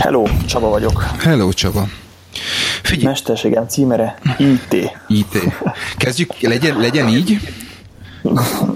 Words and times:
Hello, 0.00 0.24
Csaba 0.46 0.68
vagyok. 0.68 1.02
Hello, 1.02 1.52
Csaba. 1.52 1.88
Figyelj. 2.82 3.06
Mesterségem 3.06 3.68
címere 3.68 4.18
IT. 4.38 4.96
IT. 5.08 5.38
Kezdjük, 5.96 6.40
legyen, 6.40 6.76
legyen 6.76 7.08
így? 7.08 7.38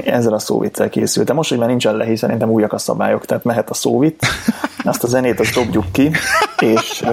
Ezzel 0.04 0.32
a 0.32 0.38
szóviccel 0.38 0.88
készültem. 0.88 1.36
Most, 1.36 1.48
hogy 1.48 1.58
már 1.58 1.68
nincsen 1.68 1.96
lehi, 1.96 2.16
szerintem 2.16 2.50
újak 2.50 2.72
a 2.72 2.78
szabályok, 2.78 3.24
tehát 3.24 3.44
mehet 3.44 3.70
a 3.70 3.74
szóvic, 3.74 4.26
azt 4.84 5.04
a 5.04 5.06
zenét 5.06 5.40
azt 5.40 5.54
dobjuk 5.54 5.92
ki, 5.92 6.10
és, 6.58 7.04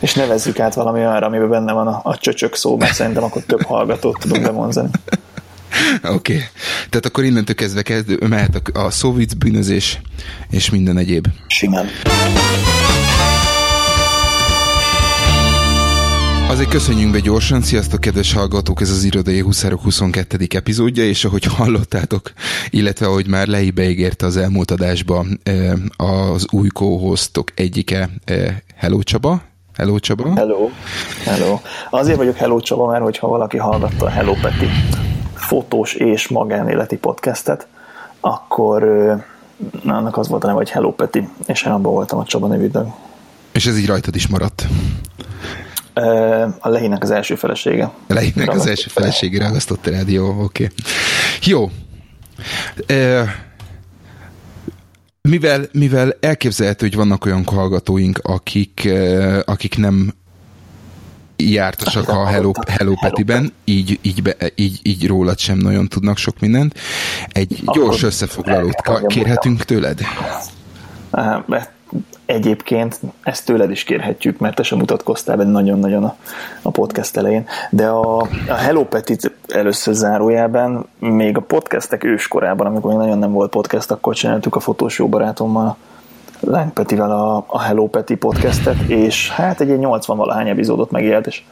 és 0.00 0.14
nevezzük 0.14 0.58
át 0.58 0.74
valami 0.74 0.98
olyanra, 0.98 1.26
amiben 1.26 1.48
benne 1.48 1.72
van 1.72 1.86
a, 1.86 2.00
a 2.02 2.16
csöcsök 2.16 2.54
szó, 2.54 2.76
mert 2.76 2.94
szerintem 2.94 3.22
akkor 3.22 3.42
több 3.42 3.62
hallgatót 3.62 4.18
tudunk 4.18 4.42
bemondani. 4.42 4.88
Oké. 6.02 6.12
Okay. 6.12 6.44
Tehát 6.90 7.06
akkor 7.06 7.24
innentől 7.24 7.54
kezdve 7.54 7.82
kezdő, 7.82 8.18
mehet 8.28 8.62
a, 8.72 8.78
a 8.78 8.90
szóvic, 8.90 9.32
bűnözés 9.32 10.00
és 10.50 10.70
minden 10.70 10.98
egyéb. 10.98 11.26
Simán. 11.46 11.86
Azért 16.48 16.68
köszönjünk 16.68 17.12
be 17.12 17.18
gyorsan, 17.18 17.62
sziasztok 17.62 18.00
kedves 18.00 18.32
hallgatók, 18.32 18.80
ez 18.80 18.90
az 18.90 19.04
Irodai 19.04 19.40
Huszárok 19.40 19.82
22. 19.82 20.38
epizódja, 20.48 21.04
és 21.04 21.24
ahogy 21.24 21.44
hallottátok, 21.44 22.32
illetve 22.70 23.06
ahogy 23.06 23.28
már 23.28 23.46
Lei 23.46 23.70
beígérte 23.70 24.26
az 24.26 24.36
elmúlt 24.36 24.70
adásba 24.70 25.24
az 25.96 26.46
új 26.50 26.68
co 26.68 27.14
egyike, 27.54 28.10
Hello 28.76 29.02
Csaba, 29.02 29.42
Hello 29.76 29.98
Csaba. 29.98 30.34
Hello. 30.34 30.70
Hello. 31.24 31.58
Azért 31.90 32.16
vagyok 32.16 32.36
Hello 32.36 32.60
Csaba, 32.60 32.86
mert 32.86 33.02
hogyha 33.02 33.28
valaki 33.28 33.56
hallgatta 33.56 34.06
a 34.06 34.10
Hello 34.10 34.34
Peti 34.42 34.66
fotós 35.34 35.94
és 35.94 36.28
magánéleti 36.28 36.96
podcastet, 36.96 37.66
akkor 38.20 38.82
na, 39.82 39.96
annak 39.96 40.16
az 40.16 40.28
volt 40.28 40.42
a 40.44 40.46
neve, 40.46 40.58
hogy 40.58 40.70
Hello 40.70 40.92
Peti, 40.92 41.28
és 41.46 41.62
én 41.62 41.72
abban 41.72 41.92
voltam 41.92 42.18
a 42.18 42.24
Csaba 42.24 42.46
nevű 42.46 42.70
És 43.52 43.66
ez 43.66 43.78
így 43.78 43.86
rajtad 43.86 44.14
is 44.14 44.26
maradt. 44.26 44.66
A 46.58 46.68
Lehinek 46.68 47.02
az 47.02 47.10
első 47.10 47.34
felesége. 47.34 47.84
A 47.84 48.12
Lehinek 48.12 48.50
az 48.50 48.66
első 48.66 48.88
felesége 48.88 49.38
ragasztott 49.38 49.86
rád, 49.86 50.10
jó, 50.10 50.42
oké. 50.42 50.42
Okay. 50.42 50.68
Jó. 51.42 51.70
Mivel, 55.22 55.68
mivel 55.72 56.16
elképzelhető, 56.20 56.86
hogy 56.86 56.96
vannak 56.96 57.24
olyan 57.24 57.44
hallgatóink, 57.44 58.18
akik, 58.22 58.88
akik 59.44 59.76
nem 59.76 60.12
jártasak 61.36 62.08
a 62.08 62.26
Hello, 62.26 62.52
Hello 62.68 62.94
Petiben, 63.00 63.52
így, 63.64 63.98
így, 64.02 64.22
be, 64.22 64.36
így, 64.54 64.80
így 64.82 65.06
rólad 65.06 65.38
sem 65.38 65.58
nagyon 65.58 65.88
tudnak 65.88 66.16
sok 66.16 66.40
mindent. 66.40 66.78
Egy 67.28 67.62
gyors 67.72 68.02
összefoglalót 68.02 68.82
kérhetünk 69.06 69.64
tőled? 69.64 70.00
Egyébként 72.26 73.00
ezt 73.22 73.44
tőled 73.44 73.70
is 73.70 73.84
kérhetjük, 73.84 74.38
mert 74.38 74.54
te 74.54 74.62
sem 74.62 74.78
mutatkoztál 74.78 75.36
be 75.36 75.44
nagyon-nagyon 75.44 76.04
a, 76.04 76.16
a 76.62 76.70
podcast 76.70 77.16
elején, 77.16 77.46
de 77.70 77.86
a, 77.86 78.20
a 78.48 78.54
Hello 78.54 78.84
Petit 78.84 79.32
először 79.48 79.94
zárójában, 79.94 80.88
még 80.98 81.36
a 81.36 81.40
podcastek 81.40 82.04
őskorában, 82.04 82.66
amikor 82.66 82.90
még 82.90 83.00
nagyon 83.00 83.18
nem 83.18 83.32
volt 83.32 83.50
podcast, 83.50 83.90
akkor 83.90 84.14
csináltuk 84.14 84.56
a 84.56 84.60
fotós 84.60 84.98
jó 84.98 85.08
barátommal, 85.08 85.76
Lány 86.40 86.72
Petivel 86.72 87.10
a, 87.10 87.44
a 87.46 87.60
Hello 87.60 87.86
Peti 87.86 88.16
podcastet, 88.16 88.80
és 88.86 89.30
hát 89.30 89.60
egy 89.60 89.78
80 89.78 90.16
valahány 90.16 90.48
epizódot 90.48 90.90
megélt, 90.90 91.26
és 91.26 91.42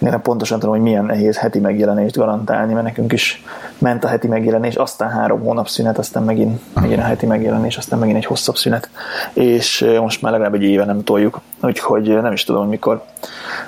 én 0.00 0.20
pontosan 0.22 0.58
tudom, 0.58 0.74
hogy 0.74 0.84
milyen 0.84 1.04
nehéz 1.04 1.38
heti 1.38 1.58
megjelenést 1.58 2.16
garantálni, 2.16 2.72
mert 2.72 2.84
nekünk 2.84 3.12
is 3.12 3.42
ment 3.78 4.04
a 4.04 4.08
heti 4.08 4.26
megjelenés, 4.26 4.74
aztán 4.74 5.10
három 5.10 5.40
hónap 5.40 5.68
szünet, 5.68 5.98
aztán 5.98 6.22
megint, 6.22 6.60
megint 6.74 7.00
a 7.00 7.04
heti 7.04 7.26
megjelenés, 7.26 7.76
aztán 7.76 7.98
megint 7.98 8.18
egy 8.18 8.24
hosszabb 8.24 8.56
szünet, 8.56 8.90
és 9.32 9.86
most 10.00 10.22
már 10.22 10.32
legalább 10.32 10.54
egy 10.54 10.62
éve 10.62 10.84
nem 10.84 11.04
toljuk, 11.04 11.40
úgyhogy 11.62 12.22
nem 12.22 12.32
is 12.32 12.44
tudom, 12.44 12.68
mikor 12.68 13.04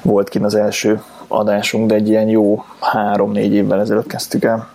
volt 0.02 0.28
kint 0.28 0.44
az 0.44 0.54
első 0.54 1.02
adásunk, 1.28 1.88
de 1.88 1.94
egy 1.94 2.08
ilyen 2.08 2.28
jó 2.28 2.64
három-négy 2.80 3.52
évvel 3.52 3.80
ezelőtt 3.80 4.06
kezdtük 4.06 4.44
el, 4.44 4.68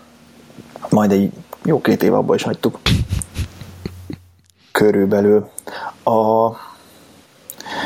majd 0.90 1.12
egy 1.12 1.32
jó 1.64 1.82
két 1.82 2.04
év 2.04 2.14
abban 2.14 2.36
is 2.36 2.44
hagytuk 2.44 2.80
körülbelül. 4.72 5.50
A, 6.04 6.50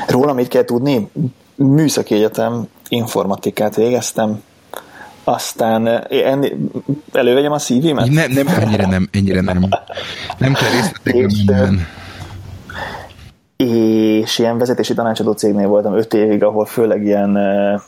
róla 0.07 0.33
mit 0.33 0.47
kell 0.47 0.63
tudni? 0.63 1.11
Műszaki 1.55 2.15
egyetem 2.15 2.67
informatikát 2.89 3.75
végeztem, 3.75 4.43
aztán 5.23 5.87
eh, 5.87 6.39
elővegyem 7.13 7.51
a 7.51 7.59
szívimet? 7.59 8.09
Nem, 8.09 8.31
nem, 8.31 8.47
ennyire 8.47 8.87
nem, 8.87 9.09
ennyire 9.11 9.41
nem. 9.41 9.59
Nem 10.37 10.53
kell 10.53 10.69
részletekben 10.69 11.87
és 13.65 14.39
ilyen 14.39 14.57
vezetési 14.57 14.93
tanácsadó 14.93 15.31
cégnél 15.31 15.67
voltam 15.67 15.97
öt 15.97 16.13
évig, 16.13 16.43
ahol 16.43 16.65
főleg 16.65 17.03
ilyen 17.03 17.37
eh, 17.37 17.81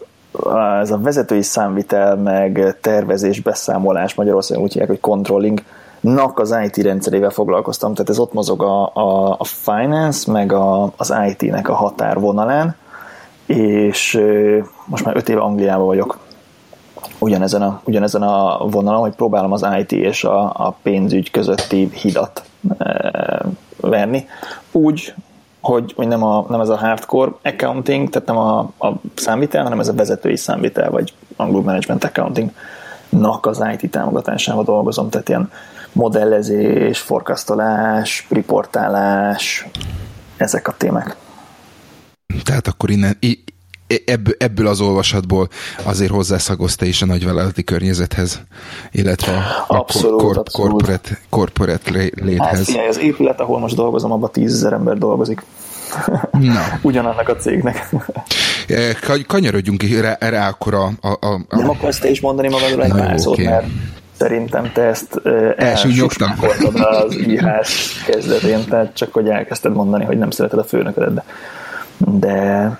ez 0.81 0.91
a 0.91 0.97
vezetői 0.97 1.41
számvitel, 1.41 2.15
meg 2.15 2.77
tervezés, 2.81 3.39
beszámolás, 3.39 4.15
Magyarországon 4.15 4.63
úgy 4.63 4.71
hívják, 4.71 4.89
hogy 4.89 4.99
controlling, 4.99 5.63
nak 5.99 6.39
az 6.39 6.55
IT 6.63 6.77
rendszerével 6.77 7.29
foglalkoztam, 7.29 7.93
tehát 7.93 8.09
ez 8.09 8.19
ott 8.19 8.33
mozog 8.33 8.63
a, 8.63 8.91
a, 8.93 9.35
a 9.37 9.43
finance, 9.43 10.31
meg 10.31 10.51
a, 10.51 10.93
az 10.97 11.13
IT-nek 11.27 11.69
a 11.69 11.73
határvonalán, 11.73 12.75
és 13.57 14.21
most 14.85 15.05
már 15.05 15.15
öt 15.15 15.29
éve 15.29 15.39
Angliában 15.39 15.85
vagyok 15.85 16.19
ugyanezen 17.19 17.61
a, 17.61 17.81
ugyanezen 17.83 18.21
a 18.21 18.67
vonalon, 18.67 19.01
hogy 19.01 19.15
próbálom 19.15 19.51
az 19.51 19.65
IT 19.79 19.91
és 19.91 20.23
a, 20.23 20.43
a 20.43 20.75
pénzügy 20.81 21.31
közötti 21.31 21.89
hidat 21.93 22.43
e, 22.77 23.41
verni. 23.79 24.27
Úgy, 24.71 25.13
hogy, 25.61 25.93
hogy 25.95 26.07
nem, 26.07 26.23
a, 26.23 26.45
nem 26.49 26.59
ez 26.59 26.69
a 26.69 26.77
hardcore 26.77 27.31
accounting, 27.43 28.09
tehát 28.09 28.27
nem 28.27 28.37
a, 28.37 28.59
a 28.59 28.93
számvitel, 29.15 29.63
hanem 29.63 29.79
ez 29.79 29.87
a 29.87 29.93
vezetői 29.93 30.35
számvitel, 30.35 30.89
vagy 30.89 31.13
angol 31.35 31.61
management 31.61 32.03
accounting 32.03 32.51
nak 33.09 33.45
az 33.45 33.63
IT 33.73 33.91
támogatásával 33.91 34.63
dolgozom, 34.63 35.09
tehát 35.09 35.29
ilyen 35.29 35.51
modellezés, 35.91 36.99
forkasztolás, 36.99 38.27
riportálás, 38.29 39.65
ezek 40.37 40.67
a 40.67 40.73
témák. 40.77 41.15
Tehát 42.43 42.67
akkor 42.67 42.89
innen, 42.89 43.17
ebből, 44.05 44.35
ebből 44.37 44.67
az 44.67 44.81
olvasatból 44.81 45.47
azért 45.83 46.11
hozzászagozta 46.11 46.85
is 46.85 47.01
a 47.01 47.05
nagyvállalati 47.05 47.63
környezethez, 47.63 48.41
illetve 48.91 49.31
a 49.67 49.75
abszolút, 49.77 50.21
kor, 50.21 50.37
abszolút. 50.37 50.71
corporate, 50.71 51.19
corporate 51.29 51.91
léthez. 52.23 52.57
Hát, 52.57 52.63
figyelj, 52.63 52.87
az 52.87 52.99
épület, 52.99 53.39
ahol 53.39 53.59
most 53.59 53.75
dolgozom, 53.75 54.11
abban 54.11 54.31
tízezer 54.31 54.73
ember 54.73 54.97
dolgozik. 54.97 55.41
Na. 56.31 56.61
Ugyanannak 56.81 57.29
a 57.29 57.35
cégnek. 57.35 57.89
Kanyarodjunk 59.27 59.83
rá, 60.01 60.17
rá 60.19 60.47
akkor 60.47 60.73
a... 60.73 60.91
a, 61.01 61.07
a, 61.07 61.33
a... 61.49 61.55
Nem 61.57 61.69
akarsz 61.69 61.99
te 61.99 62.09
is 62.09 62.21
mondani 62.21 62.49
magadról 62.49 62.83
egy 62.83 62.91
pár 62.91 63.19
szót, 63.19 63.33
okay. 63.33 63.45
mert 63.45 63.65
szerintem 64.17 64.71
te 64.73 64.81
ezt 64.81 65.21
elsúnyogtad 65.57 66.29
az 66.73 67.17
írás 67.17 68.03
kezdetén, 68.05 68.65
tehát 68.69 68.95
csak 68.95 69.13
hogy 69.13 69.29
elkezdted 69.29 69.73
mondani, 69.73 70.05
hogy 70.05 70.17
nem 70.17 70.29
szereted 70.29 70.59
a 70.59 70.63
főnöködet, 70.63 71.13
de, 71.13 71.23
de 72.05 72.79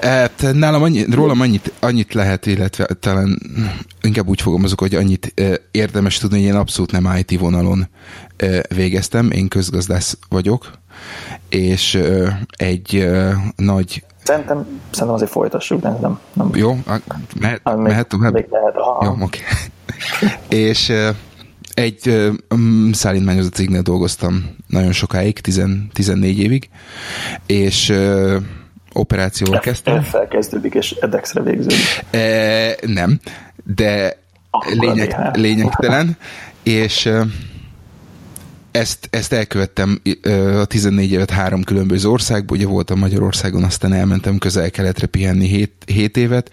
Hát, 0.00 0.46
nálam 0.52 0.82
annyi, 0.82 1.04
rólam 1.10 1.40
annyit, 1.40 1.72
annyit 1.80 2.14
lehet, 2.14 2.46
illetve 2.46 2.86
talán 3.00 3.38
inkább 4.02 4.28
úgy 4.28 4.40
fogalmazok, 4.40 4.80
hogy 4.80 4.94
annyit 4.94 5.34
érdemes 5.70 6.18
tudni, 6.18 6.36
hogy 6.38 6.46
én 6.46 6.54
abszolút 6.54 6.92
nem 6.92 7.16
IT 7.16 7.40
vonalon 7.40 7.88
végeztem, 8.74 9.30
én 9.30 9.48
közgazdász 9.48 10.18
vagyok, 10.28 10.70
és 11.48 12.02
egy 12.56 13.08
nagy 13.56 14.04
Szerintem, 14.22 14.80
szerintem 14.90 15.14
azért 15.14 15.30
folytassuk, 15.30 15.80
de 15.80 15.88
nem. 16.00 16.18
nem. 16.32 16.50
Jó, 16.54 16.78
mehet, 17.40 17.60
ah, 17.62 17.78
mehet 17.78 18.08
tovább? 18.08 18.32
Még 18.32 18.46
lehet, 18.50 18.74
Jó, 19.00 19.10
oké. 19.10 19.22
Okay. 19.22 19.38
és 20.66 20.92
egy 21.78 22.32
um, 22.50 22.92
szállítmányozó 22.92 23.48
cégnél 23.48 23.82
dolgoztam 23.82 24.56
nagyon 24.66 24.92
sokáig, 24.92 25.38
10, 25.38 25.62
14 25.92 26.38
évig, 26.38 26.68
és 27.46 27.88
uh, 27.88 28.36
operációval 28.92 29.60
kezdtem. 29.60 30.02
Felkezdődik, 30.02 30.74
és 30.74 30.90
edexre 31.00 31.42
végződik. 31.42 32.04
E, 32.10 32.76
nem, 32.86 33.20
de 33.64 34.18
lényeg, 34.78 35.16
lényegtelen, 35.32 36.16
és 36.62 37.04
uh, 37.04 37.26
ezt, 38.78 39.08
ezt 39.10 39.32
elkövettem 39.32 40.00
a 40.60 40.64
14 40.64 41.10
évet 41.10 41.30
három 41.30 41.62
különböző 41.62 42.08
országból, 42.08 42.56
ugye 42.56 42.66
voltam 42.66 42.98
Magyarországon, 42.98 43.64
aztán 43.64 43.92
elmentem 43.92 44.38
közel-keletre 44.38 45.06
pihenni 45.06 45.46
7, 45.46 45.72
7 45.86 46.16
évet. 46.16 46.50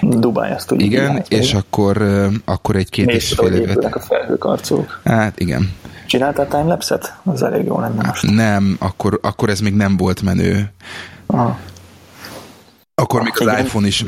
Dubáj, 0.00 0.52
azt 0.52 0.66
tudjuk. 0.66 0.90
Igen, 0.90 1.24
és 1.28 1.52
vagy? 1.52 1.60
akkor, 1.60 2.02
akkor 2.44 2.76
egy-két 2.76 3.10
és 3.10 3.34
fél 3.36 3.52
évet. 3.52 3.84
a 3.84 4.00
felhőkarcolók. 4.00 5.00
Hát 5.04 5.40
igen. 5.40 5.72
Csináltál 6.06 6.48
timelapse-et? 6.48 7.18
Az 7.24 7.42
elég 7.42 7.64
jó 7.64 7.80
lenne 7.80 8.06
most. 8.06 8.30
Nem, 8.30 8.76
akkor, 8.78 9.18
akkor 9.22 9.50
ez 9.50 9.60
még 9.60 9.74
nem 9.74 9.96
volt 9.96 10.22
menő. 10.22 10.72
Aha. 11.26 11.58
Akkor 12.94 13.22
még 13.22 13.32
az 13.34 13.58
iPhone 13.60 13.86
is 13.86 14.04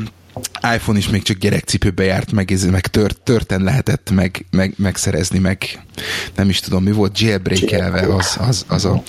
iPhone 0.73 0.97
is 0.97 1.09
még 1.09 1.21
csak 1.21 1.37
gyerekcipőbe 1.37 2.03
járt, 2.03 2.31
meg, 2.31 2.53
meg 2.71 2.87
tört, 2.87 3.21
törten 3.21 3.63
lehetett 3.63 4.09
meg, 4.11 4.45
meg, 4.51 4.73
megszerezni, 4.77 5.39
meg 5.39 5.85
nem 6.35 6.49
is 6.49 6.59
tudom, 6.59 6.83
mi 6.83 6.91
volt, 6.91 7.19
jailbreak. 7.19 7.71
elve, 7.71 8.15
az, 8.15 8.37
az, 8.39 8.65
az, 8.67 8.85
a, 8.85 9.03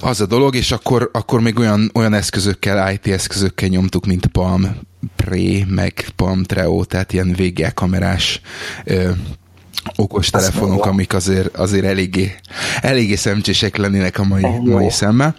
Az 0.00 0.20
a 0.20 0.26
dolog, 0.26 0.54
és 0.54 0.72
akkor, 0.72 1.10
akkor 1.12 1.40
még 1.40 1.58
olyan, 1.58 1.90
olyan 1.94 2.14
eszközökkel, 2.14 2.92
IT 2.92 3.06
eszközökkel 3.06 3.68
nyomtuk, 3.68 4.06
mint 4.06 4.26
Palm 4.26 4.76
Pre, 5.16 5.64
meg 5.68 6.06
Palm 6.16 6.42
Treo, 6.42 6.84
tehát 6.84 7.12
ilyen 7.12 7.32
végelkamerás 7.32 8.40
ö, 8.84 9.10
okos 9.96 10.30
telefonok, 10.30 10.86
amik 10.86 11.14
azért, 11.14 11.56
azért 11.56 11.84
eléggé, 11.84 12.34
eléggé 12.80 13.14
szemcsések 13.14 13.76
lennének 13.76 14.18
a 14.18 14.24
mai, 14.24 14.42
Jó. 14.42 14.72
mai 14.72 14.90
szemmel. 14.90 15.34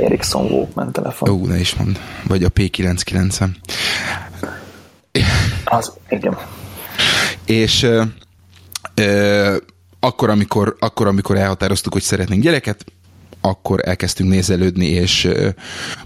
Ericsson 0.00 0.46
Walkman 0.50 0.92
telefon. 0.92 1.30
Ó, 1.30 1.46
ne 1.46 1.58
is 1.58 1.74
mond. 1.74 1.98
Vagy 2.26 2.44
a 2.44 2.48
P990. 2.48 3.48
Az, 5.64 5.92
igen. 6.08 6.38
És 7.44 7.82
ö, 7.82 8.02
ö, 8.94 9.56
akkor, 10.00 10.30
amikor, 10.30 10.76
akkor, 10.80 11.06
amikor 11.06 11.36
elhatároztuk, 11.36 11.92
hogy 11.92 12.02
szeretnénk 12.02 12.42
gyereket, 12.42 12.84
akkor 13.42 13.80
elkezdtünk 13.84 14.30
nézelődni, 14.30 14.86
és 14.86 15.28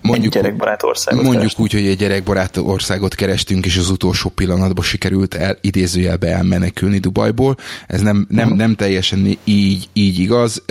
mondjuk, 0.03 0.35
egy 0.35 0.43
gyerekbarát 0.43 0.83
országot 0.83 1.23
mondjuk 1.23 1.43
kerestünk. 1.43 1.67
úgy, 1.67 1.73
hogy 1.73 1.87
egy 1.91 1.99
gyerekbarát 1.99 2.57
országot 2.57 3.15
kerestünk, 3.15 3.67
és 3.67 3.77
az 3.77 3.91
utolsó 3.91 4.29
pillanatban 4.29 4.85
sikerült 4.85 5.35
el, 5.35 5.59
idézőjelbe 5.61 6.29
elmenekülni 6.29 6.99
Dubajból. 6.99 7.57
Ez 7.87 8.01
nem, 8.01 8.27
nem, 8.31 8.53
nem 8.53 8.75
teljesen 8.75 9.39
így, 9.45 9.89
így 9.93 10.19
igaz. 10.19 10.63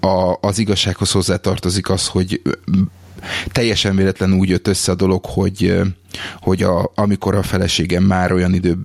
A, 0.00 0.36
az 0.40 0.58
igazsághoz 0.58 1.10
hozzátartozik 1.10 1.90
az, 1.90 2.06
hogy 2.06 2.42
teljesen 3.52 3.96
véletlen 3.96 4.32
úgy 4.32 4.48
jött 4.48 4.66
össze 4.66 4.92
a 4.92 4.94
dolog, 4.94 5.24
hogy, 5.24 5.80
hogy 6.40 6.62
a, 6.62 6.92
amikor 6.94 7.34
a 7.34 7.42
feleségem 7.42 8.02
már 8.02 8.32
olyan 8.32 8.54
idő, 8.54 8.78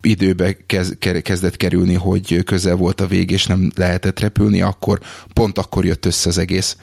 időbe 0.00 0.56
kez, 0.66 0.96
kezdett 1.22 1.56
kerülni, 1.56 1.94
hogy 1.94 2.44
közel 2.44 2.74
volt 2.74 3.00
a 3.00 3.06
vég, 3.06 3.30
és 3.30 3.46
nem 3.46 3.70
lehetett 3.76 4.20
repülni, 4.20 4.62
akkor 4.62 5.00
pont 5.32 5.58
akkor 5.58 5.84
jött 5.84 6.06
össze 6.06 6.28
az 6.28 6.38
egész, 6.38 6.76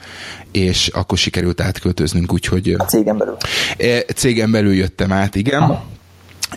és 0.52 0.88
akkor 0.88 1.18
sikerült 1.18 1.60
átköltöznünk, 1.60 2.32
úgyhogy... 2.32 2.74
A 2.78 2.84
cégen 2.84 3.18
belül? 3.18 3.36
E, 3.78 4.00
cégen 4.00 4.50
belül 4.50 4.74
jöttem 4.74 5.12
át, 5.12 5.34
igen. 5.34 5.62
Aha. 5.62 5.84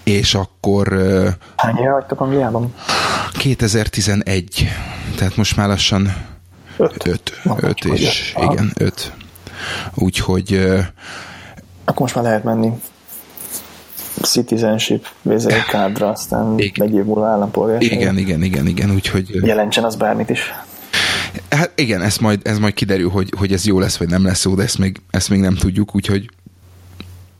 És 0.03 0.35
akkor... 0.35 0.87
Hány 1.55 1.77
éve 1.77 1.91
vagytok 1.91 2.21
Angliában? 2.21 2.73
2011. 3.31 4.67
Tehát 5.15 5.35
most 5.35 5.55
már 5.55 5.67
lassan 5.67 6.15
5 6.77 7.07
öt, 7.07 7.41
öt 7.59 7.85
és 7.85 8.35
igen, 8.51 8.71
5. 8.75 9.13
Úgyhogy... 9.95 10.53
Akkor 11.85 12.01
most 12.01 12.15
már 12.15 12.23
lehet 12.23 12.43
menni 12.43 12.71
citizenship 14.21 15.07
kádra, 15.69 16.09
aztán 16.09 16.59
igen. 16.59 16.87
egy 16.87 16.93
év 16.93 17.03
múlva 17.03 17.27
állampolgár. 17.27 17.81
Igen, 17.81 18.17
igen, 18.17 18.43
igen, 18.43 18.67
igen, 18.67 18.91
úgyhogy... 18.91 19.29
Jelentsen 19.45 19.83
az 19.83 19.95
bármit 19.95 20.29
is. 20.29 20.53
Hát 21.49 21.71
igen, 21.75 22.01
ez 22.01 22.17
majd, 22.17 22.39
ez 22.43 22.57
majd 22.57 22.73
kiderül, 22.73 23.09
hogy, 23.09 23.33
hogy 23.37 23.53
ez 23.53 23.65
jó 23.65 23.79
lesz, 23.79 23.97
vagy 23.97 24.09
nem 24.09 24.25
lesz 24.25 24.45
jó, 24.45 24.55
de 24.55 24.63
ezt 24.63 24.77
még, 24.77 25.01
ezt 25.09 25.29
még 25.29 25.39
nem 25.39 25.55
tudjuk, 25.55 25.95
úgyhogy 25.95 26.29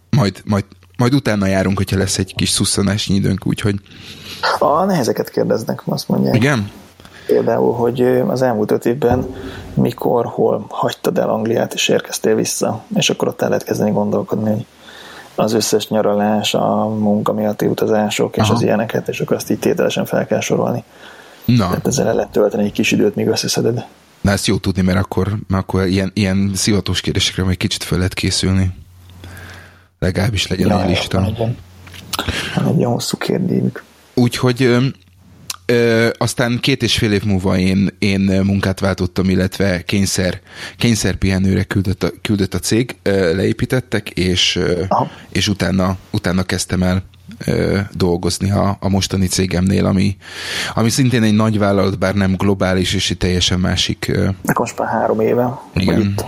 majd, 0.09 0.41
majd, 0.45 0.65
majd 0.97 1.13
utána 1.13 1.45
járunk, 1.45 1.77
hogyha 1.77 1.97
lesz 1.97 2.17
egy 2.17 2.33
kis 2.35 2.49
szusszanásnyi 2.49 3.15
időnk, 3.15 3.45
úgyhogy... 3.45 3.75
A 4.59 4.83
nehezeket 4.85 5.29
kérdeznek, 5.29 5.81
azt 5.85 6.07
mondják. 6.07 6.35
Igen? 6.35 6.71
Például, 7.27 7.73
hogy 7.73 8.01
az 8.27 8.41
elmúlt 8.41 8.71
öt 8.71 8.85
évben 8.85 9.35
mikor, 9.73 10.25
hol 10.25 10.65
hagytad 10.69 11.17
el 11.17 11.29
Angliát, 11.29 11.73
és 11.73 11.87
érkeztél 11.87 12.35
vissza, 12.35 12.83
és 12.95 13.09
akkor 13.09 13.27
ott 13.27 13.41
el 13.41 13.47
lehet 13.47 13.63
kezdeni 13.63 13.91
gondolkodni, 13.91 14.51
hogy 14.51 14.65
az 15.35 15.53
összes 15.53 15.87
nyaralás, 15.87 16.53
a 16.53 16.87
munka 16.87 17.33
miatti 17.33 17.65
utazások, 17.65 18.37
és 18.37 18.43
Aha. 18.43 18.53
az 18.53 18.61
ilyeneket, 18.61 19.07
és 19.07 19.19
akkor 19.19 19.35
azt 19.35 19.51
így 19.51 19.59
tételesen 19.59 20.05
fel 20.05 20.25
kell 20.25 20.39
sorolni. 20.39 20.83
Na. 21.45 21.67
Tehát 21.67 21.87
ezzel 21.87 22.07
el 22.07 22.15
lehet 22.15 22.31
tölteni 22.31 22.63
egy 22.63 22.71
kis 22.71 22.91
időt, 22.91 23.15
míg 23.15 23.27
összeszeded. 23.27 23.85
Na 24.21 24.31
ezt 24.31 24.45
jó 24.47 24.57
tudni, 24.57 24.81
mert 24.81 24.99
akkor, 24.99 25.27
mert 25.47 25.63
akkor 25.63 25.85
ilyen, 25.85 26.11
ilyen 26.13 26.51
szivatós 26.55 27.01
kérdésekre 27.01 27.43
majd 27.43 27.57
kicsit 27.57 27.83
fel 27.83 27.97
lehet 27.97 28.13
készülni. 28.13 28.69
Legalábbis 29.99 30.47
legyen 30.47 30.67
ja, 30.67 30.81
egy 30.81 30.89
lista. 30.89 31.19
Van 31.19 31.27
egy, 31.27 31.55
van 32.55 32.67
egy 32.67 32.83
hosszú 32.83 33.17
kérdésük. 33.17 33.83
Úgyhogy 34.13 34.77
Ö, 35.69 36.09
aztán 36.17 36.59
két 36.59 36.83
és 36.83 36.97
fél 36.97 37.11
év 37.11 37.23
múlva 37.23 37.57
én, 37.57 37.89
én 37.99 38.19
munkát 38.43 38.79
váltottam, 38.79 39.29
illetve 39.29 39.81
kényszer, 39.81 40.39
kényszer 40.77 41.15
pihenőre 41.15 41.63
küldött 41.63 42.03
a, 42.03 42.09
küldött 42.21 42.53
a 42.53 42.59
cég, 42.59 42.95
ö, 43.03 43.35
leépítettek, 43.35 44.09
és, 44.09 44.59
és 45.29 45.47
utána, 45.47 45.97
utána 46.11 46.43
kezdtem 46.43 46.83
el 46.83 47.03
ö, 47.45 47.79
dolgozni 47.91 48.51
a, 48.51 48.77
a 48.79 48.89
mostani 48.89 49.27
cégemnél, 49.27 49.85
ami, 49.85 50.17
ami 50.73 50.89
szintén 50.89 51.23
egy 51.23 51.35
nagy 51.35 51.59
vállalat, 51.59 51.99
bár 51.99 52.15
nem 52.15 52.35
globális, 52.35 52.93
és 52.93 53.09
egy 53.09 53.17
teljesen 53.17 53.59
másik. 53.59 54.07
Ö, 54.07 54.29
most 54.59 54.77
már 54.77 54.87
három 54.87 55.19
éve. 55.19 55.59
Igen. 55.73 56.01
Itt 56.01 56.25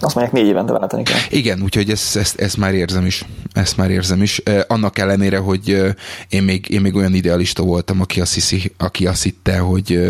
azt 0.00 0.14
mondják, 0.14 0.36
négy 0.36 0.46
évente 0.46 0.72
váltani 0.72 1.02
kell. 1.02 1.18
Igen, 1.28 1.62
úgyhogy 1.62 1.90
ezt, 1.90 2.16
ezt, 2.16 2.40
ezt 2.40 2.56
már 2.56 2.74
érzem 2.74 3.06
is. 3.06 3.24
Ezt 3.52 3.76
már 3.76 3.90
érzem 3.90 4.22
is. 4.22 4.42
Annak 4.66 4.98
ellenére, 4.98 5.38
hogy 5.38 5.82
én 6.28 6.42
még, 6.42 6.68
én 6.68 6.80
még 6.80 6.94
olyan 6.94 7.14
idealista 7.14 7.62
voltam, 7.62 8.00
aki 8.00 8.20
azt, 8.20 8.34
hiszi, 8.34 8.72
aki 8.78 9.06
azt 9.06 9.22
hitte, 9.22 9.58
hogy 9.58 10.00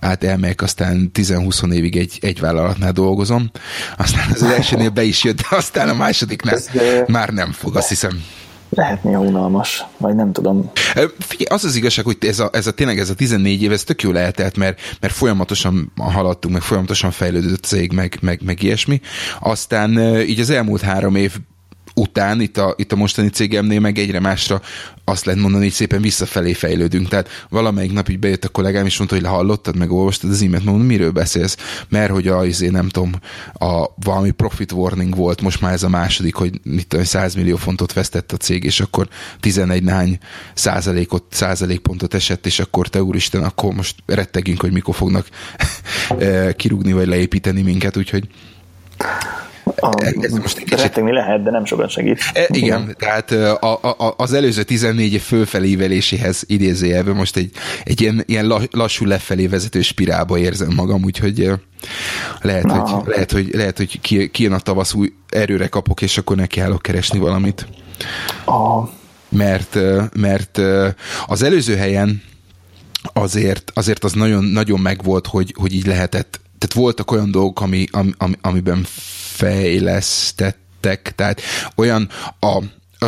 át 0.00 0.24
elmegyek, 0.24 0.62
aztán 0.62 1.10
10-20 1.14 1.72
évig 1.72 1.96
egy, 1.96 2.18
egy 2.20 2.40
vállalatnál 2.40 2.92
dolgozom. 2.92 3.50
Aztán 3.96 4.30
az 4.32 4.42
elsőnél 4.56 4.90
be 4.90 5.02
is 5.02 5.24
jött, 5.24 5.36
de 5.36 5.56
aztán 5.56 5.88
a 5.88 5.94
másodiknál 5.94 6.54
ez, 6.54 6.68
már 7.06 7.28
nem 7.28 7.52
fog, 7.52 7.76
azt 7.76 7.88
hiszem 7.88 8.22
lehet 8.74 9.04
néha 9.04 9.20
unalmas, 9.20 9.84
vagy 9.96 10.14
nem 10.14 10.32
tudom. 10.32 10.70
Figyelj, 11.18 11.48
az 11.48 11.64
az 11.64 11.76
igazság, 11.76 12.04
hogy 12.04 12.16
ez 12.20 12.38
a, 12.38 12.50
ez 12.52 12.66
a 12.66 12.72
tényleg 12.72 12.98
ez 12.98 13.10
a 13.10 13.14
14 13.14 13.62
év, 13.62 13.72
ez 13.72 13.84
tök 13.84 14.02
jó 14.02 14.10
lehetett, 14.10 14.56
mert, 14.56 14.80
mert 15.00 15.14
folyamatosan 15.14 15.92
haladtunk, 15.96 16.54
meg 16.54 16.62
folyamatosan 16.62 17.10
fejlődött 17.10 17.64
cég, 17.64 17.92
meg, 17.92 18.18
meg, 18.20 18.40
meg 18.44 18.62
ilyesmi. 18.62 19.00
Aztán 19.40 19.98
így 20.20 20.40
az 20.40 20.50
elmúlt 20.50 20.80
három 20.80 21.14
év 21.14 21.36
után 21.94 22.40
itt 22.40 22.56
a, 22.58 22.74
itt 22.76 22.92
a 22.92 22.96
mostani 22.96 23.28
cégemnél 23.28 23.80
meg 23.80 23.98
egyre 23.98 24.20
másra 24.20 24.60
azt 25.04 25.24
lehet 25.24 25.40
mondani, 25.40 25.64
hogy 25.64 25.72
szépen 25.72 26.00
visszafelé 26.00 26.52
fejlődünk. 26.52 27.08
Tehát 27.08 27.28
valamelyik 27.48 27.92
nap 27.92 28.08
így 28.08 28.18
bejött 28.18 28.44
a 28.44 28.48
kollégám, 28.48 28.86
és 28.86 28.96
mondta, 28.96 29.16
hogy 29.16 29.24
lehallottad, 29.24 29.76
meg 29.76 29.90
olvastad 29.90 30.30
az 30.30 30.42
e-mailt, 30.42 30.64
mondom, 30.64 30.86
miről 30.86 31.10
beszélsz? 31.10 31.56
Mert 31.88 32.10
hogy 32.10 32.28
a, 32.28 32.38
azért 32.38 32.72
nem 32.72 32.88
tudom, 32.88 33.12
a 33.52 33.86
valami 33.96 34.30
profit 34.30 34.72
warning 34.72 35.16
volt, 35.16 35.40
most 35.40 35.60
már 35.60 35.72
ez 35.72 35.82
a 35.82 35.88
második, 35.88 36.34
hogy 36.34 36.60
mit 36.62 36.86
tudom, 36.86 37.04
100 37.04 37.34
millió 37.34 37.56
fontot 37.56 37.92
vesztett 37.92 38.32
a 38.32 38.36
cég, 38.36 38.64
és 38.64 38.80
akkor 38.80 39.08
11 39.40 39.82
nány 39.82 40.18
százalékot, 40.54 41.24
százalékpontot 41.30 42.14
esett, 42.14 42.46
és 42.46 42.58
akkor 42.58 42.88
te 42.88 43.02
úristen, 43.02 43.42
akkor 43.42 43.74
most 43.74 43.94
rettegünk, 44.06 44.60
hogy 44.60 44.72
mikor 44.72 44.94
fognak 44.94 45.28
eh, 46.18 46.52
kirúgni, 46.52 46.92
vagy 46.92 47.06
leépíteni 47.06 47.62
minket, 47.62 47.96
úgyhogy 47.96 48.28
a, 49.76 49.90
ez 50.20 50.32
most 50.32 50.58
egy 50.58 50.64
kicsit... 50.64 50.96
lehet, 50.96 51.42
de 51.42 51.50
nem 51.50 51.64
sokat 51.64 51.90
segít. 51.90 52.20
E, 52.32 52.46
igen, 52.48 52.96
tehát 52.98 53.30
a, 53.30 53.78
a, 53.82 54.14
az 54.16 54.32
előző 54.32 54.62
14 54.62 55.12
év 55.12 55.20
fölfeléveléséhez 55.20 56.42
idézőjelben 56.46 57.14
most 57.14 57.36
egy, 57.36 57.50
egy 57.84 58.00
ilyen, 58.00 58.22
ilyen 58.26 58.68
lassú 58.70 59.04
lefelé 59.04 59.46
vezető 59.46 59.82
spirálba 59.82 60.38
érzem 60.38 60.72
magam, 60.74 61.04
úgyhogy 61.04 61.50
lehet, 62.40 62.70
hogy, 62.70 63.06
lehet, 63.06 63.32
hogy, 63.32 63.48
lehet, 63.52 63.76
hogy 63.76 64.00
ki, 64.00 64.30
kijön 64.30 64.52
a 64.52 64.58
tavasz, 64.58 64.94
új 64.94 65.12
erőre 65.28 65.66
kapok, 65.66 66.02
és 66.02 66.18
akkor 66.18 66.36
neki 66.36 66.60
állok 66.60 66.82
keresni 66.82 67.18
valamit. 67.18 67.66
A... 68.46 68.88
Mert, 69.28 69.78
mert 70.16 70.60
az 71.26 71.42
előző 71.42 71.76
helyen 71.76 72.22
azért, 73.12 73.70
azért 73.74 74.04
az 74.04 74.12
nagyon, 74.12 74.44
nagyon 74.44 74.80
megvolt, 74.80 75.26
hogy, 75.26 75.54
hogy 75.58 75.74
így 75.74 75.86
lehetett 75.86 76.42
tehát 76.58 76.84
voltak 76.84 77.10
olyan 77.10 77.30
dolgok, 77.30 77.60
ami, 77.60 77.86
ami, 77.90 78.12
amiben 78.40 78.86
fejlesztettek, 79.34 81.12
tehát 81.14 81.40
olyan 81.74 82.08
a, 82.40 82.62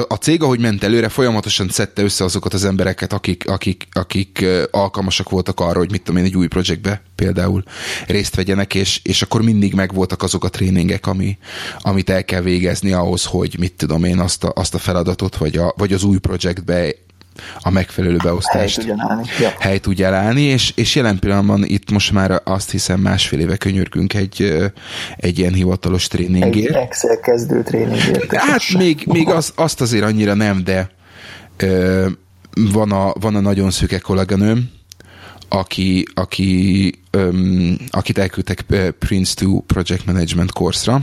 a 0.08 0.14
cég, 0.14 0.42
ahogy 0.42 0.60
ment 0.60 0.84
előre, 0.84 1.08
folyamatosan 1.08 1.68
szedte 1.68 2.02
össze 2.02 2.24
azokat 2.24 2.54
az 2.54 2.64
embereket, 2.64 3.12
akik, 3.12 3.48
akik, 3.48 3.88
akik 3.92 4.44
alkalmasak 4.70 5.28
voltak 5.28 5.60
arra, 5.60 5.78
hogy 5.78 5.90
mit 5.90 6.02
tudom 6.02 6.20
én, 6.20 6.26
egy 6.26 6.36
új 6.36 6.46
projektbe 6.46 7.02
például 7.14 7.62
részt 8.06 8.34
vegyenek, 8.34 8.74
és, 8.74 9.00
és 9.02 9.22
akkor 9.22 9.42
mindig 9.42 9.74
megvoltak 9.74 10.22
azok 10.22 10.44
a 10.44 10.48
tréningek, 10.48 11.06
ami, 11.06 11.38
amit 11.78 12.10
el 12.10 12.24
kell 12.24 12.40
végezni 12.40 12.92
ahhoz, 12.92 13.24
hogy 13.24 13.56
mit 13.58 13.74
tudom 13.74 14.04
én, 14.04 14.18
azt 14.18 14.44
a, 14.44 14.52
azt 14.54 14.74
a 14.74 14.78
feladatot, 14.78 15.36
vagy, 15.36 15.56
a, 15.56 15.74
vagy 15.76 15.92
az 15.92 16.04
új 16.04 16.18
projektbe 16.18 16.94
a 17.60 17.70
megfelelő 17.70 18.16
beosztást 18.16 18.76
hely 19.58 19.78
tudja 19.78 20.06
állni, 20.08 20.14
ja. 20.14 20.14
állni 20.14 20.42
és, 20.42 20.72
és 20.74 20.94
jelen 20.94 21.18
pillanatban 21.18 21.64
itt 21.64 21.90
most 21.90 22.12
már 22.12 22.40
azt 22.44 22.70
hiszem 22.70 23.00
másfél 23.00 23.40
éve 23.40 23.56
könyörgünk 23.56 24.14
egy, 24.14 24.62
egy 25.16 25.38
ilyen 25.38 25.52
hivatalos 25.52 26.06
tréningért. 26.06 26.74
Egy 26.74 26.82
Excel 26.82 27.20
kezdő 27.20 27.62
tréningért. 27.62 28.34
Hát 28.34 28.72
még, 28.78 29.02
még 29.06 29.28
az, 29.28 29.52
azt 29.54 29.80
azért 29.80 30.04
annyira 30.04 30.34
nem, 30.34 30.64
de 30.64 30.90
ö, 31.56 32.06
van, 32.54 32.92
a, 32.92 33.12
van 33.20 33.34
a 33.34 33.40
nagyon 33.40 33.70
szüke 33.70 33.98
kolléganőm, 33.98 34.70
aki, 35.48 36.06
aki, 36.14 36.94
öm, 37.10 37.78
akit 37.90 38.18
elküldtek 38.18 38.64
Prince 38.98 39.34
2 39.36 39.62
Project 39.66 40.06
Management 40.06 40.52
course-ra, 40.52 41.00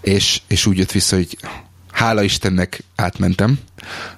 és, 0.00 0.40
és 0.48 0.66
úgy 0.66 0.78
jött 0.78 0.92
vissza, 0.92 1.16
hogy 1.16 1.36
hála 1.92 2.22
Istennek 2.22 2.84
átmentem, 2.96 3.58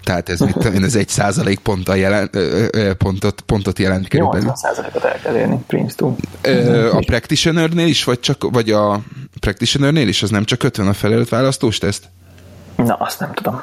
tehát 0.02 0.28
ez, 0.28 0.40
mit 0.40 0.64
én, 0.64 0.84
ez 0.84 0.94
egy 0.94 1.08
százalék 1.08 1.58
ponttal 1.58 1.96
jelen, 1.96 2.30
pontot, 2.98 3.40
pontot 3.40 3.78
jelent 3.78 4.08
körülbelül. 4.08 4.46
80 4.46 4.72
százalékot 4.72 5.04
el 5.04 5.20
kell 5.20 5.36
érni, 5.36 5.64
Prince 5.66 5.94
2. 6.42 6.88
A 6.90 6.98
practitioner-nél 7.06 7.86
is, 7.86 8.04
vagy 8.04 8.20
csak, 8.20 8.50
vagy 8.50 8.70
a 8.70 9.00
practitionernél 9.40 10.08
is? 10.08 10.22
Az 10.22 10.30
nem 10.30 10.44
csak 10.44 10.62
50 10.62 10.88
a 10.88 10.92
felelőtt 10.92 11.28
választós 11.28 11.78
teszt? 11.78 12.04
Na, 12.76 12.94
azt 12.94 13.20
nem 13.20 13.32
tudom. 13.32 13.62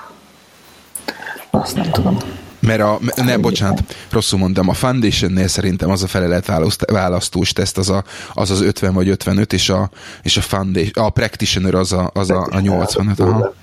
Azt 1.49 1.75
nem 1.75 1.91
tudom. 1.91 2.17
Mert 2.61 2.81
a, 2.81 2.99
ne, 3.15 3.37
bocsánat, 3.37 3.95
rosszul 4.09 4.39
mondtam, 4.39 4.69
a 4.69 4.73
Foundation-nél 4.73 5.47
szerintem 5.47 5.89
az 5.89 6.03
a 6.03 6.07
felelet 6.07 6.51
választós 6.91 7.53
teszt, 7.53 7.77
az, 7.77 7.89
a, 7.89 8.03
az 8.33 8.51
az 8.51 8.61
50 8.61 8.93
vagy 8.93 9.09
55, 9.09 9.53
és 9.53 9.69
a, 9.69 9.89
és 10.21 10.37
a, 10.37 10.41
foundation, 10.41 11.05
a 11.05 11.09
Practitioner 11.09 11.73
az 11.73 11.93
a, 11.93 12.09
az 12.13 12.29
a, 12.29 12.47
a 12.51 12.59
85. 12.59 13.19
Aha. 13.19 13.53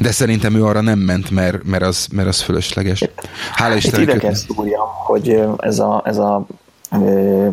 De 0.00 0.10
szerintem 0.10 0.54
ő 0.54 0.64
arra 0.64 0.80
nem 0.80 0.98
ment, 0.98 1.30
mert, 1.30 1.64
mert, 1.64 1.82
az, 1.82 2.06
mert 2.12 2.28
az 2.28 2.40
fölösleges. 2.40 3.04
Hála 3.52 3.74
Istennek. 3.74 4.14
Itt 4.14 4.22
ide 4.22 4.34
szúrjam, 4.34 4.88
hogy 5.04 5.40
ez 5.58 5.78
a, 5.78 6.02
ez 6.04 6.16
a 6.16 6.46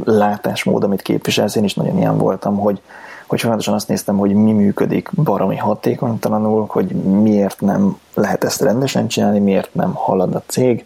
látásmód, 0.04 0.84
amit 0.84 1.02
képviselsz, 1.02 1.56
én 1.56 1.64
is 1.64 1.74
nagyon 1.74 1.98
ilyen 1.98 2.18
voltam, 2.18 2.58
hogy 2.58 2.82
hogy 3.28 3.40
folyamatosan 3.40 3.74
azt 3.74 3.88
néztem, 3.88 4.18
hogy 4.18 4.34
mi 4.34 4.52
működik 4.52 5.10
baromi 5.24 5.56
hatékonytalanul, 5.56 6.66
hogy 6.68 6.92
miért 6.96 7.62
nem 7.62 7.98
lehet 8.14 8.44
ezt 8.44 8.62
rendesen 8.62 9.08
csinálni, 9.08 9.40
miért 9.40 9.74
nem 9.74 9.94
halad 9.94 10.36
a 10.36 10.44
cég, 10.46 10.86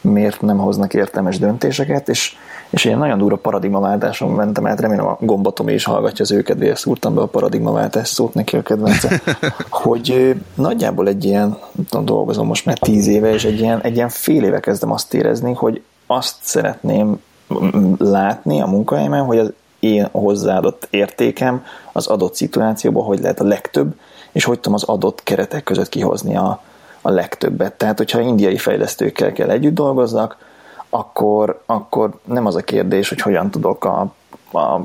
miért 0.00 0.40
nem 0.40 0.58
hoznak 0.58 0.94
értelmes 0.94 1.38
döntéseket, 1.38 2.08
és, 2.08 2.36
és 2.70 2.84
ilyen 2.84 2.98
nagyon 2.98 3.18
durva 3.18 3.36
paradigmaváltáson 3.36 4.30
mentem 4.30 4.66
át, 4.66 4.80
remélem 4.80 5.06
a 5.06 5.16
gombatom 5.20 5.68
is 5.68 5.84
hallgatja 5.84 6.24
az 6.24 6.32
őkedvéért, 6.32 6.78
szúrtam 6.78 7.14
be 7.14 7.20
a 7.20 7.26
paradigmaváltás 7.26 8.08
szót 8.08 8.34
neki 8.34 8.56
a 8.56 8.62
kedvence, 8.62 9.20
hogy 9.84 10.34
nagyjából 10.54 11.08
egy 11.08 11.24
ilyen, 11.24 11.58
tudom, 11.88 12.04
dolgozom 12.04 12.46
most 12.46 12.66
már 12.66 12.78
tíz 12.78 13.06
éve, 13.06 13.32
és 13.32 13.44
egy 13.44 13.60
ilyen, 13.60 13.80
egy 13.80 13.94
ilyen 13.94 14.08
fél 14.08 14.44
éve 14.44 14.60
kezdem 14.60 14.92
azt 14.92 15.14
érezni, 15.14 15.52
hogy 15.52 15.82
azt 16.06 16.36
szeretném 16.40 17.20
látni 17.98 18.60
a 18.60 18.66
munkahelyemen, 18.66 19.24
hogy 19.24 19.38
az 19.38 19.52
én 19.80 20.08
hozzáadott 20.10 20.86
értékem 20.90 21.64
az 21.92 22.06
adott 22.06 22.34
szituációban, 22.34 23.04
hogy 23.04 23.20
lehet 23.20 23.40
a 23.40 23.44
legtöbb, 23.44 23.94
és 24.32 24.44
hogy 24.44 24.56
tudom 24.56 24.74
az 24.74 24.82
adott 24.82 25.22
keretek 25.22 25.62
között 25.62 25.88
kihozni 25.88 26.36
a, 26.36 26.62
a 27.00 27.10
legtöbbet. 27.10 27.72
Tehát, 27.72 27.98
hogyha 27.98 28.20
indiai 28.20 28.56
fejlesztőkkel 28.56 29.32
kell 29.32 29.50
együtt 29.50 29.74
dolgozzak, 29.74 30.36
akkor, 30.90 31.62
akkor 31.66 32.10
nem 32.24 32.46
az 32.46 32.56
a 32.56 32.60
kérdés, 32.60 33.08
hogy 33.08 33.20
hogyan 33.20 33.50
tudok 33.50 33.84
a, 33.84 34.00
a 34.58 34.80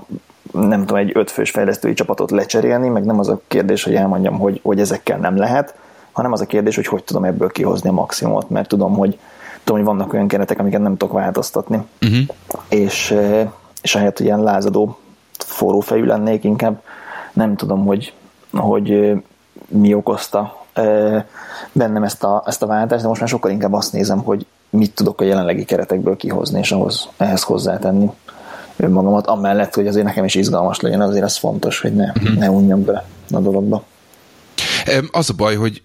nem 0.52 0.80
tudom, 0.80 0.96
egy 0.96 1.12
ötfős 1.14 1.52
fejlesztői 1.52 1.94
csapatot 1.94 2.32
lecserélni, 2.32 2.88
meg 2.88 3.06
nem 3.06 3.20
az 3.20 3.28
a 3.28 3.42
kérdés, 3.48 3.84
hogy 3.84 3.96
elmondjam, 3.96 4.40
hogy, 4.40 4.60
hogy 4.64 4.80
ezekkel 4.80 5.18
nem 5.18 5.38
lehet, 5.38 5.76
hanem 6.12 6.32
az 6.32 6.42
a 6.42 6.46
kérdés, 6.46 6.76
hogy 6.76 6.86
hogy 6.86 7.04
tudom 7.04 7.24
ebből 7.24 7.50
kihozni 7.50 7.90
a 7.90 7.92
maximumot, 7.92 8.50
mert 8.50 8.68
tudom, 8.68 8.94
hogy, 8.94 9.20
tudom, 9.64 9.82
hogy 9.82 9.96
vannak 9.96 10.14
olyan 10.14 10.28
keretek, 10.28 10.60
amiket 10.60 10.82
nem 10.82 10.98
tudok 10.98 11.14
változtatni. 11.14 11.86
Uh-huh. 12.02 12.20
És, 12.70 13.12
eh, 13.12 13.50
és 13.86 13.96
ahelyett, 13.96 14.18
hogy 14.18 14.26
ilyen 14.26 14.44
lázadó 14.44 14.98
forró 15.38 15.80
fejű 15.80 16.04
lennék, 16.04 16.44
inkább 16.44 16.82
nem 17.34 17.56
tudom, 17.56 17.86
hogy, 17.86 18.14
hogy 18.54 19.14
mi 19.68 19.94
okozta 19.94 20.66
bennem 21.72 22.04
ezt 22.04 22.24
a, 22.24 22.44
ezt 22.46 22.64
a 22.64 22.66
váltást, 22.66 23.02
de 23.02 23.08
most 23.08 23.20
már 23.20 23.30
sokkal 23.30 23.52
inkább 23.52 23.74
azt 23.74 23.94
nézem, 23.94 24.20
hogy 24.20 24.46
mit 24.70 24.96
tudok 24.96 25.22
a 25.22 25.24
jelenlegi 25.24 25.66
keretekből 25.66 26.16
kihozni, 26.16 26.60
és 26.60 26.72
ahhoz, 26.72 27.10
ehhez 27.18 27.44
hozzátenni 27.44 28.12
önmagamat, 28.76 29.28
amellett, 29.28 29.76
hogy 29.76 29.88
azért 29.88 30.06
nekem 30.06 30.26
is 30.26 30.36
izgalmas 30.36 30.80
legyen, 30.80 31.02
azért 31.02 31.24
ez 31.24 31.38
fontos, 31.38 31.80
hogy 31.80 31.94
ne, 31.94 32.08
uh-huh. 32.08 32.38
ne 32.38 32.50
unjam 32.50 32.84
be 32.84 33.06
a 33.32 33.40
dologba. 33.40 33.84
Az 35.12 35.30
a 35.30 35.34
baj, 35.34 35.56
hogy 35.56 35.82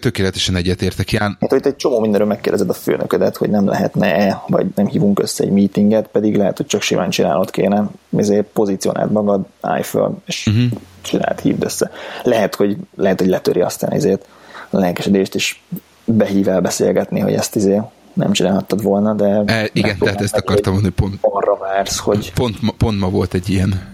tökéletesen 0.00 0.56
egyetértek, 0.56 1.12
Ján. 1.12 1.36
Hát, 1.40 1.50
hogy 1.50 1.66
egy 1.66 1.76
csomó 1.76 2.00
mindenről 2.00 2.28
megkérdezed 2.28 2.68
a 2.68 2.72
főnöködet, 2.72 3.36
hogy 3.36 3.50
nem 3.50 3.66
lehetne-e, 3.66 4.42
vagy 4.46 4.66
nem 4.74 4.86
hívunk 4.86 5.18
össze 5.18 5.44
egy 5.44 5.50
meetinget, 5.50 6.06
pedig 6.06 6.36
lehet, 6.36 6.56
hogy 6.56 6.66
csak 6.66 6.82
simán 6.82 7.10
csinálod 7.10 7.50
kéne. 7.50 7.90
Ezért 8.16 8.46
pozícionáld 8.46 9.12
magad, 9.12 9.44
állj 9.60 9.82
föl, 9.82 10.18
és 10.26 10.46
uh-huh. 10.46 10.80
csináld, 11.00 11.40
hívd 11.40 11.64
össze. 11.64 11.90
Lehet, 12.22 12.54
hogy, 12.54 12.76
lehet, 12.94 13.20
hogy 13.20 13.28
letöri 13.28 13.60
aztán 13.60 13.92
ezért 13.92 14.26
a 14.70 14.78
lelkesedést 14.78 15.34
is 15.34 15.62
behív 16.04 16.48
el 16.48 16.60
beszélgetni, 16.60 17.20
hogy 17.20 17.34
ezt 17.34 17.56
izé 17.56 17.80
nem 18.12 18.32
csinálhattad 18.32 18.82
volna, 18.82 19.14
de... 19.14 19.42
E, 19.46 19.70
igen, 19.72 19.98
tehát 19.98 20.20
ezt 20.20 20.36
akartam 20.36 20.72
mondani, 20.72 20.94
pont, 20.94 21.18
arra 21.20 21.56
vársz, 21.56 21.98
hogy... 21.98 22.32
Pont, 22.32 22.56
pont 22.76 22.98
ma 22.98 23.10
volt 23.10 23.34
egy 23.34 23.48
ilyen 23.48 23.91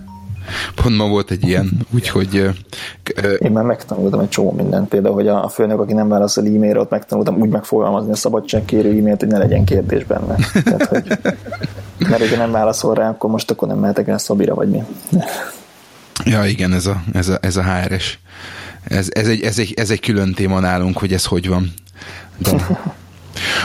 Pont 0.75 0.97
ma 0.97 1.09
volt 1.09 1.31
egy 1.31 1.49
ilyen, 1.49 1.71
úgyhogy... 1.95 2.50
Én 3.38 3.50
már 3.50 3.64
megtanultam 3.64 4.21
egy 4.21 4.28
csomó 4.28 4.52
mindent, 4.52 4.88
például, 4.88 5.14
hogy 5.14 5.28
a 5.28 5.49
főnök, 5.49 5.81
aki 5.81 5.93
nem 5.93 6.09
válaszol 6.09 6.47
e-mailre, 6.47 6.81
ott 6.81 6.90
megtanultam 6.90 7.40
úgy 7.40 7.49
megfogalmazni 7.49 8.12
a 8.12 8.17
szabadságkérő 8.17 8.99
e-mailt, 8.99 9.21
hogy 9.21 9.28
ne 9.28 9.38
legyen 9.38 9.64
kérdés 9.64 10.05
benne. 10.05 10.37
Tehát, 10.64 10.87
hogy, 10.87 11.19
mert 11.99 12.19
hogyha 12.19 12.37
nem 12.37 12.50
válaszol 12.50 12.95
rá, 12.95 13.09
akkor 13.09 13.31
most 13.31 13.50
akkor 13.50 13.69
nem 13.69 13.78
mehetek 13.78 14.09
el 14.09 14.19
Szabira, 14.19 14.55
vagy 14.55 14.69
mi. 14.69 14.83
Ja, 16.25 16.45
igen, 16.45 16.73
ez 16.73 16.87
a, 16.87 17.02
ez 17.12 17.28
a, 17.28 17.38
ez 17.40 17.57
a 17.57 17.62
HRS. 17.62 18.19
Ez, 18.85 19.09
ez, 19.11 19.28
egy, 19.28 19.43
ez, 19.43 19.59
egy, 19.59 19.75
ez 19.76 19.90
egy 19.90 20.00
külön 20.00 20.33
téma 20.35 20.61
nálunk, 20.61 20.99
hogy 20.99 21.12
ez 21.12 21.25
hogy 21.25 21.49
van. 21.49 21.73
De, 22.37 22.50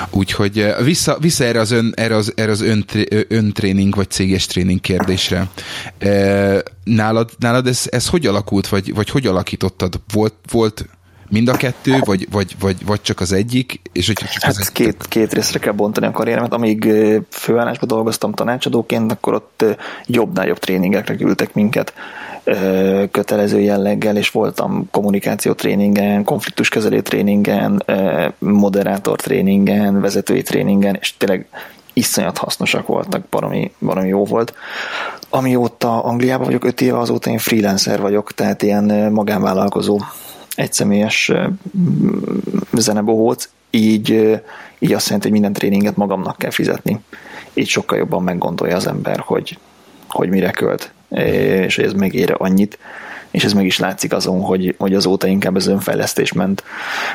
Úgyhogy 0.10 0.60
eh, 0.60 0.84
vissza, 0.84 1.18
vissza 1.20 1.44
erre 1.44 1.60
az, 1.60 1.72
ön, 1.72 1.94
erre 1.96 2.16
az, 2.16 2.32
erre 2.36 2.52
az 2.52 2.62
ön, 2.62 2.86
öntréning 3.28 3.96
vagy 3.96 4.10
céges 4.10 4.46
tréning 4.46 4.82
kérdésre. 4.82 5.50
Eh, 5.98 6.60
nálad, 6.84 7.30
nálad 7.40 7.68
ez, 7.68 7.84
ez 7.90 8.08
hogy 8.08 8.26
alakult, 8.26 8.68
vagy, 8.68 8.94
vagy 8.94 9.10
hogy 9.10 9.28
alakítottad? 9.28 10.02
Volt, 10.12 10.34
volt 10.52 10.86
mind 11.34 11.48
a 11.48 11.54
kettő, 11.54 12.00
vagy, 12.06 12.28
vagy, 12.32 12.56
vagy, 12.60 12.86
vagy 12.86 13.02
csak 13.02 13.20
az 13.20 13.32
egyik? 13.32 13.82
És 13.92 14.08
hogy 14.08 14.16
csak 14.16 14.42
hát 14.42 14.56
az 14.58 14.72
két, 14.72 15.08
két 15.08 15.34
részre 15.34 15.60
kell 15.60 15.74
bontani 15.74 16.06
a 16.06 16.12
karrieremet. 16.12 16.54
Amíg 16.54 16.92
főállásban 17.30 17.88
dolgoztam 17.88 18.34
tanácsadóként, 18.34 19.12
akkor 19.12 19.34
ott 19.34 19.66
jobbnál 20.06 20.48
jobb 20.48 20.60
tréningekre 20.60 21.16
küldtek 21.16 21.54
minket 21.54 21.94
kötelező 23.12 23.60
jelleggel, 23.60 24.18
és 24.18 24.32
voltam 24.32 24.88
kommunikáció 24.92 25.54
tréningen, 25.54 26.24
konfliktuskezelő 26.24 27.02
tréningen, 27.02 27.84
moderátor 28.40 29.20
tréningen, 29.20 30.02
vezetői 30.02 30.42
tréningen, 30.42 30.98
és 31.00 31.18
tényleg 31.18 31.48
iszonyat 31.94 32.38
hasznosak 32.38 32.88
voltak, 32.88 33.26
baromi, 33.30 33.72
baromi 33.80 34.08
jó 34.08 34.26
volt. 34.26 34.54
Amióta 35.30 36.04
Angliában 36.04 36.46
vagyok, 36.46 36.64
öt 36.64 36.82
éve, 36.82 36.98
azóta 37.00 37.30
én 37.30 37.38
freelancer 37.38 38.02
vagyok, 38.02 38.32
tehát 38.34 38.62
ilyen 38.62 39.12
magánvállalkozó, 39.12 40.00
egyszemélyes 40.56 41.32
zenebohóc, 42.74 43.50
így, 43.70 44.10
így 44.80 44.94
azt 44.94 45.06
jelenti, 45.06 45.30
hogy 45.30 45.32
minden 45.32 45.54
tréninget 45.54 45.96
magamnak 45.96 46.38
kell 46.38 46.52
fizetni. 46.52 47.00
Így 47.54 47.68
sokkal 47.68 47.98
jobban 47.98 48.24
meggondolja 48.24 48.76
az 48.76 48.88
ember, 48.88 49.20
hogy, 49.20 49.58
hogy 50.08 50.30
mire 50.30 50.52
költ 50.52 50.92
és 51.14 51.76
hogy 51.76 51.86
ez 51.86 51.94
megére 51.94 52.34
annyit, 52.34 52.78
és 53.32 53.44
ez 53.44 53.54
meg 53.54 53.66
is 53.66 53.80
látszik 53.80 54.14
azon, 54.14 54.42
hogy, 54.42 54.76
hogy 54.78 54.96
azóta 54.96 55.28
inkább 55.28 55.56
az 55.56 55.68
önfejlesztés 55.68 56.34
ment. 56.34 56.64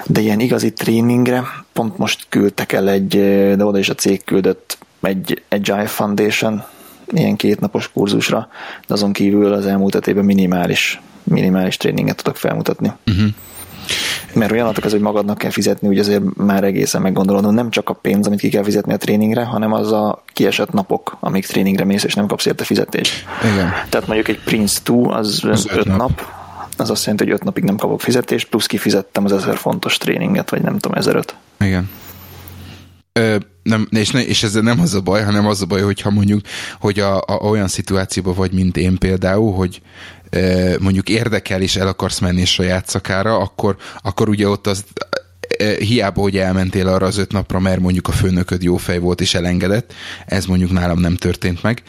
De 0.07 0.21
ilyen 0.21 0.41
igazi 0.41 0.73
tréningre 0.73 1.45
pont 1.73 1.99
most 1.99 2.27
küldtek 2.29 2.73
el 2.73 2.89
egy, 2.89 3.09
de 3.57 3.65
oda 3.65 3.79
is 3.79 3.89
a 3.89 3.95
cég 3.95 4.25
küldött 4.25 4.79
egy 5.01 5.43
Agile 5.49 5.87
Foundation, 5.87 6.65
ilyen 7.11 7.37
kétnapos 7.37 7.93
kurzusra, 7.93 8.49
de 8.87 8.95
azon 8.95 9.13
kívül 9.13 9.53
az 9.53 9.67
elmúlt 9.67 10.07
évben 10.07 10.25
minimális, 10.25 11.01
minimális 11.29 11.77
tréninget 11.77 12.17
tudok 12.17 12.37
felmutatni. 12.37 12.93
Uh-huh. 13.07 13.27
Mert 14.33 14.53
olyanatok 14.53 14.85
ez, 14.85 14.91
hogy 14.91 15.01
magadnak 15.01 15.39
kell 15.39 15.51
fizetni, 15.51 15.89
úgy 15.89 15.99
azért 15.99 16.23
már 16.37 16.65
egészen 16.65 17.03
meggondolod, 17.03 17.55
nem 17.55 17.71
csak 17.71 17.89
a 17.89 17.93
pénz, 17.93 18.27
amit 18.27 18.41
ki 18.41 18.49
kell 18.49 18.63
fizetni 18.63 18.93
a 18.93 18.97
tréningre, 18.97 19.45
hanem 19.45 19.73
az 19.73 19.93
a 19.93 20.25
kiesett 20.33 20.73
napok, 20.73 21.17
amíg 21.21 21.47
tréningre 21.47 21.85
mész, 21.85 22.05
és 22.05 22.15
nem 22.15 22.27
kapsz 22.27 22.47
érte 22.47 22.65
fizetést. 22.65 23.25
Igen. 23.53 23.73
Tehát 23.89 24.07
mondjuk 24.07 24.29
egy 24.29 24.41
Prince 24.45 24.81
2, 24.85 25.01
az, 25.03 25.45
az 25.45 25.67
öt, 25.71 25.77
öt 25.77 25.85
nap. 25.87 25.99
nap, 25.99 26.23
az 26.77 26.91
azt 26.91 27.03
jelenti, 27.05 27.25
hogy 27.25 27.33
öt 27.33 27.45
napig 27.45 27.65
nem 27.65 27.77
kapok 27.77 28.01
fizetést, 28.01 28.49
plusz 28.49 28.67
kifizettem 28.67 29.25
az 29.25 29.33
ezer 29.33 29.57
fontos 29.57 29.97
tréninget, 29.97 30.51
vagy 30.51 30.63
nem 30.63 30.79
tudom, 30.79 30.99
ezeröt. 30.99 31.35
Igen. 31.61 31.91
Ö, 33.13 33.37
nem, 33.63 33.89
és, 33.91 34.11
ne, 34.11 34.25
és 34.25 34.43
ez 34.43 34.55
nem 34.55 34.81
az 34.81 34.95
a 34.95 35.01
baj, 35.01 35.23
hanem 35.23 35.47
az 35.47 35.63
a 35.63 35.67
baj, 35.67 35.81
hogyha 35.81 36.11
mondjuk, 36.11 36.41
hogy 36.81 36.99
a, 36.99 37.17
a, 37.17 37.39
olyan 37.43 37.69
szituációban 37.69 38.35
vagy, 38.35 38.53
mint 38.53 38.77
én 38.77 38.99
például, 38.99 39.55
hogy 39.55 39.81
mondjuk 40.81 41.09
érdekel 41.09 41.63
és 41.63 41.77
el 41.77 41.89
akarsz 41.89 42.19
menni 42.19 42.45
saját 42.45 42.89
szakára, 42.89 43.39
akkor, 43.39 43.77
akkor 44.03 44.29
ugye 44.29 44.49
ott 44.49 44.67
az 44.67 44.85
hiába, 45.79 46.21
hogy 46.21 46.37
elmentél 46.37 46.89
arra 46.89 47.07
az 47.07 47.19
öt 47.19 47.33
napra, 47.33 47.59
mert 47.59 47.81
mondjuk 47.81 48.09
a 48.09 48.13
főnököd 48.13 48.63
jó 48.63 48.77
fej 48.77 48.99
volt 48.99 49.21
és 49.21 49.35
elengedett, 49.35 49.93
ez 50.27 50.47
mondjuk 50.47 50.71
nálam 50.71 51.01
nem 51.01 51.17
történt 51.17 51.63
meg. 51.63 51.83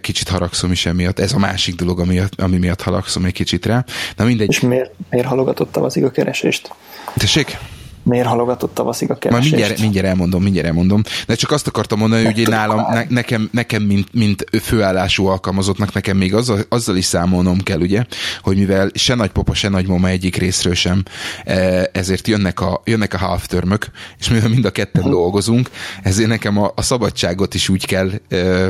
Kicsit 0.00 0.28
haragszom 0.28 0.72
is 0.72 0.86
emiatt. 0.86 1.18
Ez 1.18 1.32
a 1.32 1.38
másik 1.38 1.74
dolog, 1.74 2.00
ami, 2.00 2.20
ami 2.36 2.58
miatt 2.58 2.82
haragszom 2.82 3.24
egy 3.24 3.32
kicsit 3.32 3.66
rá. 3.66 3.84
Na 4.16 4.24
mindegy. 4.24 4.48
És 4.48 4.60
miért, 4.60 4.92
miért 5.10 5.26
halogatottam 5.26 5.82
az 5.82 6.00
keresést? 6.12 6.70
Tessék? 7.16 7.58
Miért 8.02 8.26
halogatott 8.26 8.74
tavaszig 8.74 9.10
a 9.10 9.14
keresést? 9.14 9.50
Majd 9.50 9.60
mindjárt, 9.60 9.82
mindjárt 9.82 10.06
elmondom, 10.06 10.42
mindjárt 10.42 10.66
elmondom. 10.66 11.02
De 11.26 11.34
csak 11.34 11.50
azt 11.50 11.66
akartam 11.66 11.98
mondani, 11.98 12.24
hogy 12.24 12.38
én 12.38 12.46
nálam, 12.48 12.86
ne, 12.92 13.04
nekem, 13.08 13.48
nekem 13.52 13.82
mint, 13.82 14.12
mint 14.12 14.44
főállású 14.62 15.26
alkalmazottnak, 15.26 15.92
nekem 15.92 16.16
még 16.16 16.34
azzal, 16.34 16.60
azzal 16.68 16.96
is 16.96 17.04
számolnom 17.04 17.58
kell, 17.58 17.80
ugye, 17.80 18.04
hogy 18.42 18.56
mivel 18.56 18.90
se 18.94 19.14
nagypapa, 19.14 19.54
se 19.54 19.68
nagymama 19.68 20.08
egyik 20.08 20.36
részről 20.36 20.74
sem, 20.74 21.02
e, 21.44 21.88
ezért 21.92 22.28
jönnek 22.28 22.60
a, 22.60 22.82
jönnek 22.84 23.14
a 23.14 23.18
half 23.18 23.46
termök, 23.46 23.90
és 24.18 24.28
mivel 24.28 24.48
mind 24.48 24.64
a 24.64 24.70
ketten 24.70 25.02
uh-huh. 25.02 25.18
dolgozunk, 25.18 25.70
ezért 26.02 26.28
nekem 26.28 26.58
a, 26.58 26.72
a 26.74 26.82
szabadságot 26.82 27.54
is 27.54 27.68
úgy 27.68 27.86
kell, 27.86 28.10
e, 28.28 28.68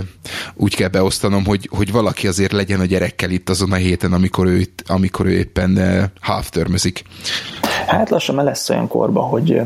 úgy 0.55 0.75
kell 0.75 0.89
beosztanom, 0.89 1.45
hogy, 1.45 1.69
hogy 1.73 1.93
valaki 1.93 2.27
azért 2.27 2.53
legyen 2.53 2.81
a 2.81 2.85
gyerekkel 2.85 3.31
itt 3.31 3.49
azon 3.49 3.73
a 3.73 3.77
héten, 3.77 4.13
amikor 4.13 4.47
ő, 4.47 4.67
amikor 4.87 5.27
ő 5.27 5.31
éppen 5.31 5.79
e, 5.79 6.13
half 6.21 6.49
termözik. 6.49 7.03
Hát 7.91 8.11
lassan 8.11 8.35
már 8.35 8.45
lesz 8.45 8.71
olyan 8.71 8.89
korba, 8.89 9.21
hogy 9.21 9.63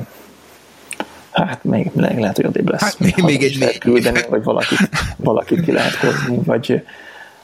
hát 1.31 1.65
még 1.65 1.91
lehet, 1.95 2.37
hogy 2.37 2.47
odébb 2.47 2.69
lesz. 2.69 2.81
Hát 2.81 2.99
még, 2.99 3.15
még 3.17 3.43
egy 3.43 3.57
lehet 3.59 3.79
küldeni, 3.79 4.21
vagy 4.29 4.43
valakit, 4.43 4.89
valakit 5.17 5.65
ki 5.65 5.73
lehet 5.73 5.95
hozni, 5.95 6.39
vagy 6.45 6.83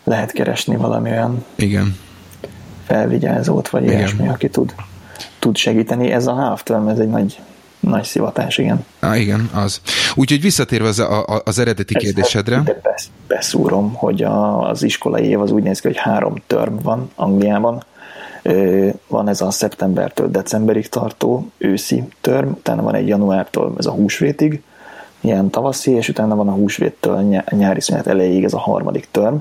lehet 0.05 0.33
keresni 0.33 0.77
valami 0.77 1.11
olyan 1.11 1.45
Igen. 1.55 1.97
felvigyázót, 2.87 3.69
vagy 3.69 3.83
igen. 3.83 3.97
ilyesmi, 3.97 4.29
aki 4.29 4.49
tud, 4.49 4.75
tud 5.39 5.57
segíteni. 5.57 6.11
Ez 6.11 6.27
a 6.27 6.33
half 6.33 6.63
ez 6.89 6.99
egy 6.99 7.09
nagy, 7.09 7.39
nagy 7.81 8.05
szivatás, 8.05 8.59
igen. 8.59 8.85
Ah, 9.01 9.21
igen, 9.21 9.51
az. 9.55 9.81
Úgyhogy 10.15 10.41
visszatérve 10.41 10.89
az, 10.89 10.99
a, 10.99 11.43
az 11.45 11.59
eredeti 11.59 11.97
ez 11.97 12.03
kérdésedre. 12.03 12.63
Besz, 12.83 13.11
beszúrom, 13.27 13.95
hogy 13.95 14.23
a, 14.23 14.69
az 14.69 14.83
iskolai 14.83 15.25
év 15.25 15.41
az 15.41 15.51
úgy 15.51 15.63
néz 15.63 15.81
ki, 15.81 15.87
hogy 15.87 15.97
három 15.97 16.35
term 16.47 16.75
van 16.83 17.11
Angliában, 17.15 17.85
van 19.07 19.29
ez 19.29 19.41
a 19.41 19.51
szeptembertől 19.51 20.31
decemberig 20.31 20.89
tartó 20.89 21.51
őszi 21.59 22.03
törm, 22.21 22.51
utána 22.51 22.83
van 22.83 22.95
egy 22.95 23.09
januártól 23.09 23.75
ez 23.79 23.87
a 23.87 23.91
húsvétig, 23.91 24.63
ilyen 25.21 25.51
tavaszi, 25.51 25.91
és 25.91 26.09
utána 26.09 26.35
van 26.35 26.49
a 26.49 26.53
húsvéttől 26.53 27.41
nyári 27.51 27.81
szünet 27.81 28.07
elejéig 28.07 28.45
ez 28.45 28.53
a 28.55 28.59
harmadik 28.59 29.09
törm, 29.11 29.37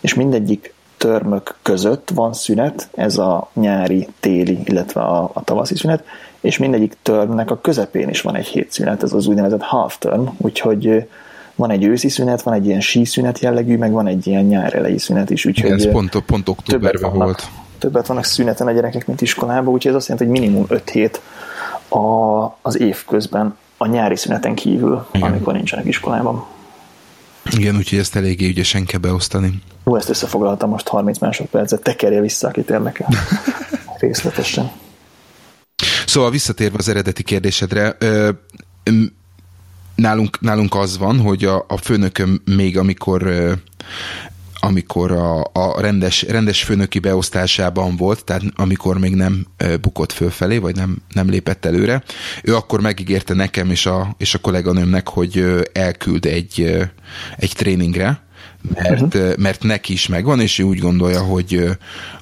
és 0.00 0.14
mindegyik 0.14 0.74
törmök 0.96 1.56
között 1.62 2.10
van 2.14 2.32
szünet, 2.32 2.88
ez 2.94 3.18
a 3.18 3.48
nyári, 3.52 4.08
téli, 4.20 4.58
illetve 4.64 5.00
a, 5.00 5.30
a 5.32 5.44
tavaszi 5.44 5.76
szünet, 5.76 6.04
és 6.40 6.58
mindegyik 6.58 6.96
törmnek 7.02 7.50
a 7.50 7.60
közepén 7.60 8.08
is 8.08 8.20
van 8.20 8.36
egy 8.36 8.46
hétszünet, 8.46 9.02
ez 9.02 9.12
az 9.12 9.26
úgynevezett 9.26 9.62
half 9.62 9.98
term, 9.98 10.26
úgyhogy 10.36 11.08
van 11.54 11.70
egy 11.70 11.84
őszi 11.84 12.08
szünet, 12.08 12.42
van 12.42 12.54
egy 12.54 12.66
ilyen 12.66 12.80
síszünet 12.80 13.38
jellegű, 13.38 13.76
meg 13.76 13.92
van 13.92 14.06
egy 14.06 14.26
ilyen 14.26 14.44
nyár 14.44 14.74
elejé 14.74 14.96
szünet 14.96 15.30
is. 15.30 15.44
Úgyhogy 15.44 15.70
ez 15.70 15.90
pont, 15.90 16.22
pont 16.26 16.48
októberben 16.48 17.12
volt 17.12 17.48
többet 17.78 18.06
vannak 18.06 18.24
szüneten 18.24 18.66
a 18.66 18.72
gyerekek, 18.72 19.06
mint 19.06 19.20
iskolában, 19.20 19.74
úgyhogy 19.74 19.90
ez 19.90 19.96
azt 19.96 20.08
jelenti, 20.08 20.30
hogy 20.30 20.40
minimum 20.40 20.66
5 20.68 20.90
hét 20.90 21.20
a, 21.88 22.44
az 22.62 22.80
év 22.80 23.04
közben 23.04 23.56
a 23.76 23.86
nyári 23.86 24.16
szüneten 24.16 24.54
kívül, 24.54 25.06
Igen. 25.12 25.28
amikor 25.28 25.52
nincsenek 25.52 25.86
iskolában. 25.86 26.44
Igen, 27.50 27.76
úgyhogy 27.76 27.98
ezt 27.98 28.16
eléggé 28.16 28.48
ügyesen 28.48 28.84
kell 28.84 29.00
beosztani. 29.00 29.62
Ó, 29.84 29.96
ezt 29.96 30.08
összefoglaltam 30.08 30.70
most 30.70 30.88
30 30.88 31.18
másodpercet, 31.18 31.82
tekerje 31.82 32.20
vissza, 32.20 32.48
akit 32.48 32.70
érdekel 32.70 33.08
részletesen. 34.00 34.70
Szóval 36.06 36.30
visszatérve 36.30 36.76
az 36.78 36.88
eredeti 36.88 37.22
kérdésedre, 37.22 37.96
ö, 37.98 38.30
nálunk, 39.94 40.40
nálunk 40.40 40.74
az 40.74 40.98
van, 40.98 41.20
hogy 41.20 41.44
a, 41.44 41.64
a 41.68 41.76
főnököm 41.76 42.42
még 42.44 42.78
amikor 42.78 43.22
ö, 43.22 43.52
amikor 44.64 45.12
a, 45.12 45.40
a 45.52 45.80
rendes, 45.80 46.22
rendes 46.22 46.62
főnöki 46.62 46.98
beosztásában 46.98 47.96
volt, 47.96 48.24
tehát 48.24 48.42
amikor 48.54 48.98
még 48.98 49.14
nem 49.14 49.46
bukott 49.80 50.12
fölfelé, 50.12 50.58
vagy 50.58 50.76
nem, 50.76 50.96
nem 51.12 51.28
lépett 51.28 51.64
előre, 51.64 52.02
ő 52.42 52.54
akkor 52.56 52.80
megígérte 52.80 53.34
nekem 53.34 53.70
és 53.70 53.86
a, 53.86 54.14
és 54.18 54.34
a 54.34 54.38
kolléganőmnek, 54.38 55.08
hogy 55.08 55.44
elküld 55.72 56.24
egy, 56.24 56.78
egy 57.36 57.52
tréningre, 57.54 58.22
mert, 58.74 59.00
uh-huh. 59.00 59.36
mert 59.36 59.62
neki 59.62 59.92
is 59.92 60.06
megvan, 60.06 60.40
és 60.40 60.58
ő 60.58 60.62
úgy 60.62 60.78
gondolja, 60.78 61.20
hogy, 61.20 61.64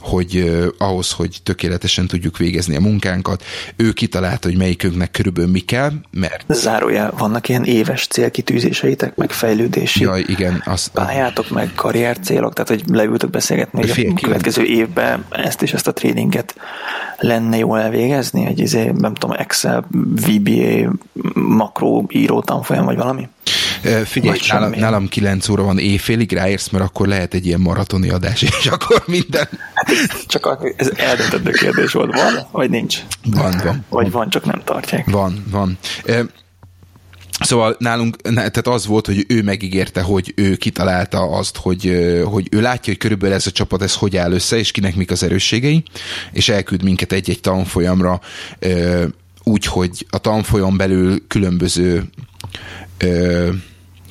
hogy 0.01 0.53
ahhoz, 0.79 1.13
hogy 1.13 1.41
tökéletesen 1.43 2.07
tudjuk 2.07 2.37
végezni 2.37 2.77
a 2.77 2.81
munkánkat, 2.81 3.45
ő 3.77 3.93
kitalálta, 3.93 4.49
hogy 4.49 4.57
melyikünknek 4.57 5.11
körülbelül 5.11 5.51
mi 5.51 5.59
kell, 5.59 5.93
mert... 6.11 6.45
Zárójel, 6.49 7.13
vannak 7.19 7.49
ilyen 7.49 7.65
éves 7.65 8.07
célkitűzéseitek, 8.07 9.17
meg 9.17 9.31
fejlődési 9.31 10.03
Jaj, 10.03 10.25
igen, 10.27 10.63
azt, 10.67 10.89
pályátok, 10.89 11.51
meg 11.51 11.71
karrier 11.75 12.19
célok, 12.19 12.53
tehát 12.53 12.69
hogy 12.69 12.83
leültök 12.87 13.31
beszélgetni, 13.31 13.81
hogy 13.81 13.91
fél, 13.91 14.13
a 14.17 14.21
következő 14.21 14.65
évben 14.65 15.25
ezt 15.31 15.63
és 15.63 15.73
ezt 15.73 15.89
a 15.89 15.93
tréninget 15.93 16.55
lenne 17.19 17.57
jó 17.57 17.77
elvégezni, 17.77 18.47
egy 18.47 18.59
izé, 18.59 18.91
nem 18.99 19.15
tudom, 19.15 19.37
Excel, 19.39 19.85
VBA, 20.27 20.93
makro 21.35 22.05
író 22.09 22.41
tanfolyam, 22.41 22.85
vagy 22.85 22.97
valami? 22.97 23.29
Figyelj, 24.05 24.39
nálam, 24.49 24.71
nálam 24.71 25.09
9 25.09 25.49
óra 25.49 25.63
van 25.63 25.79
éjfélig, 25.79 26.33
ráérsz, 26.33 26.69
mert 26.69 26.85
akkor 26.85 27.07
lehet 27.07 27.35
egy 27.35 27.47
ilyen 27.47 27.61
maratoni 27.61 28.11
adás, 28.11 28.43
és 28.61 28.67
akkor 28.67 29.03
minden... 29.07 29.49
Hát 29.75 29.93
csak 30.27 30.75
ez 30.77 30.93
eldöntött 30.97 31.57
kérdés 31.57 31.93
volt, 31.93 32.13
van, 32.13 32.47
vagy 32.51 32.71
nincs? 32.71 32.99
Van, 33.25 33.61
van. 33.65 33.85
Vagy 33.89 34.11
van, 34.11 34.31
csak 34.31 34.45
nem 34.45 34.63
tartják. 34.65 35.11
Van, 35.11 35.45
van. 35.51 35.79
Szóval 37.41 37.77
nálunk, 37.79 38.17
tehát 38.21 38.67
az 38.67 38.87
volt, 38.87 39.07
hogy 39.07 39.25
ő 39.29 39.43
megígérte, 39.43 40.01
hogy 40.01 40.33
ő 40.37 40.57
kitalálta 40.57 41.21
azt, 41.21 41.57
hogy, 41.57 42.13
hogy 42.25 42.49
ő 42.51 42.61
látja, 42.61 42.93
hogy 42.93 42.97
körülbelül 42.97 43.35
ez 43.35 43.47
a 43.47 43.51
csapat 43.51 43.83
ez 43.83 43.95
hogy 43.95 44.17
áll 44.17 44.33
össze, 44.33 44.57
és 44.57 44.71
kinek 44.71 44.97
mik 44.97 45.11
az 45.11 45.23
erősségei, 45.23 45.83
és 46.33 46.49
elküld 46.49 46.83
minket 46.83 47.13
egy-egy 47.13 47.41
tanfolyamra, 47.41 48.21
úgy, 49.43 49.65
hogy 49.65 50.07
a 50.11 50.19
tanfolyam 50.19 50.77
belül 50.77 51.27
különböző 51.27 52.05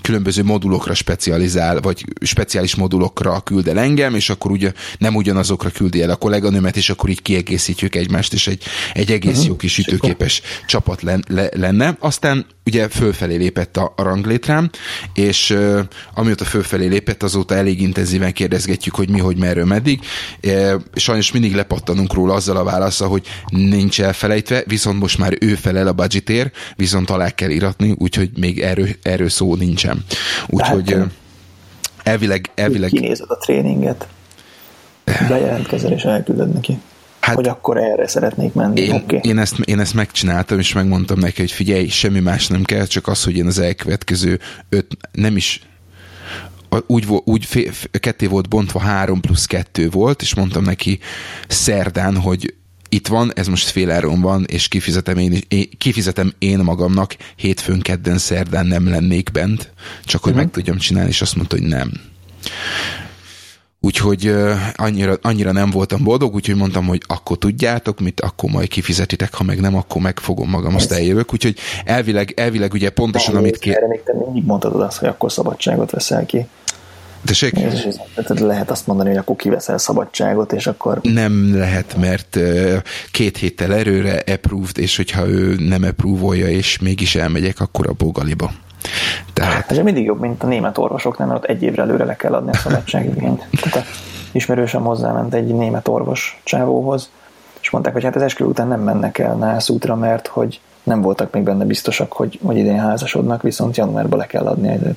különböző 0.01 0.43
modulokra 0.43 0.93
specializál, 0.93 1.79
vagy 1.79 2.05
speciális 2.21 2.75
modulokra 2.75 3.39
küld 3.39 3.67
el 3.67 3.79
engem, 3.79 4.15
és 4.15 4.29
akkor 4.29 4.51
ugye 4.51 4.73
nem 4.97 5.15
ugyanazokra 5.15 5.69
küldi 5.69 6.01
el 6.01 6.09
a 6.09 6.15
kolléganőmet, 6.15 6.77
és 6.77 6.89
akkor 6.89 7.09
így 7.09 7.21
kiegészítjük 7.21 7.95
egymást, 7.95 8.33
és 8.33 8.47
egy, 8.47 8.63
egy 8.93 9.11
egész 9.11 9.31
uh-huh. 9.31 9.47
jó 9.47 9.55
kis 9.55 9.77
ütőképes 9.77 10.41
csapat 10.65 11.01
len, 11.01 11.23
le, 11.27 11.49
lenne. 11.55 11.97
Aztán 11.99 12.45
ugye 12.65 12.87
fölfelé 12.87 13.35
lépett 13.35 13.77
a, 13.77 13.93
a 13.95 14.01
ranglétrám, 14.01 14.69
és 15.13 15.57
amióta 16.13 16.45
fölfelé 16.45 16.87
lépett, 16.87 17.23
azóta 17.23 17.55
elég 17.55 17.81
intenzíven 17.81 18.33
kérdezgetjük, 18.33 18.95
hogy 18.95 19.09
mi, 19.09 19.19
hogy 19.19 19.37
merről, 19.37 19.65
meddig. 19.65 19.99
Sajnos 20.93 21.31
mindig 21.31 21.55
lepattanunk 21.55 22.13
róla 22.13 22.33
azzal 22.33 22.57
a 22.57 22.63
válasza, 22.63 23.07
hogy 23.07 23.27
nincs 23.47 24.01
elfelejtve, 24.01 24.63
viszont 24.65 24.99
most 24.99 25.17
már 25.17 25.37
ő 25.39 25.55
felel 25.55 25.87
a 25.87 25.93
budgetért, 25.93 26.55
viszont 26.75 27.09
alá 27.09 27.29
kell 27.29 27.49
iratni, 27.49 27.95
úgyhogy 27.97 28.29
még 28.37 28.59
erről, 28.59 28.87
erről 29.01 29.29
szó 29.29 29.55
nincsen. 29.55 30.03
Úgyhogy 30.47 30.93
uh, 30.93 31.05
elvileg... 32.03 32.49
elvileg... 32.55 32.89
Kinézed 32.89 33.29
a 33.29 33.37
tréninget, 33.37 34.07
bejelentkezel 35.27 35.91
és 35.91 36.03
elküldöd 36.03 36.53
neki. 36.53 36.79
Hát, 37.21 37.35
hogy 37.35 37.47
akkor 37.47 37.77
erre 37.77 38.07
szeretnék 38.07 38.53
menni. 38.53 38.81
Én, 38.81 38.91
okay. 38.91 39.19
én, 39.21 39.37
ezt, 39.37 39.59
én 39.59 39.79
ezt 39.79 39.93
megcsináltam, 39.93 40.59
és 40.59 40.73
megmondtam 40.73 41.19
neki, 41.19 41.41
hogy 41.41 41.51
figyelj, 41.51 41.87
semmi 41.87 42.19
más 42.19 42.47
nem 42.47 42.63
kell, 42.63 42.85
csak 42.85 43.07
az, 43.07 43.23
hogy 43.23 43.35
én 43.35 43.45
az 43.45 43.59
elkövetkező 43.59 44.39
öt, 44.69 44.97
nem 45.11 45.35
is 45.37 45.61
úgy, 46.87 47.07
úgy 47.23 47.45
fé, 47.45 47.71
ketté 47.99 48.25
volt 48.25 48.49
bontva, 48.49 48.79
három 48.79 49.21
plusz 49.21 49.45
kettő 49.45 49.89
volt, 49.89 50.21
és 50.21 50.35
mondtam 50.35 50.63
neki 50.63 50.99
szerdán, 51.47 52.17
hogy 52.17 52.53
itt 52.89 53.07
van, 53.07 53.31
ez 53.35 53.47
most 53.47 53.69
féláron 53.69 54.21
van, 54.21 54.45
és 54.47 54.67
kifizetem 54.67 55.17
én, 55.17 55.41
én, 55.47 55.69
kifizetem 55.77 56.33
én 56.39 56.59
magamnak, 56.59 57.15
hétfőn, 57.35 57.79
kedden, 57.79 58.17
szerdán 58.17 58.65
nem 58.65 58.89
lennék 58.89 59.31
bent, 59.31 59.71
csak 60.05 60.23
hogy 60.23 60.31
uh-huh. 60.31 60.45
meg 60.45 60.53
tudjam 60.53 60.77
csinálni, 60.77 61.09
és 61.09 61.21
azt 61.21 61.35
mondta, 61.35 61.55
hogy 61.55 61.67
nem. 61.67 61.91
Úgyhogy 63.83 64.33
annyira, 64.75 65.17
annyira 65.21 65.51
nem 65.51 65.69
voltam 65.69 66.03
boldog, 66.03 66.33
úgyhogy 66.33 66.55
mondtam, 66.55 66.85
hogy 66.85 67.01
akkor 67.07 67.37
tudjátok, 67.37 67.99
mit, 67.99 68.21
akkor 68.21 68.49
majd 68.49 68.67
kifizetitek, 68.67 69.33
ha 69.33 69.43
meg 69.43 69.59
nem, 69.59 69.75
akkor 69.75 70.01
megfogom 70.01 70.49
magam, 70.49 70.75
azt 70.75 70.91
eljövök. 70.91 71.33
Úgyhogy 71.33 71.57
elvileg, 71.85 72.33
elvileg 72.35 72.73
ugye 72.73 72.89
pontosan, 72.89 73.35
amit 73.35 73.57
ki... 73.57 73.75
Erre 73.75 73.87
még 73.87 74.03
te 74.03 74.13
mindig 74.13 74.45
mondhatod 74.45 74.81
azt, 74.81 74.97
hogy 74.97 75.07
akkor 75.07 75.31
szabadságot 75.31 75.91
veszel 75.91 76.25
ki. 76.25 76.45
Tessék? 77.25 77.53
Tehát 78.15 78.39
lehet 78.39 78.71
azt 78.71 78.87
mondani, 78.87 79.09
hogy 79.09 79.17
akkor 79.17 79.35
kiveszel 79.35 79.77
szabadságot, 79.77 80.53
és 80.53 80.67
akkor... 80.67 80.99
Nem 81.01 81.57
lehet, 81.57 81.95
mert 81.97 82.39
két 83.11 83.37
héttel 83.37 83.73
erőre 83.73 84.23
approved, 84.27 84.77
és 84.77 84.95
hogyha 84.95 85.27
ő 85.27 85.55
nem 85.55 85.83
approvolja, 85.83 86.47
és 86.47 86.79
mégis 86.79 87.15
elmegyek, 87.15 87.59
akkor 87.59 87.87
a 87.87 87.93
bogaliba. 87.93 88.51
Tehát... 89.33 89.71
Ez 89.71 89.77
mindig 89.77 90.05
jobb, 90.05 90.19
mint 90.19 90.43
a 90.43 90.47
német 90.47 90.77
orvosoknál, 90.77 91.27
mert 91.27 91.39
ott 91.39 91.49
egy 91.49 91.63
évre 91.63 91.81
előre 91.81 92.05
le 92.05 92.15
kell 92.15 92.33
adni 92.33 92.51
a 92.51 92.57
szabadságigényt. 92.57 93.47
Tehát 93.71 93.87
ismerősem 94.31 94.83
hozzáment 94.83 95.33
egy 95.33 95.47
német 95.47 95.87
orvos 95.87 96.41
csávóhoz, 96.43 97.09
és 97.61 97.69
mondták, 97.69 97.93
hogy 97.93 98.03
hát 98.03 98.15
az 98.15 98.21
eskü 98.21 98.43
után 98.43 98.67
nem 98.67 98.81
mennek 98.81 99.17
el 99.17 99.35
nászútra, 99.35 99.95
mert 99.95 100.27
hogy 100.27 100.59
nem 100.83 101.01
voltak 101.01 101.33
még 101.33 101.43
benne 101.43 101.65
biztosak, 101.65 102.13
hogy, 102.13 102.39
hogy 102.43 102.57
idén 102.57 102.79
házasodnak, 102.79 103.41
viszont 103.41 103.77
januárban 103.77 104.19
le 104.19 104.25
kell 104.25 104.45
adni 104.45 104.69
egy 104.69 104.95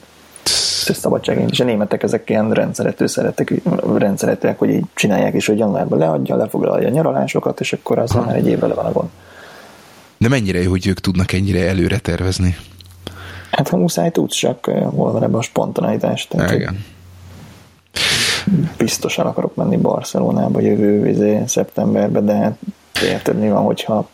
szabadságén. 0.95 1.49
És 1.51 1.61
a 1.61 1.65
németek 1.65 2.03
ezek 2.03 2.31
ilyen 2.31 2.53
rendszerető 2.53 3.07
szeretek, 3.07 3.53
rendszeretőek, 3.97 4.59
hogy 4.59 4.71
így 4.71 4.85
csinálják, 4.95 5.35
és 5.35 5.47
hogy 5.47 5.59
januárban 5.59 5.99
leadja, 5.99 6.37
lefoglalja 6.37 6.89
a 6.89 6.91
nyaralásokat, 6.91 7.61
és 7.61 7.73
akkor 7.73 7.99
az 7.99 8.11
már 8.11 8.37
egy 8.37 8.47
évvel 8.47 8.75
van 8.75 8.85
a 8.85 8.93
gond. 8.93 9.09
De 10.19 10.29
mennyire 10.29 10.63
jó, 10.63 10.71
hogy 10.71 10.87
ők 10.87 11.01
tudnak 11.01 11.33
ennyire 11.33 11.69
előre 11.69 11.99
tervezni? 11.99 12.57
Hát 13.57 13.69
ha 13.69 13.77
muszáj 13.77 14.11
tudsz, 14.11 14.37
csak 14.37 14.65
hol 14.65 15.13
van 15.13 15.23
ebben 15.23 15.39
a 15.39 15.43
spontanitás. 15.43 16.29
Igen. 16.53 16.85
Biztosan 18.77 19.27
akarok 19.27 19.55
menni 19.55 19.77
Barcelonába 19.77 20.61
jövő 20.61 21.03
vizé, 21.03 21.43
szeptemberbe, 21.47 22.21
de 22.21 22.35
hát 22.35 22.59
érted 23.03 23.39
mi 23.39 23.49
van, 23.49 23.63
hogyha 23.63 24.09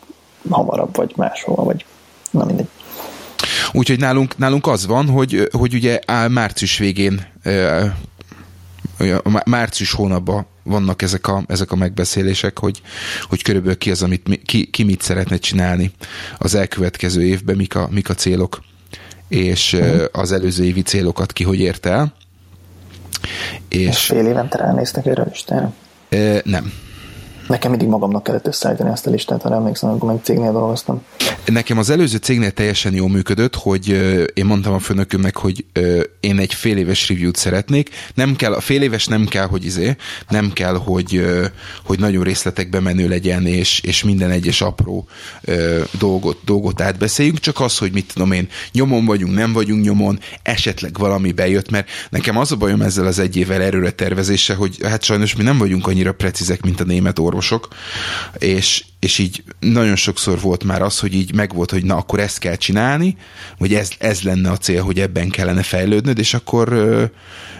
hamarabb 0.49 0.95
vagy 0.95 1.13
máshol, 1.15 1.63
vagy 1.63 1.85
na 2.31 2.45
mindegy. 2.45 2.67
Úgyhogy 3.71 3.99
nálunk, 3.99 4.37
nálunk 4.37 4.67
az 4.67 4.85
van, 4.85 5.09
hogy, 5.09 5.49
hogy 5.51 5.73
ugye 5.73 5.99
áll 6.05 6.27
március 6.27 6.77
végén 6.77 7.27
március 9.45 9.91
hónapban 9.91 10.45
vannak 10.63 11.01
ezek 11.01 11.27
a, 11.27 11.43
ezek 11.47 11.71
a 11.71 11.75
megbeszélések, 11.75 12.59
hogy, 12.59 12.81
hogy 13.29 13.41
körülbelül 13.41 13.77
ki 13.77 13.91
az, 13.91 14.03
amit, 14.03 14.39
ki, 14.45 14.69
ki 14.69 14.83
mit 14.83 15.01
szeretne 15.01 15.37
csinálni 15.37 15.91
az 16.37 16.55
elkövetkező 16.55 17.23
évben, 17.23 17.55
mik 17.55 17.75
a, 17.75 17.87
mik 17.91 18.09
a 18.09 18.13
célok, 18.13 18.61
és 19.31 19.73
uh-huh. 19.73 20.03
az 20.11 20.31
előző 20.31 20.63
évi 20.63 20.81
célokat 20.81 21.33
ki 21.33 21.43
hogy 21.43 21.59
érte 21.59 21.89
el. 21.89 22.13
És, 23.69 24.05
fél 24.05 24.25
évente 24.25 24.57
ránéztek 24.57 25.05
erre 25.05 25.21
a 25.21 25.25
listára? 25.29 25.73
Nem. 26.43 26.73
Nekem 27.51 27.69
mindig 27.69 27.87
magamnak 27.87 28.23
kellett 28.23 28.47
összeállítani 28.47 28.89
ezt 28.89 29.07
a 29.07 29.09
listát, 29.09 29.41
ha 29.41 29.53
emlékszem, 29.53 29.89
amikor 29.89 30.11
meg 30.11 30.19
cégnél 30.23 30.51
dolgoztam. 30.51 31.01
Nekem 31.45 31.77
az 31.77 31.89
előző 31.89 32.17
cégnél 32.17 32.51
teljesen 32.51 32.93
jól 32.93 33.09
működött, 33.09 33.55
hogy 33.55 33.87
én 34.33 34.45
mondtam 34.45 34.73
a 34.73 34.79
főnökömnek, 34.79 35.37
hogy 35.37 35.65
én 36.19 36.39
egy 36.39 36.53
fél 36.53 36.77
éves 36.77 37.09
review-t 37.09 37.35
szeretnék. 37.35 37.89
Nem 38.13 38.35
kell, 38.35 38.53
a 38.53 38.59
fél 38.59 38.81
éves 38.81 39.05
nem 39.05 39.25
kell, 39.25 39.45
hogy 39.45 39.65
izé, 39.65 39.95
nem 40.29 40.51
kell, 40.53 40.75
hogy, 40.75 41.25
hogy 41.83 41.99
nagyon 41.99 42.23
részletekbe 42.23 42.79
menő 42.79 43.07
legyen, 43.07 43.45
és, 43.45 43.79
és 43.79 44.03
minden 44.03 44.29
egyes 44.29 44.61
apró 44.61 45.07
dolgot, 45.99 46.37
dolgot 46.45 46.81
átbeszéljünk, 46.81 47.39
csak 47.39 47.59
az, 47.59 47.77
hogy 47.77 47.91
mit 47.91 48.13
tudom 48.13 48.31
én, 48.31 48.47
nyomon 48.71 49.05
vagyunk, 49.05 49.35
nem 49.35 49.53
vagyunk 49.53 49.83
nyomon, 49.83 50.19
esetleg 50.43 50.97
valami 50.97 51.31
bejött, 51.31 51.69
mert 51.69 51.89
nekem 52.09 52.37
az 52.37 52.51
a 52.51 52.55
bajom 52.55 52.81
ezzel 52.81 53.05
az 53.05 53.19
egy 53.19 53.35
évvel 53.35 53.61
erőre 53.61 53.91
tervezése, 53.91 54.55
hogy 54.55 54.77
hát 54.83 55.03
sajnos 55.03 55.35
mi 55.35 55.43
nem 55.43 55.57
vagyunk 55.57 55.87
annyira 55.87 56.13
precízek, 56.13 56.61
mint 56.61 56.79
a 56.79 56.83
német 56.83 57.19
orvosok, 57.41 57.67
és, 58.37 58.83
és 58.99 59.17
így 59.17 59.43
nagyon 59.59 59.95
sokszor 59.95 60.39
volt 60.39 60.63
már 60.63 60.81
az, 60.81 60.99
hogy 60.99 61.13
így 61.13 61.33
megvolt, 61.33 61.71
hogy 61.71 61.83
na 61.83 61.95
akkor 61.95 62.19
ezt 62.19 62.39
kell 62.39 62.55
csinálni, 62.55 63.17
vagy 63.57 63.73
ez, 63.73 63.89
ez 63.97 64.21
lenne 64.21 64.49
a 64.49 64.57
cél, 64.57 64.83
hogy 64.83 64.99
ebben 64.99 65.29
kellene 65.29 65.63
fejlődnöd, 65.63 66.19
és 66.19 66.33
akkor 66.33 66.71
ö, 66.71 67.03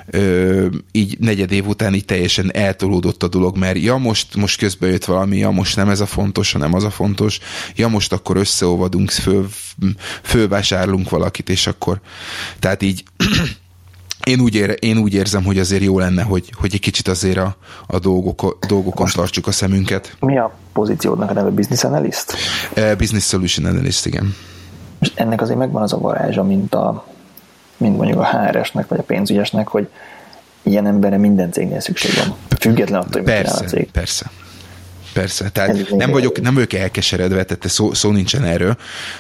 ö, 0.08 0.68
így 0.92 1.18
negyed 1.20 1.52
év 1.52 1.68
után 1.68 1.94
így 1.94 2.06
teljesen 2.06 2.54
eltolódott 2.54 3.24
a 3.24 3.28
dolog, 3.28 3.58
mert 3.58 3.78
ja 3.78 3.98
most, 3.98 4.36
most 4.36 4.58
közben 4.58 4.90
jött 4.90 5.06
valami, 5.06 5.38
ja 5.38 5.50
most 5.50 5.76
nem 5.76 5.90
ez 5.90 6.00
a 6.00 6.06
fontos, 6.06 6.52
hanem 6.52 6.74
az 6.74 6.84
a 6.84 6.92
fontos, 6.92 7.40
ja 7.76 7.88
most 7.88 8.14
akkor 8.14 8.38
összeolvadunk, 8.38 9.12
föl, 9.12 9.48
fölvásárlunk 10.24 11.10
valakit, 11.10 11.50
és 11.50 11.68
akkor 11.68 12.02
tehát 12.60 12.82
így 12.82 13.04
én 14.24 14.40
úgy, 14.40 14.56
ér, 14.56 14.78
én 14.80 14.98
úgy 14.98 15.14
érzem, 15.14 15.44
hogy 15.44 15.60
azért 15.60 15.84
jó 15.84 16.00
lenne, 16.00 16.22
hogy, 16.22 16.52
hogy 16.60 16.74
egy 16.74 16.80
kicsit 16.80 17.08
azért 17.08 17.38
a, 17.38 17.56
a 17.88 18.00
dolgok, 18.00 18.58
dolgokon 18.68 19.02
Most 19.02 19.16
tartsuk 19.16 19.48
a 19.48 19.52
szemünket. 19.52 20.16
Mi 20.20 20.38
a 20.38 20.54
pozíciódnak 20.74 21.30
a 21.30 21.34
neve? 21.34 21.50
Business 21.50 21.84
Analyst? 21.84 22.34
Uh, 22.78 22.96
business 22.96 23.28
Solution 23.28 23.66
Analyst, 23.66 24.06
igen. 24.06 24.36
És 25.00 25.12
ennek 25.16 25.42
azért 25.42 25.58
megvan 25.58 25.82
az 25.82 25.94
a 25.94 25.98
varázsa, 25.98 26.44
mint, 26.44 26.76
a, 26.76 27.06
mint 27.78 27.98
mondjuk 27.98 28.20
a 28.20 28.26
HR-esnek, 28.26 28.88
vagy 28.88 29.00
a 29.00 29.04
pénzügyesnek, 29.04 29.68
hogy 29.68 29.88
ilyen 30.64 30.88
emberre 30.88 31.18
minden 31.18 31.52
cégnél 31.52 31.80
szükség 31.80 32.12
van. 32.26 32.36
Független 32.60 33.00
attól, 33.00 33.22
hogy 33.22 33.24
persze, 33.24 33.66
a 33.66 33.68
cég. 33.68 33.92
Persze, 33.92 34.32
Persze, 35.14 35.50
tehát 35.50 35.90
nem 35.90 36.12
vagyok, 36.12 36.42
nem 36.42 36.54
vagyok 36.54 36.74
elkeseredve, 36.74 37.44
tehát 37.44 37.68
szó, 37.68 37.94
szó 37.94 38.12
nincsen 38.12 38.44
erről, 38.44 38.76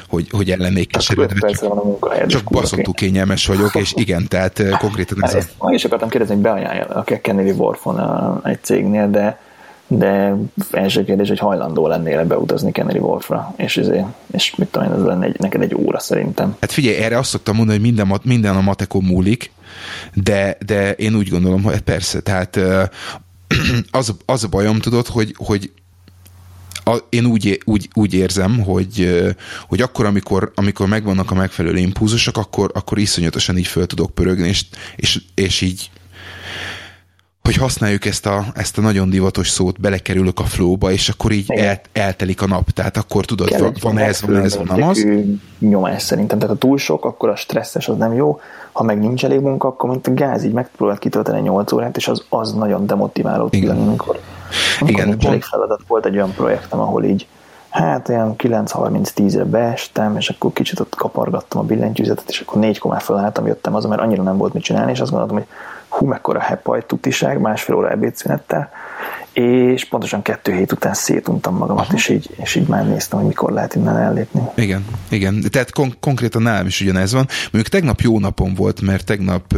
hogy, 0.07 0.27
hogy 0.31 0.51
ellennék 0.51 0.91
keseredve. 0.91 1.49
Csak, 1.49 2.27
csak 2.27 2.43
baszontú 2.43 2.91
kényelmes 2.91 3.47
vagyok, 3.47 3.75
és 3.75 3.93
igen, 3.95 4.27
tehát 4.27 4.77
konkrétan 4.77 5.23
ez 5.23 5.33
hát, 5.33 5.53
a... 5.57 5.73
is 5.73 5.85
akartam 5.85 6.09
kérdezni, 6.09 6.33
hogy 6.33 6.43
beajánlja 6.43 6.85
a 6.85 7.03
Kennedy 7.03 7.51
Worfon 7.51 8.41
egy 8.43 8.63
cégnél, 8.63 9.09
de 9.09 9.39
de 9.97 10.35
első 10.71 11.05
kérdés, 11.05 11.27
hogy 11.27 11.39
hajlandó 11.39 11.87
lennél 11.87 12.25
beutazni 12.25 12.71
Kennedy 12.71 12.97
Wolfra, 12.97 13.53
és, 13.57 13.77
ezért, 13.77 14.05
és 14.31 14.55
mit 14.55 14.67
tudom 14.67 14.87
én, 14.87 14.93
ez 14.93 15.03
lenne 15.03 15.25
egy, 15.25 15.39
neked 15.39 15.61
egy 15.61 15.75
óra 15.75 15.99
szerintem. 15.99 16.55
Hát 16.59 16.71
figyelj, 16.71 16.95
erre 16.95 17.17
azt 17.17 17.29
szoktam 17.29 17.55
mondani, 17.55 17.77
hogy 17.77 17.87
minden, 17.87 18.19
minden 18.23 18.55
a 18.55 18.61
matekon 18.61 19.03
múlik, 19.03 19.51
de, 20.13 20.57
de 20.65 20.91
én 20.91 21.15
úgy 21.15 21.29
gondolom, 21.29 21.63
hogy 21.63 21.79
persze, 21.79 22.21
tehát 22.21 22.59
az, 23.91 24.15
az 24.25 24.43
a 24.43 24.47
bajom, 24.47 24.79
tudod, 24.79 25.07
hogy, 25.07 25.35
hogy 25.37 25.71
a, 26.83 26.97
én 27.09 27.25
úgy, 27.25 27.61
úgy, 27.65 27.89
úgy 27.93 28.13
érzem, 28.13 28.59
hogy, 28.59 29.23
hogy 29.67 29.81
akkor, 29.81 30.05
amikor, 30.05 30.51
amikor 30.55 30.87
megvannak 30.87 31.31
a 31.31 31.35
megfelelő 31.35 31.77
impulzusok, 31.77 32.37
akkor, 32.37 32.71
akkor 32.73 32.97
iszonyatosan 32.97 33.57
így 33.57 33.67
föl 33.67 33.85
tudok 33.85 34.13
pörögni, 34.13 34.47
és, 34.47 34.65
és, 34.95 35.21
és 35.33 35.61
így 35.61 35.89
hogy 37.51 37.61
használjuk 37.61 38.05
ezt 38.05 38.25
a, 38.25 38.45
ezt 38.55 38.77
a 38.77 38.81
nagyon 38.81 39.09
divatos 39.09 39.49
szót, 39.49 39.79
belekerülök 39.79 40.39
a 40.39 40.43
flowba, 40.43 40.91
és 40.91 41.09
akkor 41.09 41.31
így 41.31 41.51
el, 41.51 41.81
eltelik 41.91 42.41
a 42.41 42.47
nap. 42.47 42.69
Tehát 42.69 42.97
akkor 42.97 43.25
tudod, 43.25 43.47
Kell, 43.47 43.59
van, 43.59 43.73
van 43.81 43.97
ez, 43.97 44.21
van 44.21 44.35
ez, 44.35 44.57
van 44.57 44.83
az. 44.83 45.07
Nyomás 45.59 46.01
szerintem. 46.01 46.39
Tehát 46.39 46.53
ha 46.53 46.59
túl 46.59 46.77
sok, 46.77 47.05
akkor 47.05 47.29
a 47.29 47.35
stresszes 47.35 47.87
az 47.87 47.97
nem 47.97 48.13
jó. 48.13 48.39
Ha 48.71 48.83
meg 48.83 48.99
nincs 48.99 49.25
elég 49.25 49.39
munka, 49.39 49.67
akkor 49.67 49.89
mint 49.89 50.07
a 50.07 50.13
gáz, 50.13 50.43
így 50.43 50.51
megpróbálod 50.51 51.01
kitölteni 51.01 51.41
8 51.41 51.71
órát, 51.71 51.97
és 51.97 52.07
az, 52.07 52.23
az 52.29 52.53
nagyon 52.53 52.85
demotiváló 52.85 53.47
tud 53.47 53.63
lenni, 53.63 53.87
amikor, 53.87 54.19
amikor 54.79 54.99
Igen, 54.99 55.07
nincs 55.07 55.25
elég 55.25 55.43
feladat. 55.43 55.81
Volt 55.87 56.05
egy 56.05 56.15
olyan 56.15 56.31
projektem, 56.31 56.79
ahol 56.79 57.03
így 57.03 57.27
hát 57.71 58.09
olyan 58.09 58.35
9.30-10-re 58.37 59.43
beestem, 59.43 60.17
és 60.17 60.29
akkor 60.29 60.53
kicsit 60.53 60.79
ott 60.79 60.95
kapargattam 60.95 61.59
a 61.59 61.63
billentyűzetet, 61.63 62.29
és 62.29 62.39
akkor 62.39 62.61
négykor 62.61 62.91
már 62.91 63.01
felálltam, 63.01 63.47
jöttem 63.47 63.75
az, 63.75 63.85
mert 63.85 64.01
annyira 64.01 64.23
nem 64.23 64.37
volt 64.37 64.53
mit 64.53 64.63
csinálni, 64.63 64.91
és 64.91 64.99
azt 64.99 65.11
gondoltam, 65.11 65.37
hogy 65.37 65.47
hú, 65.89 66.05
mekkora 66.05 66.39
hepaj 66.39 66.85
tutiság, 66.85 67.39
másfél 67.39 67.75
óra 67.75 67.89
ebédszünettel, 67.89 68.69
és 69.33 69.85
pontosan 69.85 70.21
kettő 70.21 70.53
hét 70.53 70.71
után 70.71 70.93
szétuntam 70.93 71.55
magamat, 71.55 71.93
és 71.93 72.09
így, 72.09 72.29
és 72.37 72.55
így 72.55 72.67
már 72.67 72.87
néztem, 72.87 73.19
hogy 73.19 73.27
mikor 73.27 73.51
lehet 73.51 73.75
innen 73.75 73.97
ellépni. 73.97 74.41
Igen, 74.55 74.85
igen. 75.09 75.43
Tehát 75.49 75.71
kon- 75.71 75.97
konkrétan 75.99 76.41
nálam 76.41 76.65
is 76.65 76.81
ugyanez 76.81 77.13
van. 77.13 77.27
Mondjuk 77.41 77.67
tegnap 77.67 78.01
jó 78.01 78.19
napom 78.19 78.53
volt, 78.53 78.81
mert 78.81 79.05
tegnap, 79.05 79.55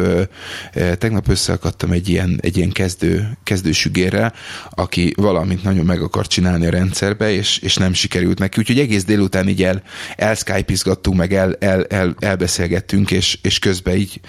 tegnap 0.98 1.28
összeakadtam 1.28 1.92
egy 1.92 2.10
ilyen, 2.10 2.40
egy 2.42 2.58
ilyen 2.58 2.72
kezdő, 2.72 3.38
kezdősügérrel, 3.44 4.34
aki 4.70 5.14
valamit 5.18 5.64
nagyon 5.64 5.86
meg 5.86 6.02
akar 6.02 6.28
csinálni 6.28 6.66
a 6.66 6.70
rendszerbe, 6.70 7.32
és, 7.32 7.58
és 7.58 7.76
nem 7.76 7.94
sikerült 7.94 8.40
neki. 8.40 8.60
Úgyhogy 8.60 8.80
egész 8.80 9.04
délután 9.04 9.48
így 9.48 9.64
el, 9.64 9.82
el 10.16 10.36
skype 10.36 10.74
meg 11.16 11.34
el, 11.34 11.56
el, 11.60 11.84
el, 11.84 12.16
elbeszélgettünk, 12.20 13.12
és, 13.12 13.40
és 13.42 13.60
közben 13.60 13.96
így 13.96 14.20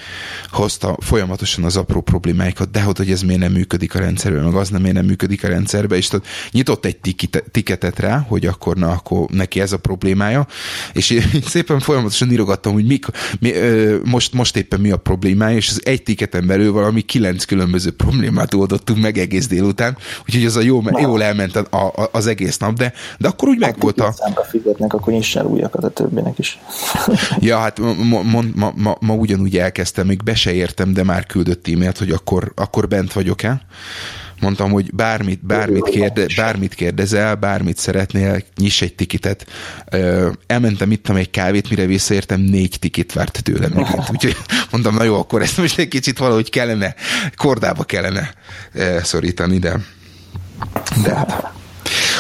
hozta 0.51 0.97
folyamatosan 1.01 1.65
az 1.65 1.77
apró 1.77 2.01
problémáikat, 2.01 2.71
de 2.71 2.83
hogy 2.83 3.11
ez 3.11 3.23
miért 3.23 3.41
nem 3.41 3.53
működik 3.53 3.95
a 3.95 3.99
rendszerben, 3.99 4.45
meg 4.45 4.55
az 4.55 4.69
nem 4.69 4.81
miért 4.81 4.97
nem 4.97 5.05
működik 5.07 5.34
működik 5.35 5.45
a 5.45 5.49
rendszerbe, 5.49 5.97
és 5.97 6.09
tehát 6.09 6.27
nyitott 6.51 6.85
egy 6.85 6.97
tiketet 7.51 7.99
rá, 7.99 8.25
hogy 8.29 8.47
akkor, 8.47 8.77
na, 8.77 8.91
akkor 8.91 9.29
neki 9.31 9.61
ez 9.61 9.73
a 9.73 9.79
problémája, 9.79 10.47
és 10.93 11.11
én 11.11 11.23
szépen 11.47 11.81
folyamatosan 11.81 12.31
írogattam, 12.31 12.73
hogy 12.73 12.87
mik, 12.87 13.07
mi, 13.41 13.53
ö, 13.55 13.97
most, 14.05 14.33
most 14.33 14.57
éppen 14.57 14.81
mi 14.81 14.91
a 14.91 14.97
problémája, 14.97 15.57
és 15.57 15.69
az 15.69 15.81
egy 15.85 16.03
tiketen 16.03 16.47
belül 16.47 16.73
valami 16.73 17.01
kilenc 17.01 17.45
különböző 17.45 17.91
problémát 17.91 18.55
oldottunk 18.55 19.01
meg 19.01 19.19
egész 19.19 19.47
délután, 19.47 19.97
úgyhogy 20.27 20.45
az 20.45 20.57
a 20.57 20.61
jó, 20.61 20.83
jól 21.01 21.23
elment 21.23 21.57
a, 21.57 21.77
a, 21.77 22.09
az 22.13 22.27
egész 22.27 22.57
nap, 22.57 22.73
de, 22.77 22.93
de 23.19 23.29
akkor 23.29 23.49
úgy 23.49 23.59
meg 23.59 23.77
volt 23.79 24.01
a... 24.01 24.13
Számra 24.13 24.43
fizetnek, 24.43 24.93
akkor 24.93 25.13
nyissál 25.13 25.45
újakat 25.45 25.85
a 25.85 25.89
többinek 25.89 26.39
is. 26.39 26.59
ja, 27.49 27.59
hát 27.59 27.79
ma, 27.79 28.23
ma, 28.23 28.43
ma, 28.55 28.73
ma, 28.77 28.97
ma 29.01 29.15
ugyanúgy 29.15 29.57
elkezdtem, 29.57 30.07
még 30.07 30.23
be 30.23 30.35
se 30.35 30.53
értem, 30.53 30.93
de 30.93 31.03
már 31.03 31.27
küldött 31.27 31.69
e-mailt, 31.69 31.99
hogy 31.99 32.11
akkor, 32.11 32.53
akkor 32.55 32.89
bent 32.89 33.13
vagyok-e 33.13 33.63
mondtam, 34.45 34.71
hogy 34.71 34.95
bármit, 34.95 35.47
bármit, 35.47 35.85
kérde, 35.85 36.27
bármit 36.37 36.75
kérdezel, 36.75 37.35
bármit 37.35 37.79
szeretnél, 37.79 38.43
nyiss 38.57 38.83
egy 38.83 38.95
tikitet. 38.95 39.47
Elmentem, 40.47 40.91
ittam 40.91 41.17
egy 41.17 41.31
kávét, 41.31 41.71
mire 41.71 41.87
visszaértem, 41.87 42.41
négy 42.41 42.77
tikit 42.81 43.13
várt 43.13 43.43
tőlem 43.43 43.71
megint. 43.75 44.11
Úgyhogy 44.13 44.37
mondtam, 44.71 44.95
na 44.95 45.03
jó, 45.03 45.19
akkor 45.19 45.43
ezt 45.43 45.57
most 45.57 45.79
egy 45.79 45.89
kicsit 45.89 46.19
valahogy 46.19 46.51
kellene, 46.51 46.95
kordába 47.37 47.85
kellene 47.85 48.35
szorítani, 49.03 49.59
de 49.59 49.81
de 51.03 51.27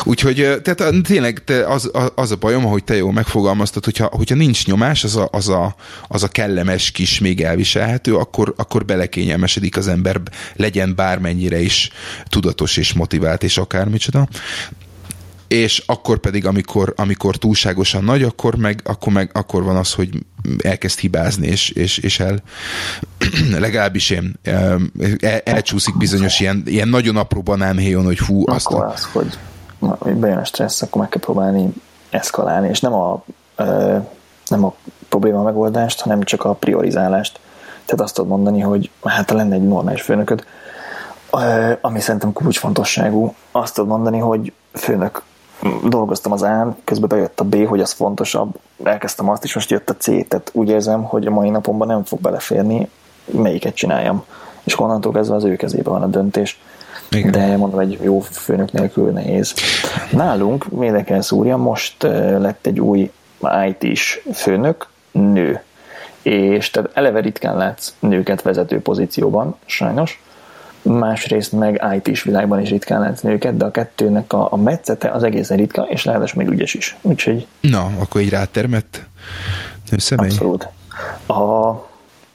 Úgyhogy 0.04 0.60
tehát 0.62 0.94
tényleg 1.02 1.42
az, 1.66 1.90
az 2.14 2.30
a 2.30 2.36
bajom, 2.36 2.66
ahogy 2.66 2.84
te 2.84 2.96
jól 2.96 3.12
megfogalmaztad, 3.12 3.84
hogyha, 3.84 4.06
hogyha 4.06 4.34
nincs 4.34 4.66
nyomás, 4.66 5.04
az 5.04 5.16
a, 5.16 5.28
az, 5.32 5.48
a, 5.48 5.74
az 6.08 6.22
a 6.22 6.28
kellemes 6.28 6.90
kis 6.90 7.18
még 7.18 7.40
elviselhető, 7.40 8.16
akkor, 8.16 8.54
akkor 8.56 8.84
belekényelmesedik 8.84 9.76
az 9.76 9.88
ember, 9.88 10.20
legyen 10.56 10.94
bármennyire 10.94 11.60
is 11.60 11.90
tudatos 12.28 12.76
és 12.76 12.92
motivált, 12.92 13.42
és 13.42 13.58
akármicsoda. 13.58 14.28
És 15.48 15.82
akkor 15.86 16.18
pedig, 16.18 16.46
amikor, 16.46 16.92
amikor 16.96 17.36
túlságosan 17.36 18.04
nagy, 18.04 18.22
akkor 18.22 18.56
meg, 18.56 18.80
akkor 18.84 19.12
meg 19.12 19.30
akkor 19.32 19.62
van 19.62 19.76
az, 19.76 19.92
hogy 19.92 20.08
elkezd 20.58 20.98
hibázni, 20.98 21.46
és, 21.46 21.68
és, 21.68 21.98
és 21.98 22.20
el 22.20 22.42
legalábbis 23.58 24.10
én 24.10 24.34
el, 24.42 25.38
elcsúszik 25.44 25.96
bizonyos 25.96 26.40
ilyen, 26.40 26.62
ilyen 26.66 26.88
nagyon 26.88 27.16
apró 27.16 27.42
banánhéjon, 27.42 28.04
hogy 28.04 28.18
hú, 28.18 28.48
azt... 28.48 28.66
Akkor 28.66 28.84
az, 28.84 29.08
hogy 29.12 29.22
hogy 29.22 29.38
bejön 30.14 30.38
a 30.38 30.44
stressz, 30.44 30.82
akkor 30.82 31.00
meg 31.00 31.10
kell 31.10 31.20
próbálni 31.20 31.72
eszkalálni, 32.10 32.68
és 32.68 32.80
nem 32.80 32.94
a, 32.94 33.22
nem 34.46 34.64
a 34.64 34.74
probléma 35.08 35.42
megoldást, 35.42 36.00
hanem 36.00 36.22
csak 36.22 36.44
a 36.44 36.52
priorizálást. 36.52 37.40
Tehát 37.84 38.04
azt 38.04 38.14
tudod 38.14 38.30
mondani, 38.30 38.60
hogy 38.60 38.90
hát 39.04 39.30
lenne 39.30 39.54
egy 39.54 39.68
normális 39.68 40.02
főnököd, 40.02 40.44
ami 41.80 42.00
szerintem 42.00 42.32
kulcsfontosságú. 42.32 43.34
Azt 43.50 43.74
tudod 43.74 43.90
mondani, 43.90 44.18
hogy 44.18 44.52
főnök, 44.72 45.22
dolgoztam 45.88 46.32
az 46.32 46.42
A, 46.42 46.76
közben 46.84 47.08
bejött 47.08 47.40
a 47.40 47.44
B, 47.44 47.66
hogy 47.66 47.80
az 47.80 47.92
fontosabb, 47.92 48.58
elkezdtem 48.82 49.28
azt 49.28 49.44
is, 49.44 49.54
most 49.54 49.70
jött 49.70 49.90
a 49.90 49.96
C, 49.96 50.04
tehát 50.04 50.50
úgy 50.52 50.68
érzem, 50.68 51.02
hogy 51.02 51.26
a 51.26 51.30
mai 51.30 51.50
napomban 51.50 51.86
nem 51.86 52.04
fog 52.04 52.20
beleférni, 52.20 52.90
melyiket 53.24 53.74
csináljam. 53.74 54.24
És 54.64 54.78
onnantól 54.78 55.12
kezdve 55.12 55.34
az 55.34 55.44
ő 55.44 55.56
kezében 55.56 55.92
van 55.92 56.02
a 56.02 56.06
döntés. 56.06 56.60
Igen. 57.10 57.30
De 57.30 57.56
mondom, 57.56 57.78
egy 57.78 57.98
jó 58.02 58.20
főnök 58.20 58.72
nélkül 58.72 59.10
nehéz. 59.10 59.54
Nálunk, 60.10 60.70
miért 60.70 61.04
kell 61.04 61.20
szúrja, 61.20 61.56
most 61.56 62.02
lett 62.38 62.66
egy 62.66 62.80
új 62.80 63.10
IT-s 63.68 64.20
főnök, 64.32 64.86
nő. 65.10 65.62
És 66.22 66.70
tehát 66.70 66.90
eleve 66.94 67.20
ritkán 67.20 67.56
látsz 67.56 67.94
nőket 67.98 68.42
vezető 68.42 68.80
pozícióban, 68.80 69.56
sajnos. 69.64 70.22
Másrészt 70.82 71.52
meg 71.52 71.84
IT-s 71.96 72.22
világban 72.22 72.60
is 72.60 72.70
ritkán 72.70 73.00
látsz 73.00 73.20
nőket, 73.20 73.56
de 73.56 73.64
a 73.64 73.70
kettőnek 73.70 74.32
a, 74.32 74.52
a 74.52 74.56
metszete 74.56 75.10
az 75.10 75.22
egészen 75.22 75.56
ritka, 75.56 75.82
és 75.82 76.04
ráadásul 76.04 76.42
még 76.42 76.52
ügyes 76.52 76.74
is. 76.74 76.96
Úgyhogy... 77.02 77.46
Na, 77.60 77.90
akkor 77.98 78.20
így 78.20 78.30
rátermett 78.30 79.02
személy? 79.96 80.28
Abszolút. 80.28 80.68
A 81.26 81.72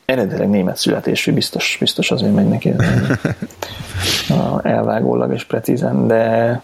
eredetileg 0.10 0.50
német 0.50 0.78
születésű, 0.78 1.34
biztos, 1.34 1.78
biztos 1.80 2.12
azért 2.12 2.34
megy 2.36 2.48
neki 2.48 2.74
elvágólag 4.62 5.34
és 5.34 5.44
precízen, 5.44 6.08
de, 6.08 6.62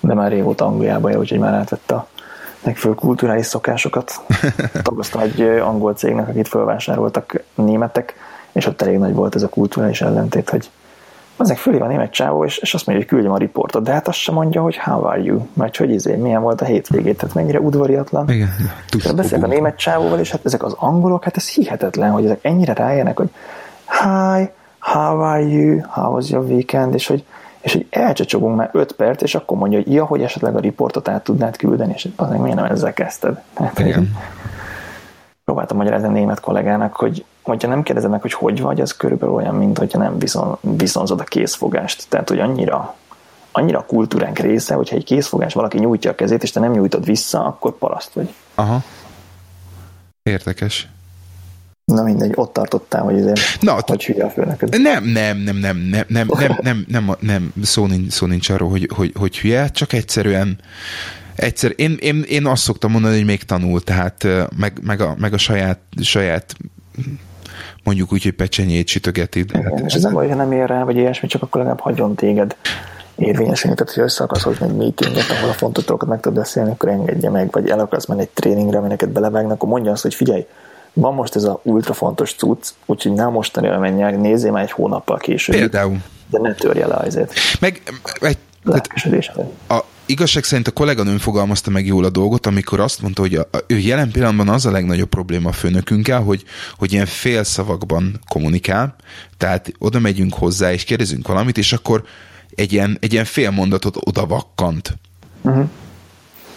de 0.00 0.14
már 0.14 0.30
régóta 0.30 0.64
Angliában 0.64 1.10
él, 1.10 1.18
úgyhogy 1.18 1.38
már 1.38 1.54
átvette 1.54 1.94
a 1.94 2.08
megfelelő 2.64 2.98
kulturális 3.00 3.46
szokásokat. 3.46 4.20
Tagoztam 4.82 5.20
egy 5.20 5.40
angol 5.40 5.94
cégnek, 5.94 6.28
akit 6.28 6.48
felvásároltak 6.48 7.42
németek, 7.54 8.14
és 8.52 8.66
ott 8.66 8.82
elég 8.82 8.98
nagy 8.98 9.14
volt 9.14 9.34
ez 9.34 9.42
a 9.42 9.48
kulturális 9.48 10.00
ellentét, 10.00 10.50
hogy 10.50 10.70
ezek 11.36 11.56
fölé 11.56 11.78
van 11.78 11.88
német 11.88 12.12
csávó, 12.12 12.44
és, 12.44 12.58
és 12.58 12.74
azt 12.74 12.86
mondja, 12.86 13.04
hogy 13.04 13.14
küldjem 13.14 13.34
a 13.34 13.38
riportot, 13.38 13.82
de 13.82 13.92
hát 13.92 14.08
azt 14.08 14.18
sem 14.18 14.34
mondja, 14.34 14.62
hogy 14.62 14.76
how 14.76 15.04
are 15.04 15.20
you, 15.20 15.46
mert 15.52 15.76
hogy 15.76 15.90
izé, 15.90 16.16
milyen 16.16 16.42
volt 16.42 16.60
a 16.60 16.64
hétvégét, 16.64 17.16
tehát 17.18 17.34
mennyire 17.34 17.60
udvariatlan. 17.60 18.28
Igen. 18.30 18.50
Beszélek 19.16 19.44
a 19.44 19.46
német 19.46 19.76
csávóval, 19.76 20.18
és 20.18 20.30
hát 20.30 20.40
ezek 20.44 20.62
az 20.62 20.74
angolok, 20.78 21.24
hát 21.24 21.36
ez 21.36 21.48
hihetetlen, 21.48 22.10
hogy 22.10 22.24
ezek 22.24 22.38
ennyire 22.42 22.72
rájönnek, 22.72 23.16
hogy 23.16 23.30
hi, 23.86 24.50
how 24.78 25.20
are 25.20 25.42
you, 25.42 25.80
how 25.88 26.12
was 26.12 26.30
your 26.30 26.44
weekend, 26.44 26.94
és 26.94 27.06
hogy, 27.06 27.24
és 27.60 27.72
hogy 27.72 27.86
elcsacsogunk 27.90 28.56
már 28.56 28.70
5 28.72 28.92
perc, 28.92 29.22
és 29.22 29.34
akkor 29.34 29.58
mondja, 29.58 29.78
hogy 29.78 29.92
ja, 29.92 30.04
hogy 30.04 30.22
esetleg 30.22 30.56
a 30.56 30.60
riportot 30.60 31.08
át 31.08 31.24
tudnád 31.24 31.56
küldeni, 31.56 31.92
és 31.94 32.08
azért 32.16 32.40
miért 32.40 32.56
nem 32.56 32.64
ezzel 32.64 32.92
kezdted? 32.92 33.42
Hát, 33.54 33.78
Igen. 33.78 34.16
Próbáltam 35.44 35.76
magyarázni 35.76 36.08
a 36.08 36.10
német 36.10 36.40
kollégának, 36.40 36.96
hogy 36.96 37.24
hogyha 37.42 37.68
nem 37.68 37.82
kérdezem 37.82 38.10
meg, 38.10 38.20
hogy 38.20 38.32
hogy 38.32 38.60
vagy, 38.60 38.80
az 38.80 38.96
körülbelül 38.96 39.34
olyan, 39.34 39.54
mint 39.54 39.78
hogyha 39.78 39.98
nem 39.98 40.18
viszon, 40.18 40.58
viszonzod 40.60 41.20
a 41.20 41.24
készfogást. 41.24 42.04
Tehát, 42.08 42.28
hogy 42.28 42.38
annyira, 42.38 42.94
annyira 43.52 43.78
a 43.78 43.86
kultúránk 43.86 44.38
része, 44.38 44.74
hogyha 44.74 44.96
egy 44.96 45.04
készfogás 45.04 45.54
valaki 45.54 45.78
nyújtja 45.78 46.10
a 46.10 46.14
kezét, 46.14 46.42
és 46.42 46.50
te 46.50 46.60
nem 46.60 46.72
nyújtod 46.72 47.04
vissza, 47.04 47.44
akkor 47.44 47.78
paraszt 47.78 48.12
vagy. 48.12 48.34
Aha. 48.54 48.82
Érdekes. 50.22 50.88
Na 51.84 52.02
mindegy, 52.02 52.32
ott 52.34 52.52
tartottál, 52.52 53.02
hogy 53.02 53.20
azért, 53.20 53.40
Na, 53.60 53.78
hogy 53.86 54.04
hülye 54.04 54.24
a 54.24 54.30
főnököd. 54.30 54.80
Nem, 54.80 55.04
nem, 55.04 55.38
nem, 55.38 55.56
nem, 55.56 55.76
nem, 55.76 56.06
nem, 56.08 56.26
nem, 56.28 56.56
nem, 56.62 56.84
nem, 56.88 57.16
nem, 57.20 57.52
szó 57.62 57.86
nincs, 57.86 58.12
szó 58.12 58.26
nincs 58.26 58.48
arról, 58.48 58.70
hogy, 58.70 58.88
hogy, 58.94 59.12
hogy 59.18 59.38
hülye, 59.38 59.68
csak 59.68 59.92
egyszerűen 59.92 60.58
egyszer, 61.34 61.72
én, 61.76 61.96
én, 62.00 62.24
én 62.28 62.46
azt 62.46 62.62
szoktam 62.62 62.90
mondani, 62.90 63.16
hogy 63.16 63.24
még 63.24 63.42
tanul, 63.42 63.80
tehát 63.80 64.26
meg, 64.56 64.78
meg, 64.82 65.00
a, 65.00 65.14
meg 65.18 65.32
a 65.32 65.38
saját, 65.38 65.78
saját 66.00 66.56
mondjuk 67.84 68.12
úgy, 68.12 68.22
hogy 68.22 68.32
pecsenyét 68.32 68.86
sütögeti. 68.86 69.38
Igen, 69.38 69.84
és 69.86 69.94
ez 69.94 70.02
nem 70.02 70.12
baj, 70.12 70.28
ha 70.28 70.34
nem 70.34 70.52
ér 70.52 70.68
rá, 70.68 70.84
vagy 70.84 70.96
ilyesmi, 70.96 71.28
csak 71.28 71.42
akkor 71.42 71.56
legalább 71.56 71.80
hagyjon 71.80 72.14
téged 72.14 72.56
érvényesülni, 73.16 73.76
tehát 73.76 73.92
hogy 73.92 74.02
össze 74.02 74.24
akarsz 74.24 74.42
hozni 74.42 74.66
egy 74.66 74.74
meetinget, 74.74 75.30
ahol 75.30 75.48
a 75.48 75.52
fontos 75.52 75.84
dolgokat 75.84 76.08
meg 76.08 76.20
tudod 76.20 76.38
beszélni, 76.38 76.70
akkor 76.70 76.88
engedje 76.88 77.30
meg, 77.30 77.50
vagy 77.50 77.68
el 77.68 77.78
akarsz 77.78 78.06
menni 78.06 78.20
egy 78.20 78.30
tréningre, 78.30 78.78
ami 78.78 78.88
neked 78.88 79.08
belevágnak, 79.08 79.52
akkor 79.52 79.68
mondja 79.68 79.92
azt, 79.92 80.02
hogy 80.02 80.14
figyelj, 80.14 80.46
van 80.92 81.14
most 81.14 81.36
ez 81.36 81.44
a 81.44 81.60
ultra 81.62 81.92
fontos 81.92 82.34
cucc, 82.34 82.68
úgyhogy 82.86 83.12
nem 83.12 83.30
mostanra 83.30 83.78
menj 83.78 84.02
el, 84.02 84.10
nézzél 84.10 84.50
már 84.50 84.62
egy 84.62 84.70
hónappal 84.70 85.16
később. 85.16 85.56
Például. 85.56 85.96
De 86.30 86.38
ne 86.38 86.54
törje 86.54 86.86
le 86.86 86.94
azért. 86.94 87.32
Meg 87.60 87.82
egy, 88.20 88.38
a, 89.68 89.84
igazság 90.06 90.44
szerint 90.44 90.68
a 90.68 90.72
kolléganőm 90.72 91.18
fogalmazta 91.18 91.70
meg 91.70 91.86
jól 91.86 92.04
a 92.04 92.10
dolgot, 92.10 92.46
amikor 92.46 92.80
azt 92.80 93.02
mondta, 93.02 93.20
hogy 93.20 93.34
a, 93.34 93.48
a, 93.52 93.58
ő 93.66 93.78
jelen 93.78 94.10
pillanatban 94.10 94.48
az 94.48 94.66
a 94.66 94.70
legnagyobb 94.70 95.08
probléma 95.08 95.48
a 95.48 95.52
főnökünkkel, 95.52 96.20
hogy, 96.20 96.44
hogy 96.76 96.92
ilyen 96.92 97.06
félszavakban 97.06 98.20
kommunikál, 98.28 98.96
tehát 99.36 99.72
oda 99.78 99.98
megyünk 99.98 100.34
hozzá, 100.34 100.72
és 100.72 100.84
kérdezünk 100.84 101.28
valamit, 101.28 101.58
és 101.58 101.72
akkor 101.72 102.04
egy 102.54 102.72
ilyen, 102.72 102.96
egy 103.00 103.12
ilyen 103.12 103.24
fél 103.24 103.50
mondatot 103.50 103.96
oda 104.00 104.26
vakkant. 104.26 104.98
Uh-huh 105.42 105.68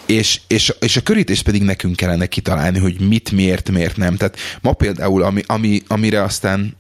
és, 0.06 0.42
és, 0.48 0.74
és 0.80 0.98
a 0.98 1.02
körítést 1.02 1.44
pedig 1.44 1.64
nekünk 1.64 1.96
kellene 1.96 2.26
kitalálni, 2.26 2.80
hogy 2.80 3.00
mit, 3.00 3.32
miért, 3.32 3.72
miért 3.72 3.98
nem. 3.98 4.16
Tehát 4.16 4.38
ma 4.62 4.74
például, 4.74 5.24
ami, 5.24 5.42
ami, 5.46 5.82
amire 5.88 6.24
aztán 6.24 6.78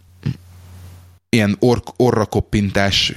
ilyen 1.29 1.55
or, 1.59 1.83
orrakoppintás 1.95 3.13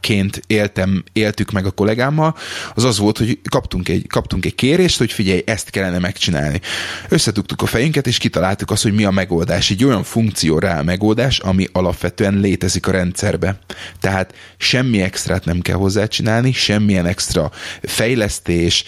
ként 0.00 0.40
éltem, 0.46 1.04
éltük 1.12 1.50
meg 1.50 1.66
a 1.66 1.70
kollégámmal, 1.70 2.36
az 2.74 2.84
az 2.84 2.98
volt, 2.98 3.18
hogy 3.18 3.40
kaptunk 3.50 3.88
egy, 3.88 4.06
kaptunk 4.06 4.44
egy 4.44 4.54
kérést, 4.54 4.98
hogy 4.98 5.12
figyelj, 5.12 5.42
ezt 5.46 5.70
kellene 5.70 5.98
megcsinálni. 5.98 6.60
Összetugtuk 7.08 7.62
a 7.62 7.66
fejünket, 7.66 8.06
és 8.06 8.18
kitaláltuk 8.18 8.70
azt, 8.70 8.82
hogy 8.82 8.94
mi 8.94 9.04
a 9.04 9.10
megoldás. 9.10 9.70
Egy 9.70 9.84
olyan 9.84 10.02
funkció 10.02 10.58
rá 10.58 10.78
a 10.78 10.82
megoldás, 10.82 11.38
ami 11.38 11.66
alapvetően 11.72 12.34
létezik 12.34 12.86
a 12.86 12.90
rendszerbe. 12.90 13.58
Tehát 14.00 14.34
semmi 14.56 15.02
extrát 15.02 15.44
nem 15.44 15.60
kell 15.60 15.76
hozzá 15.76 16.06
csinálni, 16.06 16.52
semmilyen 16.52 17.06
extra 17.06 17.50
fejlesztés, 17.82 18.84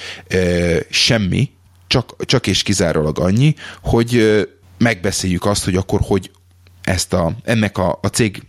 semmi, 0.90 1.50
csak, 1.86 2.24
csak 2.24 2.46
és 2.46 2.62
kizárólag 2.62 3.18
annyi, 3.18 3.54
hogy 3.82 4.38
megbeszéljük 4.78 5.44
azt, 5.44 5.64
hogy 5.64 5.76
akkor 5.76 6.00
hogy 6.02 6.30
ezt 6.82 7.12
a, 7.12 7.32
ennek 7.44 7.78
a, 7.78 7.98
a 8.02 8.06
cég 8.06 8.42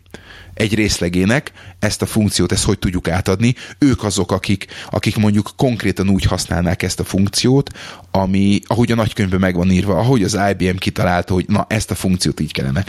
egy 0.59 0.75
részlegének 0.75 1.51
ezt 1.79 2.01
a 2.01 2.05
funkciót, 2.05 2.51
ezt 2.51 2.63
hogy 2.63 2.79
tudjuk 2.79 3.07
átadni. 3.07 3.55
Ők 3.77 4.03
azok, 4.03 4.31
akik, 4.31 4.65
akik 4.89 5.15
mondjuk 5.15 5.51
konkrétan 5.55 6.09
úgy 6.09 6.23
használnák 6.23 6.83
ezt 6.83 6.99
a 6.99 7.03
funkciót, 7.03 7.69
ami, 8.11 8.59
ahogy 8.65 8.91
a 8.91 8.95
nagykönyvben 8.95 9.39
meg 9.39 9.55
van 9.55 9.71
írva, 9.71 9.97
ahogy 9.97 10.23
az 10.23 10.39
IBM 10.51 10.77
kitalálta, 10.77 11.33
hogy 11.33 11.45
na, 11.47 11.65
ezt 11.69 11.91
a 11.91 11.95
funkciót 11.95 12.39
így 12.39 12.51
kellene. 12.51 12.85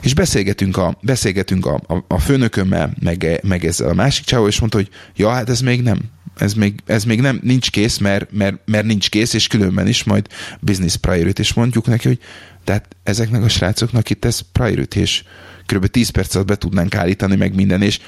És 0.00 0.14
beszélgetünk 0.14 0.76
a, 0.76 0.98
beszélgetünk 1.02 1.66
a, 1.66 1.80
a, 1.86 2.04
a 2.08 2.18
főnökömmel, 2.18 2.92
meg, 3.00 3.40
meg 3.42 3.64
ezzel 3.64 3.88
a 3.88 3.94
másik 3.94 4.24
csávó, 4.24 4.46
és 4.46 4.58
mondta, 4.60 4.78
hogy 4.78 4.88
ja, 5.16 5.30
hát 5.30 5.48
ez 5.48 5.60
még 5.60 5.82
nem, 5.82 5.98
ez 6.38 6.54
még, 6.54 6.80
ez 6.86 7.04
még 7.04 7.20
nem, 7.20 7.40
nincs 7.42 7.70
kész, 7.70 7.98
mert, 7.98 8.32
mert, 8.32 8.56
mert 8.64 8.86
nincs 8.86 9.10
kész, 9.10 9.32
és 9.32 9.46
különben 9.46 9.88
is 9.88 10.04
majd 10.04 10.26
business 10.60 10.96
priority, 10.96 11.38
és 11.38 11.54
mondjuk 11.54 11.86
neki, 11.86 12.08
hogy 12.08 12.18
tehát 12.64 12.96
ezeknek 13.02 13.42
a 13.42 13.48
srácoknak 13.48 14.10
itt 14.10 14.24
ez 14.24 14.40
priority, 14.52 14.96
és 14.96 15.22
kb. 15.66 15.86
10 15.86 16.08
percet 16.08 16.46
be 16.46 16.56
tudnánk 16.56 16.94
állítani 16.94 17.36
meg 17.36 17.54
minden, 17.54 17.82
és 17.82 18.00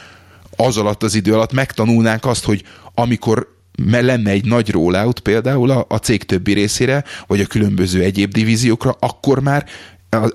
az 0.56 0.76
alatt 0.76 1.02
az 1.02 1.14
idő 1.14 1.34
alatt 1.34 1.52
megtanulnánk 1.52 2.24
azt, 2.24 2.44
hogy 2.44 2.62
amikor 2.94 3.56
lenne 3.86 4.30
egy 4.30 4.44
nagy 4.44 4.70
rollout 4.70 5.20
például 5.20 5.70
a, 5.70 5.84
a 5.88 5.96
cég 5.96 6.24
többi 6.24 6.52
részére, 6.52 7.04
vagy 7.26 7.40
a 7.40 7.46
különböző 7.46 8.02
egyéb 8.02 8.32
divíziókra, 8.32 8.96
akkor 8.98 9.40
már 9.40 9.64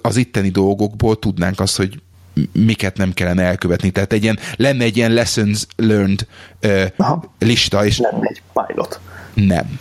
az 0.02 0.18
itteni 0.18 0.50
dolgokból 0.50 1.20
tudnánk 1.20 1.60
azt, 1.60 1.78
hogy 1.78 2.02
miket 2.52 2.98
nem 2.98 3.14
kellene 3.14 3.44
elkövetni. 3.44 3.92
Tehát 3.92 4.14
egy 4.14 4.24
ilyen, 4.24 4.40
lenne 4.56 4.84
egy 4.84 4.98
ilyen 4.98 5.12
lessons 5.12 5.66
learned 5.76 6.28
uh, 6.64 7.24
lista. 7.40 7.86
És 7.86 8.00
lenne 8.00 8.28
egy 8.28 8.42
pilot. 8.54 9.00
Nem. 9.34 9.80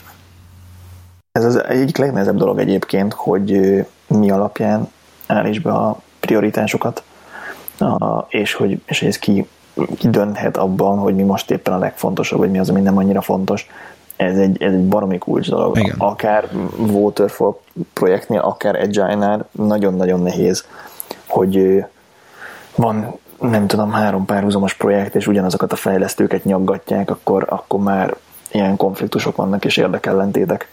Ez 1.32 1.44
az 1.44 1.64
egyik 1.64 1.96
legnehezebb 1.96 2.36
dolog 2.36 2.58
egyébként, 2.58 3.12
hogy 3.12 3.60
mi 4.06 4.30
alapján 4.30 4.88
állíts 5.26 5.60
be 5.60 5.72
a 5.72 6.02
prioritásokat 6.20 7.02
és 8.28 8.54
hogy, 8.54 8.80
és 8.86 8.98
hogy 8.98 9.08
ez 9.08 9.18
ki, 9.18 9.46
ki 9.98 10.08
dönthet 10.08 10.56
abban, 10.56 10.98
hogy 10.98 11.14
mi 11.14 11.22
most 11.22 11.50
éppen 11.50 11.74
a 11.74 11.78
legfontosabb, 11.78 12.38
vagy 12.38 12.50
mi 12.50 12.58
az, 12.58 12.70
ami 12.70 12.80
nem 12.80 12.96
annyira 12.96 13.20
fontos. 13.20 13.66
Ez 14.16 14.38
egy, 14.38 14.62
ez 14.62 14.72
egy 14.72 14.88
baromi 14.88 15.18
kulcs 15.18 15.48
dolog. 15.50 15.78
Igen. 15.78 15.94
Akár 15.98 16.48
Waterfall 16.76 17.58
projektnél, 17.92 18.40
akár 18.40 18.74
Agile-nál 18.74 19.48
nagyon-nagyon 19.52 20.22
nehéz, 20.22 20.66
hogy 21.26 21.84
van 22.74 23.18
nem 23.40 23.66
tudom, 23.66 23.92
három 23.92 24.24
párhuzamos 24.24 24.74
projekt, 24.74 25.14
és 25.14 25.26
ugyanazokat 25.26 25.72
a 25.72 25.76
fejlesztőket 25.76 26.44
nyaggatják, 26.44 27.10
akkor, 27.10 27.46
akkor 27.48 27.80
már 27.80 28.16
ilyen 28.52 28.76
konfliktusok 28.76 29.36
vannak 29.36 29.64
és 29.64 29.76
érdekellentétek. 29.76 30.68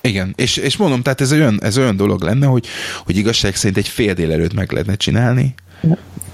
Igen, 0.00 0.32
és, 0.36 0.56
és 0.56 0.76
mondom, 0.76 1.02
tehát 1.02 1.20
ez 1.20 1.32
olyan, 1.32 1.58
ez 1.62 1.78
olyan 1.78 1.96
dolog 1.96 2.22
lenne, 2.22 2.46
hogy, 2.46 2.66
hogy 3.04 3.16
igazság 3.16 3.54
szerint 3.54 3.76
egy 3.76 3.88
fél 3.88 4.14
délelőtt 4.14 4.54
meg 4.54 4.72
lehetne 4.72 4.94
csinálni, 4.94 5.54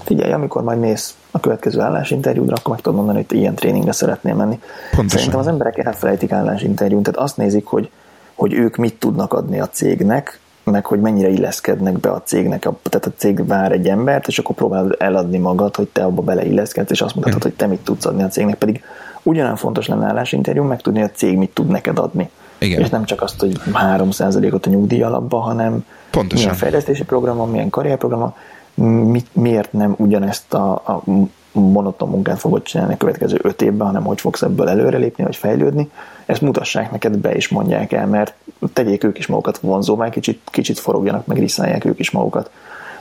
figyelj, 0.03 0.31
amikor 0.31 0.63
majd 0.63 0.79
mész 0.79 1.15
a 1.31 1.39
következő 1.39 1.79
állásinterjúdra, 1.79 2.55
akkor 2.55 2.71
meg 2.71 2.81
tudod 2.81 2.97
mondani, 2.97 3.17
hogy 3.17 3.27
te 3.27 3.35
ilyen 3.35 3.55
tréningre 3.55 3.91
szeretnél 3.91 4.35
menni. 4.35 4.59
Pontosan. 4.89 5.09
Szerintem 5.09 5.39
az 5.39 5.47
emberek 5.47 5.77
elfelejtik 5.77 6.31
állásinterjún, 6.31 7.03
tehát 7.03 7.19
azt 7.19 7.37
nézik, 7.37 7.65
hogy, 7.65 7.89
hogy 8.35 8.53
ők 8.53 8.75
mit 8.75 8.95
tudnak 8.99 9.33
adni 9.33 9.59
a 9.59 9.69
cégnek, 9.69 10.39
meg 10.63 10.85
hogy 10.85 10.99
mennyire 10.99 11.29
illeszkednek 11.29 11.99
be 11.99 12.11
a 12.11 12.21
cégnek, 12.21 12.59
tehát 12.83 13.05
a 13.05 13.11
cég 13.17 13.47
vár 13.47 13.71
egy 13.71 13.87
embert, 13.87 14.27
és 14.27 14.39
akkor 14.39 14.55
próbálod 14.55 14.95
eladni 14.99 15.37
magad, 15.37 15.75
hogy 15.75 15.87
te 15.87 16.03
abba 16.03 16.21
beleilleszkedsz, 16.21 16.91
és 16.91 17.01
azt 17.01 17.15
mondhatod, 17.15 17.43
hogy 17.43 17.53
te 17.53 17.67
mit 17.67 17.79
tudsz 17.79 18.05
adni 18.05 18.23
a 18.23 18.27
cégnek, 18.27 18.55
pedig 18.55 18.83
ugyanolyan 19.23 19.55
fontos 19.55 19.87
lenne 19.87 20.05
állásinterjú, 20.05 20.63
megtudni, 20.63 20.99
hogy 20.99 21.09
a 21.13 21.17
cég 21.17 21.37
mit 21.37 21.49
tud 21.49 21.67
neked 21.67 21.99
adni. 21.99 22.29
Igen. 22.57 22.79
És 22.79 22.89
nem 22.89 23.05
csak 23.05 23.21
azt, 23.21 23.39
hogy 23.39 23.59
3%-ot 23.73 24.65
a 24.65 24.69
nyugdíj 24.69 25.01
alapba, 25.01 25.39
hanem 25.39 25.85
Pontosan. 26.11 26.43
milyen 26.43 26.55
fejlesztési 26.57 27.03
programon, 27.03 27.49
milyen 27.49 27.69
karrierprogramon, 27.69 28.33
mit, 28.73 29.27
miért 29.35 29.73
nem 29.73 29.95
ugyanezt 29.97 30.53
a, 30.53 30.71
a 30.73 31.03
monoton 31.51 32.09
munkát 32.09 32.39
fogod 32.39 32.63
csinálni 32.63 32.93
a 32.93 32.97
következő 32.97 33.39
öt 33.41 33.61
évben, 33.61 33.87
hanem 33.87 34.03
hogy 34.03 34.21
fogsz 34.21 34.41
ebből 34.41 34.69
előrelépni, 34.69 35.23
vagy 35.23 35.35
fejlődni. 35.35 35.91
Ezt 36.25 36.41
mutassák 36.41 36.91
neked 36.91 37.17
be 37.17 37.35
is 37.35 37.47
mondják 37.47 37.91
el, 37.91 38.07
mert 38.07 38.33
tegyék 38.73 39.03
ők 39.03 39.17
is 39.17 39.27
magukat 39.27 39.57
vonzóvá, 39.57 40.09
kicsit, 40.09 40.41
kicsit 40.45 40.79
forogjanak, 40.79 41.25
meg 41.25 41.37
riszálják 41.37 41.85
ők 41.85 41.99
is 41.99 42.11
magukat. 42.11 42.49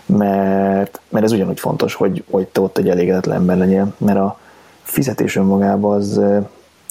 Mert, 0.06 1.00
mert 1.08 1.24
ez 1.24 1.32
ugyanúgy 1.32 1.60
fontos, 1.60 1.94
hogy, 1.94 2.24
hogy 2.30 2.46
te 2.46 2.60
ott 2.60 2.78
egy 2.78 2.88
elégedetlen 2.88 3.36
ember 3.36 3.56
legyél, 3.56 3.94
mert 3.98 4.18
a 4.18 4.38
fizetés 4.82 5.36
önmagában 5.36 5.96
az, 5.96 6.20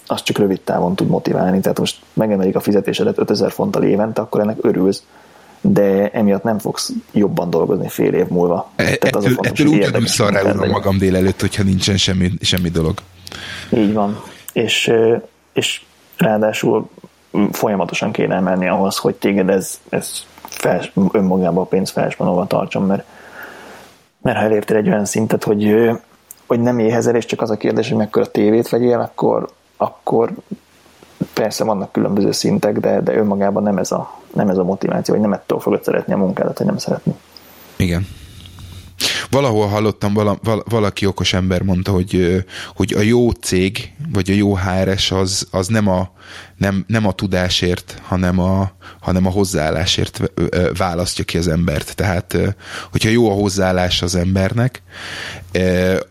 az 0.08 0.24
csak 0.24 0.38
rövid 0.38 0.62
távon 0.62 0.96
tud 0.96 1.08
motiválni. 1.08 1.60
Tehát 1.60 1.80
most 1.80 2.02
megemelik 2.14 2.56
a 2.56 2.60
fizetésedet 2.60 3.18
5000 3.18 3.52
fonttal 3.52 3.84
évente, 3.84 4.22
akkor 4.22 4.42
ennek 4.42 4.58
örülsz 4.62 5.04
de 5.62 6.10
emiatt 6.10 6.44
nem 6.44 6.60
fogsz 6.60 6.92
jobban 7.12 7.50
dolgozni 7.50 7.88
fél 7.88 8.14
év 8.14 8.28
múlva. 8.28 8.70
E, 8.76 8.84
Tehát 8.84 9.16
az 9.16 9.24
ettől, 9.24 9.38
a 9.38 9.44
fontos, 9.44 9.60
ettől 9.60 9.68
ugyanúgy 9.68 10.08
szarra 10.08 10.68
magam 10.68 10.98
délelőtt, 10.98 11.40
hogyha 11.40 11.64
nincsen 11.64 11.98
semmi, 11.98 12.32
semmi 12.42 12.70
dolog. 12.70 12.98
Így 13.70 13.94
van. 13.94 14.22
És, 14.54 14.92
és 15.54 15.82
ráadásul 16.18 16.90
folyamatosan 17.52 18.12
kéne 18.12 18.36
emelni 18.36 18.68
ahhoz, 18.68 18.98
hogy 18.98 19.16
téged 19.16 19.50
ez, 19.50 19.80
ez 19.90 20.26
fels, 20.42 20.92
önmagában 21.12 21.64
a 21.64 21.68
pénz 21.68 21.90
felspanolva 21.90 22.48
tartson, 22.48 22.84
mert, 22.84 23.04
mert 24.22 24.38
ha 24.38 24.44
elértél 24.44 24.78
egy 24.78 24.88
olyan 24.88 25.06
szintet, 25.06 25.44
hogy, 25.44 25.90
hogy 26.48 26.60
nem 26.60 26.80
éhezel, 26.80 27.16
és 27.16 27.26
csak 27.26 27.42
az 27.42 27.50
a 27.50 27.58
kérdés, 27.58 27.88
hogy 27.88 27.98
mekkora 27.98 28.32
tévét 28.32 28.70
vegyél, 28.70 29.00
akkor, 29.00 29.50
akkor 29.78 30.32
persze 31.40 31.64
vannak 31.64 31.92
különböző 31.92 32.32
szintek, 32.32 32.80
de, 32.80 33.02
de 33.02 33.16
önmagában 33.16 33.64
nem 33.64 33.78
ez, 33.78 33.92
a, 33.92 34.22
nem 34.34 34.50
ez 34.50 34.58
a 34.58 34.64
motiváció, 34.64 35.14
hogy 35.14 35.24
nem 35.24 35.34
ettől 35.34 35.60
fogod 35.60 35.84
szeretni 35.84 36.14
a 36.14 36.18
munkádat, 36.18 36.58
hogy 36.58 36.66
nem 36.66 36.78
szeretni. 36.78 37.14
Igen. 37.76 38.08
Valahol 39.30 39.68
hallottam, 39.68 40.14
vala, 40.14 40.38
val, 40.44 40.64
valaki 40.70 41.06
okos 41.06 41.34
ember 41.34 41.62
mondta, 41.62 41.92
hogy, 41.92 42.44
hogy 42.76 42.94
a 42.98 43.02
jó 43.02 43.32
cég, 43.32 43.94
vagy 44.12 44.32
a 44.32 44.34
jó 44.34 44.56
HRS 44.56 45.12
az, 45.12 45.48
az 45.52 45.68
nem, 45.68 45.88
a, 45.88 46.12
nem, 46.58 46.84
nem 46.88 47.08
a 47.08 47.12
tudásért, 47.12 48.02
hanem 48.04 48.40
a, 48.40 48.72
hanem 49.00 49.26
a 49.26 49.30
hozzáállásért 49.30 50.32
választja 50.78 51.24
ki 51.24 51.38
az 51.38 51.48
embert. 51.48 51.96
Tehát, 51.96 52.38
hogyha 52.92 53.10
jó 53.10 53.30
a 53.30 53.34
hozzáállás 53.34 54.02
az 54.02 54.16
embernek, 54.16 54.82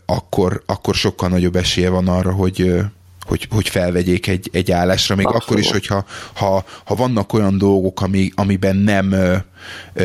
akkor, 0.05 0.63
akkor 0.65 0.95
sokkal 0.95 1.29
nagyobb 1.29 1.55
esélye 1.55 1.89
van 1.89 2.07
arra, 2.07 2.31
hogy, 2.31 2.81
hogy, 3.29 3.47
hogy 3.49 3.69
felvegyék 3.69 4.27
egy, 4.27 4.49
egy 4.53 4.71
állásra, 4.71 5.15
még 5.15 5.25
Abszolút. 5.25 5.47
akkor 5.47 5.59
is, 5.59 5.71
hogyha 5.71 6.05
ha, 6.33 6.63
ha 6.85 6.95
vannak 6.95 7.33
olyan 7.33 7.57
dolgok, 7.57 8.01
ami, 8.01 8.31
amiben 8.35 8.75
nem, 8.75 9.15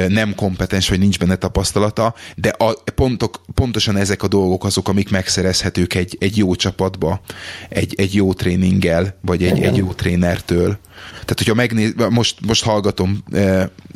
nem 0.09 0.35
kompetens, 0.35 0.89
vagy 0.89 0.99
nincs 0.99 1.19
benne 1.19 1.37
tapasztalata, 1.37 2.15
de 2.37 2.49
a, 2.49 2.83
pontok, 2.95 3.41
pontosan 3.55 3.97
ezek 3.97 4.23
a 4.23 4.29
dolgok 4.29 4.65
azok, 4.65 4.89
amik 4.89 5.11
megszerezhetők 5.11 5.95
egy, 5.95 6.17
egy 6.21 6.37
jó 6.37 6.55
csapatba, 6.55 7.21
egy, 7.69 7.95
egy 7.97 8.15
jó 8.15 8.33
tréninggel, 8.33 9.19
vagy 9.21 9.45
egy, 9.45 9.61
egy 9.63 9.77
jó 9.77 9.93
trénertől. 9.93 10.79
Tehát, 11.25 11.39
hogyha 11.39 11.55
megnéz, 11.55 11.95
most, 12.11 12.47
most 12.47 12.65
hallgatom 12.65 13.25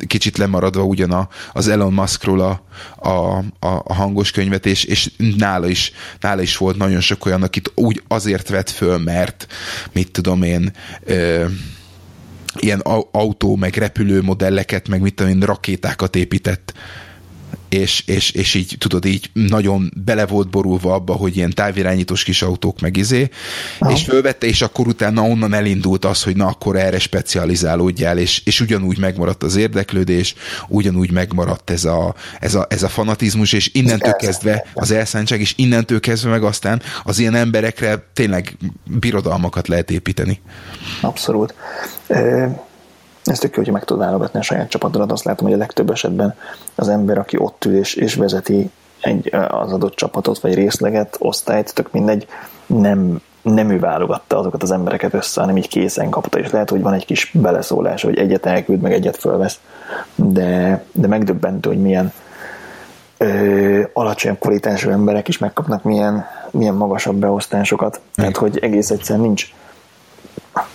kicsit 0.07 0.37
lemaradva 0.37 0.83
ugyan 0.83 1.11
a, 1.11 1.27
az 1.53 1.67
Elon 1.67 1.93
Muskról 1.93 2.39
a, 2.39 2.63
a, 3.09 3.37
a, 3.59 3.81
a 3.83 3.93
hangos 3.93 4.31
könyvet, 4.31 4.65
és, 4.65 4.83
és 4.83 5.11
nála, 5.37 5.67
is, 5.67 5.91
nála 6.19 6.41
is 6.41 6.57
volt 6.57 6.77
nagyon 6.77 7.01
sok 7.01 7.25
olyan, 7.25 7.43
akit 7.43 7.71
úgy 7.75 8.03
azért 8.07 8.49
vett 8.49 8.69
föl, 8.69 8.97
mert 8.97 9.47
mit 9.91 10.11
tudom 10.11 10.43
én, 10.43 10.71
ilyen 12.55 12.79
autó, 13.11 13.55
meg 13.55 13.75
repülő 13.75 14.21
modelleket, 14.21 14.87
meg 14.87 15.01
mit 15.01 15.13
tudom 15.13 15.31
én, 15.31 15.39
rakétákat 15.39 16.15
épített 16.15 16.73
és, 17.69 18.03
és, 18.05 18.31
és 18.31 18.53
így 18.53 18.75
tudod, 18.77 19.05
így 19.05 19.29
nagyon 19.33 19.91
bele 20.05 20.25
volt 20.25 20.49
borulva 20.49 20.93
abba, 20.93 21.13
hogy 21.13 21.37
ilyen 21.37 21.53
távirányítós 21.53 22.23
kis 22.23 22.41
autók 22.41 22.79
meg 22.79 22.97
izé, 22.97 23.29
Aha. 23.79 23.91
és 23.91 24.03
fölvette, 24.03 24.47
és 24.47 24.61
akkor 24.61 24.87
utána 24.87 25.21
onnan 25.21 25.53
elindult 25.53 26.05
az, 26.05 26.23
hogy 26.23 26.35
na 26.35 26.47
akkor 26.47 26.75
erre 26.75 26.99
specializálódjál, 26.99 28.17
és, 28.17 28.41
és 28.45 28.61
ugyanúgy 28.61 28.99
megmaradt 28.99 29.43
az 29.43 29.55
érdeklődés, 29.55 30.35
ugyanúgy 30.67 31.11
megmaradt 31.11 31.69
ez 31.69 31.85
a, 31.85 32.15
ez 32.39 32.55
a, 32.55 32.65
ez 32.69 32.83
a 32.83 32.87
fanatizmus, 32.89 33.53
és 33.53 33.69
innentől 33.73 34.13
kezdve 34.13 34.65
az 34.73 34.91
elszántság, 34.91 35.39
és 35.39 35.53
innentől 35.57 35.99
kezdve 35.99 36.29
meg 36.29 36.43
aztán 36.43 36.81
az 37.03 37.19
ilyen 37.19 37.35
emberekre 37.35 38.09
tényleg 38.13 38.57
birodalmakat 38.85 39.67
lehet 39.67 39.91
építeni. 39.91 40.41
Abszolút 41.01 41.53
ez 43.29 43.39
tök 43.39 43.55
jó, 43.55 43.63
hogy 43.63 43.73
meg 43.73 43.83
tud 43.83 43.97
válogatni 43.97 44.39
a 44.39 44.43
saját 44.43 44.69
csapatodat. 44.69 45.11
Azt 45.11 45.23
látom, 45.23 45.45
hogy 45.45 45.55
a 45.55 45.59
legtöbb 45.59 45.89
esetben 45.89 46.35
az 46.75 46.89
ember, 46.89 47.17
aki 47.17 47.37
ott 47.37 47.65
ül 47.65 47.77
és, 47.77 47.93
és 47.93 48.15
vezeti 48.15 48.71
egy, 49.01 49.35
az 49.49 49.73
adott 49.73 49.95
csapatot, 49.95 50.39
vagy 50.39 50.53
részleget, 50.53 51.15
osztályt, 51.19 51.73
tök 51.73 51.91
mindegy, 51.91 52.27
nem, 52.65 53.21
nem 53.41 53.69
ő 53.69 53.79
válogatta 53.79 54.37
azokat 54.37 54.63
az 54.63 54.71
embereket 54.71 55.13
össze, 55.13 55.41
hanem 55.41 55.57
így 55.57 55.67
készen 55.67 56.09
kapta, 56.09 56.39
és 56.39 56.51
lehet, 56.51 56.69
hogy 56.69 56.81
van 56.81 56.93
egy 56.93 57.05
kis 57.05 57.31
beleszólás, 57.33 58.01
hogy 58.01 58.17
egyet 58.17 58.45
elküld, 58.45 58.81
meg 58.81 58.93
egyet 58.93 59.17
fölvesz, 59.17 59.59
de, 60.15 60.83
de 60.91 61.07
megdöbbentő, 61.07 61.69
hogy 61.69 61.81
milyen 61.81 62.13
ö, 63.17 63.81
alacsonyabb 63.93 64.39
kvalitású 64.39 64.89
emberek 64.89 65.27
is 65.27 65.37
megkapnak 65.37 65.83
milyen, 65.83 66.25
milyen 66.51 66.75
magasabb 66.75 67.15
beosztásokat. 67.15 68.01
Tehát, 68.15 68.37
hogy 68.37 68.57
egész 68.61 68.89
egyszerűen 68.89 69.25
nincs, 69.25 69.53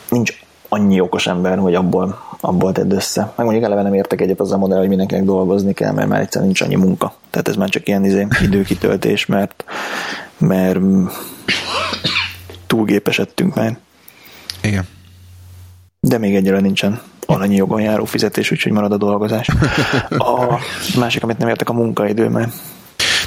nincs 0.09 0.44
annyi 0.69 1.01
okos 1.01 1.27
ember, 1.27 1.59
hogy 1.59 1.75
abból, 1.75 2.21
abból 2.41 2.73
tedd 2.73 2.93
össze. 2.93 3.33
Meg 3.37 3.47
mondjuk 3.47 3.65
eleve 3.65 3.83
nem 3.83 3.95
értek 3.95 4.21
egyet 4.21 4.41
az 4.41 4.53
a 4.53 4.59
modell, 4.59 4.79
hogy 4.79 4.89
mindenkinek 4.89 5.25
dolgozni 5.25 5.73
kell, 5.73 5.93
mert 5.93 6.09
már 6.09 6.21
egyszerűen 6.21 6.45
nincs 6.45 6.61
annyi 6.61 6.75
munka. 6.75 7.15
Tehát 7.31 7.49
ez 7.49 7.57
már 7.57 7.69
csak 7.69 7.89
ilyen 7.89 8.05
izé, 8.05 8.27
időkitöltés, 8.43 9.27
mert, 9.27 9.65
mert 10.39 10.79
túlgépesedtünk 12.67 13.55
már. 13.55 13.79
Igen. 14.63 14.87
De 16.01 16.19
még 16.19 16.35
egyre 16.35 16.61
nincsen 16.61 17.01
alanyi 17.27 17.57
jogon 17.57 17.81
járó 17.81 18.05
fizetés, 18.05 18.51
úgyhogy 18.51 18.73
marad 18.73 18.93
a 18.93 18.97
dolgozás. 18.97 19.49
A 20.09 20.59
másik, 20.99 21.23
amit 21.23 21.39
nem 21.39 21.49
értek, 21.49 21.69
a 21.69 21.73
munkaidő, 21.73 22.29
mert 22.29 22.53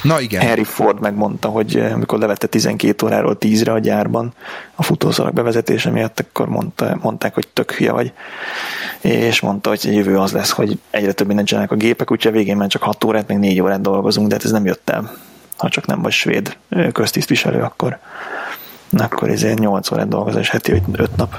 Na 0.02 0.20
igen. 0.20 0.46
Harry 0.46 0.64
Ford 0.64 1.00
megmondta, 1.00 1.48
hogy 1.48 1.76
eh, 1.76 1.92
amikor 1.92 2.18
levette 2.18 2.46
12 2.46 3.06
óráról 3.06 3.36
10-re 3.40 3.72
a 3.72 3.78
gyárban 3.78 4.34
a 4.74 4.82
futószalag 4.82 5.32
bevezetése 5.32 5.90
miatt, 5.90 6.20
akkor 6.20 6.48
mondta, 6.48 6.98
mondták, 7.02 7.34
hogy 7.34 7.48
tök 7.52 7.72
hülye 7.72 7.92
vagy. 7.92 8.12
És 9.00 9.40
mondta, 9.40 9.68
hogy 9.68 9.84
jövő 9.84 10.18
az 10.18 10.32
lesz, 10.32 10.50
hogy 10.50 10.78
egyre 10.90 11.12
több 11.12 11.26
mindent 11.26 11.48
csinálnak 11.48 11.72
a 11.72 11.76
gépek, 11.76 12.10
úgyhogy 12.10 12.32
a 12.32 12.36
végén 12.36 12.56
már 12.56 12.68
csak 12.68 12.82
6 12.82 13.04
órát, 13.04 13.28
meg 13.28 13.38
4 13.38 13.60
órát 13.60 13.80
dolgozunk, 13.80 14.28
de 14.28 14.34
hát 14.34 14.44
ez 14.44 14.50
nem 14.50 14.64
jött 14.64 14.90
el. 14.90 15.12
Ha 15.56 15.68
csak 15.68 15.86
nem 15.86 16.02
vagy 16.02 16.12
svéd 16.12 16.56
eh, 16.68 16.90
köztisztviselő, 16.92 17.62
akkor, 17.62 17.98
akkor 18.98 19.28
ezért 19.28 19.58
8 19.58 19.92
órát 19.92 20.08
dolgozás 20.08 20.50
heti 20.50 20.72
5 20.72 21.16
nap. 21.16 21.36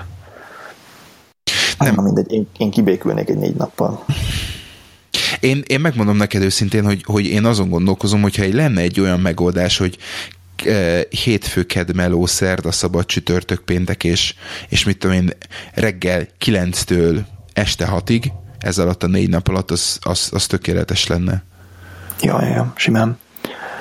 Nem. 1.79 1.95
Nem 1.95 2.03
mindegy, 2.03 2.31
én, 2.31 2.47
én 2.57 2.71
kibékülnék 2.71 3.29
egy 3.29 3.37
négy 3.37 3.55
nappal. 3.55 4.05
Én, 5.39 5.63
én 5.67 5.79
megmondom 5.79 6.17
neked 6.17 6.41
őszintén, 6.41 6.83
hogy, 6.83 7.01
hogy 7.05 7.25
én 7.25 7.45
azon 7.45 7.69
gondolkozom, 7.69 8.21
hogyha 8.21 8.43
egy 8.43 8.53
lenne 8.53 8.81
egy 8.81 8.99
olyan 8.99 9.19
megoldás, 9.19 9.77
hogy 9.77 9.97
e, 10.65 11.01
hétfő, 11.09 11.63
ked, 11.63 11.95
meló, 11.95 12.25
szerda, 12.25 12.71
szabad, 12.71 13.05
csütörtök, 13.05 13.61
péntek, 13.61 14.03
és, 14.03 14.33
és 14.69 14.83
mit 14.83 14.97
tudom 14.97 15.15
én, 15.15 15.29
reggel 15.73 16.27
9-től 16.45 17.19
este 17.53 17.89
6-ig, 17.91 18.31
ez 18.59 18.77
alatt 18.77 19.03
a 19.03 19.07
négy 19.07 19.29
nap 19.29 19.47
alatt, 19.47 19.71
az, 19.71 19.99
az, 20.01 20.29
az 20.31 20.47
tökéletes 20.47 21.07
lenne. 21.07 21.43
Ja, 22.21 22.45
ja, 22.45 22.73
simán. 22.75 23.17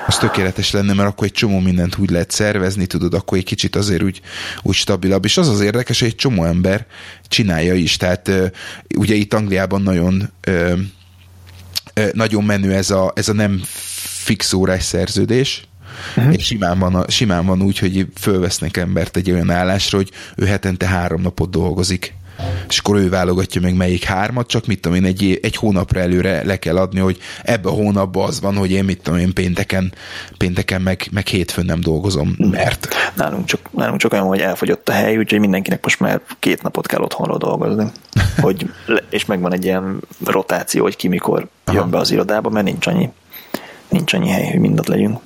Az 0.07 0.17
tökéletes 0.17 0.71
lenne, 0.71 0.93
mert 0.93 1.09
akkor 1.09 1.27
egy 1.27 1.33
csomó 1.33 1.59
mindent 1.59 1.97
úgy 1.97 2.09
lehet 2.09 2.31
szervezni, 2.31 2.85
tudod, 2.85 3.13
akkor 3.13 3.37
egy 3.37 3.43
kicsit 3.43 3.75
azért 3.75 4.03
úgy, 4.03 4.21
úgy 4.61 4.75
stabilabb. 4.75 5.25
És 5.25 5.37
az 5.37 5.47
az 5.47 5.61
érdekes, 5.61 5.99
hogy 5.99 6.07
egy 6.07 6.15
csomó 6.15 6.43
ember 6.43 6.85
csinálja 7.27 7.73
is. 7.73 7.97
Tehát 7.97 8.31
ugye 8.95 9.15
itt 9.15 9.33
Angliában 9.33 9.81
nagyon 9.81 10.31
nagyon 12.13 12.43
menő 12.43 12.73
ez 12.73 12.89
a, 12.89 13.11
ez 13.15 13.29
a 13.29 13.33
nem 13.33 13.61
fix 14.23 14.53
órás 14.53 14.83
szerződés, 14.83 15.63
uh-huh. 16.17 16.33
és 16.33 16.45
simán 16.45 16.79
van, 16.79 17.05
simán 17.07 17.45
van 17.45 17.61
úgy, 17.61 17.79
hogy 17.79 18.07
fölvesznek 18.15 18.77
embert 18.77 19.17
egy 19.17 19.31
olyan 19.31 19.51
állásra, 19.51 19.97
hogy 19.97 20.11
ő 20.35 20.45
hetente 20.45 20.87
három 20.87 21.21
napot 21.21 21.49
dolgozik. 21.49 22.13
És 22.67 22.77
akkor 22.77 22.95
ő 22.95 23.09
válogatja 23.09 23.61
meg 23.61 23.75
melyik 23.75 24.03
hármat, 24.03 24.47
csak 24.47 24.65
mit 24.65 24.81
tudom 24.81 24.97
én, 24.97 25.05
egy, 25.05 25.39
egy 25.41 25.55
hónapra 25.55 25.99
előre 25.99 26.43
le 26.45 26.59
kell 26.59 26.77
adni, 26.77 26.99
hogy 26.99 27.17
ebbe 27.43 27.69
a 27.69 27.73
hónapban 27.73 28.27
az 28.27 28.41
van, 28.41 28.55
hogy 28.55 28.71
én 28.71 28.83
mit 28.83 29.01
tudom 29.01 29.19
én 29.19 29.33
pénteken, 29.33 29.93
pénteken 30.37 30.81
meg, 30.81 31.07
meg 31.11 31.27
hétfőn 31.27 31.65
nem 31.65 31.79
dolgozom, 31.79 32.35
mert... 32.37 32.87
Nálunk 33.15 33.45
csak, 33.45 33.59
nálunk 33.71 33.99
csak 33.99 34.13
olyan, 34.13 34.25
hogy 34.25 34.39
elfogyott 34.39 34.89
a 34.89 34.91
hely, 34.91 35.17
úgyhogy 35.17 35.39
mindenkinek 35.39 35.83
most 35.83 35.99
már 35.99 36.21
két 36.39 36.61
napot 36.61 36.87
kell 36.87 37.01
otthonról 37.01 37.37
dolgozni. 37.37 37.91
hogy, 38.41 38.71
és 39.09 39.25
megvan 39.25 39.53
egy 39.53 39.65
ilyen 39.65 39.99
rotáció, 40.25 40.83
hogy 40.83 40.95
ki 40.95 41.07
mikor 41.07 41.47
Aha. 41.65 41.77
jön 41.77 41.89
be 41.89 41.97
az 41.97 42.11
irodába, 42.11 42.49
mert 42.49 42.65
nincs 42.65 42.87
annyi, 42.87 43.09
nincs 43.89 44.13
annyi 44.13 44.29
hely, 44.29 44.49
hogy 44.49 44.59
mindent 44.59 44.87
legyünk. 44.87 45.19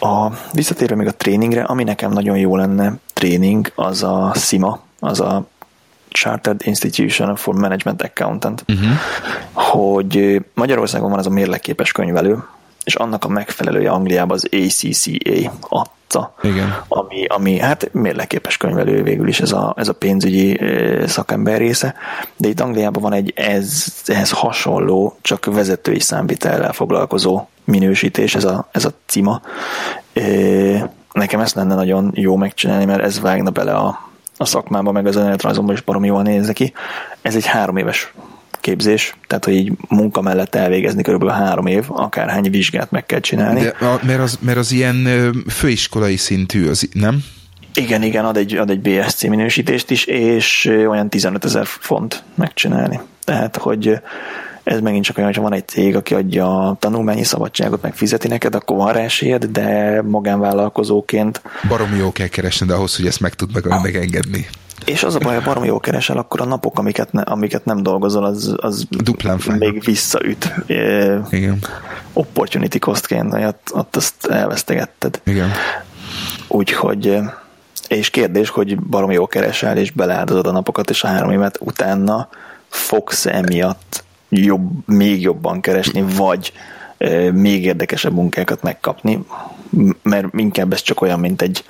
A, 0.00 0.30
visszatérve 0.52 0.94
még 0.94 1.06
a 1.06 1.14
tréningre, 1.14 1.62
ami 1.62 1.84
nekem 1.84 2.12
nagyon 2.12 2.36
jó 2.36 2.56
lenne 2.56 2.94
tréning, 3.12 3.72
az 3.74 4.02
a 4.02 4.32
SIMA, 4.34 4.80
az 4.98 5.20
a 5.20 5.46
Chartered 6.16 6.60
Institution 6.64 7.36
for 7.36 7.54
Management 7.54 8.02
Accountant, 8.02 8.64
uh-huh. 8.68 8.90
hogy 9.52 10.42
Magyarországon 10.54 11.10
van 11.10 11.18
az 11.18 11.26
a 11.26 11.30
mérlegképes 11.30 11.92
könyvelő, 11.92 12.44
és 12.84 12.94
annak 12.94 13.24
a 13.24 13.28
megfelelője 13.28 13.90
Angliában 13.90 14.36
az 14.36 14.48
ACCA 14.52 15.52
adta, 15.60 16.34
Igen. 16.42 16.76
Ami, 16.88 17.24
ami 17.26 17.58
hát 17.58 17.92
mérlegképes 17.92 18.56
könyvelő 18.56 19.02
végül 19.02 19.28
is 19.28 19.40
ez 19.40 19.52
a, 19.52 19.74
ez 19.76 19.88
a 19.88 19.92
pénzügyi 19.92 20.60
szakember 21.06 21.58
része, 21.58 21.94
de 22.36 22.48
itt 22.48 22.60
Angliában 22.60 23.02
van 23.02 23.12
egy 23.12 23.32
ez, 23.36 23.84
ehhez 24.06 24.30
hasonló, 24.30 25.16
csak 25.20 25.44
vezetői 25.44 26.00
számvitellel 26.00 26.72
foglalkozó 26.72 27.46
minősítés, 27.64 28.34
ez 28.34 28.44
a, 28.44 28.68
ez 28.70 28.84
a 28.84 28.90
cima. 29.06 29.40
Nekem 31.12 31.40
ezt 31.40 31.54
lenne 31.54 31.74
nagyon 31.74 32.10
jó 32.14 32.36
megcsinálni, 32.36 32.84
mert 32.84 33.02
ez 33.02 33.20
vágna 33.20 33.50
bele 33.50 33.74
a, 33.74 34.06
a 34.36 34.44
szakmába, 34.44 34.92
meg 34.92 35.06
az 35.06 35.16
önéletrajzomban 35.16 35.74
is 35.74 35.80
barom 35.80 36.04
jól 36.04 36.22
néz 36.22 36.48
ki. 36.48 36.72
Ez 37.22 37.34
egy 37.34 37.46
három 37.46 37.76
éves 37.76 38.12
képzés, 38.60 39.14
tehát 39.26 39.44
hogy 39.44 39.54
így 39.54 39.72
munka 39.88 40.20
mellett 40.20 40.54
elvégezni 40.54 41.02
körülbelül 41.02 41.34
három 41.34 41.66
év, 41.66 41.84
akárhány 41.88 42.50
vizsgát 42.50 42.90
meg 42.90 43.06
kell 43.06 43.20
csinálni. 43.20 43.60
De 43.60 43.86
a, 43.86 44.00
mert, 44.02 44.20
az, 44.20 44.38
mert 44.40 44.58
az 44.58 44.72
ilyen 44.72 45.08
főiskolai 45.48 46.16
szintű, 46.16 46.68
az, 46.68 46.88
nem? 46.92 47.24
Igen, 47.74 48.02
igen, 48.02 48.24
ad 48.24 48.36
egy, 48.36 48.54
ad 48.54 48.70
egy 48.70 48.80
BSC 48.80 49.22
minősítést 49.22 49.90
is, 49.90 50.04
és 50.04 50.64
olyan 50.88 51.08
15 51.08 51.44
ezer 51.44 51.66
font 51.66 52.22
megcsinálni. 52.34 53.00
Tehát, 53.24 53.56
hogy 53.56 54.00
ez 54.66 54.80
megint 54.80 55.04
csak 55.04 55.18
olyan, 55.18 55.32
hogy 55.32 55.42
van 55.42 55.52
egy 55.52 55.68
cég, 55.68 55.96
aki 55.96 56.14
adja 56.14 56.68
a 56.68 56.76
tanulmányi 56.78 57.24
szabadságot, 57.24 57.82
meg 57.82 57.94
fizeti 57.94 58.28
neked, 58.28 58.54
akkor 58.54 58.76
van 58.76 58.92
rá 58.92 59.00
esélyed, 59.00 59.44
de 59.44 60.02
magánvállalkozóként... 60.02 61.42
Baromi 61.68 61.96
jó 61.96 62.12
kell 62.12 62.26
keresni, 62.26 62.66
de 62.66 62.74
ahhoz, 62.74 62.96
hogy 62.96 63.06
ezt 63.06 63.20
meg 63.20 63.34
tud 63.34 63.52
meg, 63.52 63.82
megengedni. 63.82 64.46
És 64.84 65.02
az 65.02 65.14
a 65.14 65.18
baj, 65.18 65.34
ha 65.34 65.42
baromi 65.42 65.66
jól 65.66 65.80
keresel, 65.80 66.16
akkor 66.16 66.40
a 66.40 66.44
napok, 66.44 66.78
amiket, 66.78 67.12
ne, 67.12 67.20
amiket 67.20 67.64
nem 67.64 67.82
dolgozol, 67.82 68.24
az, 68.24 68.54
az 68.56 68.86
Duplán 68.90 69.38
fáj. 69.38 69.58
még 69.58 69.84
visszaüt. 69.84 70.52
Igen. 71.30 71.58
Opportunity 72.12 72.78
costként, 72.78 73.34
ott, 73.34 73.70
ott 73.72 73.96
azt 73.96 74.26
elvesztegetted. 74.26 75.20
Igen. 75.24 75.50
Úgyhogy 76.48 77.18
és 77.88 78.10
kérdés, 78.10 78.48
hogy 78.48 78.80
baromi 78.80 79.14
jól 79.14 79.26
keresel, 79.26 79.76
és 79.76 79.90
beleáldozod 79.90 80.46
a 80.46 80.52
napokat, 80.52 80.90
és 80.90 81.02
a 81.04 81.06
három 81.06 81.30
évet 81.30 81.58
utána 81.60 82.28
fogsz 82.68 83.26
emiatt 83.26 84.04
jobb, 84.28 84.70
még 84.86 85.20
jobban 85.20 85.60
keresni, 85.60 86.04
vagy 86.16 86.52
még 87.32 87.64
érdekesebb 87.64 88.12
munkákat 88.12 88.62
megkapni, 88.62 89.24
mert 90.02 90.26
inkább 90.36 90.72
ez 90.72 90.82
csak 90.82 91.00
olyan, 91.00 91.20
mint 91.20 91.42
egy 91.42 91.64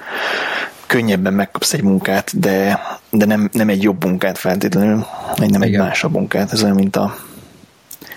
könnyebben 0.87 1.33
megkapsz 1.33 1.73
egy 1.73 1.83
munkát, 1.83 2.39
de, 2.41 2.81
de 3.11 3.25
nem, 3.25 3.49
nem 3.53 3.69
egy 3.69 3.83
jobb 3.83 4.05
munkát 4.05 4.39
feltétlenül, 4.39 5.07
egy 5.37 5.51
nem 5.51 5.63
Igen. 5.63 5.81
egy 5.81 5.87
másabb 5.87 6.13
munkát. 6.13 6.53
Ez 6.53 6.63
olyan, 6.63 6.75
mint 6.75 6.97
a 6.97 7.17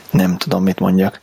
nem 0.09 0.37
tudom, 0.37 0.63
mit 0.63 0.79
mondjak. 0.79 1.21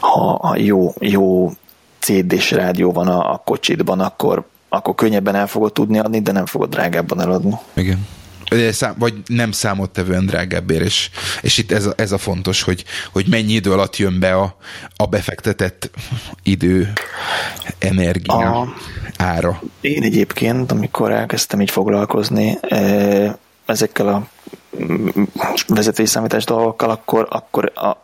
Ha, 0.00 0.38
ha 0.42 0.56
jó, 0.56 0.94
jó 0.98 1.52
CD-s 1.98 2.50
rádió 2.50 2.92
van 2.92 3.08
a, 3.08 3.32
a 3.32 3.42
kocsidban, 3.44 4.00
akkor, 4.00 4.46
akkor 4.68 4.94
könnyebben 4.94 5.34
el 5.34 5.46
fogod 5.46 5.72
tudni 5.72 5.98
adni, 5.98 6.20
de 6.20 6.32
nem 6.32 6.46
fogod 6.46 6.70
drágábban 6.70 7.20
eladni. 7.20 7.54
Igen 7.72 8.06
vagy 8.96 9.14
nem 9.26 9.52
számottevően 9.52 10.26
drágábbért, 10.26 10.84
és, 10.84 11.10
és 11.42 11.58
itt 11.58 11.72
ez 11.72 11.86
a, 11.86 11.92
ez 11.96 12.12
a 12.12 12.18
fontos, 12.18 12.62
hogy, 12.62 12.84
hogy 13.12 13.26
mennyi 13.28 13.52
idő 13.52 13.72
alatt 13.72 13.96
jön 13.96 14.18
be 14.20 14.34
a, 14.34 14.56
a 14.96 15.06
befektetett 15.06 15.90
idő, 16.42 16.92
energia, 17.78 18.60
a, 18.60 18.74
ára. 19.16 19.62
Én 19.80 20.02
egyébként, 20.02 20.72
amikor 20.72 21.12
elkezdtem 21.12 21.60
így 21.60 21.70
foglalkozni 21.70 22.58
ezekkel 23.66 24.08
a 24.08 24.28
vezetői 25.66 26.06
számítás 26.06 26.44
dolgokkal, 26.44 26.90
akkor, 26.90 27.26
akkor 27.30 27.72
a 27.74 28.02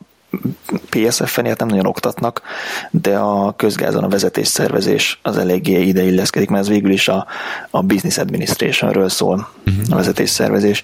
PSF-en 0.90 1.44
ilyet 1.44 1.58
nem 1.58 1.68
nagyon 1.68 1.86
oktatnak, 1.86 2.42
de 2.90 3.16
a 3.16 3.52
közgázon 3.56 4.04
a 4.04 4.08
vezetés 4.08 4.48
szervezés 4.48 5.18
az 5.22 5.36
eléggé 5.36 5.82
ide 5.82 6.02
illeszkedik, 6.02 6.48
mert 6.48 6.62
ez 6.62 6.68
végül 6.68 6.90
is 6.90 7.08
a, 7.08 7.26
a 7.70 7.82
business 7.82 8.18
administrationről 8.18 9.08
szól, 9.08 9.48
uh-huh. 9.66 9.84
a 9.90 9.96
vezetés 9.96 10.30
szervezés, 10.30 10.82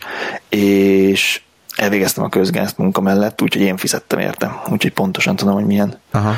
és 0.48 1.40
elvégeztem 1.76 2.24
a 2.24 2.28
közgázt 2.28 2.78
munka 2.78 3.00
mellett, 3.00 3.42
úgyhogy 3.42 3.62
én 3.62 3.76
fizettem 3.76 4.18
érte, 4.18 4.62
úgyhogy 4.70 4.92
pontosan 4.92 5.36
tudom, 5.36 5.54
hogy 5.54 5.66
milyen 5.66 5.98
Aha. 6.10 6.34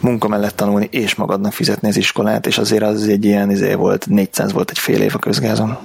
munka 0.00 0.28
mellett 0.28 0.56
tanulni, 0.56 0.88
és 0.90 1.14
magadnak 1.14 1.52
fizetni 1.52 1.88
az 1.88 1.96
iskolát, 1.96 2.46
és 2.46 2.58
azért 2.58 2.82
az 2.82 3.08
egy 3.08 3.24
ilyen 3.24 3.50
izé 3.50 3.74
volt, 3.74 4.06
400 4.06 4.52
volt 4.52 4.70
egy 4.70 4.78
fél 4.78 5.00
év 5.00 5.14
a 5.14 5.18
közgázon. 5.18 5.78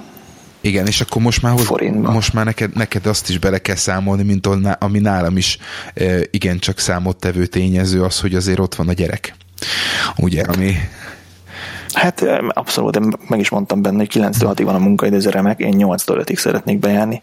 Igen, 0.66 0.86
és 0.86 1.00
akkor 1.00 1.22
most 1.22 1.42
már, 1.42 1.58
Forintba. 1.58 2.10
most 2.10 2.32
már 2.32 2.44
neked, 2.44 2.74
neked 2.74 3.06
azt 3.06 3.28
is 3.28 3.38
bele 3.38 3.58
kell 3.58 3.74
számolni, 3.74 4.22
mint 4.22 4.48
ami 4.78 4.98
nálam 4.98 5.36
is 5.36 5.58
e, 5.94 6.04
igencsak 6.30 6.78
számottevő 6.78 7.46
tényező 7.46 8.02
az, 8.02 8.20
hogy 8.20 8.34
azért 8.34 8.58
ott 8.58 8.74
van 8.74 8.88
a 8.88 8.92
gyerek. 8.92 9.34
Ugye, 10.16 10.42
ami... 10.42 10.74
Hát 11.92 12.24
abszolút, 12.48 12.96
én 12.96 13.12
meg 13.28 13.40
is 13.40 13.48
mondtam 13.48 13.82
benne, 13.82 13.96
hogy 13.96 14.08
9 14.08 14.42
6 14.42 14.60
van 14.60 14.74
a 14.74 14.78
munkaidő, 14.78 15.16
ez 15.16 15.26
remek, 15.28 15.58
én 15.58 15.74
8 15.74 16.08
5 16.08 16.36
szeretnék 16.36 16.78
bejárni, 16.78 17.22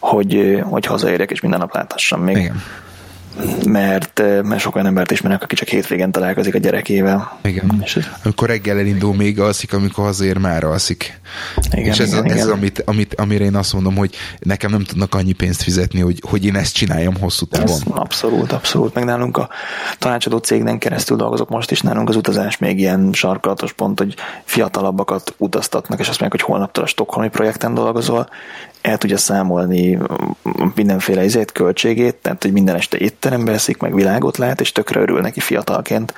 hogy, 0.00 0.60
hogy 0.62 0.86
hazaérjek 0.86 1.30
és 1.30 1.40
minden 1.40 1.60
nap 1.60 1.74
láthassam 1.74 2.20
még. 2.20 2.36
Igen 2.36 2.62
mert, 3.66 4.20
eh, 4.20 4.42
mert 4.42 4.60
sok 4.60 4.74
olyan 4.74 4.86
embert 4.86 5.10
ismerek, 5.10 5.42
aki 5.42 5.54
csak 5.54 5.68
hétvégen 5.68 6.12
találkozik 6.12 6.54
a 6.54 6.58
gyerekével. 6.58 7.38
Igen. 7.42 7.80
És 7.84 7.96
ez... 7.96 8.04
Amikor 8.22 8.48
reggel 8.48 8.78
elindul, 8.78 9.14
még 9.14 9.40
alszik, 9.40 9.72
amikor 9.72 10.04
hazér 10.04 10.38
már 10.38 10.64
alszik. 10.64 11.20
Igen, 11.70 11.84
és 11.84 11.98
ez, 11.98 12.12
igen, 12.12 12.24
ez 12.24 12.36
igen. 12.36 12.50
amit, 12.50 12.82
amit, 12.86 13.14
amire 13.14 13.44
én 13.44 13.54
azt 13.54 13.72
mondom, 13.72 13.96
hogy 13.96 14.14
nekem 14.38 14.70
nem 14.70 14.84
tudnak 14.84 15.14
annyi 15.14 15.32
pénzt 15.32 15.62
fizetni, 15.62 16.00
hogy, 16.00 16.22
hogy 16.28 16.44
én 16.44 16.56
ezt 16.56 16.74
csináljam 16.74 17.16
hosszú 17.20 17.46
távon. 17.46 17.68
Ez 17.68 17.82
abszolút, 17.88 18.52
abszolút. 18.52 18.94
Meg 18.94 19.04
nálunk 19.04 19.36
a 19.36 19.48
tanácsadó 19.98 20.38
cégnen 20.38 20.78
keresztül 20.78 21.16
dolgozok 21.16 21.48
most 21.48 21.70
is, 21.70 21.80
nálunk 21.80 22.08
az 22.08 22.16
utazás 22.16 22.58
még 22.58 22.78
ilyen 22.78 23.10
sarkalatos 23.12 23.72
pont, 23.72 23.98
hogy 23.98 24.14
fiatalabbakat 24.44 25.34
utaztatnak, 25.36 26.00
és 26.00 26.08
azt 26.08 26.20
mondják, 26.20 26.40
hogy 26.42 26.50
holnaptól 26.50 26.84
a 26.84 26.86
Stockholmi 26.86 27.28
projekten 27.28 27.74
dolgozol, 27.74 28.28
el 28.84 28.98
tudja 28.98 29.18
számolni 29.18 29.98
mindenféle 30.74 31.24
izét, 31.24 31.52
költségét, 31.52 32.14
tehát 32.14 32.42
hogy 32.42 32.52
minden 32.52 32.74
este 32.74 32.98
étterembe 33.24 33.52
eszik, 33.52 33.78
meg 33.78 33.94
világot 33.94 34.36
lát, 34.36 34.60
és 34.60 34.72
tökre 34.72 35.00
örül 35.00 35.20
neki 35.20 35.40
fiatalként, 35.40 36.14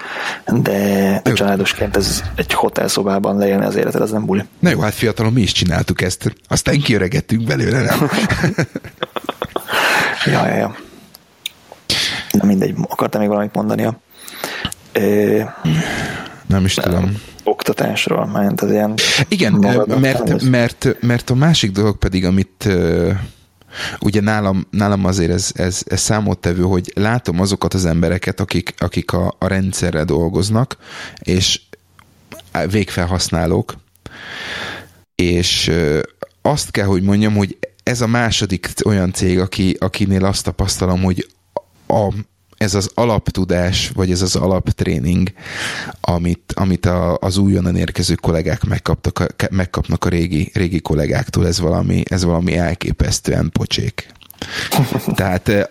de 0.46 1.20
a 1.24 1.32
családosként 1.32 1.96
ez 1.96 2.22
egy 2.34 2.52
hotelszobában 2.52 3.38
leélni 3.38 3.64
az 3.64 3.76
életed, 3.76 4.00
az 4.00 4.10
nem 4.10 4.24
buli. 4.24 4.42
Na 4.58 4.70
jó, 4.70 4.80
hát 4.80 4.94
fiatalon 4.94 5.32
mi 5.32 5.40
is 5.40 5.52
csináltuk 5.52 6.02
ezt, 6.02 6.34
aztán 6.48 6.80
kiöregettünk 6.80 7.44
belőle, 7.44 7.82
nem? 7.82 7.98
ja, 10.32 10.46
ja, 10.46 10.54
ja. 10.54 10.76
Na 12.30 12.44
mindegy, 12.44 12.74
akartam 12.88 13.20
még 13.20 13.30
valamit 13.30 13.54
mondani. 13.54 13.88
Ö, 14.92 15.40
nem 16.46 16.64
is 16.64 16.74
tudom 16.74 17.22
oktatásról, 17.44 18.26
mert 18.26 18.60
az 18.60 18.70
ilyen... 18.70 18.94
Igen, 19.28 19.52
mert, 19.52 20.40
mert, 20.50 21.02
mert 21.02 21.30
a 21.30 21.34
másik 21.34 21.70
dolog 21.70 21.98
pedig, 21.98 22.24
amit 22.24 22.68
ugye 24.00 24.20
nálam, 24.20 24.66
nálam 24.70 25.04
azért 25.04 25.30
ez, 25.30 25.50
ez, 25.54 25.82
ez 25.86 26.00
számottevő, 26.00 26.62
hogy 26.62 26.92
látom 26.94 27.40
azokat 27.40 27.74
az 27.74 27.84
embereket, 27.84 28.40
akik, 28.40 28.74
akik 28.78 29.12
a, 29.12 29.34
a 29.38 29.46
rendszerre 29.46 30.04
dolgoznak, 30.04 30.76
és 31.18 31.60
végfelhasználók, 32.70 33.74
és 35.14 35.72
azt 36.42 36.70
kell, 36.70 36.86
hogy 36.86 37.02
mondjam, 37.02 37.34
hogy 37.34 37.58
ez 37.82 38.00
a 38.00 38.06
második 38.06 38.70
olyan 38.84 39.12
cég, 39.12 39.38
aki, 39.38 39.76
akinél 39.78 40.24
azt 40.24 40.44
tapasztalom, 40.44 41.02
hogy 41.02 41.26
a, 41.86 42.12
ez 42.56 42.74
az 42.74 42.90
alaptudás, 42.94 43.90
vagy 43.94 44.10
ez 44.10 44.22
az 44.22 44.36
alaptréning, 44.36 45.32
amit, 46.00 46.52
amit 46.54 46.86
a, 46.86 47.16
az 47.20 47.36
újonnan 47.36 47.76
érkező 47.76 48.14
kollégák 48.14 48.64
megkaptak, 48.64 49.46
megkapnak 49.50 50.04
a 50.04 50.08
régi, 50.08 50.50
régi 50.54 50.80
kollégáktól, 50.80 51.46
ez 51.46 51.60
valami, 51.60 52.02
ez 52.08 52.24
valami 52.24 52.56
elképesztően 52.56 53.50
pocsék. 53.50 54.14
Tehát 55.14 55.48
e, 55.48 55.68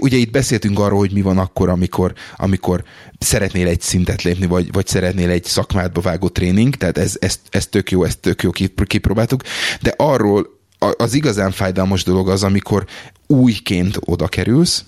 ugye 0.00 0.16
itt 0.16 0.30
beszéltünk 0.30 0.78
arról, 0.78 0.98
hogy 0.98 1.12
mi 1.12 1.22
van 1.22 1.38
akkor, 1.38 1.68
amikor, 1.68 2.12
amikor 2.36 2.84
szeretnél 3.18 3.66
egy 3.66 3.80
szintet 3.80 4.22
lépni, 4.22 4.46
vagy, 4.46 4.72
vagy 4.72 4.86
szeretnél 4.86 5.30
egy 5.30 5.44
szakmádba 5.44 6.00
vágó 6.00 6.28
tréning, 6.28 6.74
tehát 6.74 6.98
ez, 6.98 7.16
ez, 7.20 7.40
ez 7.50 7.66
tök 7.66 7.90
jó, 7.90 8.04
ezt 8.04 8.18
tök 8.18 8.42
jó 8.42 8.50
kipróbáltuk, 8.86 9.42
de 9.80 9.94
arról 9.96 10.54
az 10.96 11.14
igazán 11.14 11.50
fájdalmas 11.50 12.04
dolog 12.04 12.28
az, 12.28 12.42
amikor 12.42 12.86
újként 13.26 13.98
oda 14.00 14.28
kerülsz, 14.28 14.84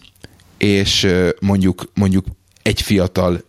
és 0.59 1.09
mondjuk, 1.41 1.91
mondjuk 1.95 2.25
egy 2.63 2.83
fiatal, 2.83 3.41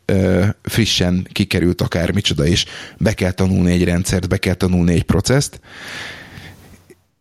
frissen 0.64 1.28
kikerült 1.32 1.82
akármicsoda, 1.82 2.46
és 2.46 2.66
be 2.98 3.14
kell 3.14 3.32
tanulni 3.32 3.72
egy 3.72 3.84
rendszert, 3.84 4.30
be 4.30 4.38
kell 4.38 4.54
tanulni 4.54 4.94
egy 4.94 5.04
processzt, 5.04 5.60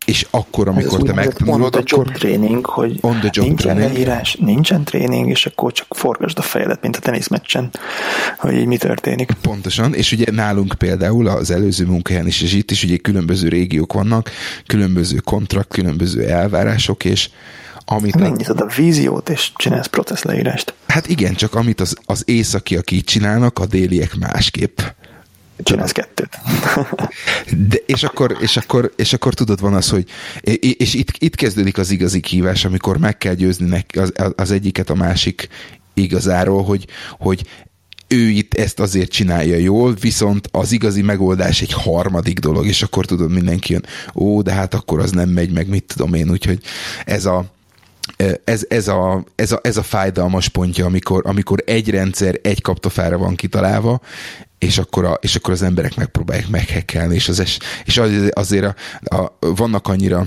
és 0.05 0.27
akkor, 0.29 0.67
amikor 0.67 1.01
te 1.01 1.13
megtanulod, 1.13 1.75
on 1.75 1.83
akkor... 1.91 2.11
tréning, 2.11 2.65
hogy 2.65 2.97
on 3.01 3.19
the 3.19 3.29
job 3.31 3.45
nincsen 3.45 3.75
training. 3.75 3.95
leírás, 3.95 4.37
nincsen 4.39 4.83
tréning, 4.83 5.29
és 5.29 5.45
akkor 5.45 5.71
csak 5.71 5.87
forgasd 5.89 6.37
a 6.37 6.41
fejedet, 6.41 6.81
mint 6.81 6.95
a 6.95 6.99
teniszmeccsen, 6.99 7.71
hogy 8.37 8.53
így 8.53 8.65
mi 8.65 8.77
történik. 8.77 9.31
Pontosan, 9.41 9.93
és 9.93 10.11
ugye 10.11 10.31
nálunk 10.31 10.73
például 10.77 11.27
az 11.27 11.51
előző 11.51 11.85
munkahelyen 11.85 12.27
is, 12.27 12.41
és 12.41 12.53
itt 12.53 12.71
is 12.71 12.83
ugye 12.83 12.97
különböző 12.97 13.47
régiók 13.47 13.93
vannak, 13.93 14.31
különböző 14.65 15.17
kontrakt, 15.17 15.73
különböző 15.73 16.27
elvárások, 16.27 17.05
és 17.05 17.29
amit 17.91 18.15
Megnyitod 18.15 18.61
a, 18.61 18.65
víziót, 18.75 19.29
és 19.29 19.51
csinálsz 19.55 19.87
processz 19.87 20.23
leírást. 20.23 20.73
Hát 20.87 21.07
igen, 21.07 21.33
csak 21.33 21.55
amit 21.55 21.81
az, 21.81 21.95
az 22.05 22.23
északiak 22.25 22.91
így 22.91 23.03
csinálnak, 23.03 23.59
a 23.59 23.65
déliek 23.65 24.15
másképp. 24.15 24.79
Csinálsz 25.63 25.91
kettőt. 25.91 26.39
De, 27.69 27.77
és, 27.85 28.03
akkor, 28.03 28.37
és, 28.39 28.57
akkor, 28.57 28.93
és 28.95 29.13
akkor 29.13 29.33
tudod, 29.33 29.59
van 29.59 29.73
az, 29.73 29.89
hogy 29.89 30.09
és 30.59 30.93
itt, 30.93 31.11
itt 31.17 31.35
kezdődik 31.35 31.77
az 31.77 31.91
igazi 31.91 32.19
kívás, 32.19 32.65
amikor 32.65 32.97
meg 32.97 33.17
kell 33.17 33.33
győzni 33.33 33.67
neki 33.67 33.99
az, 33.99 34.13
az 34.35 34.51
egyiket 34.51 34.89
a 34.89 34.95
másik 34.95 35.47
igazáról, 35.93 36.63
hogy, 36.63 36.87
hogy 37.19 37.43
ő 38.07 38.29
itt 38.29 38.53
ezt 38.53 38.79
azért 38.79 39.11
csinálja 39.11 39.57
jól, 39.57 39.93
viszont 39.93 40.47
az 40.51 40.71
igazi 40.71 41.01
megoldás 41.01 41.61
egy 41.61 41.73
harmadik 41.73 42.39
dolog, 42.39 42.65
és 42.65 42.81
akkor 42.81 43.05
tudod, 43.05 43.31
mindenki 43.31 43.73
jön, 43.73 43.85
ó, 44.15 44.41
de 44.41 44.51
hát 44.51 44.73
akkor 44.73 44.99
az 44.99 45.11
nem 45.11 45.29
megy, 45.29 45.51
meg 45.51 45.67
mit 45.67 45.93
tudom 45.95 46.13
én, 46.13 46.29
úgyhogy 46.29 46.59
ez 47.05 47.25
a, 47.25 47.45
ez, 48.43 48.65
ez, 48.67 48.87
a, 48.87 49.23
ez, 49.35 49.51
a, 49.51 49.59
ez 49.63 49.77
a 49.77 49.83
fájdalmas 49.83 50.47
pontja, 50.47 50.85
amikor, 50.85 51.21
amikor 51.25 51.63
egy 51.65 51.89
rendszer 51.89 52.39
egy 52.41 52.61
kaptafára 52.61 53.17
van 53.17 53.35
kitalálva, 53.35 54.01
és 54.59 54.77
akkor, 54.77 55.05
a, 55.05 55.17
és 55.21 55.35
akkor 55.35 55.53
az 55.53 55.61
emberek 55.61 55.95
megpróbálják 55.95 56.49
meghekkelni, 56.49 57.15
és, 57.15 57.29
az 57.29 57.39
es, 57.39 57.59
és 57.85 58.01
azért 58.31 58.65
a, 58.65 58.75
a, 59.15 59.37
vannak 59.39 59.87
annyira 59.87 60.25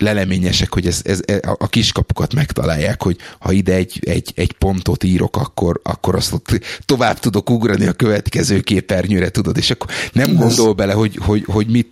leleményesek, 0.00 0.72
hogy 0.72 0.86
ez, 0.86 1.00
ez, 1.04 1.20
e, 1.26 1.40
a 1.42 1.68
kiskapukat 1.68 2.34
megtalálják, 2.34 3.02
hogy 3.02 3.16
ha 3.38 3.52
ide 3.52 3.74
egy, 3.74 3.98
egy, 4.00 4.32
egy 4.34 4.52
pontot 4.52 5.04
írok, 5.04 5.36
akkor, 5.36 5.80
akkor 5.82 6.14
azt 6.14 6.32
ott 6.32 6.60
tovább 6.84 7.18
tudok 7.18 7.50
ugrani 7.50 7.86
a 7.86 7.92
következő 7.92 8.60
képernyőre, 8.60 9.28
tudod, 9.28 9.56
és 9.56 9.70
akkor 9.70 9.90
nem 10.12 10.34
gondol 10.34 10.72
bele, 10.72 10.92
hogy, 10.92 11.18
hogy, 11.22 11.44
hogy 11.46 11.66
mit, 11.66 11.88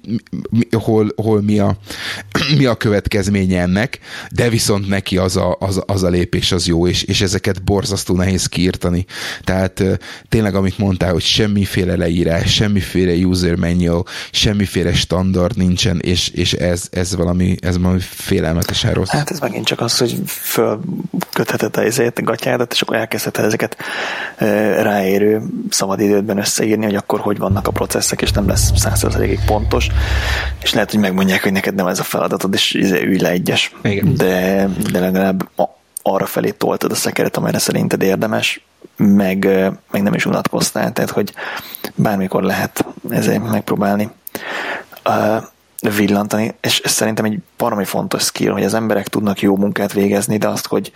mi, 0.50 0.66
hol, 0.70 1.12
hol 1.16 1.42
mi, 1.42 1.58
a, 1.58 1.76
mi 2.58 2.64
a 2.64 2.74
következménye 2.74 3.60
ennek, 3.60 3.98
de 4.30 4.48
viszont 4.48 4.88
neki 4.88 5.16
az 5.16 5.36
a, 5.36 5.56
az, 5.60 5.82
az 5.86 6.02
a 6.02 6.08
lépés 6.08 6.52
az 6.52 6.66
jó, 6.66 6.86
és, 6.86 7.02
és 7.02 7.20
ezeket 7.20 7.64
borzasztó 7.64 8.14
nehéz 8.14 8.46
kiírtani. 8.46 9.06
Tehát 9.44 9.82
tényleg, 10.28 10.54
amit 10.54 10.78
mondtál, 10.78 11.12
hogy 11.12 11.22
semmiféle 11.22 11.96
leírás, 11.96 12.54
semmiféle 12.54 13.26
user 13.26 13.54
manual, 13.54 14.04
semmiféle 14.30 14.94
standard 14.94 15.56
nincsen, 15.56 15.98
és, 15.98 16.28
és 16.28 16.52
ez, 16.52 16.88
ez 16.90 17.14
valami, 17.14 17.56
ez 17.60 17.78
valami 17.78 17.97
félelmetesen 18.00 18.92
rossz. 18.92 19.08
Hát 19.10 19.30
ez 19.30 19.40
megint 19.40 19.66
csak 19.66 19.80
az, 19.80 19.98
hogy 19.98 20.20
fölkötheted 20.26 21.76
a 21.76 21.84
izét, 21.84 22.24
gatyádat, 22.24 22.72
és 22.72 22.82
akkor 22.82 22.96
elkezdheted 22.96 23.44
ezeket 23.44 23.76
ráérő 24.82 25.42
szabadidődben 25.70 26.38
összeírni, 26.38 26.84
hogy 26.84 26.94
akkor 26.94 27.20
hogy 27.20 27.38
vannak 27.38 27.66
a 27.66 27.70
processzek, 27.70 28.22
és 28.22 28.32
nem 28.32 28.48
lesz 28.48 28.70
százszerzalékig 28.76 29.40
pontos, 29.46 29.86
és 30.62 30.72
lehet, 30.72 30.90
hogy 30.90 31.00
megmondják, 31.00 31.42
hogy 31.42 31.52
neked 31.52 31.74
nem 31.74 31.86
ez 31.86 31.98
a 31.98 32.04
feladatod, 32.04 32.54
és 32.54 32.74
izé 32.74 33.02
ülj 33.02 33.18
le 33.18 33.30
egyes. 33.30 33.74
Igen. 33.82 34.14
De, 34.14 34.68
de 34.90 35.00
legalább 35.00 35.48
arra 36.02 36.26
felé 36.26 36.50
toltad 36.50 36.92
a 36.92 36.94
szekeret, 36.94 37.36
amelyre 37.36 37.58
szerinted 37.58 38.02
érdemes, 38.02 38.62
meg, 38.96 39.44
meg 39.90 40.02
nem 40.02 40.14
is 40.14 40.26
unatkoztál, 40.26 40.92
tehát 40.92 41.10
hogy 41.10 41.32
bármikor 41.94 42.42
lehet 42.42 42.84
ezért 43.10 43.50
megpróbálni 43.50 44.10
villantani, 45.80 46.54
és 46.60 46.80
szerintem 46.84 47.24
egy 47.24 47.38
baromi 47.56 47.84
fontos 47.84 48.22
skill, 48.22 48.52
hogy 48.52 48.64
az 48.64 48.74
emberek 48.74 49.08
tudnak 49.08 49.40
jó 49.40 49.56
munkát 49.56 49.92
végezni, 49.92 50.36
de 50.36 50.48
azt, 50.48 50.66
hogy 50.66 50.92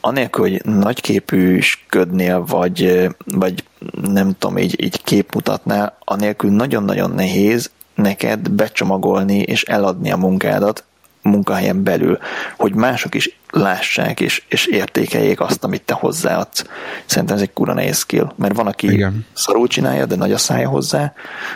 anélkül, 0.00 0.42
hogy 0.50 0.64
nagyképűsködnél, 0.64 2.44
vagy, 2.44 3.08
vagy 3.24 3.64
nem 4.02 4.36
tudom, 4.38 4.58
így, 4.58 4.82
így 4.82 5.04
képmutatnál, 5.04 5.96
anélkül 6.04 6.50
nagyon-nagyon 6.50 7.10
nehéz 7.10 7.70
neked 7.94 8.50
becsomagolni 8.50 9.38
és 9.38 9.62
eladni 9.62 10.10
a 10.10 10.16
munkádat 10.16 10.84
munkahelyen 11.28 11.82
belül, 11.82 12.18
hogy 12.56 12.74
mások 12.74 13.14
is 13.14 13.38
lássák 13.50 14.20
és, 14.20 14.42
és 14.48 14.66
értékeljék 14.66 15.40
azt, 15.40 15.64
amit 15.64 15.82
te 15.82 15.94
hozzáadsz. 15.94 16.64
Szerintem 17.06 17.36
ez 17.36 17.42
egy 17.42 17.52
kura 17.52 17.74
nehéz 17.74 17.98
skill, 17.98 18.32
mert 18.36 18.56
van, 18.56 18.66
aki 18.66 18.92
Igen. 18.92 19.26
szarul 19.32 19.66
csinálja, 19.66 20.06
de 20.06 20.16
nagy 20.16 20.32
a 20.32 20.38
szája 20.38 20.68
hozzá, 20.68 21.12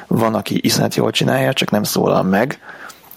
van, 0.07 0.35
aki 0.35 0.61
iszonyat 0.63 0.95
jól 0.95 1.11
csinálja, 1.11 1.53
csak 1.53 1.71
nem 1.71 1.83
szólal 1.83 2.23
meg, 2.23 2.59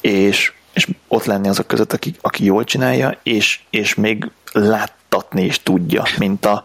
és, 0.02 0.54
és 0.74 0.88
ott 1.08 1.26
lenni 1.26 1.48
azok 1.48 1.68
között, 1.68 1.94
aki, 1.94 2.16
aki 2.22 2.44
jól 2.44 2.64
csinálja, 2.64 3.18
és, 3.24 3.60
és 3.70 3.96
még 3.96 4.32
láttatni 4.52 5.44
is 5.44 5.64
tudja, 5.64 6.04
mint 6.18 6.46
a 6.46 6.64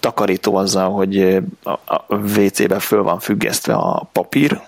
takarító 0.00 0.56
azzal, 0.56 0.90
hogy 0.90 1.38
a, 1.62 1.70
a 1.70 2.14
WC-be 2.14 2.78
föl 2.78 3.02
van 3.02 3.18
függesztve 3.18 3.74
a 3.74 4.08
papír, 4.12 4.60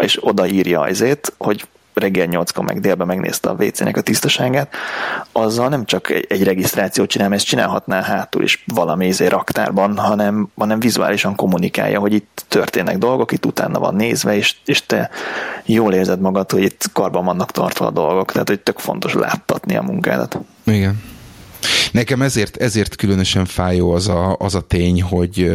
és 0.00 0.18
odaírja 0.26 0.80
azért, 0.80 1.32
hogy 1.38 1.66
reggel 2.02 2.26
8 2.26 2.60
meg 2.60 2.80
délben 2.80 3.06
megnézte 3.06 3.48
a 3.48 3.56
WC-nek 3.58 3.96
a 3.96 4.00
tisztaságát, 4.00 4.74
azzal 5.32 5.68
nem 5.68 5.84
csak 5.84 6.10
egy, 6.10 6.26
egy 6.28 6.44
regisztrációt 6.44 7.08
csinál, 7.08 7.28
mert 7.28 7.40
ezt 7.40 7.50
csinálhatná 7.50 8.02
hátul 8.02 8.42
is 8.42 8.64
valami 8.66 9.06
izé 9.06 9.26
raktárban, 9.26 9.96
hanem, 9.96 10.48
hanem 10.56 10.80
vizuálisan 10.80 11.34
kommunikálja, 11.34 11.98
hogy 11.98 12.12
itt 12.12 12.44
történnek 12.48 12.98
dolgok, 12.98 13.32
itt 13.32 13.46
utána 13.46 13.78
van 13.78 13.94
nézve, 13.94 14.36
és, 14.36 14.56
és 14.64 14.86
te 14.86 15.10
jól 15.64 15.94
érzed 15.94 16.20
magad, 16.20 16.50
hogy 16.50 16.62
itt 16.62 16.84
karban 16.92 17.24
vannak 17.24 17.50
tartva 17.50 17.86
a 17.86 17.90
dolgok, 17.90 18.32
tehát 18.32 18.48
hogy 18.48 18.60
tök 18.60 18.78
fontos 18.78 19.14
láttatni 19.14 19.76
a 19.76 19.82
munkádat. 19.82 20.38
Igen. 20.64 21.00
Nekem 21.92 22.22
ezért, 22.22 22.56
ezért 22.56 22.96
különösen 22.96 23.44
fájó 23.44 23.92
az 23.92 24.08
a, 24.08 24.36
az 24.38 24.54
a 24.54 24.60
tény, 24.60 25.02
hogy 25.02 25.50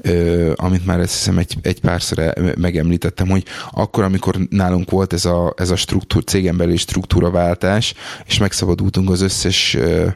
ö, 0.00 0.52
amit 0.56 0.86
már 0.86 1.00
ezt 1.00 1.12
hiszem 1.12 1.38
egy, 1.38 1.56
egy 1.62 1.80
párszor 1.80 2.32
megemlítettem, 2.56 3.28
hogy 3.28 3.44
akkor, 3.70 4.04
amikor 4.04 4.36
nálunk 4.50 4.90
volt 4.90 5.12
ez 5.12 5.24
a, 5.24 5.54
ez 5.56 5.70
a 5.70 5.76
struktúr, 5.76 6.24
cégen 6.24 6.56
belüli 6.56 6.76
struktúraváltás, 6.76 7.94
és 8.26 8.38
megszabadultunk 8.38 9.10
az 9.10 9.20
összes 9.20 9.74
ö, 9.74 10.08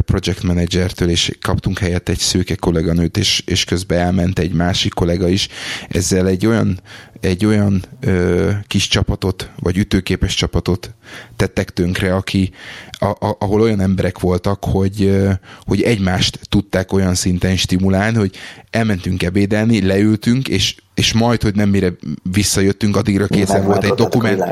project 0.00 0.42
managertől, 0.42 1.08
és 1.08 1.36
kaptunk 1.40 1.78
helyett 1.78 2.08
egy 2.08 2.18
szőke 2.18 2.54
kolléganőt, 2.54 3.16
és, 3.16 3.42
és 3.46 3.64
közben 3.64 3.98
elment 3.98 4.38
egy 4.38 4.52
másik 4.52 4.94
kollega 4.94 5.28
is. 5.28 5.48
Ezzel 5.88 6.26
egy 6.26 6.46
olyan, 6.46 6.80
egy 7.20 7.44
olyan 7.44 7.84
ö, 8.00 8.50
kis 8.66 8.88
csapatot, 8.88 9.50
vagy 9.56 9.76
ütőképes 9.76 10.34
csapatot 10.34 10.94
tettek 11.36 11.70
tönkre, 11.70 12.14
aki, 12.14 12.50
a, 12.90 13.04
a, 13.04 13.36
ahol 13.38 13.60
olyan 13.60 13.80
emberek 13.80 14.18
voltak, 14.18 14.64
hogy, 14.64 15.02
ö, 15.02 15.30
hogy 15.60 15.82
egymást 15.82 16.40
tudták 16.48 16.92
olyan 16.92 17.14
szinten 17.14 17.56
stimulálni, 17.56 18.16
hogy 18.16 18.36
elmentünk 18.70 19.22
ebédelni, 19.22 19.86
leültünk, 19.86 20.48
és 20.48 20.76
és 20.98 21.12
majd, 21.12 21.42
hogy 21.42 21.54
nem 21.54 21.68
mire 21.68 21.92
visszajöttünk, 22.22 22.96
addigra 22.96 23.26
készen 23.26 23.64
volt 23.64 23.84
egy 23.84 23.92
dokument, 23.92 24.42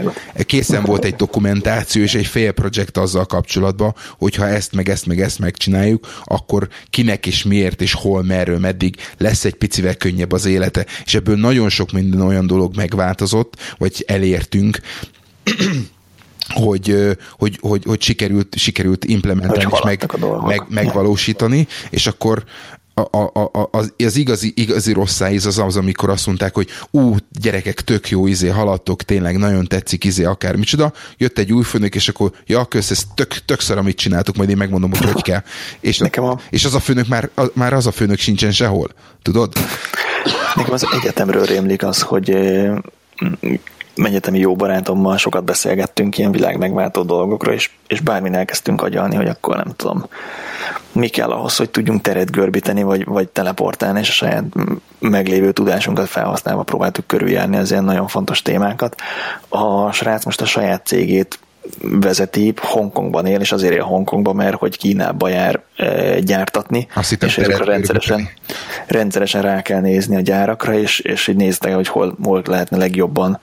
készen 0.46 0.82
volt 0.82 1.04
egy 1.04 1.14
dokumentáció 1.14 2.02
és 2.02 2.14
egy 2.14 2.26
fél 2.26 2.52
projekt 2.52 2.96
azzal 2.96 3.24
kapcsolatban, 3.24 3.94
hogyha 4.18 4.48
ezt 4.48 4.72
meg 4.72 4.88
ezt 4.88 5.06
meg 5.06 5.20
ezt 5.20 5.38
megcsináljuk, 5.38 6.06
akkor 6.24 6.68
kinek 6.90 7.26
és 7.26 7.42
miért 7.42 7.80
és 7.80 7.92
hol, 7.92 8.22
merről, 8.22 8.58
meddig 8.58 8.96
lesz 9.18 9.44
egy 9.44 9.54
picivel 9.54 9.94
könnyebb 9.94 10.32
az 10.32 10.44
élete. 10.44 10.86
És 11.04 11.14
ebből 11.14 11.36
nagyon 11.36 11.68
sok 11.68 11.92
minden 11.92 12.20
olyan 12.20 12.46
dolog 12.46 12.76
megváltozott, 12.76 13.56
vagy 13.78 14.04
elértünk, 14.06 14.80
hogy, 16.48 17.16
hogy, 17.38 17.58
hogy, 17.60 17.82
hogy 17.86 18.02
sikerült, 18.02 18.56
sikerült 18.58 19.04
implementálni 19.04 19.72
és 19.72 19.80
meg, 19.84 20.10
meg, 20.46 20.62
megvalósítani, 20.68 21.66
és 21.90 22.06
akkor 22.06 22.44
a, 23.00 23.18
a, 23.18 23.50
a, 23.52 23.68
az, 23.70 23.92
az 23.98 24.16
igazi, 24.16 24.52
igazi 24.56 24.92
rossz 24.92 25.14
szájíz 25.14 25.46
az 25.46 25.58
az, 25.58 25.76
amikor 25.76 26.10
azt 26.10 26.26
mondták, 26.26 26.54
hogy 26.54 26.68
ú, 26.90 27.16
gyerekek, 27.40 27.80
tök 27.80 28.08
jó, 28.08 28.26
izé, 28.26 28.48
haladtok, 28.48 29.02
tényleg 29.02 29.36
nagyon 29.36 29.66
tetszik, 29.66 30.04
izé, 30.04 30.24
akármicsoda. 30.24 30.92
Jött 31.16 31.38
egy 31.38 31.52
új 31.52 31.62
főnök, 31.62 31.94
és 31.94 32.08
akkor, 32.08 32.30
ja, 32.46 32.64
kösz, 32.64 32.90
ez 32.90 33.02
tök, 33.14 33.44
tök 33.44 33.60
szar, 33.60 33.78
amit 33.78 33.96
csináltuk, 33.96 34.36
majd 34.36 34.48
én 34.48 34.56
megmondom, 34.56 34.90
hogy 34.90 35.10
hogy 35.10 35.22
kell. 35.22 35.42
És, 35.80 35.98
Nekem 35.98 36.24
a... 36.24 36.40
és 36.50 36.64
az 36.64 36.74
a 36.74 36.80
főnök 36.80 37.08
már, 37.08 37.30
a, 37.34 37.42
már 37.52 37.72
az 37.72 37.86
a 37.86 37.92
főnök 37.92 38.18
sincsen 38.18 38.52
sehol, 38.52 38.90
tudod? 39.22 39.52
Nekem 40.54 40.72
az 40.72 40.86
egyetemről 41.00 41.44
rémlik 41.44 41.82
az, 41.82 42.00
hogy 42.00 42.36
egyetemi 44.04 44.38
jó 44.38 44.56
barátommal 44.56 45.16
sokat 45.16 45.44
beszélgettünk 45.44 46.18
ilyen 46.18 46.32
világ 46.32 46.58
megváltó 46.58 47.02
dolgokról, 47.02 47.54
és, 47.54 47.70
és 47.86 48.00
bármin 48.00 48.34
elkezdtünk 48.34 48.82
agyalni, 48.82 49.16
hogy 49.16 49.28
akkor 49.28 49.56
nem 49.56 49.72
tudom, 49.76 50.06
mi 50.92 51.08
kell 51.08 51.30
ahhoz, 51.30 51.56
hogy 51.56 51.70
tudjunk 51.70 52.00
teret 52.00 52.30
görbíteni, 52.30 52.82
vagy, 52.82 53.04
vagy 53.04 53.28
teleportálni, 53.28 54.00
és 54.00 54.08
a 54.08 54.12
saját 54.12 54.44
meglévő 54.98 55.52
tudásunkat 55.52 56.08
felhasználva 56.08 56.62
próbáltuk 56.62 57.06
körüljárni 57.06 57.56
az 57.56 57.70
ilyen 57.70 57.84
nagyon 57.84 58.08
fontos 58.08 58.42
témákat. 58.42 58.96
A 59.48 59.92
srác 59.92 60.24
most 60.24 60.40
a 60.40 60.46
saját 60.46 60.86
cégét 60.86 61.38
vezeti, 61.82 62.52
Hongkongban 62.56 63.26
él, 63.26 63.40
és 63.40 63.52
azért 63.52 63.74
él 63.74 63.82
Hongkongban, 63.82 64.36
mert 64.36 64.56
hogy 64.56 64.78
Kínába 64.78 65.28
jár 65.28 65.60
e, 65.76 66.18
gyártatni, 66.20 66.86
Azt 66.94 67.08
hittem, 67.08 67.28
és 67.28 67.38
ezekre 67.38 67.64
rendszeresen, 67.64 68.28
rendszeresen 68.86 69.42
rá 69.42 69.62
kell 69.62 69.80
nézni 69.80 70.16
a 70.16 70.20
gyárakra, 70.20 70.74
és, 70.74 70.98
és 70.98 71.26
hogy 71.26 71.36
nézd 71.36 71.64
hogy 71.64 71.88
hol, 71.88 72.16
hol 72.22 72.42
lehetne 72.46 72.76
legjobban, 72.76 73.38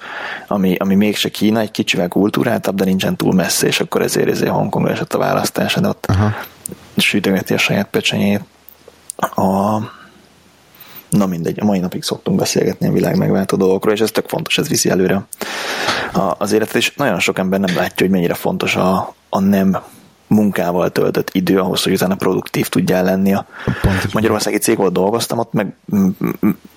ami, 0.48 0.76
ami 0.76 0.96
mégse 0.96 1.30
Kína, 1.30 1.60
egy 1.60 1.72
kicsivel 1.72 2.08
kultúráltabb, 2.08 2.76
de 2.76 2.86
nincsen 2.86 3.16
túl 3.16 3.34
messze, 3.34 3.68
és 3.68 3.80
akkor 3.80 4.02
ezért 4.02 4.30
ezért 4.30 4.52
Hongkongra 4.52 4.92
esett 4.92 5.14
a 5.14 5.18
választás, 5.18 5.74
de 5.74 5.88
ott 5.88 6.06
Aha. 6.06 6.34
sütögeti 6.98 7.54
a 7.54 7.58
saját 7.58 7.88
pecsenyét. 7.90 8.42
A, 9.16 9.76
na 11.14 11.26
mindegy, 11.26 11.60
a 11.60 11.66
mai 11.66 11.80
napig 11.80 12.04
szoktunk 12.04 12.38
beszélgetni 12.38 12.88
a 12.88 12.92
világ 12.92 13.18
megváltó 13.18 13.58
dolgokról, 13.58 13.94
és 13.94 14.00
ez 14.00 14.12
tök 14.12 14.28
fontos, 14.28 14.58
ez 14.58 14.68
viszi 14.68 14.90
előre 14.90 15.26
a, 16.14 16.36
az 16.38 16.52
életet, 16.52 16.76
és 16.76 16.94
nagyon 16.96 17.20
sok 17.20 17.40
ember 17.40 17.60
nem 17.60 17.76
látja, 17.76 18.06
hogy 18.06 18.10
mennyire 18.10 18.34
fontos 18.34 18.76
a, 18.76 19.14
a 19.30 19.40
nem 19.40 19.78
munkával 20.28 20.92
töltött 20.92 21.30
idő 21.32 21.60
ahhoz, 21.60 21.84
hogy 21.84 21.94
utána 21.94 22.16
produktív 22.16 22.68
tudjál 22.68 23.04
lenni. 23.04 23.34
A 23.34 23.46
Magyarországi 24.14 24.58
cég, 24.58 24.78
ahol 24.78 24.90
dolgoztam, 24.90 25.38
ott 25.38 25.54
meg, 25.54 25.76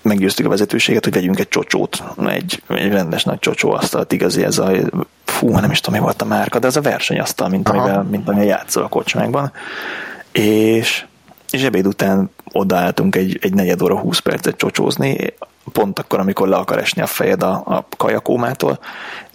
meggyőztük 0.01 0.45
a 0.45 0.49
vezetőséget, 0.49 1.03
hogy 1.03 1.13
vegyünk 1.13 1.39
egy 1.39 1.47
csocsót, 1.47 2.03
egy, 2.27 2.63
egy 2.67 2.91
rendes 2.91 3.23
nagy 3.23 3.49
asztalt, 3.61 4.11
igazi 4.11 4.43
ez 4.43 4.57
a, 4.57 4.71
fú, 5.25 5.49
nem 5.49 5.71
is 5.71 5.79
tudom, 5.79 5.99
mi 5.99 6.05
volt 6.05 6.21
a 6.21 6.25
márka, 6.25 6.59
de 6.59 6.67
ez 6.67 6.75
a 6.75 6.81
versenyasztal, 6.81 7.49
mint 7.49 7.69
amivel, 7.69 8.03
mint 8.03 8.27
amivel 8.27 8.45
játszol 8.45 8.83
a 8.83 8.87
kocsmákban. 8.87 9.51
És, 10.31 11.05
és 11.49 11.63
ebéd 11.63 11.87
után 11.87 12.29
odaálltunk 12.51 13.15
egy, 13.15 13.37
egy 13.41 13.53
negyed 13.53 13.81
óra, 13.81 13.99
20 13.99 14.19
percet 14.19 14.57
csocsózni, 14.57 15.33
pont 15.71 15.99
akkor, 15.99 16.19
amikor 16.19 16.47
le 16.47 16.55
akar 16.55 16.77
esni 16.77 17.01
a 17.01 17.05
fejed 17.05 17.43
a, 17.43 17.51
a 17.65 17.87
kajakómától, 17.97 18.79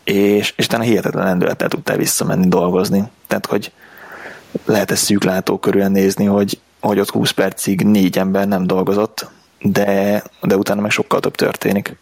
és, 0.05 0.53
és 0.57 0.65
utána 0.65 0.83
hihetetlen 0.83 1.25
lendülettel 1.25 1.69
tudtál 1.69 1.97
visszamenni 1.97 2.49
dolgozni. 2.49 3.05
Tehát, 3.27 3.47
hogy 3.47 3.73
lehet 4.65 4.91
ezt 4.91 5.05
szűklátókörűen 5.05 5.93
nézni, 5.93 6.25
hogy, 6.25 6.61
hogy 6.81 7.01
ott 7.01 7.11
20 7.11 7.31
percig 7.31 7.81
négy 7.81 8.19
ember 8.19 8.49
nem 8.49 8.67
dolgozott, 8.67 9.31
de, 9.61 10.23
de 10.41 10.57
utána 10.57 10.81
meg 10.81 10.91
sokkal 10.91 11.21
több 11.21 11.35
történik. 11.35 11.97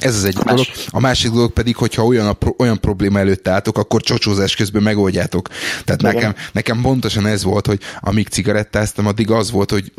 Ez 0.00 0.16
az 0.16 0.24
egyik 0.24 0.42
dolog. 0.42 0.66
A 0.88 1.00
másik 1.00 1.30
dolog 1.30 1.52
pedig, 1.52 1.76
hogyha 1.76 2.04
olyan, 2.04 2.26
a, 2.26 2.36
olyan 2.58 2.80
probléma 2.80 3.18
előtt 3.18 3.48
álltok, 3.48 3.78
akkor 3.78 4.02
csocsózás 4.02 4.56
közben 4.56 4.82
megoldjátok. 4.82 5.48
Tehát 5.84 6.02
nekem, 6.02 6.34
nekem 6.52 6.80
pontosan 6.80 7.26
ez 7.26 7.42
volt, 7.42 7.66
hogy 7.66 7.80
amíg 8.00 8.28
cigarettáztam, 8.28 9.06
addig 9.06 9.30
az 9.30 9.50
volt, 9.50 9.70
hogy 9.70 9.92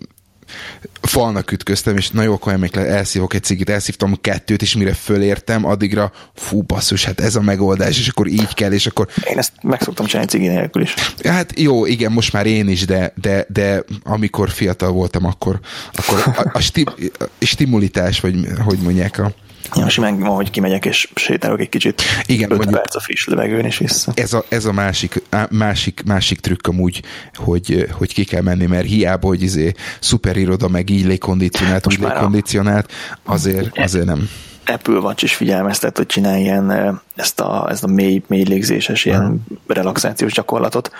falnak 1.01 1.51
ütköztem, 1.51 1.97
és 1.97 2.09
na 2.09 2.23
jó, 2.23 2.33
akkor 2.33 2.53
emlék, 2.53 2.75
elszívok 2.75 3.33
egy 3.33 3.43
cigit, 3.43 3.69
elszívtam 3.69 4.21
kettőt, 4.21 4.61
és 4.61 4.75
mire 4.75 4.93
fölértem, 4.93 5.65
addigra 5.65 6.11
fú, 6.35 6.61
basszus, 6.61 7.05
hát 7.05 7.19
ez 7.19 7.35
a 7.35 7.41
megoldás, 7.41 7.99
és 7.99 8.07
akkor 8.07 8.27
így 8.27 8.53
kell, 8.53 8.71
és 8.71 8.87
akkor... 8.87 9.07
Én 9.29 9.37
ezt 9.37 9.51
meg 9.61 9.81
szoktam 9.81 10.05
csinálni 10.05 10.29
cigi 10.29 10.47
nélkül 10.47 10.81
is. 10.81 10.93
Hát 11.23 11.59
jó, 11.59 11.85
igen, 11.85 12.11
most 12.11 12.33
már 12.33 12.45
én 12.45 12.67
is, 12.67 12.85
de, 12.85 13.13
de, 13.21 13.45
de 13.49 13.83
amikor 14.03 14.49
fiatal 14.49 14.91
voltam, 14.91 15.25
akkor, 15.25 15.59
akkor 15.93 16.23
a, 16.25 16.49
a, 16.53 16.59
sti, 16.59 16.85
a 17.19 17.45
stimulitás, 17.45 18.19
vagy 18.19 18.35
hogy 18.63 18.79
mondják, 18.79 19.19
a, 19.19 19.31
Ja, 19.75 19.89
simán 19.89 20.21
hogy 20.21 20.49
kimegyek 20.49 20.85
és 20.85 21.09
sétálok 21.15 21.59
egy 21.59 21.69
kicsit. 21.69 22.01
Igen, 22.25 22.51
5 22.51 22.69
perc 22.69 22.95
a 22.95 22.99
friss 22.99 23.25
levegőn 23.25 23.65
és 23.65 23.77
vissza. 23.77 24.11
Ez 24.15 24.33
a, 24.33 24.43
ez 24.49 24.65
a 24.65 24.71
másik, 24.71 25.21
másik, 25.49 26.03
másik 26.05 26.39
trükk 26.39 26.67
amúgy, 26.67 27.01
hogy, 27.35 27.87
hogy 27.91 28.13
ki 28.13 28.23
kell 28.23 28.41
menni, 28.41 28.65
mert 28.65 28.85
hiába, 28.85 29.27
hogy 29.27 29.41
izé 29.41 29.71
szuper 29.99 30.37
iroda, 30.37 30.67
meg 30.67 30.89
így 30.89 31.05
légkondicionált, 31.05 31.87
úgy 31.87 31.99
légkondicionált, 31.99 32.91
azért, 33.23 33.77
azért 33.77 34.05
nem. 34.05 34.29
Apple 34.65 34.99
Watch 34.99 35.23
is 35.23 35.35
figyelmeztet, 35.35 35.97
hogy 35.97 36.05
csinálj 36.05 36.41
ilyen, 36.41 37.01
ezt 37.15 37.39
a, 37.39 37.67
ezt 37.69 37.83
a 37.83 37.87
mély, 37.87 38.21
mély 38.27 38.43
légzéses 38.43 39.05
ilyen 39.05 39.25
hmm. 39.25 39.43
relaxációs 39.67 40.33
gyakorlatot, 40.33 40.91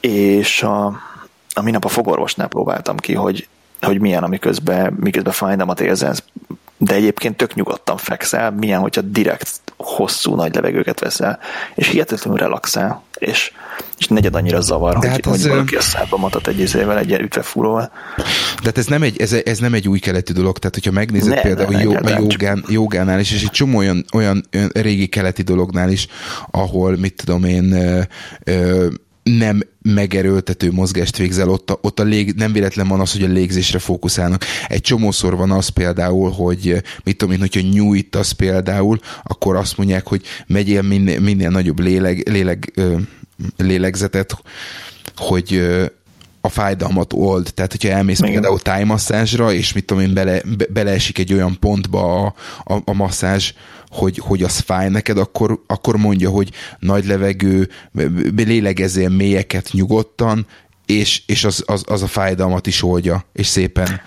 és 0.00 0.62
a, 0.62 0.86
a 1.54 1.62
minap 1.62 1.84
a 1.84 1.88
fogorvosnál 1.88 2.48
próbáltam 2.48 2.96
ki, 2.96 3.14
hogy 3.14 3.48
hogy 3.80 4.00
milyen, 4.00 4.22
amiközben, 4.22 4.96
miközben 5.00 5.32
fájdalmat 5.32 5.80
érzel, 5.80 6.14
de 6.78 6.94
egyébként 6.94 7.36
tök 7.36 7.54
nyugodtan 7.54 7.96
fekszel, 7.96 8.50
milyen, 8.50 8.80
hogyha 8.80 9.00
direkt 9.00 9.60
hosszú 9.76 10.34
nagy 10.34 10.54
levegőket 10.54 11.00
veszel, 11.00 11.38
és 11.74 11.88
hihetetlenül 11.88 12.38
relaxál, 12.38 13.02
és, 13.18 13.52
és 13.98 14.06
negyed 14.06 14.34
annyira 14.34 14.60
zavar, 14.60 14.92
de 14.92 14.98
hogy, 14.98 15.08
hát 15.08 15.24
hogy 15.24 15.48
valaki 15.48 15.76
a 15.76 15.80
szádba 15.80 16.16
matat 16.16 16.46
egy 16.46 16.58
izével, 16.58 16.98
egy 16.98 17.08
ilyen 17.08 17.20
ütvefúróval. 17.20 17.92
De 18.16 18.64
hát 18.64 18.78
ez 18.78 18.86
nem 18.86 19.02
egy, 19.02 19.20
ez, 19.20 19.32
ez 19.32 19.58
nem 19.58 19.74
egy 19.74 19.88
új 19.88 19.98
keleti 19.98 20.32
dolog, 20.32 20.58
tehát 20.58 20.74
hogyha 20.74 20.90
megnézed 20.90 21.34
ne, 21.34 21.40
például 21.40 21.72
ne, 21.72 21.82
ne, 22.00 22.14
a 22.14 22.18
jogán, 22.18 22.64
jogánál 22.68 23.20
is, 23.20 23.32
és 23.32 23.42
egy 23.42 23.50
csomó 23.50 23.78
olyan, 23.78 24.04
olyan, 24.12 24.44
olyan 24.54 24.70
régi 24.74 25.06
keleti 25.06 25.42
dolognál 25.42 25.90
is, 25.90 26.06
ahol, 26.50 26.96
mit 26.96 27.14
tudom 27.14 27.44
én, 27.44 27.72
ö, 27.72 28.00
ö, 28.44 28.86
nem 29.36 29.60
megerőltető 29.82 30.72
mozgást 30.72 31.16
végzel, 31.16 31.48
ott 31.48 31.70
a, 31.70 31.78
ott 31.82 32.00
a 32.00 32.02
lég, 32.02 32.34
nem 32.34 32.52
véletlen 32.52 32.88
van 32.88 33.00
az, 33.00 33.12
hogy 33.12 33.22
a 33.22 33.32
légzésre 33.32 33.78
fókuszálnak. 33.78 34.44
Egy 34.68 34.80
csomószor 34.80 35.36
van 35.36 35.50
az 35.50 35.68
például, 35.68 36.30
hogy 36.30 36.82
mit 37.04 37.16
tudom 37.16 37.34
én, 37.34 37.40
hogyha 37.40 37.60
nyújtasz 37.60 38.30
például, 38.30 38.98
akkor 39.22 39.56
azt 39.56 39.76
mondják, 39.76 40.06
hogy 40.06 40.22
megyél 40.46 40.82
minél, 40.82 41.20
minél 41.20 41.50
nagyobb 41.50 41.78
léleg, 41.78 42.28
léleg, 42.28 42.72
lélegzetet, 43.56 44.42
hogy 45.16 45.68
a 46.48 46.60
fájdalmat 46.60 47.12
old. 47.12 47.50
Tehát, 47.54 47.70
hogyha 47.70 47.88
elmész 47.88 48.18
Igen. 48.18 48.32
például 48.32 48.58
tájmasszázsra, 48.58 49.52
és 49.52 49.72
mit 49.72 49.84
tudom 49.84 50.02
én, 50.02 50.14
bele, 50.14 50.40
be, 50.56 50.66
beleesik 50.68 51.18
egy 51.18 51.32
olyan 51.32 51.56
pontba 51.60 52.24
a, 52.24 52.34
a, 52.74 52.80
a 52.84 52.92
masszázs, 52.92 53.52
hogy, 53.88 54.18
hogy 54.18 54.42
az 54.42 54.58
fáj 54.58 54.88
neked, 54.88 55.18
akkor, 55.18 55.62
akkor 55.66 55.96
mondja, 55.96 56.30
hogy 56.30 56.50
nagy 56.78 57.06
levegő, 57.06 57.68
lélegezél 58.36 59.08
mélyeket 59.08 59.68
nyugodtan, 59.72 60.46
és, 60.86 61.22
és 61.26 61.44
az, 61.44 61.62
az, 61.66 61.84
az 61.86 62.02
a 62.02 62.06
fájdalmat 62.06 62.66
is 62.66 62.82
oldja, 62.82 63.24
és 63.32 63.46
szépen 63.46 64.00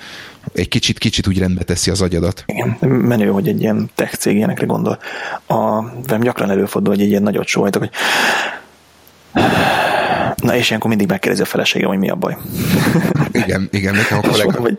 egy 0.54 0.68
kicsit, 0.68 0.98
kicsit 0.98 1.28
úgy 1.28 1.40
rendbe 1.40 1.64
teszi 1.64 1.92
az 1.92 2.02
agyadat. 2.02 2.44
Igen, 2.46 2.78
menő, 2.90 3.28
hogy 3.28 3.48
egy 3.48 3.62
ilyen 3.62 3.90
tech 3.96 4.16
cég 4.16 4.36
ilyenekre 4.36 4.66
gondol. 4.66 5.00
A, 5.46 5.82
velem 5.82 6.22
gyakran 6.22 6.50
előfordul, 6.50 6.94
hogy 6.94 7.04
egy 7.04 7.10
ilyen 7.10 7.24
nagyot 7.24 7.48
sóhajtok, 7.48 7.82
hogy 7.82 7.92
Na 10.36 10.56
és 10.56 10.68
ilyenkor 10.68 10.90
mindig 10.90 11.08
megkérdezi 11.08 11.44
a 11.44 11.46
feleségem, 11.46 11.88
hogy 11.88 11.98
mi 11.98 12.10
a 12.10 12.16
baj. 12.16 12.38
igen, 13.32 13.68
igen, 13.72 13.96
nekem 13.96 14.18
a 14.18 14.22
kollega... 14.22 14.44
Mondom, 14.44 14.64
hogy 14.64 14.78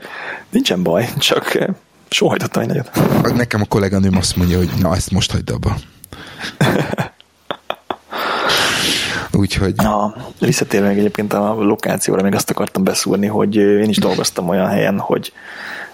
nincsen 0.51 0.82
baj, 0.82 1.09
csak 1.18 1.59
Sóhajtottam 2.12 2.62
egy 2.62 2.68
nagyot. 2.68 2.90
Nekem 3.34 3.61
a 3.61 3.64
kolléganőm 3.64 4.16
azt 4.16 4.36
mondja, 4.36 4.57
hogy 4.57 4.70
na, 4.80 4.95
ezt 4.95 5.11
most 5.11 5.32
hagyd 5.32 5.51
abba. 5.51 5.76
Úgyhogy... 9.32 9.74
Na, 9.74 10.14
visszatérve 10.38 10.88
még 10.88 10.99
egyébként 10.99 11.32
a 11.32 11.55
lokációra, 11.55 12.22
még 12.22 12.34
azt 12.34 12.51
akartam 12.51 12.84
beszúrni, 12.84 13.26
hogy 13.26 13.57
én 13.57 13.88
is 13.88 13.97
dolgoztam 13.97 14.49
olyan 14.49 14.68
helyen, 14.68 14.99
hogy, 14.99 15.32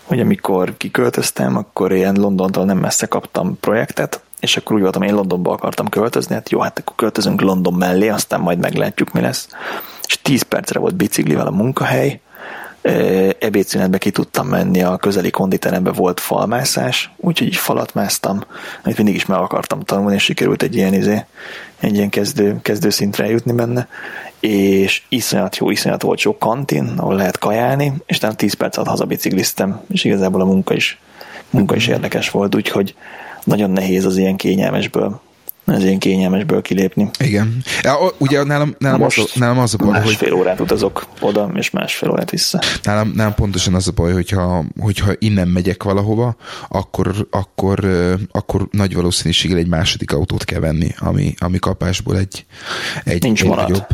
hogy 0.02 0.20
amikor 0.20 0.76
kiköltöztem, 0.76 1.56
akkor 1.56 1.92
ilyen 1.92 2.14
Londontól 2.14 2.64
nem 2.64 2.78
messze 2.78 3.06
kaptam 3.06 3.58
projektet, 3.60 4.20
és 4.40 4.56
akkor 4.56 4.76
úgy 4.76 4.82
voltam, 4.82 5.02
én 5.02 5.14
Londonba 5.14 5.52
akartam 5.52 5.88
költözni, 5.88 6.34
hát 6.34 6.50
jó, 6.50 6.60
hát 6.60 6.78
akkor 6.78 6.96
költözünk 6.96 7.40
London 7.40 7.74
mellé, 7.74 8.08
aztán 8.08 8.40
majd 8.40 8.58
meglátjuk, 8.58 9.12
mi 9.12 9.20
lesz. 9.20 9.48
És 10.06 10.18
10 10.22 10.42
percre 10.42 10.78
volt 10.78 10.94
biciklivel 10.94 11.46
a 11.46 11.50
munkahely, 11.50 12.20
ebédszünetbe 13.38 13.98
ki 13.98 14.10
tudtam 14.10 14.46
menni, 14.46 14.82
a 14.82 14.96
közeli 14.96 15.30
konditerembe 15.30 15.92
volt 15.92 16.20
falmászás, 16.20 17.10
úgyhogy 17.16 17.46
így 17.46 17.56
falat 17.56 17.94
másztam, 17.94 18.44
amit 18.84 18.96
mindig 18.96 19.14
is 19.14 19.26
meg 19.26 19.38
akartam 19.38 19.80
tanulni, 19.80 20.14
és 20.14 20.22
sikerült 20.22 20.62
egy 20.62 20.76
ilyen, 20.76 20.94
izé, 20.94 21.24
egy 21.80 21.94
ilyen 21.94 22.08
kezdő, 22.08 22.58
kezdő 22.62 22.90
szintre 22.90 23.28
jutni 23.28 23.52
benne, 23.52 23.88
és 24.40 25.02
iszonyat 25.08 25.56
jó, 25.56 25.70
iszonyat 25.70 26.02
volt 26.02 26.18
sok 26.18 26.38
kantin, 26.38 26.92
ahol 26.96 27.14
lehet 27.14 27.38
kajálni, 27.38 27.92
és 28.06 28.16
utána 28.16 28.34
10 28.34 28.54
perc 28.54 28.76
alatt 28.76 28.90
hazabicikliztem, 28.90 29.80
és 29.90 30.04
igazából 30.04 30.40
a 30.40 30.44
munka 30.44 30.74
is, 30.74 31.00
munka 31.50 31.76
is 31.76 31.86
érdekes 31.86 32.30
volt, 32.30 32.54
úgyhogy 32.54 32.94
nagyon 33.48 33.70
nehéz 33.70 34.04
az 34.04 34.16
ilyen 34.16 34.36
kényelmesből 34.36 35.20
ez 35.72 35.84
ilyen 35.84 35.98
kényelmesből 35.98 36.62
kilépni. 36.62 37.10
Igen. 37.18 37.62
Ja, 37.82 37.96
ugye 38.18 38.42
nálam, 38.42 38.74
nálam, 38.78 39.00
Most 39.00 39.18
az, 39.18 39.30
nálam 39.34 39.58
az 39.58 39.74
a 39.74 39.76
baj, 39.76 39.90
másfél 39.90 40.30
hogy... 40.30 40.38
órát 40.38 40.60
utazok 40.60 41.06
oda, 41.20 41.50
és 41.54 41.70
másfél 41.70 42.10
órát 42.10 42.30
vissza. 42.30 42.60
Nálam, 42.82 43.12
nálam 43.14 43.34
pontosan 43.34 43.74
az 43.74 43.88
a 43.88 43.92
baj, 43.92 44.12
hogyha, 44.12 44.64
hogyha 44.80 45.12
innen 45.18 45.48
megyek 45.48 45.82
valahova, 45.82 46.36
akkor, 46.68 47.28
akkor, 47.30 47.86
akkor 48.32 48.68
nagy 48.70 48.94
valószínűséggel 48.94 49.58
egy 49.58 49.68
második 49.68 50.12
autót 50.12 50.44
kell 50.44 50.60
venni, 50.60 50.94
ami, 50.98 51.34
ami 51.38 51.58
kapásból 51.58 52.18
egy, 52.18 52.44
egy, 53.04 53.22
Nincs 53.22 53.42
egy 53.42 53.48
nagyobb. 53.48 53.86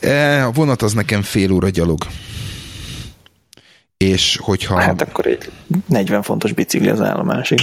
E, 0.00 0.46
a 0.46 0.50
vonat 0.50 0.82
az 0.82 0.92
nekem 0.92 1.22
fél 1.22 1.52
óra 1.52 1.68
gyalog 1.68 1.98
és 4.02 4.38
hogyha... 4.42 4.80
Hát 4.80 5.02
akkor 5.02 5.26
egy 5.26 5.50
40 5.86 6.22
fontos 6.22 6.52
bicikli 6.52 6.88
az 6.88 7.00
állomásig. 7.00 7.58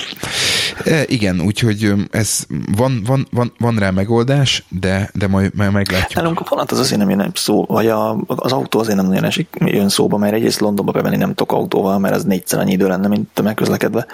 E, 0.86 1.04
igen, 1.08 1.42
úgyhogy 1.42 1.94
ez 2.12 2.46
van, 2.78 3.02
van, 3.06 3.28
van, 3.32 3.54
van 3.58 3.78
rá 3.78 3.90
megoldás, 3.90 4.66
de, 4.70 5.10
de 5.14 5.28
majd, 5.28 5.56
majd 5.56 5.72
meglátjuk. 5.72 6.14
Nálunk 6.14 6.40
a 6.40 6.46
vonat 6.50 6.72
az 6.72 6.80
azért 6.80 7.00
nem 7.00 7.10
jön 7.10 7.32
szó, 7.36 7.66
vagy 7.66 7.88
a, 7.88 8.18
az 8.26 8.52
autó 8.52 8.80
azért 8.80 8.98
nem 8.98 9.06
nagyon 9.06 9.24
esik, 9.24 9.58
jön 9.66 9.90
szóba, 9.90 10.18
mert 10.18 10.34
egyrészt 10.34 10.60
Londonba 10.60 10.92
bevenni 10.92 11.18
nem 11.18 11.34
tudok 11.34 11.52
autóval, 11.52 12.00
mert 12.00 12.16
az 12.16 12.24
négyszer 12.24 12.60
annyi 12.60 12.72
idő 12.72 12.88
lenne, 12.88 13.08
mint 13.08 13.42
megközlekedve 13.42 14.06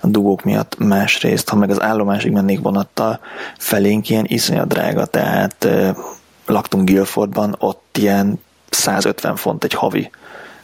a 0.00 0.06
dugók 0.06 0.44
miatt. 0.44 0.78
Másrészt, 0.78 1.48
ha 1.48 1.56
meg 1.56 1.70
az 1.70 1.82
állomásig 1.82 2.32
mennék 2.32 2.60
vonattal, 2.60 3.20
felénk 3.58 4.08
ilyen 4.08 4.24
iszonyat 4.28 4.68
drága, 4.68 5.06
tehát 5.06 5.68
laktunk 6.46 6.88
Guildfordban, 6.88 7.56
ott 7.58 7.98
ilyen 7.98 8.40
150 8.70 9.36
font 9.36 9.64
egy 9.64 9.72
havi 9.74 10.10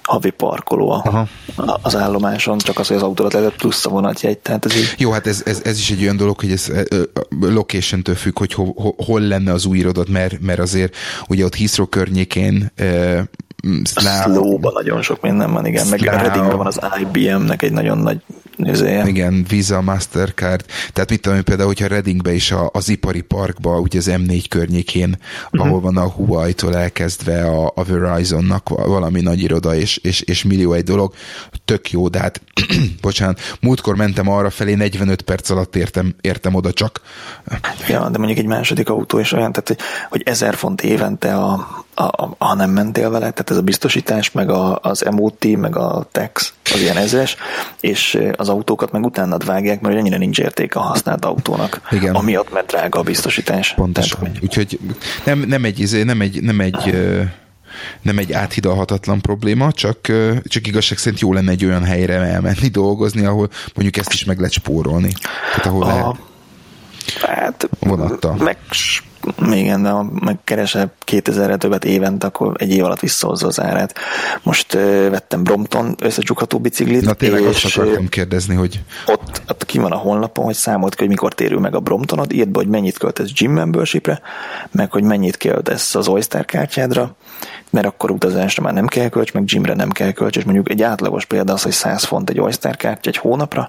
havi 0.08 0.30
parkoló 0.30 0.90
Aha. 0.90 1.28
az 1.82 1.96
állomáson, 1.96 2.58
csak 2.58 2.78
az, 2.78 2.86
hogy 2.86 2.96
az 2.96 3.02
autóra 3.02 3.28
lehetett 3.32 3.58
plusz 3.58 3.86
a 3.86 3.88
vonatjegy. 3.88 4.38
Tehát 4.38 4.64
ez 4.64 4.76
így... 4.76 4.94
Jó, 4.98 5.10
hát 5.10 5.26
ez, 5.26 5.42
ez, 5.44 5.60
ez, 5.64 5.78
is 5.78 5.90
egy 5.90 6.02
olyan 6.02 6.16
dolog, 6.16 6.40
hogy 6.40 6.52
ez 6.52 6.72
location-től 7.40 8.14
függ, 8.14 8.38
hogy 8.38 8.52
ho, 8.52 8.72
ho, 8.76 8.90
hol 9.04 9.20
lenne 9.20 9.52
az 9.52 9.66
új 9.66 9.78
irodat, 9.78 10.08
mert, 10.08 10.40
mert 10.40 10.58
azért 10.58 10.96
ugye 11.28 11.44
ott 11.44 11.54
Heathrow 11.54 11.86
környékén 11.86 12.72
Slow-ban 13.84 14.72
nagyon 14.72 15.02
sok 15.02 15.20
minden 15.20 15.52
van, 15.52 15.66
igen. 15.66 15.86
Meg 15.86 16.00
Readingben 16.00 16.56
van 16.56 16.66
az 16.66 16.80
IBM-nek 17.00 17.62
egy 17.62 17.72
nagyon 17.72 17.98
nagy 17.98 18.20
nézője. 18.58 19.06
Igen, 19.06 19.44
Visa, 19.48 19.80
Mastercard. 19.80 20.64
Tehát 20.92 21.10
mit 21.10 21.20
tudom, 21.20 21.42
például, 21.42 21.68
hogyha 21.68 21.86
Readingbe 21.86 22.32
is 22.32 22.50
a, 22.50 22.70
az 22.72 22.88
ipari 22.88 23.20
parkba, 23.20 23.78
ugye 23.78 23.98
az 23.98 24.10
M4 24.10 24.44
környékén, 24.48 25.18
uh-huh. 25.44 25.66
ahol 25.66 25.80
van 25.80 25.96
a 25.96 26.08
Huawei-tól 26.08 26.76
elkezdve 26.76 27.44
a, 27.44 27.72
a 27.74 27.84
Verizonnak 27.84 28.68
valami 28.68 29.20
nagy 29.20 29.40
iroda, 29.40 29.74
és, 29.74 29.96
és, 29.96 30.20
és 30.20 30.42
millió 30.42 30.72
egy 30.72 30.84
dolog, 30.84 31.14
tök 31.64 31.90
jó, 31.90 32.08
de 32.08 32.18
hát, 32.18 32.40
bocsánat, 33.00 33.40
múltkor 33.60 33.96
mentem 33.96 34.28
arra 34.28 34.50
felé, 34.50 34.74
45 34.74 35.22
perc 35.22 35.50
alatt 35.50 35.76
értem, 35.76 36.14
értem 36.20 36.54
oda 36.54 36.72
csak. 36.72 37.00
Ja, 37.88 38.08
de 38.08 38.18
mondjuk 38.18 38.38
egy 38.38 38.46
második 38.46 38.88
autó 38.88 39.18
is 39.18 39.32
olyan, 39.32 39.52
tehát, 39.52 39.68
hogy, 39.68 39.78
hogy 40.08 40.22
ezer 40.24 40.54
font 40.54 40.82
évente, 40.82 41.34
a, 41.34 41.86
a, 41.98 42.04
a, 42.04 42.34
ha 42.38 42.54
nem 42.54 42.70
mentél 42.70 43.10
vele, 43.10 43.30
tehát 43.30 43.50
ez 43.50 43.56
a 43.56 43.62
biztosítás, 43.62 44.32
meg 44.32 44.50
a, 44.50 44.78
az 44.82 45.04
MOT, 45.10 45.56
meg 45.56 45.76
a 45.76 46.08
tax, 46.12 46.52
az 46.72 46.80
ilyen 46.80 46.96
ezres, 46.96 47.36
és 47.80 48.18
az 48.36 48.48
autókat 48.48 48.92
meg 48.92 49.04
utána 49.04 49.36
vágják, 49.44 49.80
mert 49.80 49.96
ennyire 49.96 50.16
nincs 50.16 50.38
értéke 50.38 50.78
a 50.78 50.82
használt 50.82 51.24
autónak. 51.24 51.80
Igen. 51.90 52.14
Amiatt, 52.14 52.52
mert 52.52 52.66
drága 52.66 52.98
a 52.98 53.02
biztosítás. 53.02 53.74
Pontosan. 53.74 54.20
Tehát, 54.20 54.42
Úgyhogy 54.42 54.78
nem, 55.24 55.38
nem 55.38 55.64
egy, 55.64 55.78
izé, 55.78 56.02
nem 56.02 56.20
egy, 56.20 56.42
nem 56.42 56.60
egy 56.60 56.94
nem 58.02 58.18
egy 58.18 58.32
áthidalhatatlan 58.32 59.20
probléma, 59.20 59.72
csak, 59.72 59.98
csak 60.44 60.66
igazság 60.66 60.98
szerint 60.98 61.20
jó 61.20 61.32
lenne 61.32 61.50
egy 61.50 61.64
olyan 61.64 61.84
helyre 61.84 62.14
elmenni 62.14 62.68
dolgozni, 62.68 63.24
ahol 63.24 63.48
mondjuk 63.74 63.96
ezt 63.96 64.12
is 64.12 64.24
meg 64.24 64.36
lehet 64.36 64.52
spórolni. 64.52 65.12
Tehát 65.54 65.66
ahol 65.66 65.82
a, 65.82 65.86
lehet 65.86 66.16
Hát, 67.20 67.68
vonattal. 67.80 68.34
Meg 68.36 68.56
igen, 69.50 69.82
de 69.82 69.88
ha 69.88 70.10
megkeresel 70.20 70.92
2000-re 71.06 71.56
többet 71.56 71.84
évente, 71.84 72.26
akkor 72.26 72.54
egy 72.58 72.70
év 72.70 72.84
alatt 72.84 73.00
visszahozza 73.00 73.46
az 73.46 73.60
árát. 73.60 73.94
Most 74.42 74.74
uh, 74.74 75.08
vettem 75.10 75.42
Brompton 75.42 75.94
összecsukható 76.00 76.58
biciklit. 76.58 77.04
Na 77.04 77.12
tényleg 77.12 77.42
és 77.42 77.64
azt 77.64 77.76
akartam 77.76 78.08
kérdezni, 78.08 78.54
hogy... 78.54 78.80
Ott, 79.06 79.42
ott 79.48 79.66
ki 79.66 79.78
van 79.78 79.92
a 79.92 79.96
honlapon, 79.96 80.44
hogy 80.44 80.54
számolt 80.54 80.94
ki, 80.94 81.00
hogy 81.00 81.08
mikor 81.08 81.34
térül 81.34 81.60
meg 81.60 81.74
a 81.74 81.80
Bromptonod, 81.80 82.32
írd 82.32 82.48
be, 82.48 82.58
hogy 82.58 82.68
mennyit 82.68 82.98
költesz 82.98 83.32
gym 83.32 83.52
membershipre, 83.52 84.20
meg 84.70 84.90
hogy 84.92 85.02
mennyit 85.02 85.36
költesz 85.36 85.94
az 85.94 86.08
Oyster 86.08 86.44
kártyádra, 86.44 87.16
mert 87.70 87.86
akkor 87.86 88.10
utazásra 88.10 88.62
már 88.62 88.72
nem 88.72 88.86
kell 88.86 89.08
kölcs, 89.08 89.32
meg 89.32 89.44
gymre 89.44 89.74
nem 89.74 89.90
kell 89.90 90.12
kölcs, 90.12 90.36
és 90.36 90.44
mondjuk 90.44 90.70
egy 90.70 90.82
átlagos 90.82 91.24
példa 91.24 91.52
az, 91.52 91.62
hogy 91.62 91.72
100 91.72 92.04
font 92.04 92.30
egy 92.30 92.40
Oyster 92.40 92.76
kártya 92.76 93.10
egy 93.10 93.16
hónapra, 93.16 93.68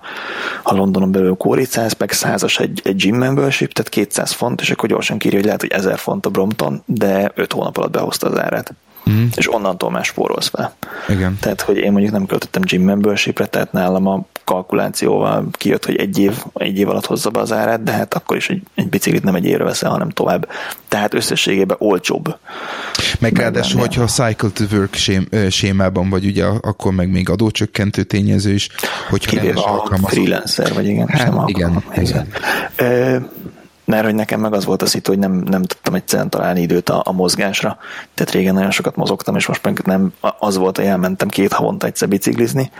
ha 0.64 0.76
Londonon 0.76 1.12
belül 1.12 1.36
kóricáz, 1.36 1.95
meg 1.97 2.12
100-as 2.14 2.60
egy, 2.60 2.82
egy 2.84 2.95
gym 2.95 3.16
membership, 3.16 3.74
tehát 3.74 3.89
200 3.89 4.32
font, 4.32 4.62
és 4.62 4.72
akkor 4.72 4.89
gyorsan 4.89 5.18
kírja, 5.18 5.39
hogy 5.40 5.48
lehet, 5.48 5.62
hogy 5.62 5.72
1000 5.72 5.98
font 5.98 6.26
a 6.26 6.30
Brompton, 6.30 6.84
de 6.86 7.32
5 7.36 7.54
hónap 7.54 7.78
alatt 7.78 7.92
behozta 7.92 8.28
az 8.28 8.40
árát. 8.40 8.74
Mm. 9.10 9.26
És 9.36 9.54
onnantól 9.54 9.92
már 9.92 10.04
spórolsz 10.04 10.48
fel. 10.48 10.76
Igen. 11.08 11.38
Tehát, 11.42 11.62
hogy 11.62 11.78
én 11.78 11.92
mondjuk 11.92 12.14
nem 12.14 12.26
költöttem 12.26 12.62
gym 12.62 12.84
membershipre, 12.84 13.46
tehát 13.46 13.72
nálam 13.72 14.08
a 14.08 14.26
kalkulációval 14.44 15.48
kijött, 15.52 15.86
hogy 15.86 15.96
egy 15.96 16.20
év, 16.20 16.44
egy 16.54 16.80
év 16.80 16.90
alatt 16.90 17.06
hozza 17.06 17.30
be 17.30 17.40
az 17.40 17.52
árát, 17.52 17.84
de 17.84 17.92
hát 17.92 18.14
akkor 18.14 18.38
is 18.38 18.50
egy, 18.50 18.62
egy 18.76 18.90
biciklit 18.90 19.24
nem 19.24 19.36
egy 19.36 19.46
évre 19.46 19.64
veszel, 19.64 19.90
hanem 19.90 20.10
tovább. 20.10 20.50
Tehát 20.88 21.14
összességében 21.14 21.78
olcsóbb. 21.80 22.38
Meg 23.20 23.38
ráadásul, 23.38 23.80
hogyha 23.80 24.02
a 24.02 24.08
cycle 24.08 24.50
to 24.54 24.64
work 24.72 24.94
sém, 24.94 25.28
sémában 25.50 26.10
vagy, 26.10 26.26
ugye 26.26 26.46
akkor 26.46 26.94
meg 26.94 27.10
még 27.12 27.30
adócsökkentő 27.30 28.04
tényező 28.04 28.54
is, 28.54 28.70
hogyha 29.10 29.32
Kivéve 29.32 29.62
a 29.62 29.98
freelancer, 30.04 30.74
vagy 30.74 30.88
igen. 30.88 31.08
Hát, 31.08 31.34
nem 31.34 31.48
igen, 31.48 31.84
igen. 31.96 32.28
igen 32.88 33.30
mert 33.90 34.06
hogy 34.06 34.16
nekem 34.16 34.40
meg 34.40 34.54
az 34.54 34.66
volt 34.66 34.82
a 34.82 34.86
szitu, 34.86 35.12
hogy 35.12 35.20
nem, 35.20 35.32
nem 35.32 35.64
tudtam 35.64 35.94
egyszerűen 35.94 36.30
találni 36.30 36.62
időt 36.62 36.90
a, 36.90 37.02
a 37.06 37.12
mozgásra. 37.12 37.78
Tehát 38.14 38.34
régen 38.34 38.54
nagyon 38.54 38.72
sokat 38.72 38.96
mozogtam, 38.96 39.36
és 39.36 39.48
most 39.48 39.64
meg 39.64 39.82
nem 39.86 40.14
az 40.40 40.58
volt, 40.58 40.76
hogy 40.78 40.86
elmentem 40.86 41.28
két 41.28 41.54
havonta 41.54 41.88
egyszer 41.88 42.08
biciklizni, 42.08 42.72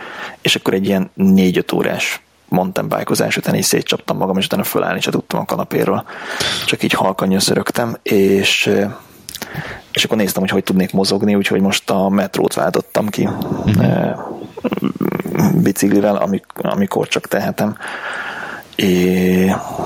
és 0.42 0.54
akkor 0.54 0.74
egy 0.74 0.86
ilyen 0.86 1.10
négy-öt 1.14 1.72
órás 1.72 2.22
mountain 2.48 2.88
bike 2.88 3.28
után 3.36 3.54
így 3.54 3.62
szétcsaptam 3.62 4.16
magam, 4.16 4.38
és 4.38 4.44
utána 4.44 4.64
fölállni 4.64 5.00
se 5.00 5.10
tudtam 5.10 5.40
a 5.40 5.44
kanapéről. 5.44 6.04
Csak 6.66 6.82
így 6.82 6.92
halkan 6.92 7.28
nyöszörögtem, 7.28 7.96
és 8.02 8.72
és 9.92 10.04
akkor 10.04 10.16
néztem, 10.16 10.42
hogy 10.42 10.50
hogy 10.50 10.64
tudnék 10.64 10.92
mozogni, 10.92 11.34
úgyhogy 11.34 11.60
most 11.60 11.90
a 11.90 12.08
metrót 12.08 12.54
váltottam 12.54 13.08
ki 13.08 13.28
mm-hmm. 13.68 14.10
biciklivel, 15.62 16.28
amikor 16.54 17.08
csak 17.08 17.26
tehetem 17.26 17.76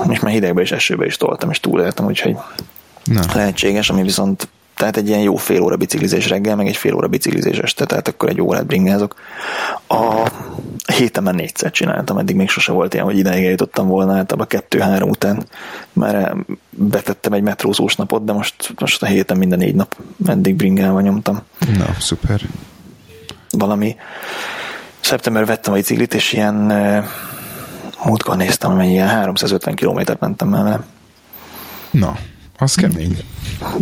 és 0.09 0.19
már 0.19 0.31
hidegbe 0.31 0.61
és 0.61 0.71
esőbe 0.71 1.05
is 1.05 1.17
toltam, 1.17 1.49
és 1.49 1.59
túléltem, 1.59 2.05
úgyhogy 2.05 2.35
Na. 3.03 3.21
lehetséges, 3.33 3.89
ami 3.89 4.01
viszont 4.01 4.47
tehát 4.75 4.97
egy 4.97 5.07
ilyen 5.07 5.19
jó 5.19 5.35
fél 5.35 5.61
óra 5.61 5.75
biciklizés 5.75 6.29
reggel, 6.29 6.55
meg 6.55 6.67
egy 6.67 6.77
fél 6.77 6.93
óra 6.93 7.07
biciklizés 7.07 7.57
este, 7.57 7.85
tehát 7.85 8.07
akkor 8.07 8.29
egy 8.29 8.41
órát 8.41 8.65
bringázok. 8.65 9.15
A 9.87 10.31
héten 10.93 11.23
már 11.23 11.33
négyszer 11.33 11.71
csináltam, 11.71 12.17
eddig 12.17 12.35
még 12.35 12.49
sose 12.49 12.71
volt 12.71 12.93
ilyen, 12.93 13.05
hogy 13.05 13.17
ideig 13.17 13.45
eljutottam 13.45 13.87
volna, 13.87 14.15
általában 14.15 14.47
kettő-három 14.47 15.09
után 15.09 15.45
már 15.93 16.35
betettem 16.69 17.33
egy 17.33 17.41
metrózós 17.41 17.95
napot, 17.95 18.25
de 18.25 18.33
most, 18.33 18.73
most 18.79 19.03
a 19.03 19.05
héten 19.05 19.37
minden 19.37 19.59
négy 19.59 19.75
nap 19.75 19.95
eddig 20.27 20.55
bringálva 20.55 21.01
nyomtam. 21.01 21.41
Na, 21.77 21.95
szuper. 21.99 22.41
Valami 23.49 23.95
szeptember 24.99 25.45
vettem 25.45 25.73
a 25.73 25.75
biciklit, 25.75 26.13
és 26.13 26.33
ilyen 26.33 26.71
múltkor 28.05 28.37
néztem, 28.37 28.75
hogy 28.75 28.85
ilyen 28.85 29.07
350 29.07 29.75
kilométert 29.75 30.19
mentem 30.19 30.51
vele. 30.51 30.83
Na, 31.91 32.17
az 32.57 32.75
kemény. 32.75 33.17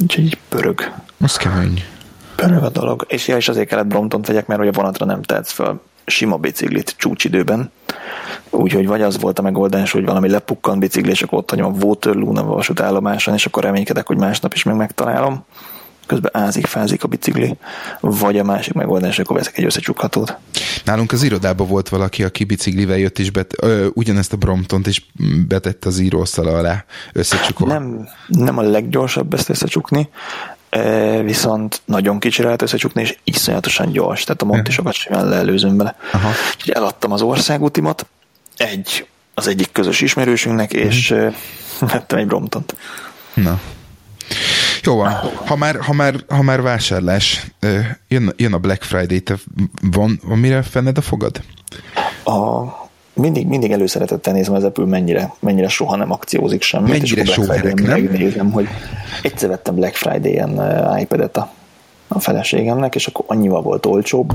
Úgyhogy 0.01 0.37
pörög. 0.49 0.91
Az 1.21 1.35
kemény. 1.35 1.83
Pörög 2.35 2.63
a 2.63 2.69
dolog. 2.69 3.05
És 3.07 3.27
ja, 3.27 3.35
és 3.35 3.49
azért 3.49 3.67
kellett 3.67 3.87
Bromptont 3.87 4.27
vegyek, 4.27 4.47
mert 4.47 4.59
hogy 4.59 4.69
a 4.69 4.71
vonatra 4.71 5.05
nem 5.05 5.21
tehetsz 5.21 5.51
fel 5.51 5.81
sima 6.05 6.37
biciklit 6.37 6.95
csúcsidőben. 6.97 7.71
Úgyhogy 8.49 8.87
vagy 8.87 9.01
az 9.01 9.19
volt 9.19 9.39
a 9.39 9.41
megoldás, 9.41 9.91
hogy 9.91 10.05
valami 10.05 10.29
lepukkan 10.29 10.79
bicikli, 10.79 11.11
és 11.11 11.21
akkor 11.21 11.37
ott 11.37 11.49
hagyom 11.49 11.73
a 11.73 11.85
Waterloo-n 11.85 12.37
a 12.37 12.43
vasútállomáson, 12.43 13.33
és 13.33 13.45
akkor 13.45 13.63
reménykedek, 13.63 14.07
hogy 14.07 14.17
másnap 14.17 14.53
is 14.53 14.63
meg 14.63 14.75
megtalálom 14.75 15.45
közben 16.05 16.31
ázik, 16.33 16.65
fázik 16.65 17.03
a 17.03 17.07
bicikli, 17.07 17.57
vagy 17.99 18.37
a 18.37 18.43
másik 18.43 18.73
megoldás, 18.73 19.19
akkor 19.19 19.35
veszek 19.35 19.57
egy 19.57 19.65
összecsukhatót. 19.65 20.37
Nálunk 20.83 21.11
az 21.11 21.23
irodában 21.23 21.67
volt 21.67 21.89
valaki, 21.89 22.23
aki 22.23 22.43
biciklivel 22.43 22.97
jött, 22.97 23.19
és 23.19 23.31
bet, 23.31 23.53
ö, 23.57 23.87
ugyanezt 23.93 24.33
a 24.33 24.37
Bromptont 24.37 24.87
is 24.87 25.05
betette 25.47 25.87
az 25.87 25.99
íróasztal 25.99 26.47
alá 26.47 26.85
összecsukva. 27.13 27.67
Nem, 27.67 28.07
nem 28.27 28.57
a 28.57 28.61
leggyorsabb 28.61 29.33
ezt 29.33 29.49
összecsukni, 29.49 30.09
viszont 31.23 31.81
nagyon 31.85 32.19
kicsi 32.19 32.43
lehet 32.43 32.61
összecsukni, 32.61 33.01
és 33.01 33.17
iszonyatosan 33.23 33.91
gyors, 33.91 34.23
tehát 34.23 34.41
a 34.41 34.45
montisokat 34.45 34.93
simán 34.93 35.27
leelőzöm 35.27 35.77
bele. 35.77 35.95
Aha. 36.11 36.29
Úgyhogy 36.53 36.73
eladtam 36.73 37.11
az 37.11 37.21
országútimat, 37.21 38.05
egy, 38.57 39.07
az 39.33 39.47
egyik 39.47 39.71
közös 39.71 40.01
ismerősünknek, 40.01 40.73
és 40.73 41.11
uh 41.11 41.33
vettem 41.79 42.19
egy 42.19 42.27
Bromptont. 42.27 42.75
Na, 43.33 43.59
jó 44.83 44.95
van, 44.95 45.11
ha 45.45 45.55
már, 45.55 45.75
ha 45.79 45.93
már, 45.93 46.15
ha 46.27 46.41
már 46.41 46.61
vásárlás, 46.61 47.51
jön, 48.07 48.33
jön 48.37 48.53
a 48.53 48.57
Black 48.57 48.83
Friday, 48.83 49.19
te 49.19 49.35
van, 49.81 50.19
van 50.23 50.37
mire 50.37 50.61
fenned 50.61 50.97
a 50.97 51.01
fogad? 51.01 51.41
A, 52.23 52.63
mindig, 53.13 53.47
mindig 53.47 53.71
előszeretettel 53.71 54.33
nézem 54.33 54.53
az 54.53 54.63
Apple 54.63 54.85
mennyire, 54.85 55.33
mennyire 55.39 55.67
soha 55.67 55.95
nem 55.95 56.11
akciózik 56.11 56.61
semmit. 56.61 56.91
Mennyire 56.91 57.21
és 57.21 57.31
sóherek, 57.31 57.81
nem? 57.81 58.01
Megnézem, 58.01 58.51
hogy 58.51 58.67
egyszer 59.21 59.49
vettem 59.49 59.75
Black 59.75 59.95
Friday-en 59.95 60.51
iPad-et 60.99 61.37
a, 61.37 61.49
a 62.07 62.19
feleségemnek, 62.19 62.95
és 62.95 63.07
akkor 63.07 63.25
annyival 63.27 63.61
volt 63.61 63.85
olcsóbb, 63.85 64.33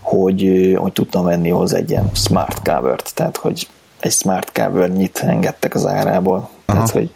hogy, 0.00 0.72
hogy 0.76 0.92
tudtam 0.92 1.24
venni 1.24 1.48
hozzá 1.48 1.76
egy 1.76 1.90
ilyen 1.90 2.10
smart 2.14 2.62
cover-t, 2.62 3.14
tehát 3.14 3.36
hogy 3.36 3.68
egy 4.00 4.12
smart 4.12 4.52
cover 4.52 4.90
nyit 4.90 5.18
engedtek 5.18 5.74
az 5.74 5.86
árából. 5.86 6.36
Aha. 6.36 6.50
Tehát, 6.64 6.90
hogy 6.90 7.10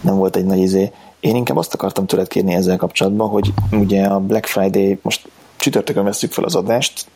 nem 0.00 0.16
volt 0.16 0.36
egy 0.36 0.44
nagy 0.44 0.58
izé. 0.58 0.92
Én 1.24 1.36
inkább 1.36 1.56
azt 1.56 1.74
akartam 1.74 2.06
tőled 2.06 2.28
kérni 2.28 2.54
ezzel 2.54 2.76
kapcsolatban, 2.76 3.28
hogy 3.28 3.52
ugye 3.70 4.04
a 4.04 4.20
Black 4.20 4.46
Friday, 4.46 4.98
most 5.02 5.28
csütörtökön 5.56 6.04
veszük 6.04 6.32
fel 6.32 6.44
az 6.44 6.54
adást, 6.54 7.06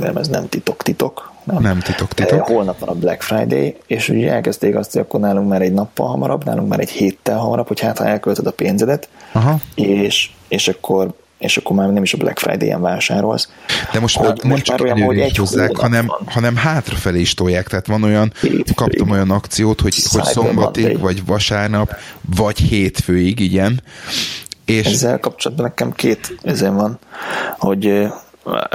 nem, 0.00 0.16
ez 0.16 0.28
nem 0.28 0.48
titok-titok. 0.48 1.32
Nem, 1.44 1.62
nem 1.62 1.78
titok-titok. 1.78 2.46
Holnap 2.46 2.78
van 2.78 2.88
a 2.88 2.94
Black 2.94 3.22
Friday, 3.22 3.76
és 3.86 4.08
ugye 4.08 4.32
elkezdték 4.32 4.76
azt, 4.76 4.92
hogy 4.92 5.00
akkor 5.00 5.20
nálunk 5.20 5.48
már 5.48 5.62
egy 5.62 5.72
nappal 5.72 6.08
hamarabb, 6.08 6.44
nálunk 6.44 6.68
már 6.68 6.80
egy 6.80 6.90
héttel 6.90 7.38
hamarabb, 7.38 7.66
hogy 7.68 7.80
hát 7.80 7.98
ha 7.98 8.06
elköltöd 8.06 8.46
a 8.46 8.52
pénzedet, 8.52 9.08
Aha. 9.32 9.56
És, 9.74 10.30
és 10.48 10.68
akkor 10.68 11.12
és 11.40 11.56
akkor 11.56 11.76
már 11.76 11.88
nem 11.88 12.02
is 12.02 12.14
a 12.14 12.16
Black 12.16 12.38
Friday-en 12.38 12.80
vásárolsz. 12.80 13.48
De 13.92 14.00
most, 14.00 14.16
hogy 14.16 14.40
nem 14.42 14.58
csak 14.58 14.80
olyan, 14.80 15.02
hogy 15.02 15.18
egy 15.18 15.36
hozzák, 15.36 15.76
hanem, 15.76 16.06
van. 16.06 16.18
hanem 16.26 16.56
hátrafelé 16.56 17.20
is 17.20 17.34
tolják. 17.34 17.68
Tehát 17.68 17.86
van 17.86 18.02
olyan, 18.02 18.32
hétfőig. 18.40 18.74
kaptam 18.74 19.10
olyan 19.10 19.30
akciót, 19.30 19.80
hogy, 19.80 19.94
hogy 20.10 20.24
szombatig, 20.24 20.84
Monday. 20.84 21.02
vagy 21.02 21.26
vasárnap, 21.26 21.94
vagy 22.36 22.58
hétfőig, 22.58 23.40
igen. 23.40 23.82
És... 24.64 24.86
Ezzel 24.86 25.18
kapcsolatban 25.18 25.66
nekem 25.66 25.92
két 25.92 26.34
ezen 26.42 26.74
van, 26.74 26.98
hogy 27.58 28.08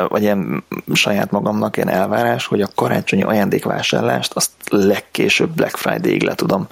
vagy 0.08 0.22
ilyen 0.22 0.64
saját 0.94 1.32
magamnak 1.32 1.78
ilyen 1.78 1.90
elvárás, 1.90 2.46
hogy 2.46 2.62
a 2.62 2.70
karácsonyi 2.76 3.24
ajándékvásárlást 3.24 4.34
azt 4.34 4.52
legkésőbb 4.70 5.50
Black 5.50 5.78
Friday-ig 5.78 6.24
le 6.24 6.36
tudom. 6.36 6.68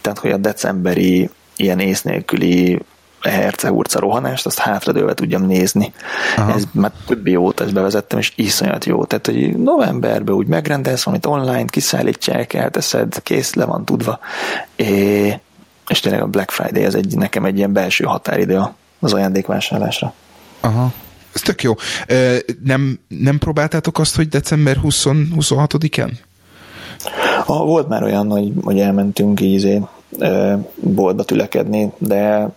Tehát, 0.00 0.18
hogy 0.18 0.30
a 0.30 0.36
decemberi 0.36 1.30
ilyen 1.56 1.78
ész 1.78 2.02
nélküli 2.02 2.78
hercehurca 3.20 3.98
rohanást, 3.98 4.46
azt 4.46 4.58
hátradőlve 4.58 5.14
tudjam 5.14 5.46
nézni. 5.46 5.92
Aha. 6.36 6.54
Ez 6.54 6.64
már 6.72 6.92
többi 7.06 7.36
óta 7.36 7.64
ezt 7.64 7.72
bevezettem, 7.72 8.18
és 8.18 8.32
iszonyat 8.36 8.84
jó. 8.84 9.04
Tehát, 9.04 9.26
hogy 9.26 9.56
novemberben 9.56 10.34
úgy 10.34 10.46
megrendelsz 10.46 11.02
valamit 11.02 11.26
online, 11.26 11.64
kiszállítják, 11.64 12.52
elteszed, 12.52 13.22
kész, 13.22 13.54
le 13.54 13.64
van 13.64 13.84
tudva. 13.84 14.18
É, 14.76 15.40
és 15.88 16.00
tényleg 16.00 16.22
a 16.22 16.26
Black 16.26 16.50
Friday 16.50 16.84
ez 16.84 16.94
egy, 16.94 17.16
nekem 17.16 17.44
egy 17.44 17.56
ilyen 17.56 17.72
belső 17.72 18.04
határidő 18.04 18.62
az 19.00 19.12
ajándékvásárlásra. 19.12 20.12
Aha. 20.60 20.92
Ez 21.34 21.40
tök 21.40 21.62
jó. 21.62 21.74
Nem, 22.64 23.00
nem 23.08 23.38
próbáltátok 23.38 23.98
azt, 23.98 24.16
hogy 24.16 24.28
december 24.28 24.76
20, 24.76 25.04
26-án? 25.08 26.10
Ah, 27.46 27.66
volt 27.66 27.88
már 27.88 28.02
olyan, 28.02 28.30
hogy, 28.30 28.52
hogy 28.62 28.78
elmentünk 28.78 29.40
így 29.40 29.52
izé, 29.52 29.80
boltba 30.74 31.24
tülekedni, 31.24 31.92
de, 31.98 32.48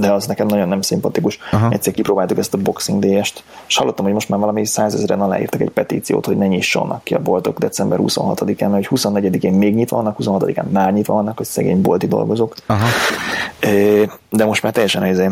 de 0.00 0.12
az 0.12 0.26
nekem 0.26 0.46
nagyon 0.46 0.68
nem 0.68 0.80
szimpatikus. 0.80 1.38
Aha. 1.52 1.70
Egyszer 1.70 1.92
kipróbáltuk 1.92 2.38
ezt 2.38 2.54
a 2.54 2.58
Boxing 2.58 3.04
DS-t, 3.04 3.44
és 3.66 3.76
hallottam, 3.76 4.04
hogy 4.04 4.14
most 4.14 4.28
már 4.28 4.40
valami 4.40 4.66
százezeren 4.66 5.20
aláírtak 5.20 5.60
egy 5.60 5.70
petíciót, 5.70 6.26
hogy 6.26 6.36
ne 6.36 6.46
nyissanak 6.46 7.04
ki 7.04 7.14
a 7.14 7.22
boltok 7.22 7.58
december 7.58 7.98
26-án, 8.02 8.70
mert 8.70 8.86
hogy 8.86 9.00
24-én 9.00 9.52
még 9.52 9.74
nyitva 9.74 9.96
vannak, 9.96 10.16
26-án 10.20 10.70
már 10.70 10.92
nyitva 10.92 11.14
vannak, 11.14 11.36
hogy 11.36 11.46
szegény 11.46 11.80
bolti 11.82 12.06
dolgozók. 12.06 12.54
Aha. 12.66 12.86
De 14.30 14.44
most 14.44 14.62
már 14.62 14.72
teljesen 14.72 15.06
izé, 15.06 15.28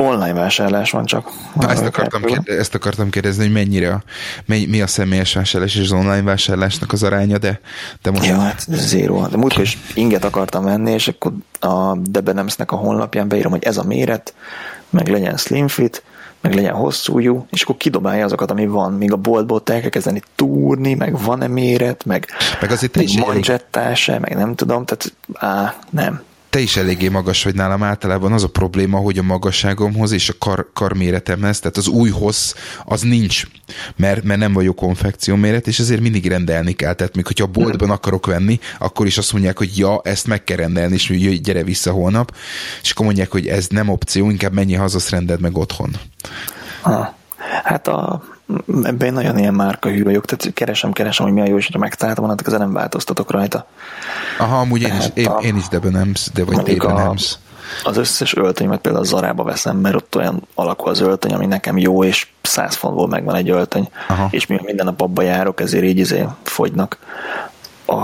online 0.00 0.32
vásárlás 0.32 0.90
van 0.90 1.04
csak. 1.04 1.30
Na, 1.54 1.70
ezt, 1.70 1.84
akartam 1.84 2.22
kérdezni, 2.22 2.60
ezt 2.60 2.74
akartam 2.74 3.10
kérdezni, 3.10 3.42
hogy 3.42 3.52
mennyire, 3.52 3.92
a, 3.92 4.02
mi 4.46 4.80
a 4.80 4.86
személyes 4.86 5.34
vásárlás 5.34 5.74
és 5.74 5.80
az 5.80 5.92
online 5.92 6.22
vásárlásnak 6.22 6.92
az 6.92 7.02
aránya, 7.02 7.38
de, 7.38 7.60
de 8.02 8.10
most... 8.10 8.26
Ja, 8.26 8.38
hát 8.38 8.66
zéro. 8.68 9.26
De 9.26 9.36
múltkor 9.36 9.62
is 9.62 9.78
inget 9.94 10.24
akartam 10.24 10.64
venni, 10.64 10.92
és 10.92 11.08
akkor 11.08 11.32
a 11.60 11.96
Debenemsnek 11.96 12.72
a 12.72 12.76
honlapján 12.76 13.28
beírom, 13.28 13.50
hogy 13.50 13.64
ez 13.64 13.76
a 13.76 13.84
méret, 13.84 14.34
meg 14.90 15.08
legyen 15.08 15.36
slim 15.36 15.68
fit, 15.68 16.02
meg 16.40 16.54
legyen 16.54 16.74
hosszújú, 16.74 17.46
és 17.50 17.62
akkor 17.62 17.76
kidobálja 17.76 18.24
azokat, 18.24 18.50
ami 18.50 18.66
van, 18.66 18.92
míg 18.92 19.12
a 19.12 19.16
boltból 19.16 19.62
el 19.64 19.80
kell 19.80 19.90
kezdeni 19.90 20.22
túrni, 20.34 20.94
meg 20.94 21.22
van-e 21.22 21.46
méret, 21.46 22.04
meg, 22.04 22.26
meg 22.60 22.70
azért 22.70 22.92
te 22.92 23.02
is 23.02 24.06
meg 24.06 24.36
nem 24.36 24.54
tudom, 24.54 24.84
tehát 24.84 25.12
á, 25.34 25.74
nem 25.90 26.22
te 26.50 26.58
is 26.58 26.76
eléggé 26.76 27.08
magas 27.08 27.44
vagy 27.44 27.54
nálam 27.54 27.82
általában 27.82 28.32
az 28.32 28.42
a 28.42 28.48
probléma, 28.48 28.98
hogy 28.98 29.18
a 29.18 29.22
magasságomhoz 29.22 30.12
és 30.12 30.28
a 30.28 30.34
kar, 30.38 30.70
karméretemhez, 30.74 31.58
tehát 31.58 31.76
az 31.76 31.88
új 31.88 32.10
hossz 32.10 32.54
az 32.84 33.00
nincs, 33.00 33.46
mert, 33.96 34.22
mert 34.22 34.40
nem 34.40 34.52
vagyok 34.52 34.76
konfekció 34.76 35.36
méret, 35.36 35.66
és 35.66 35.78
ezért 35.78 36.00
mindig 36.00 36.26
rendelni 36.26 36.72
kell. 36.72 36.92
Tehát 36.92 37.14
még 37.14 37.26
hogyha 37.26 37.44
a 37.44 37.50
boltban 37.50 37.90
akarok 37.90 38.26
venni, 38.26 38.58
akkor 38.78 39.06
is 39.06 39.18
azt 39.18 39.32
mondják, 39.32 39.58
hogy 39.58 39.78
ja, 39.78 40.00
ezt 40.04 40.26
meg 40.26 40.44
kell 40.44 40.56
rendelni, 40.56 40.94
és 40.94 41.08
jöjj, 41.08 41.36
gyere 41.36 41.62
vissza 41.62 41.90
holnap, 41.90 42.34
és 42.82 42.90
akkor 42.90 43.04
mondják, 43.06 43.30
hogy 43.30 43.46
ez 43.46 43.66
nem 43.66 43.88
opció, 43.88 44.30
inkább 44.30 44.52
menj 44.52 44.74
haza, 44.74 44.96
azt 44.96 45.10
rendeld 45.10 45.40
meg 45.40 45.56
otthon. 45.56 45.90
Ha. 46.80 47.18
Hát 47.64 47.88
a, 47.88 48.22
ebben 48.82 49.06
én 49.06 49.12
nagyon 49.12 49.38
ilyen 49.38 49.54
márka 49.54 49.88
hű 49.88 50.02
vagyok, 50.02 50.24
tehát 50.24 50.54
keresem, 50.54 50.92
keresem, 50.92 51.24
hogy 51.26 51.34
mi 51.34 51.40
a 51.40 51.46
jó, 51.46 51.56
és 51.56 51.68
ha 51.72 51.78
megtaláltam, 51.78 52.24
annak 52.24 52.46
ezzel 52.46 52.58
nem 52.58 52.72
változtatok 52.72 53.30
rajta. 53.30 53.66
Aha, 54.38 54.58
amúgy 54.58 54.82
én 54.82 54.96
is, 54.98 55.04
én, 55.14 55.26
a, 55.26 55.38
én 55.38 55.56
is 55.56 55.68
Debenhams, 55.68 56.30
de 56.34 56.44
vagy 56.44 56.56
Debenhams. 56.56 57.38
Az 57.84 57.96
összes 57.96 58.34
öltönyemet 58.34 58.80
például 58.80 59.04
a 59.04 59.06
Zarába 59.06 59.42
veszem, 59.42 59.76
mert 59.76 59.94
ott 59.94 60.16
olyan 60.16 60.46
alakú 60.54 60.88
az 60.88 61.00
öltöny, 61.00 61.32
ami 61.32 61.46
nekem 61.46 61.78
jó, 61.78 62.04
és 62.04 62.26
100 62.42 62.74
fontból 62.74 63.08
megvan 63.08 63.34
egy 63.34 63.50
öltöny, 63.50 63.88
Aha. 64.08 64.28
és 64.30 64.46
mivel 64.46 64.64
minden 64.64 64.86
nap 64.86 65.00
abba 65.00 65.22
járok, 65.22 65.60
ezért 65.60 65.84
így 65.84 65.98
izé 65.98 66.26
fogynak. 66.42 66.98
A, 67.86 67.94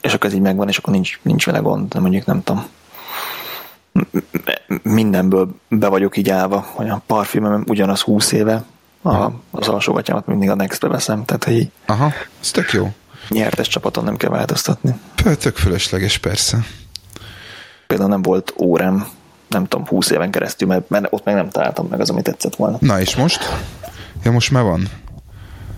és 0.00 0.14
akkor 0.14 0.28
ez 0.28 0.34
így 0.34 0.40
megvan, 0.40 0.68
és 0.68 0.76
akkor 0.76 0.92
nincs, 0.92 1.20
nincs 1.22 1.46
vele 1.46 1.58
gond, 1.58 1.88
de 1.88 2.00
mondjuk 2.00 2.26
nem 2.26 2.42
tudom 2.42 2.66
mindenből 4.82 5.48
be 5.68 5.88
vagyok 5.88 6.16
így 6.16 6.30
állva, 6.30 6.66
hogy 6.70 6.88
a 6.88 7.02
parfümem 7.06 7.64
ugyanaz 7.68 8.00
20 8.00 8.32
éve, 8.32 8.64
a, 9.02 9.30
az 9.50 9.68
alsógatyámat 9.68 10.26
mindig 10.26 10.50
a 10.50 10.54
Next-be 10.54 10.88
veszem, 10.88 11.24
tehát 11.24 11.44
hogy 11.44 11.70
Aha, 11.86 12.12
ez 12.40 12.50
tök 12.50 12.72
jó. 12.72 12.92
Nyertes 13.28 13.68
csapaton 13.68 14.04
nem 14.04 14.16
kell 14.16 14.30
változtatni. 14.30 14.94
Tök 15.38 15.56
fölösleges, 15.56 16.18
persze. 16.18 16.58
Például 17.86 18.10
nem 18.10 18.22
volt 18.22 18.54
órám, 18.58 19.06
nem 19.48 19.66
tudom, 19.66 19.86
20 19.86 20.10
éven 20.10 20.30
keresztül, 20.30 20.68
mert, 20.68 20.88
mert 20.88 21.06
ott 21.10 21.24
meg 21.24 21.34
nem 21.34 21.50
találtam 21.50 21.86
meg 21.86 22.00
az, 22.00 22.10
amit 22.10 22.24
tetszett 22.24 22.56
volna. 22.56 22.76
Na 22.80 23.00
és 23.00 23.16
most? 23.16 23.40
Ja, 24.24 24.30
most 24.30 24.50
már 24.50 24.62
van? 24.62 24.88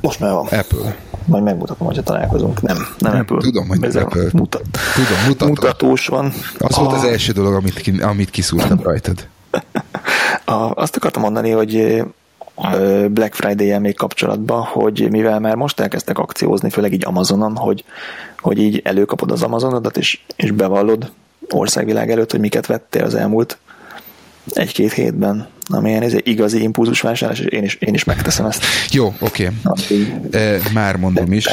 Most 0.01 0.21
már 0.21 0.33
van. 0.33 0.47
Apple. 0.47 0.97
Majd 1.25 1.43
megmutatom, 1.43 1.87
hogyha 1.87 2.03
találkozunk. 2.03 2.63
Nem, 2.63 2.77
nem, 2.99 3.13
nem 3.13 3.21
Apple. 3.21 3.37
Tudom, 3.39 3.69
hogy 3.69 3.85
Ez 3.85 3.97
Apple. 3.97 4.29
Mutat, 4.33 4.63
tudom, 4.95 5.25
mutatom. 5.27 5.49
Mutatós 5.49 6.07
van. 6.07 6.33
Az 6.59 6.77
ah. 6.77 6.85
volt 6.85 6.97
az 6.97 7.05
első 7.05 7.33
dolog, 7.33 7.55
amit, 7.55 8.03
amit 8.03 8.31
kiszúrtam 8.31 8.81
rajtad. 8.83 9.29
A, 10.45 10.71
azt 10.75 10.97
akartam 10.97 11.23
mondani, 11.23 11.51
hogy 11.51 12.03
Black 13.09 13.35
Friday-el 13.35 13.81
még 13.81 13.97
kapcsolatban, 13.97 14.63
hogy 14.63 15.09
mivel 15.11 15.41
már 15.41 15.55
most 15.55 15.81
elkezdtek 15.81 16.19
akciózni, 16.19 16.71
főleg 16.71 16.93
így 16.93 17.05
Amazonon, 17.05 17.57
hogy, 17.57 17.85
hogy 18.41 18.59
így 18.59 18.81
előkapod 18.85 19.31
az 19.31 19.43
Amazonodat, 19.43 19.97
és, 19.97 20.21
és 20.37 20.51
bevallod 20.51 21.11
országvilág 21.49 22.11
előtt, 22.11 22.31
hogy 22.31 22.41
miket 22.41 22.67
vettél 22.67 23.05
az 23.05 23.15
elmúlt 23.15 23.59
egy-két 24.47 24.93
hétben, 24.93 25.49
amilyen 25.69 26.03
ez 26.03 26.13
egy 26.13 26.29
igazi 26.29 26.63
impulzusvásárlás, 26.63 27.41
és 27.41 27.47
én 27.47 27.65
is, 27.65 27.75
én 27.75 27.95
is 27.95 28.05
megteszem 28.05 28.47
ezt. 28.47 28.65
Jó, 28.91 29.15
oké. 29.21 29.51
Okay. 29.65 30.59
Már 30.73 30.97
mondom 30.97 31.33
is. 31.33 31.47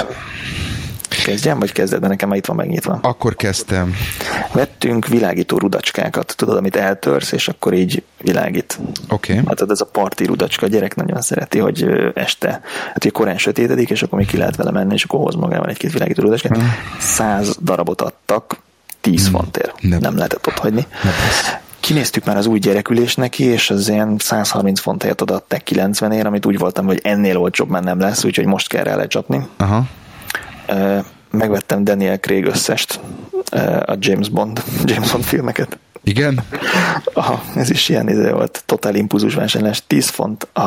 Kezdjem, 1.10 1.60
vagy 1.60 1.72
kezded, 1.72 2.02
de 2.02 2.08
nekem 2.08 2.30
már 2.30 2.38
itt 2.38 2.46
van 2.46 2.56
megnyitva. 2.56 3.00
Akkor 3.02 3.36
kezdtem. 3.36 3.94
Vettünk 4.54 5.08
világító 5.08 5.58
rudacskákat, 5.58 6.34
tudod, 6.38 6.58
amit 6.58 6.76
eltörsz, 6.76 7.32
és 7.32 7.48
akkor 7.48 7.74
így 7.74 8.04
világít. 8.22 8.80
Oké. 9.10 9.34
Okay. 9.34 9.46
Hát 9.48 9.72
ez 9.72 9.82
a 9.82 9.86
parti 9.86 10.26
rudacska, 10.26 10.66
a 10.66 10.70
gyerek 10.70 10.96
nagyon 10.96 11.22
szereti, 11.22 11.60
hogy 11.60 11.86
este, 12.14 12.50
hát 12.86 12.98
ugye 12.98 13.10
korán 13.10 13.38
sötétedik, 13.38 13.90
és 13.90 14.04
akkor 14.04 14.18
még 14.18 14.28
ki 14.28 14.38
lehet 14.38 14.56
vele 14.56 14.72
menni, 14.72 14.94
és 14.94 15.04
akkor 15.04 15.20
hoz 15.20 15.36
magával 15.36 15.70
egy-két 15.70 15.92
világító 15.92 16.22
rudacskát. 16.22 16.58
Hmm. 16.58 16.74
Száz 17.00 17.58
darabot 17.62 18.02
adtak, 18.02 18.58
10 19.02 19.22
hmm. 19.22 19.32
fontért. 19.32 19.82
Nem. 19.82 20.00
nem 20.00 20.16
lehetett 20.16 20.48
ott 20.48 20.58
hagyni. 20.58 20.88
Nem 21.04 21.14
Kinéztük 21.80 22.26
már 22.26 22.38
az 22.38 22.46
új 22.46 22.60
gyerekülés 22.60 23.16
neki, 23.16 23.44
és 23.44 23.70
az 23.70 23.90
ilyen 23.90 24.16
130 24.20 24.80
font 24.80 25.02
helyett 25.02 25.22
odaadták 25.22 25.64
90 25.64 26.12
ér, 26.12 26.26
amit 26.26 26.46
úgy 26.46 26.58
voltam, 26.58 26.86
hogy 26.86 27.00
ennél 27.04 27.38
olcsóbb 27.38 27.70
már 27.70 27.84
nem 27.84 28.00
lesz, 28.00 28.24
úgyhogy 28.24 28.46
most 28.46 28.68
kell 28.68 28.84
rá 28.84 28.96
lecsapni. 28.96 29.48
Aha 29.58 29.88
megvettem 31.32 31.84
Daniel 31.84 32.20
Craig 32.20 32.46
összest, 32.46 33.00
a 33.86 33.96
James 34.00 34.30
Bond, 34.30 34.64
James 34.86 35.12
Bond 35.12 35.24
filmeket. 35.24 35.78
Igen? 36.04 36.44
Aha, 37.14 37.42
ez 37.56 37.70
is 37.70 37.90
ilyen 37.90 38.10
izé 38.10 38.30
volt, 38.30 38.64
totál 38.66 38.96
impulzus 38.96 39.34
vásárlás, 39.34 39.84
10 39.88 40.08
font 40.08 40.48
a, 40.54 40.60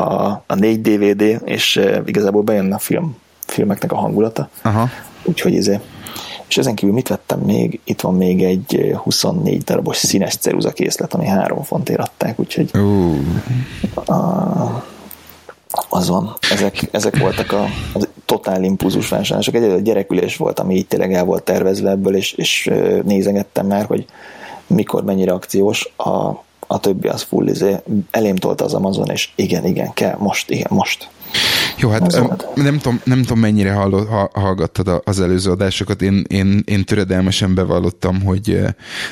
a 0.47 0.55
4 0.55 0.81
DVD, 0.81 1.41
és 1.45 1.81
igazából 2.05 2.43
bejön 2.43 2.73
a 2.73 2.79
film, 2.79 3.17
filmeknek 3.47 3.93
a 3.93 3.97
hangulata. 3.97 4.49
Aha. 4.63 4.89
Úgyhogy 5.25 5.53
izé. 5.53 5.81
És 6.49 6.59
ezen 6.59 6.75
kívül 6.75 6.95
mit 6.95 7.09
vettem 7.09 7.39
még? 7.39 7.81
Itt 7.85 8.01
van 8.01 8.15
még 8.15 8.43
egy 8.43 8.95
24 9.03 9.63
darabos 9.63 9.97
színes 9.97 10.37
ceruza 10.37 10.71
készlet, 10.73 11.15
ami 11.15 11.27
3 11.27 11.63
fontért 11.63 12.01
adták, 12.01 12.39
úgyhogy 12.39 12.71
uh. 12.75 13.17
a, 13.95 14.85
az 15.89 16.09
van. 16.09 16.37
Ezek, 16.51 16.89
ezek 16.91 17.19
voltak 17.19 17.53
a, 17.53 17.67
az 17.93 18.09
totál 18.25 18.63
impulzus 18.63 19.09
vásárlások. 19.09 19.55
Egy 19.55 19.83
gyerekülés 19.83 20.37
volt, 20.37 20.59
ami 20.59 20.75
így 20.75 20.87
tényleg 20.87 21.13
el 21.13 21.25
volt 21.25 21.43
tervezve 21.43 21.91
ebből, 21.91 22.17
és, 22.17 22.33
és 22.33 22.71
nézegettem 23.05 23.67
már, 23.67 23.85
hogy 23.85 24.05
mikor 24.67 25.05
mennyire 25.05 25.33
akciós. 25.33 25.93
A, 25.97 26.31
a 26.73 26.79
többi 26.79 27.09
az 27.09 27.23
full 27.23 27.47
izé, 27.47 27.77
elém 28.11 28.37
tolta 28.37 28.65
az 28.65 28.75
Amazon, 28.75 29.11
és 29.11 29.29
igen, 29.35 29.65
igen, 29.65 29.93
kell, 29.93 30.17
most, 30.19 30.51
igen, 30.51 30.69
most. 30.71 31.09
Jó, 31.77 31.91
hát 31.91 32.01
nem 32.55 32.79
tudom, 32.79 33.01
nem 33.05 33.23
tudom 33.23 33.39
mennyire 33.39 33.73
hallott, 33.73 34.09
hallgattad 34.33 35.03
az 35.05 35.21
előző 35.21 35.51
adásokat. 35.51 36.03
Én, 36.03 36.25
én, 36.29 36.63
én 36.65 36.85
töredelmesen 36.85 37.55
bevallottam, 37.55 38.23
hogy 38.23 38.59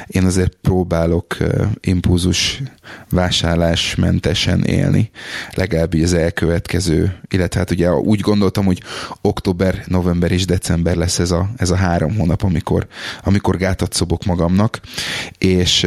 én 0.06 0.24
azért 0.24 0.56
próbálok 0.62 1.36
impulzus 1.80 2.62
vásárlásmentesen 3.10 4.62
élni, 4.62 5.10
legalábbis 5.54 6.02
az 6.02 6.14
elkövetkező, 6.14 7.20
illetve 7.30 7.60
hát 7.60 7.70
ugye 7.70 7.92
úgy 7.92 8.20
gondoltam, 8.20 8.64
hogy 8.64 8.82
október, 9.20 9.82
november 9.86 10.32
és 10.32 10.44
december 10.44 10.96
lesz 10.96 11.18
ez 11.18 11.30
a, 11.30 11.48
ez 11.56 11.70
a 11.70 11.76
három 11.76 12.16
hónap, 12.16 12.42
amikor, 12.42 12.86
amikor 13.24 13.56
gátat 13.56 13.92
szobok 13.92 14.24
magamnak, 14.24 14.80
és 15.38 15.86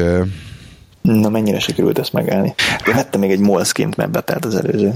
Na, 1.04 1.30
mennyire 1.30 1.60
sikerült 1.60 2.00
ezt 2.00 2.14
megállni? 2.14 2.54
Én 2.88 2.96
vettem 2.96 3.20
még 3.20 3.32
egy 3.32 3.40
Moleskint, 3.40 3.96
mert 3.96 4.12
betelt 4.12 4.46
az 4.46 4.56
előző. 4.56 4.94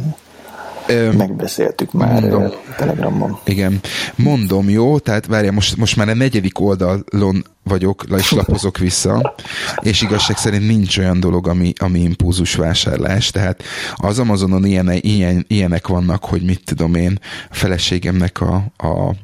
Megbeszéltük 1.18 1.92
már 1.92 2.12
mondom, 2.12 2.52
Telegramon. 2.78 3.40
Igen. 3.44 3.80
Mondom, 4.16 4.70
jó, 4.70 5.00
tehát 5.00 5.26
várja, 5.26 5.52
most, 5.52 5.78
most 5.78 5.96
már 5.96 6.10
a 6.10 6.14
negyedik 6.14 6.60
oldalon 6.60 7.44
vagyok, 7.64 8.06
és 8.18 8.32
lapozok 8.32 8.78
vissza, 8.78 9.36
és 9.80 10.02
igazság 10.02 10.38
szerint 10.38 10.68
nincs 10.68 10.98
olyan 10.98 11.20
dolog, 11.20 11.48
ami, 11.48 11.74
ami 11.78 12.00
impulzus 12.00 12.56
vásárlás, 12.56 13.30
tehát 13.30 13.64
az 13.96 14.20
Amazonon 14.20 14.66
ilyen, 14.66 14.92
ilyen, 14.92 15.46
ilyenek 15.48 15.88
vannak, 15.88 16.26
hogy 16.26 16.44
mit 16.44 16.62
tudom 16.64 16.96
én, 16.96 17.20
a 17.50 17.56
feleségemnek 17.56 18.42
a, 18.42 18.56
a 18.78 19.16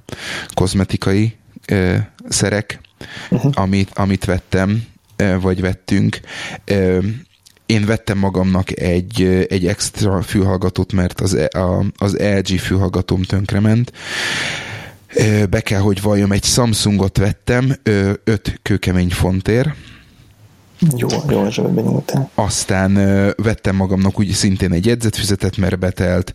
kozmetikai 0.53 1.35
ö, 1.67 1.95
szerek, 2.29 2.79
uh-huh. 3.29 3.51
amit, 3.55 3.89
amit 3.93 4.25
vettem, 4.25 4.83
vagy 5.41 5.61
vettünk, 5.61 6.19
ö, 6.65 6.99
én 7.65 7.85
vettem 7.85 8.17
magamnak 8.17 8.79
egy, 8.79 9.45
egy 9.49 9.67
extra 9.67 10.21
fülhallgatót, 10.21 10.93
mert 10.93 11.21
az, 11.21 11.33
e, 11.33 11.59
a, 11.59 11.85
az 11.97 12.17
LG 12.17 12.59
fülhallgatóm 12.59 13.21
tönkrement. 13.21 13.91
Be 15.49 15.61
kell, 15.61 15.79
hogy 15.79 16.01
valljam, 16.01 16.31
egy 16.31 16.43
Samsungot 16.43 17.17
vettem, 17.17 17.75
5 17.83 18.59
kőkemény 18.61 19.09
fontért, 19.09 19.69
jó, 20.97 21.07
jó 21.29 21.49
zsebbe 21.49 21.81
nyúltál. 21.81 22.29
Aztán 22.35 22.93
vettem 23.37 23.75
magamnak 23.75 24.19
úgy 24.19 24.31
szintén 24.31 24.71
egy 24.71 24.85
jegyzetfüzetet, 24.85 25.57
mert 25.57 25.79
betelt, 25.79 26.33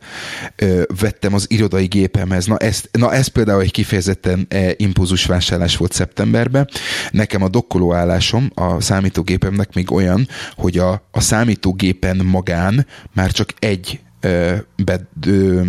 vettem 1.01 1.35
az 1.35 1.47
irodai 1.49 1.87
gépemhez. 1.87 2.47
Na 2.47 2.57
ez, 2.57 2.83
na 2.93 3.13
ez 3.13 3.27
például 3.27 3.63
egy 3.63 3.71
kifejezetten 3.71 4.47
e, 4.49 4.75
impulzus 4.77 5.25
vásárlás 5.25 5.77
volt 5.77 5.93
szeptemberben. 5.93 6.69
Nekem 7.11 7.43
a 7.43 7.49
dokkoló 7.49 7.95
állásom 7.95 8.51
a 8.55 8.81
számítógépemnek 8.81 9.75
még 9.75 9.93
olyan, 9.93 10.29
hogy 10.55 10.79
a, 10.79 11.09
a 11.11 11.21
számítógépen 11.21 12.17
magán 12.17 12.87
már 13.15 13.33
csak 13.33 13.55
egy 13.59 14.01
ö, 14.21 14.55
bed, 14.85 15.03
ö, 15.27 15.63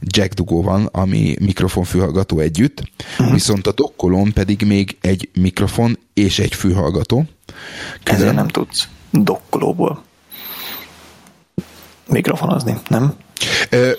jack 0.00 0.34
dugó 0.34 0.62
van, 0.62 0.86
ami 0.86 1.36
mikrofon 1.40 1.84
fülhallgató 1.84 2.38
együtt, 2.38 2.82
uh-huh. 3.18 3.32
viszont 3.32 3.66
a 3.66 3.72
dokkolón 3.72 4.32
pedig 4.32 4.62
még 4.62 4.96
egy 5.00 5.28
mikrofon 5.34 5.98
és 6.14 6.38
egy 6.38 6.54
fülhallgató. 6.54 7.24
Külön. 8.02 8.20
Ezért 8.20 8.34
nem 8.34 8.48
tudsz 8.48 8.88
dokkolóból 9.10 10.02
mikrofonozni, 12.08 12.74
nem? 12.88 13.14
Ö, 13.70 13.90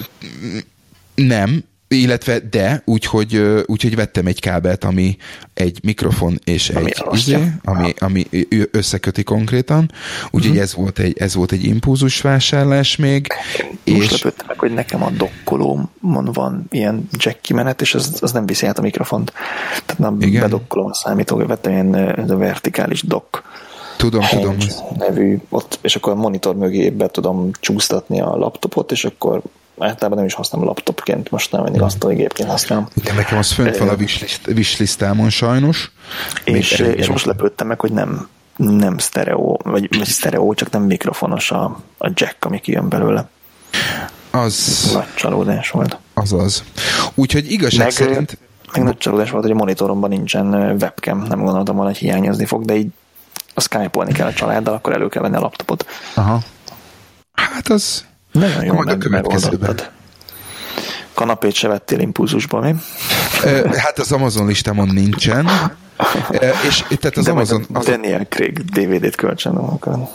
nem, 1.15 1.63
illetve 1.89 2.39
de, 2.39 2.81
úgyhogy, 2.85 3.63
úgyhogy 3.65 3.95
vettem 3.95 4.25
egy 4.25 4.39
kábelt, 4.39 4.83
ami 4.83 5.17
egy 5.53 5.79
mikrofon 5.83 6.39
és 6.43 6.69
ami 6.69 6.85
egy 6.85 7.03
izé, 7.11 7.37
ami, 7.63 7.93
ami 7.99 8.27
összeköti 8.71 9.23
konkrétan. 9.23 9.91
Úgyhogy 10.25 10.45
uh-huh. 10.45 10.63
ez, 10.63 10.75
volt 10.75 10.99
egy, 10.99 11.17
ez 11.17 11.35
volt 11.35 11.51
egy 11.51 11.63
impulzus 11.63 12.21
vásárlás 12.21 12.95
még. 12.95 13.27
Most 13.85 14.01
és... 14.03 14.11
lepődtem 14.11 14.45
meg, 14.47 14.59
hogy 14.59 14.73
nekem 14.73 15.03
a 15.03 15.09
dokkolómon 15.09 16.29
van 16.33 16.65
ilyen 16.69 17.07
jack 17.11 17.41
kimenet, 17.41 17.81
és 17.81 17.93
az, 17.93 18.17
az 18.21 18.31
nem 18.31 18.45
viszi 18.45 18.65
át 18.65 18.77
a 18.77 18.81
mikrofont. 18.81 19.33
Tehát 19.85 19.97
nem 19.97 20.21
Igen. 20.21 20.41
bedokkolom 20.41 20.85
a 20.85 20.93
számítógépet, 20.93 21.49
vettem 21.49 21.71
ilyen 21.71 22.37
vertikális 22.37 23.01
dock 23.03 23.43
Tudom, 23.97 24.21
tudom. 24.29 24.57
nevű, 24.97 25.37
ott, 25.49 25.79
és 25.81 25.95
akkor 25.95 26.13
a 26.13 26.15
monitor 26.15 26.55
mögé 26.55 26.89
be 26.89 27.07
tudom 27.07 27.51
csúsztatni 27.59 28.21
a 28.21 28.35
laptopot, 28.35 28.91
és 28.91 29.05
akkor 29.05 29.41
általában 29.79 30.17
nem 30.17 30.25
is 30.25 30.33
használom 30.33 30.67
laptopként, 30.67 31.31
most 31.31 31.51
nem 31.51 31.63
mindig 31.63 31.81
azt 31.81 32.03
a 32.03 32.07
gépként 32.07 32.49
használom. 32.49 32.87
Igen, 32.93 33.15
nekem 33.15 33.37
az 33.37 33.51
fönt 33.51 33.77
van 33.77 33.89
a 33.89 33.95
wishlist, 33.95 34.47
wishlistámon 34.47 35.29
sajnos. 35.29 35.91
És, 36.43 36.71
és 36.79 37.07
most 37.07 37.25
lepődtem 37.25 37.67
meg, 37.67 37.79
hogy 37.79 37.91
nem, 37.91 38.27
nem 38.55 38.97
sztereó, 38.97 39.59
vagy, 39.63 39.97
vagy 39.97 40.07
sztereó, 40.07 40.53
csak 40.53 40.69
nem 40.69 40.81
mikrofonos 40.81 41.51
a, 41.51 41.63
a 41.97 42.11
jack, 42.13 42.45
ami 42.45 42.59
kijön 42.59 42.89
belőle. 42.89 43.29
Az... 44.31 44.89
Nagy 44.93 45.13
csalódás 45.15 45.69
volt. 45.69 45.97
Az 46.13 46.33
az. 46.33 46.63
Úgyhogy 47.15 47.51
igazság 47.51 47.83
meg, 47.83 47.91
szerint... 47.91 48.37
Meg 48.73 48.83
nagy 48.83 48.97
csalódás 48.97 49.29
volt, 49.29 49.43
hogy 49.43 49.53
a 49.53 49.57
monitoromban 49.57 50.09
nincsen 50.09 50.53
webcam, 50.81 51.23
nem 51.23 51.43
gondoltam 51.43 51.75
volna, 51.75 51.89
hogy 51.89 51.99
hiányozni 51.99 52.45
fog, 52.45 52.65
de 52.65 52.75
így 52.75 52.87
a 53.53 53.61
Skype-olni 53.61 54.11
kell 54.11 54.27
a 54.27 54.33
családdal, 54.33 54.73
akkor 54.73 54.93
elő 54.93 55.07
kell 55.07 55.21
venni 55.21 55.35
a 55.35 55.39
laptopot. 55.39 55.85
Aha. 56.13 56.39
Hát 57.33 57.67
az 57.67 58.05
nagyon 58.31 58.65
jó, 58.65 58.73
majd 58.73 58.89
a 58.89 58.97
következőben. 58.97 59.79
Kanapét 61.13 61.53
se 61.53 61.67
vettél 61.67 61.99
impulzusban, 61.99 62.63
mi? 62.63 62.75
Hát 63.77 63.99
az 63.99 64.11
Amazon 64.11 64.47
listámon 64.47 64.87
nincsen. 64.87 65.49
És 66.67 66.83
tehát 66.87 67.17
az 67.17 67.25
De 67.25 67.31
Amazon... 67.31 67.65
Az... 67.73 67.85
Daniel 67.85 68.25
Craig 68.25 68.59
DVD-t 68.59 69.15
kölcsön 69.15 69.55
akar. 69.55 70.09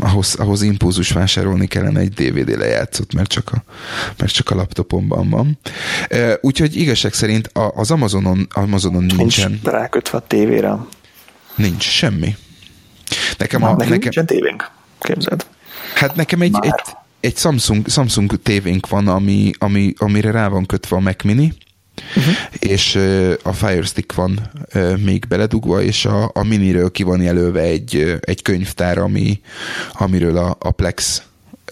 Ahhoz, 0.00 0.34
ahhoz 0.34 0.62
impulzus 0.62 1.10
vásárolni 1.10 1.66
kellene 1.66 2.00
egy 2.00 2.12
DVD 2.12 2.58
lejátszott, 2.58 3.14
mert 3.14 3.28
csak 3.28 3.50
a, 3.52 3.62
mert 4.18 4.32
csak 4.32 4.50
a 4.50 4.54
laptopomban 4.54 5.30
van. 5.30 5.58
Úgyhogy 6.40 6.76
igazság 6.76 7.12
szerint 7.12 7.50
az 7.74 7.90
Amazonon, 7.90 8.48
Amazonon 8.52 9.04
nincsen... 9.04 9.50
Nincs 9.50 9.64
rákötve 9.64 10.18
a 10.18 10.26
tévére. 10.26 10.76
Nincs 11.54 11.82
semmi. 11.82 12.36
Nekem, 13.38 13.62
a, 13.62 13.70
nekem, 13.70 13.88
nekem 13.88 13.98
nincsen 13.98 14.26
tévénk, 14.26 14.70
képzeld. 14.98 15.46
Hát 15.94 16.14
nekem 16.14 16.40
egy, 16.40 16.56
egy, 16.60 16.72
egy 17.20 17.36
Samsung, 17.36 17.88
Samsung 17.88 18.42
tévénk 18.42 18.88
van, 18.88 19.08
ami, 19.08 19.50
ami, 19.58 19.92
amire 19.98 20.30
rá 20.30 20.48
van 20.48 20.66
kötve 20.66 20.96
a 20.96 21.00
Mac 21.00 21.22
Mini, 21.22 21.52
uh-huh. 22.16 22.34
és 22.58 22.94
uh, 22.94 23.32
a 23.42 23.52
Fire 23.52 23.82
Stick 23.82 24.14
van 24.14 24.50
uh, 24.74 24.98
még 24.98 25.24
beledugva, 25.28 25.82
és 25.82 26.04
a, 26.04 26.30
a 26.34 26.44
Miniről 26.44 26.90
ki 26.90 27.02
van 27.02 27.22
jelölve 27.22 27.60
egy, 27.60 27.96
uh, 27.96 28.16
egy 28.20 28.42
könyvtár, 28.42 28.98
ami, 28.98 29.40
amiről 29.92 30.36
a, 30.36 30.56
a 30.58 30.70
Plex 30.70 31.22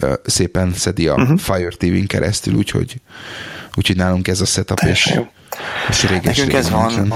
uh, 0.01 0.13
szépen 0.25 0.73
szedi 0.73 1.07
a 1.07 1.13
uh-huh. 1.13 1.39
Fire 1.39 1.69
TV-n 1.69 2.05
keresztül, 2.05 2.53
úgyhogy, 2.53 3.01
úgyhogy 3.75 3.95
nálunk 3.95 4.27
ez 4.27 4.41
a 4.41 4.45
setup, 4.45 4.79
és, 4.79 5.19
és 5.89 6.03
réges 6.03 6.37
Nekünk 6.37 6.53
ez 6.53 6.69
van, 6.69 7.13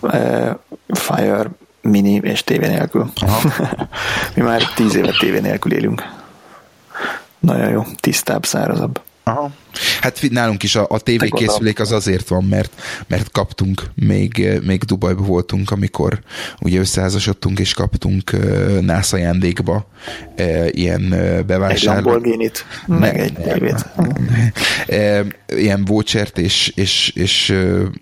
uh, 0.00 0.50
Fire 0.88 1.50
mini 1.82 2.20
és 2.22 2.44
tévé 2.44 2.66
nélkül. 2.66 3.12
Mi 4.34 4.42
már 4.42 4.62
tíz 4.74 4.94
éve 4.94 5.14
tévé 5.20 5.40
nélkül 5.40 5.72
élünk. 5.72 6.21
Nagyon 7.42 7.70
jó, 7.70 7.84
tisztább, 8.00 8.46
szárazabb. 8.46 9.00
Aha. 9.24 9.50
Hát 10.00 10.20
nálunk 10.30 10.62
is 10.62 10.76
a, 10.76 10.86
a 10.88 10.98
tévékészülék 10.98 11.80
az 11.80 11.92
azért 11.92 12.28
van, 12.28 12.44
mert, 12.44 12.82
mert 13.06 13.30
kaptunk, 13.30 13.82
még, 13.94 14.60
még 14.62 14.82
Dubajban 14.82 15.26
voltunk, 15.26 15.70
amikor 15.70 16.20
ugye 16.60 16.78
összeházasodtunk, 16.78 17.58
és 17.58 17.74
kaptunk 17.74 18.30
uh, 18.32 18.80
nász 18.80 19.12
ajándékba 19.12 19.86
uh, 20.38 20.66
ilyen 20.70 21.02
uh, 21.02 21.40
bevásárló. 21.40 21.98
Egy 21.98 22.04
Lamborghini-t, 22.04 22.66
meg 22.86 23.18
egy 23.18 23.32
tévét. 23.32 23.86
Ilyen 25.62 25.84
vouchert, 25.84 26.38
és, 26.38 26.72
és, 26.74 27.12
és 27.14 27.54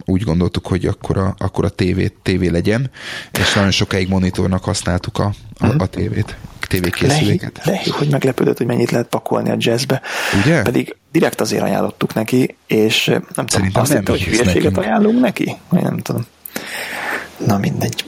úgy 0.05 0.23
gondoltuk, 0.23 0.67
hogy 0.67 0.87
akkor 0.87 1.17
a, 1.17 1.35
akkor 1.39 1.65
a 1.65 1.69
tévé, 1.69 2.13
tévé 2.23 2.49
legyen, 2.49 2.91
és 3.33 3.55
nagyon 3.55 3.71
sokáig 3.71 4.09
monitornak 4.09 4.65
használtuk 4.65 5.19
a, 5.19 5.33
a, 5.59 5.67
a 5.79 5.87
tévét 5.87 6.37
tévékészüléket. 6.71 7.61
Lehív, 7.65 7.93
hogy 7.93 8.09
meglepődött, 8.09 8.57
hogy 8.57 8.67
mennyit 8.67 8.91
lehet 8.91 9.07
pakolni 9.07 9.51
a 9.51 9.55
jazzbe. 9.59 10.01
Ugye? 10.45 10.63
Pedig 10.63 10.97
direkt 11.13 11.41
azért 11.41 11.63
ajánlottuk 11.63 12.15
neki, 12.15 12.57
és 12.67 13.07
nem 13.07 13.23
tudom, 13.27 13.47
Szerintem 13.47 13.83
azt 13.83 13.91
nem 13.93 13.99
hitte, 13.99 14.11
hogy 14.13 14.23
hülyeséget 14.23 14.77
ajánlunk 14.77 15.21
neki? 15.21 15.57
Vagy 15.69 15.83
nem 15.83 15.99
tudom. 15.99 16.27
Na 17.47 17.59
mindegy. 17.59 18.05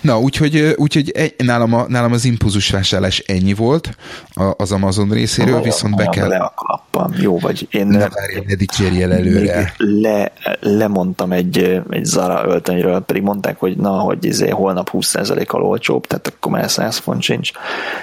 Na, 0.00 0.20
úgyhogy, 0.20 0.74
úgyhogy 0.76 1.10
egy, 1.10 1.34
nálam, 1.44 1.74
a, 1.74 1.84
nálam 1.88 2.12
az 2.12 2.24
impulzus 2.24 2.70
vásárlás 2.70 3.18
ennyi 3.18 3.54
volt 3.54 3.96
az 4.56 4.72
Amazon 4.72 5.08
részéről, 5.08 5.54
Na, 5.54 5.62
viszont 5.62 5.96
be 5.96 6.06
kell... 6.06 6.28
Le 6.28 6.36
a 6.36 6.54
klappam. 6.56 7.14
Jó, 7.20 7.38
vagy 7.38 7.68
én... 7.70 7.86
Ne 7.86 7.98
várj, 7.98 8.38
ne 8.46 8.54
dicsérj 8.54 9.02
el 9.02 9.12
előre. 9.12 9.74
Le, 9.76 10.32
lemondtam 10.60 11.32
egy, 11.32 11.82
egy 11.90 12.04
Zara 12.04 12.46
öltönyről, 12.46 13.00
pedig 13.00 13.22
mondták, 13.22 13.58
hogy 13.58 13.76
na, 13.76 13.90
hogy 13.90 14.24
izé, 14.24 14.48
holnap 14.48 14.90
20%-kal 14.92 15.62
olcsóbb, 15.62 16.06
tehát 16.06 16.26
akkor 16.26 16.52
már 16.52 16.70
100 16.70 16.96
font 16.96 17.22
sincs. 17.22 17.50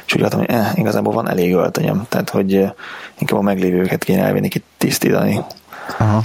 És 0.05 0.15
úgy 0.15 0.33
hogy 0.33 0.45
eh, 0.47 0.71
igazából 0.75 1.13
van 1.13 1.29
elég 1.29 1.53
öltönyöm, 1.53 2.05
tehát 2.09 2.29
hogy 2.29 2.51
inkább 3.19 3.39
a 3.39 3.41
meglévőket 3.41 4.03
kéne 4.03 4.23
elvinni 4.23 4.47
ki 4.47 4.63
tisztítani. 4.77 5.41
Aha. 5.97 6.21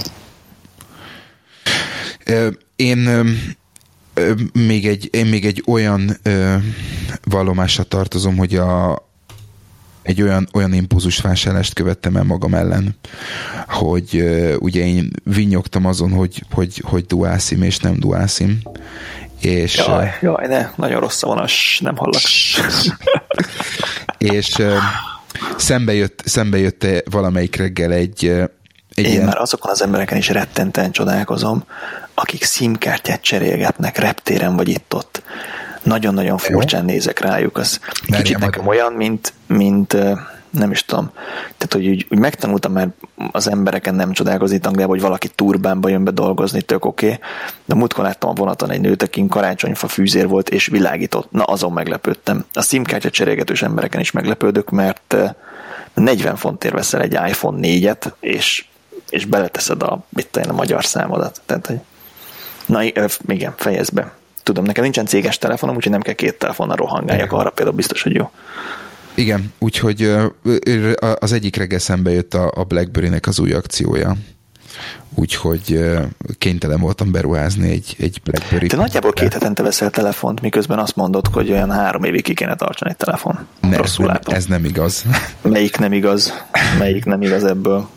Én 2.75 3.25
még 4.53 4.87
egy, 4.87 5.09
én 5.11 5.25
még 5.25 5.45
egy 5.45 5.63
olyan 5.67 6.17
ö, 6.23 6.55
vallomásra 7.23 7.83
tartozom, 7.83 8.37
hogy 8.37 8.55
a, 8.55 9.01
egy 10.07 10.21
olyan, 10.21 10.47
olyan 10.53 10.73
impulzus 10.73 11.19
vásárlást 11.19 11.73
követtem 11.73 12.15
el 12.15 12.23
magam 12.23 12.53
ellen, 12.53 12.95
hogy 13.67 14.09
uh, 14.13 14.53
ugye 14.59 14.85
én 14.85 15.11
vinyogtam 15.23 15.85
azon, 15.85 16.11
hogy, 16.11 16.43
hogy, 16.51 16.81
hogy 16.85 17.05
duászim 17.05 17.61
és 17.63 17.77
nem 17.77 17.99
duászim. 17.99 18.61
És, 19.41 19.75
jaj, 19.75 20.09
jaj, 20.21 20.47
ne, 20.47 20.69
nagyon 20.75 20.99
rossz 20.99 21.23
a 21.23 21.27
vonas, 21.27 21.79
nem 21.83 21.95
hallak. 21.95 22.21
és 24.17 24.55
uh, 24.57 24.73
szembe 25.57 25.93
jött, 25.93 26.21
szembe 26.25 26.57
jött 26.57 26.87
valamelyik 27.09 27.55
reggel 27.55 27.91
egy, 27.91 28.33
egy 28.97 29.05
Én 29.05 29.11
ilyen... 29.11 29.25
már 29.25 29.37
azokon 29.37 29.71
az 29.71 29.81
embereken 29.81 30.17
is 30.17 30.29
rettenten 30.29 30.91
csodálkozom, 30.91 31.63
akik 32.13 32.43
szimkártyát 32.43 33.21
cserélgetnek 33.21 33.97
reptéren 33.97 34.55
vagy 34.55 34.67
itt-ott. 34.67 35.21
Nagyon-nagyon 35.83 36.37
furcsán 36.37 36.85
nézek 36.85 37.19
rájuk. 37.19 37.57
Az 37.57 37.79
kicsit 38.05 38.37
nekem 38.37 38.67
olyan, 38.67 38.93
mint, 38.93 39.33
mint 39.47 39.97
nem 40.49 40.71
is 40.71 40.85
tudom. 40.85 41.11
Tehát, 41.57 41.73
hogy 41.73 41.87
úgy, 41.87 42.05
úgy 42.09 42.17
megtanultam 42.17 42.71
már 42.71 42.87
az 43.31 43.49
embereken 43.49 43.95
nem 43.95 44.11
csodálkozni 44.11 44.59
Angliában, 44.61 44.95
hogy 44.95 45.05
valaki 45.05 45.27
turbánba 45.27 45.89
jön 45.89 46.03
be 46.03 46.11
dolgozni, 46.11 46.61
tök 46.61 46.85
oké. 46.85 47.05
Okay. 47.05 47.19
De 47.65 47.75
múltkor 47.75 48.03
láttam 48.03 48.29
a 48.29 48.33
vonaton 48.33 48.71
egy 48.71 48.81
nőt, 48.81 49.03
akin 49.03 49.27
karácsonyfa 49.27 49.87
fűzér 49.87 50.27
volt, 50.27 50.49
és 50.49 50.67
világított. 50.67 51.31
Na, 51.31 51.43
azon 51.43 51.71
meglepődtem. 51.71 52.45
A 52.53 52.61
SIM-kártya 52.61 53.09
cserélgetős 53.09 53.61
embereken 53.61 53.99
is 53.99 54.11
meglepődök, 54.11 54.69
mert 54.69 55.15
40 55.93 56.35
fontért 56.35 56.73
veszel 56.73 57.01
egy 57.01 57.13
iPhone 57.13 57.57
4-et, 57.61 58.11
és, 58.19 58.65
és 59.09 59.25
beleteszed 59.25 59.83
a, 59.83 60.05
mit 60.09 60.37
a 60.47 60.53
magyar 60.53 60.85
számodat. 60.85 61.41
Tehát, 61.45 61.65
hogy 61.65 61.79
na 62.65 62.83
igen, 63.27 63.53
fejezd 63.55 63.93
be. 63.93 64.11
Tudom, 64.43 64.63
nekem 64.63 64.83
nincsen 64.83 65.05
céges 65.05 65.37
telefonom, 65.37 65.75
úgyhogy 65.75 65.91
nem 65.91 66.01
kell 66.01 66.13
két 66.13 66.37
telefonnal 66.37 66.75
rohangáljak, 66.75 67.31
arra 67.31 67.49
például 67.49 67.75
biztos, 67.75 68.01
hogy 68.01 68.15
jó. 68.15 68.31
Igen, 69.15 69.53
úgyhogy 69.59 70.13
az 71.19 71.31
egyik 71.31 71.55
reggel 71.55 71.79
szembe 71.79 72.11
jött 72.11 72.33
a 72.33 72.65
BlackBerry-nek 72.67 73.27
az 73.27 73.39
új 73.39 73.53
akciója. 73.53 74.15
Úgyhogy 75.15 75.79
kénytelen 76.37 76.79
voltam 76.79 77.11
beruházni 77.11 77.69
egy, 77.71 77.95
egy 77.99 78.21
BlackBerry. 78.23 78.67
Te 78.67 78.75
nagyjából 78.75 79.11
két 79.11 79.33
hetente 79.33 79.63
veszel 79.63 79.89
telefont, 79.89 80.41
miközben 80.41 80.79
azt 80.79 80.95
mondod, 80.95 81.27
hogy 81.27 81.51
olyan 81.51 81.71
három 81.71 82.03
évig 82.03 82.23
ki 82.23 82.33
kéne 82.33 82.55
tartani 82.55 82.91
egy 82.91 82.97
telefon. 82.97 83.47
Ne, 83.61 83.77
ez, 83.77 83.95
nem, 83.97 84.19
ez 84.25 84.45
nem 84.45 84.65
igaz. 84.65 85.05
Melyik 85.41 85.77
nem 85.77 85.93
igaz? 85.93 86.33
Melyik 86.79 87.05
nem 87.05 87.21
igaz 87.21 87.43
ebből? 87.43 87.87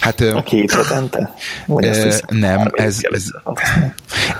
Hát, 0.00 0.20
a 0.20 0.42
két 0.42 0.72
hetente? 0.72 1.34
e, 1.76 2.20
nem, 2.28 2.70
ez, 2.72 2.98
ez, 3.00 3.24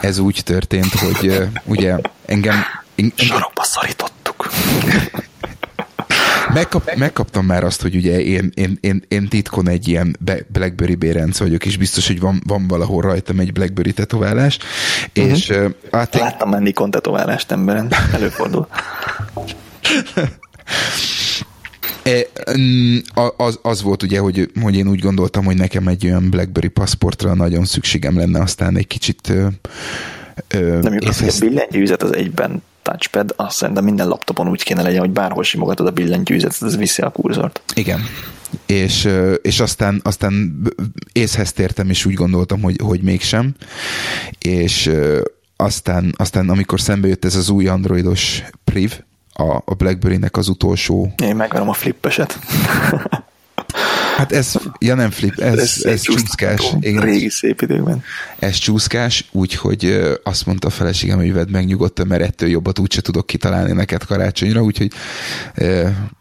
ez 0.01 0.19
úgy 0.19 0.41
történt, 0.45 0.93
hogy 0.93 1.49
ugye 1.65 1.99
engem... 2.27 2.65
engem 2.97 3.13
Sarokba 3.17 3.65
szorítottuk. 3.65 4.51
Megkap, 6.55 6.95
megkaptam 6.95 7.47
már 7.47 7.65
azt, 7.65 7.83
hogy 7.83 7.95
ugye 7.95 8.21
én, 8.21 8.51
én, 8.55 8.79
én, 8.81 9.05
én 9.09 9.29
titkon 9.29 9.69
egy 9.69 9.89
ilyen 9.89 10.17
Blackberry 10.49 10.95
bérenc 10.95 11.39
vagyok, 11.39 11.65
és 11.65 11.77
biztos, 11.77 12.07
hogy 12.07 12.21
van, 12.21 12.43
van 12.47 12.67
valahol 12.69 13.03
rajtam 13.03 13.39
egy 13.39 13.53
Blackberry 13.53 13.93
tetoválás. 13.93 14.59
Uh-huh. 15.15 15.33
És, 15.33 15.49
uh, 15.49 15.71
hát 15.93 16.15
Láttam 16.15 16.51
menni 16.51 16.73
tetoválást 16.91 17.53
emberen, 17.53 17.93
előfordul. 18.13 18.69
E, 22.05 22.27
az, 23.37 23.59
az 23.63 23.83
volt 23.83 24.03
ugye, 24.03 24.19
hogy, 24.19 24.51
hogy 24.61 24.77
én 24.77 24.89
úgy 24.89 24.99
gondoltam, 24.99 25.45
hogy 25.45 25.57
nekem 25.57 25.89
egy 25.89 26.07
olyan 26.07 26.31
BlackBerry 26.31 26.69
paszportra 26.69 27.35
nagyon 27.35 27.65
szükségem 27.65 28.17
lenne, 28.17 28.41
aztán 28.41 28.77
egy 28.77 28.87
kicsit 28.87 29.33
nem 30.49 30.83
jó, 30.83 30.99
hogy 31.03 31.29
a 31.29 31.39
billentyűzet 31.39 32.03
az 32.03 32.15
egyben 32.15 32.63
touchpad, 32.83 33.35
azt 33.37 33.57
szerintem 33.57 33.85
minden 33.85 34.09
laptopon 34.09 34.49
úgy 34.49 34.63
kéne 34.63 34.83
legyen, 34.83 35.01
hogy 35.01 35.11
bárhol 35.11 35.43
simogatod 35.43 35.87
a 35.87 35.91
billentyűzetet, 35.91 36.63
ez 36.63 36.77
viszi 36.77 37.03
a 37.03 37.11
kurzort. 37.11 37.63
Igen. 37.75 38.01
És, 38.67 39.09
és 39.43 39.61
aztán, 39.61 40.01
aztán 40.05 40.63
észhez 41.13 41.53
tértem, 41.53 41.91
és 41.91 42.05
úgy 42.05 42.15
gondoltam, 42.15 42.63
hogy, 42.63 42.77
hogy 42.83 43.01
mégsem. 43.01 43.55
És 44.39 44.91
aztán, 45.57 46.15
aztán 46.17 46.49
amikor 46.49 46.81
szembe 46.81 47.09
jött 47.09 47.25
ez 47.25 47.35
az 47.35 47.49
új 47.49 47.67
androidos 47.67 48.43
priv, 48.65 49.01
a, 49.35 49.63
a 49.65 49.75
BlackBerry-nek 49.75 50.37
az 50.37 50.49
utolsó... 50.49 51.13
Én 51.23 51.37
megverom 51.37 51.69
a 51.69 51.73
flippeset. 51.73 52.39
Hát 54.17 54.33
ez, 54.33 54.55
ja 54.79 54.95
nem 54.95 55.11
flip, 55.11 55.41
ez, 55.41 55.59
ez, 55.59 55.85
ez 55.85 56.01
csúszkás. 56.01 56.73
Igen. 56.81 57.03
Régi 57.03 57.29
szép 57.29 57.61
időkben. 57.61 58.03
Ez 58.39 58.57
csúszkás, 58.57 59.29
úgyhogy 59.33 60.03
azt 60.23 60.47
mondta 60.47 60.67
a 60.67 60.71
feleségem, 60.71 61.19
hogy 61.19 61.33
vedd 61.33 61.51
meg 61.51 61.67
nyugodtan, 61.67 62.07
mert 62.07 62.23
ettől 62.23 62.49
jobbat 62.49 62.79
úgyse 62.79 63.01
tudok 63.01 63.27
kitalálni 63.27 63.73
neked 63.73 64.05
karácsonyra, 64.05 64.63
úgyhogy 64.63 64.93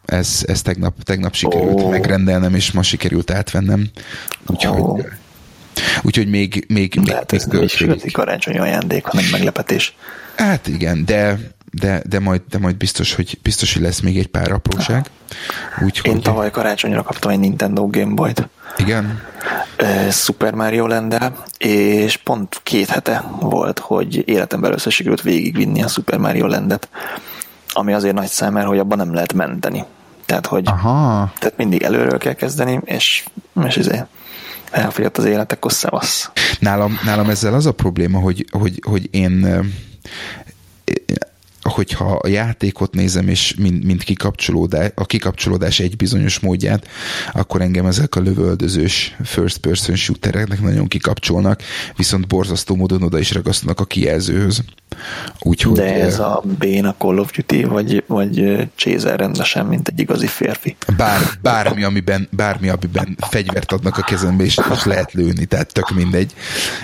ez, 0.04 0.42
ez 0.46 0.62
tegnap, 0.62 1.02
tegnap 1.02 1.34
sikerült 1.34 1.80
oh. 1.80 1.90
megrendelnem, 1.90 2.54
és 2.54 2.72
ma 2.72 2.82
sikerült 2.82 3.30
átvennem. 3.30 3.90
Úgyhogy 4.46 4.80
oh. 4.80 5.00
Úgyhogy 6.02 6.28
még, 6.28 6.64
még, 6.68 7.00
de 7.00 7.14
hát 7.14 7.32
ez 7.32 7.44
nem 7.44 7.62
is 7.62 7.80
igazi 7.80 8.10
karácsonyi 8.10 8.58
ajándék, 8.58 9.04
hanem 9.04 9.24
meglepetés. 9.30 9.96
Hát 10.36 10.66
igen, 10.66 11.04
de 11.04 11.38
de, 11.74 12.02
de, 12.08 12.18
majd, 12.18 12.42
de 12.50 12.58
majd 12.58 12.76
biztos, 12.76 13.14
hogy, 13.14 13.38
biztos, 13.42 13.72
hogy 13.72 13.82
lesz 13.82 14.00
még 14.00 14.18
egy 14.18 14.26
pár 14.26 14.52
apróság. 14.52 15.06
Úgy, 15.84 16.00
Én 16.02 16.20
tavaly 16.20 16.50
karácsonyra 16.50 17.02
kaptam 17.02 17.30
egy 17.30 17.38
Nintendo 17.38 17.86
Game 17.86 18.14
Boy-t. 18.14 18.48
Igen? 18.76 19.20
Super 20.10 20.54
Mario 20.54 20.86
land 20.86 21.32
és 21.58 22.16
pont 22.16 22.60
két 22.62 22.88
hete 22.88 23.24
volt, 23.40 23.78
hogy 23.78 24.28
életemben 24.28 24.70
először 24.70 24.92
sikerült 24.92 25.22
végigvinni 25.22 25.82
a 25.82 25.88
Super 25.88 26.18
Mario 26.18 26.46
Landet, 26.46 26.88
ami 27.72 27.92
azért 27.92 28.14
nagy 28.14 28.28
szám, 28.28 28.52
mert 28.52 28.66
hogy 28.66 28.78
abban 28.78 28.98
nem 28.98 29.14
lehet 29.14 29.32
menteni. 29.32 29.84
Tehát, 30.26 30.46
hogy 30.46 30.66
Aha. 30.66 31.32
tehát 31.38 31.56
mindig 31.56 31.82
előről 31.82 32.18
kell 32.18 32.32
kezdeni, 32.32 32.80
és, 32.84 33.24
és 33.66 33.76
ezért 33.76 34.06
elfogyott 34.70 35.18
az 35.18 35.24
életek, 35.24 35.56
akkor 35.56 35.72
szevasz. 35.72 36.30
Nálam, 36.58 36.98
nálam 37.04 37.30
ezzel 37.30 37.54
az 37.54 37.66
a 37.66 37.72
probléma, 37.72 38.18
hogy, 38.18 38.46
hogy, 38.50 38.82
hogy 38.86 39.08
én 39.10 39.62
hogyha 41.68 42.12
a 42.12 42.28
játékot 42.28 42.94
nézem, 42.94 43.28
és 43.28 43.54
mint, 43.58 43.84
mint 43.84 44.02
kikapcsolódás, 44.02 44.90
a 44.94 45.06
kikapcsolódás 45.06 45.80
egy 45.80 45.96
bizonyos 45.96 46.38
módját, 46.38 46.88
akkor 47.32 47.60
engem 47.60 47.86
ezek 47.86 48.14
a 48.14 48.20
lövöldözős 48.20 49.16
first 49.24 49.58
person 49.58 49.96
shootereknek 49.96 50.60
nagyon 50.60 50.88
kikapcsolnak, 50.88 51.62
viszont 51.96 52.26
borzasztó 52.26 52.74
módon 52.74 53.02
oda 53.02 53.18
is 53.18 53.32
ragasztanak 53.32 53.80
a 53.80 53.84
kijelzőhöz. 53.84 54.64
Úgyhogy, 55.40 55.76
De 55.76 55.94
ez 56.02 56.18
a 56.18 56.42
Bén 56.58 56.84
a 56.84 56.94
Call 56.98 57.18
of 57.18 57.30
Duty, 57.30 57.64
vagy, 57.64 58.04
vagy 58.06 58.68
Chaser 58.74 59.18
rendesen, 59.18 59.66
mint 59.66 59.88
egy 59.88 60.00
igazi 60.00 60.26
férfi? 60.26 60.76
Bár, 60.96 61.20
bármi, 61.42 61.82
amiben, 61.82 62.28
bármi, 62.30 62.68
amiben 62.68 63.16
fegyvert 63.30 63.72
adnak 63.72 63.98
a 63.98 64.02
kezembe, 64.02 64.44
és, 64.44 64.58
és 64.72 64.84
lehet 64.84 65.12
lőni, 65.12 65.44
tehát 65.44 65.72
tök 65.72 65.90
mindegy. 65.90 66.34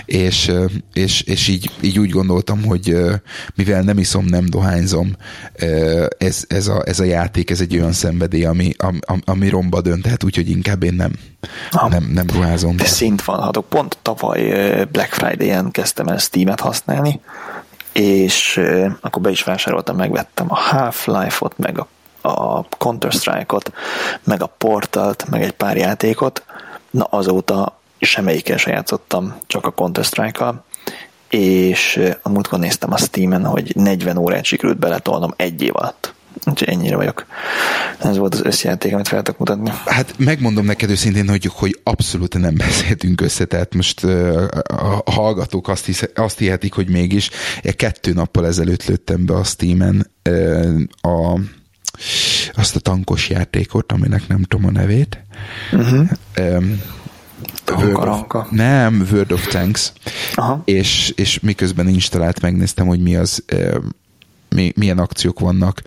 És, 0.04 0.52
és, 0.92 1.22
és 1.22 1.48
így, 1.48 1.70
így 1.80 1.98
úgy 1.98 2.10
gondoltam, 2.10 2.64
hogy 2.64 2.96
mivel 3.54 3.82
nem 3.82 3.98
iszom, 3.98 4.24
nem 4.24 4.44
dohányzom, 4.46 5.16
ez, 6.18 6.44
ez, 6.48 6.66
a, 6.66 6.82
ez 6.84 7.00
a 7.00 7.04
játék, 7.04 7.50
ez 7.50 7.60
egy 7.60 7.76
olyan 7.76 7.92
szenvedély, 7.92 8.44
ami, 8.44 8.72
ami, 8.76 8.98
ami 9.24 9.48
romba 9.48 9.80
dönt, 9.80 10.02
tehát 10.02 10.24
úgyhogy 10.24 10.50
inkább 10.50 10.82
én 10.82 10.94
nem, 10.94 11.12
nem, 11.88 12.10
nem 12.12 12.26
ruházom. 12.34 12.76
De 12.76 12.84
szint 12.84 13.24
van, 13.24 13.42
hát 13.42 13.58
pont 13.68 13.98
tavaly 14.02 14.40
Black 14.92 15.12
Friday-en 15.12 15.70
kezdtem 15.70 16.06
el 16.06 16.18
Steam-et 16.18 16.60
használni, 16.60 17.20
és 17.92 18.60
akkor 19.00 19.22
be 19.22 19.30
is 19.30 19.42
vásároltam, 19.42 19.96
megvettem 19.96 20.46
a 20.48 20.54
Half-Life-ot, 20.54 21.58
meg 21.58 21.78
a, 21.78 21.86
a 22.28 22.64
Counter-Strike-ot, 22.68 23.72
meg 24.24 24.42
a 24.42 24.46
Portalt, 24.46 25.26
meg 25.30 25.42
egy 25.42 25.52
pár 25.52 25.76
játékot. 25.76 26.44
Na 26.90 27.04
azóta 27.04 27.78
semmelyikkel 27.98 28.56
se 28.56 28.70
játszottam, 28.70 29.36
csak 29.46 29.66
a 29.66 29.70
Counter-Strike-kal, 29.70 30.64
és 31.28 32.00
a 32.22 32.28
múltkor 32.28 32.58
néztem 32.58 32.92
a 32.92 32.96
Steam-en, 32.96 33.44
hogy 33.44 33.76
40 33.76 34.16
órát 34.16 34.44
sikerült 34.44 34.78
beletolnom 34.78 35.34
egy 35.36 35.62
év 35.62 35.76
alatt. 35.76 36.14
Úgyhogy 36.44 36.68
ennyire 36.68 36.96
vagyok. 36.96 37.26
Ez 37.98 38.16
volt 38.16 38.34
az 38.34 38.42
összjáték, 38.44 38.92
amit 38.92 39.08
fel 39.08 39.22
mutatni. 39.38 39.70
Hát 39.84 40.14
megmondom 40.16 40.64
neked 40.64 40.90
őszintén, 40.90 41.28
hogy, 41.28 41.50
hogy 41.52 41.80
abszolút 41.82 42.38
nem 42.38 42.54
beszéltünk 42.66 43.20
össze, 43.20 43.44
tehát 43.44 43.74
most 43.74 44.04
a 45.04 45.10
hallgatók 45.10 45.68
azt, 45.68 45.86
hisz, 45.86 46.08
azt 46.14 46.38
hihetik, 46.38 46.72
hogy 46.72 46.88
mégis. 46.88 47.30
Kettő 47.76 48.12
nappal 48.12 48.46
ezelőtt 48.46 48.84
lőttem 48.84 49.26
be 49.26 49.34
a 49.34 49.44
Steam-en 49.44 50.10
a, 51.00 51.38
azt 52.54 52.76
a 52.76 52.80
tankos 52.80 53.28
játékot, 53.28 53.92
aminek 53.92 54.28
nem 54.28 54.42
tudom 54.42 54.66
a 54.66 54.70
nevét. 54.70 55.24
Uh-huh. 55.72 56.08
Um, 56.38 56.80
Word 57.66 58.08
of, 58.08 58.50
nem, 58.50 59.08
Word 59.12 59.32
of 59.32 59.46
Tanks. 59.46 59.92
Aha. 60.34 60.62
És, 60.64 61.12
és 61.16 61.40
miközben 61.40 61.88
installált, 61.88 62.40
megnéztem, 62.40 62.86
hogy 62.86 63.00
mi 63.00 63.16
az 63.16 63.44
mi, 64.54 64.72
milyen 64.76 64.98
akciók 64.98 65.40
vannak. 65.40 65.82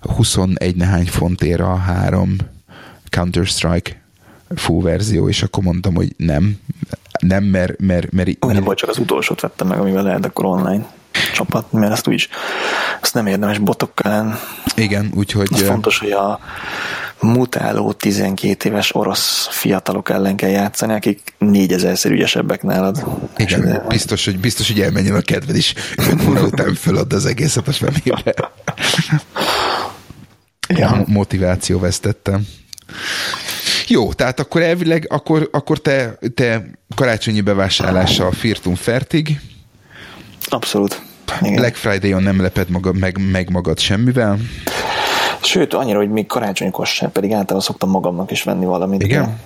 21 0.00 0.76
nehány 0.76 1.06
fontért 1.06 1.60
a 1.60 1.74
három 1.76 2.36
Counter-Strike 3.08 4.00
full 4.54 4.82
verzió, 4.82 5.28
és 5.28 5.42
akkor 5.42 5.62
mondtam, 5.62 5.94
hogy 5.94 6.14
nem. 6.16 6.58
Nem, 7.20 7.44
mert... 7.44 7.78
mert, 7.78 8.12
mert, 8.12 8.40
mert 8.40 8.54
nem 8.54 8.64
volt, 8.64 8.78
csak 8.78 8.88
az 8.88 8.98
utolsót 8.98 9.40
vettem 9.40 9.66
meg, 9.66 9.80
amivel 9.80 10.02
lehet 10.02 10.24
akkor 10.24 10.44
online 10.44 10.86
csapat, 11.32 11.72
mert 11.72 11.92
ezt 11.92 12.08
úgy 12.08 12.28
azt 13.00 13.14
nem 13.14 13.26
érdemes 13.26 13.58
botokkal 13.58 14.40
Igen, 14.74 15.12
úgyhogy... 15.14 15.48
Az 15.52 15.62
fontos, 15.62 15.98
hogy 15.98 16.10
a 16.10 16.40
mutáló 17.20 17.92
12 17.92 18.68
éves 18.68 18.94
orosz 18.94 19.48
fiatalok 19.50 20.10
ellen 20.10 20.36
kell 20.36 20.50
játszani, 20.50 20.92
akik 20.92 21.34
négyezerszer 21.38 22.10
ügyesebbek 22.10 22.62
nálad. 22.62 23.04
Igen, 23.36 23.82
biztos, 23.88 24.24
hogy, 24.24 24.38
biztos, 24.38 24.66
hogy 24.68 24.80
elmenjen 24.80 25.14
a 25.14 25.20
kedved 25.20 25.56
is. 25.56 25.74
5 25.96 26.28
óra 26.28 26.42
után 26.42 26.74
fölad 26.74 27.12
az 27.12 27.26
egészet 27.26 27.66
most 27.66 27.80
már 27.80 27.92
Ja. 30.68 31.04
Motiváció 31.06 31.78
vesztettem. 31.78 32.46
Jó, 33.86 34.12
tehát 34.12 34.40
akkor 34.40 34.62
elvileg, 34.62 35.06
akkor, 35.08 35.48
akkor 35.52 35.78
te, 35.78 36.18
te 36.34 36.64
karácsonyi 36.94 37.40
bevásárlással 37.40 38.32
firtum 38.32 38.74
fertig. 38.74 39.40
Abszolút. 40.48 41.02
Igen. 41.40 41.54
Black 41.54 41.76
Friday-on 41.76 42.22
nem 42.22 42.40
leped 42.40 42.68
maga, 42.68 42.92
meg, 42.92 43.18
meg 43.30 43.50
magad 43.50 43.78
semmivel. 43.78 44.38
Sőt, 45.42 45.74
annyira, 45.74 45.98
hogy 45.98 46.10
még 46.10 46.26
karácsonykor 46.26 46.86
sem, 46.86 47.12
pedig 47.12 47.30
általában 47.30 47.60
szoktam 47.60 47.90
magamnak 47.90 48.30
is 48.30 48.42
venni 48.42 48.64
valamit. 48.64 49.02
Igen? 49.02 49.40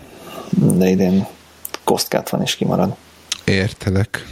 De, 0.51 0.77
de 0.77 0.89
idén 0.89 1.27
kosztkát 1.85 2.31
van 2.31 2.43
és 2.43 2.55
kimarad. 2.55 2.95
Értelek. 3.45 4.27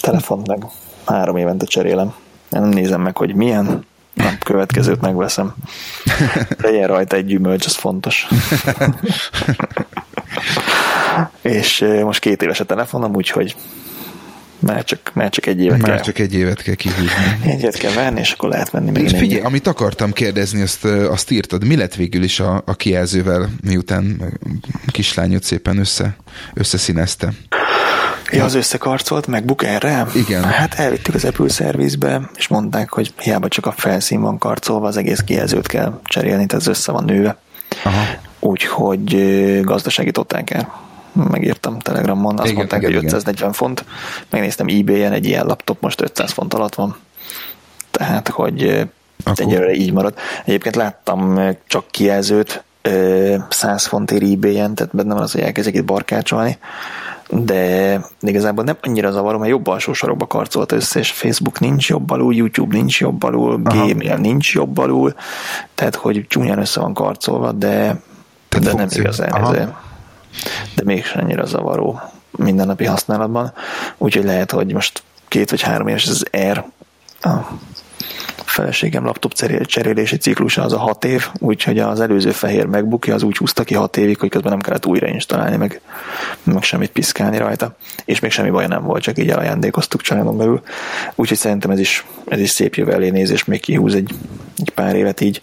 Telefon 0.00 0.42
meg 0.46 0.66
három 1.04 1.36
évente 1.36 1.66
cserélem. 1.66 2.14
Én 2.52 2.60
nem 2.60 2.68
nézem 2.68 3.00
meg, 3.00 3.16
hogy 3.16 3.34
milyen, 3.34 3.84
a 4.16 4.36
következőt 4.44 5.00
megveszem. 5.00 5.54
Legyen 6.58 6.86
rajta 6.86 7.16
egy 7.16 7.26
gyümölcs, 7.26 7.66
az 7.66 7.74
fontos. 7.74 8.26
és 11.42 11.84
most 12.02 12.20
két 12.20 12.42
éves 12.42 12.60
a 12.60 12.64
telefonom, 12.64 13.14
úgyhogy 13.14 13.56
már 14.58 14.84
csak, 14.84 15.10
már 15.14 15.30
csak 15.30 15.46
egy 15.46 15.60
évet 15.60 15.80
már 15.80 15.90
kell. 15.90 16.00
csak 16.00 16.18
egy 16.18 16.34
évet 16.34 16.62
kell 16.62 16.74
kihúzni. 16.74 17.06
Egy 17.50 17.58
évet 17.58 17.76
kell 17.76 17.92
venni, 17.92 18.20
és 18.20 18.32
akkor 18.32 18.48
lehet 18.48 18.70
venni 18.70 18.90
még 18.90 19.08
Figyelj, 19.08 19.42
amit 19.42 19.66
akartam 19.66 20.12
kérdezni, 20.12 20.62
azt, 20.62 20.84
azt 20.84 21.30
írtad. 21.30 21.64
Mi 21.64 21.76
lett 21.76 21.94
végül 21.94 22.22
is 22.22 22.40
a, 22.40 22.62
a 22.66 22.74
kijelzővel, 22.74 23.50
miután 23.62 24.22
kislányot 24.86 25.42
szépen 25.42 25.78
össze, 25.78 26.16
összeszínezte? 26.54 27.32
Ja, 28.30 28.44
az 28.44 28.54
összekarcolt 28.54 29.26
MacBook 29.26 29.64
erre? 29.64 30.06
Igen. 30.14 30.44
Hát 30.44 30.74
elvittük 30.74 31.14
az 31.14 31.24
Apple 31.24 31.48
szervizbe, 31.48 32.30
és 32.36 32.48
mondták, 32.48 32.90
hogy 32.90 33.12
hiába 33.18 33.48
csak 33.48 33.66
a 33.66 33.74
felszín 33.76 34.20
van 34.20 34.38
karcolva, 34.38 34.86
az 34.86 34.96
egész 34.96 35.20
kijelzőt 35.20 35.66
kell 35.66 36.00
cserélni, 36.04 36.46
tehát 36.46 36.62
az 36.62 36.66
össze 36.66 36.92
van 36.92 37.04
nőve. 37.04 37.38
Aha. 37.84 38.04
Úgyhogy 38.40 39.60
gazdasági 39.60 40.10
el. 40.46 40.85
Megírtam 41.30 41.78
Telegramon, 41.78 42.34
azt 42.34 42.44
igen, 42.44 42.56
mondták, 42.56 42.80
igen, 42.80 42.94
hogy 42.94 43.04
540 43.04 43.34
igen. 43.38 43.52
font. 43.52 43.84
Megnéztem 44.30 44.66
eBay-en, 44.68 45.12
egy 45.12 45.26
ilyen 45.26 45.46
laptop 45.46 45.80
most 45.80 46.00
500 46.00 46.32
font 46.32 46.54
alatt 46.54 46.74
van. 46.74 46.96
Tehát, 47.90 48.28
hogy 48.28 48.88
Akkor... 49.24 49.44
egyelőre 49.46 49.72
így 49.72 49.92
marad. 49.92 50.14
Egyébként 50.44 50.76
láttam 50.76 51.40
csak 51.66 51.84
kijelzőt, 51.90 52.64
100 53.48 53.86
fontért 53.86 54.22
eBay-en, 54.22 54.74
tehát 54.74 54.96
bennem 54.96 55.16
az, 55.16 55.32
hogy 55.32 55.40
elkezdek 55.40 55.74
itt 55.74 55.84
barkácsolni 55.84 56.58
de 57.28 58.00
igazából 58.20 58.64
nem 58.64 58.76
annyira 58.82 59.10
zavaró, 59.10 59.38
mert 59.38 59.50
jobb 59.50 59.66
alsó 59.66 59.92
sarokba 59.92 60.26
karcolt 60.26 60.72
össze, 60.72 60.98
és 60.98 61.10
Facebook 61.10 61.60
nincs 61.60 61.88
jobb 61.88 62.10
alul, 62.10 62.34
YouTube 62.34 62.76
nincs 62.76 63.00
jobb 63.00 63.22
alul, 63.22 63.56
Gmail 63.62 64.16
nincs 64.16 64.54
jobb 64.54 64.78
alul, 64.78 65.14
tehát 65.74 65.94
hogy 65.94 66.26
csúnyán 66.28 66.58
össze 66.58 66.80
van 66.80 66.94
karcolva, 66.94 67.52
de, 67.52 68.00
de 68.60 68.72
nem 68.72 68.88
igazán 68.90 69.54
ez, 69.54 69.68
de 70.74 70.82
mégsem 70.84 71.24
annyira 71.24 71.44
zavaró 71.44 72.00
mindennapi 72.30 72.84
használatban, 72.84 73.52
úgyhogy 73.96 74.24
lehet, 74.24 74.50
hogy 74.50 74.72
most 74.72 75.02
két 75.28 75.50
vagy 75.50 75.62
három 75.62 75.88
éves 75.88 76.06
az 76.06 76.26
R, 76.50 76.64
a 77.20 77.58
feleségem 78.56 79.04
laptop 79.04 79.32
cserélési 79.66 80.16
ciklusa 80.16 80.62
az 80.62 80.72
a 80.72 80.78
hat 80.78 81.04
év, 81.04 81.26
úgyhogy 81.38 81.78
az 81.78 82.00
előző 82.00 82.30
fehér 82.30 82.66
megbukja, 82.66 83.14
az 83.14 83.22
úgy 83.22 83.36
húzta 83.36 83.64
ki 83.64 83.74
hat 83.74 83.96
évig, 83.96 84.18
hogy 84.18 84.28
közben 84.28 84.50
nem 84.50 84.60
kellett 84.60 84.86
újra 84.86 85.06
installálni, 85.06 85.56
meg, 85.56 85.80
meg 86.42 86.62
semmit 86.62 86.90
piszkálni 86.90 87.36
rajta, 87.36 87.76
és 88.04 88.20
még 88.20 88.30
semmi 88.30 88.50
baj 88.50 88.66
nem 88.66 88.82
volt, 88.82 89.02
csak 89.02 89.18
így 89.18 89.30
elajándékoztuk 89.30 90.00
családon 90.00 90.36
belül. 90.36 90.62
Úgyhogy 91.14 91.38
szerintem 91.38 91.70
ez 91.70 91.78
is, 91.78 92.06
ez 92.28 92.40
is 92.40 92.50
szép 92.50 92.74
jövő 92.74 93.10
nézés, 93.10 93.44
még 93.44 93.60
kihúz 93.60 93.94
egy, 93.94 94.14
egy 94.56 94.70
pár 94.70 94.94
évet 94.94 95.20
így. 95.20 95.42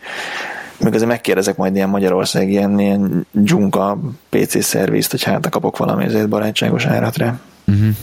Még 0.84 0.93
azért 0.93 1.10
megkérdezek 1.10 1.57
majd 1.57 1.76
ilyen 1.76 1.89
Magyarország 1.89 2.49
ilyen, 2.49 2.80
ilyen 2.80 3.27
dzsunka 3.31 3.99
PC 4.30 4.64
szervizt, 4.64 5.11
hogy 5.11 5.23
hát 5.23 5.49
kapok 5.49 5.77
valami 5.77 6.03
ezért 6.03 6.30
barátságos 6.30 6.85
áratra. 6.85 7.39
Uh-huh. 7.68 7.95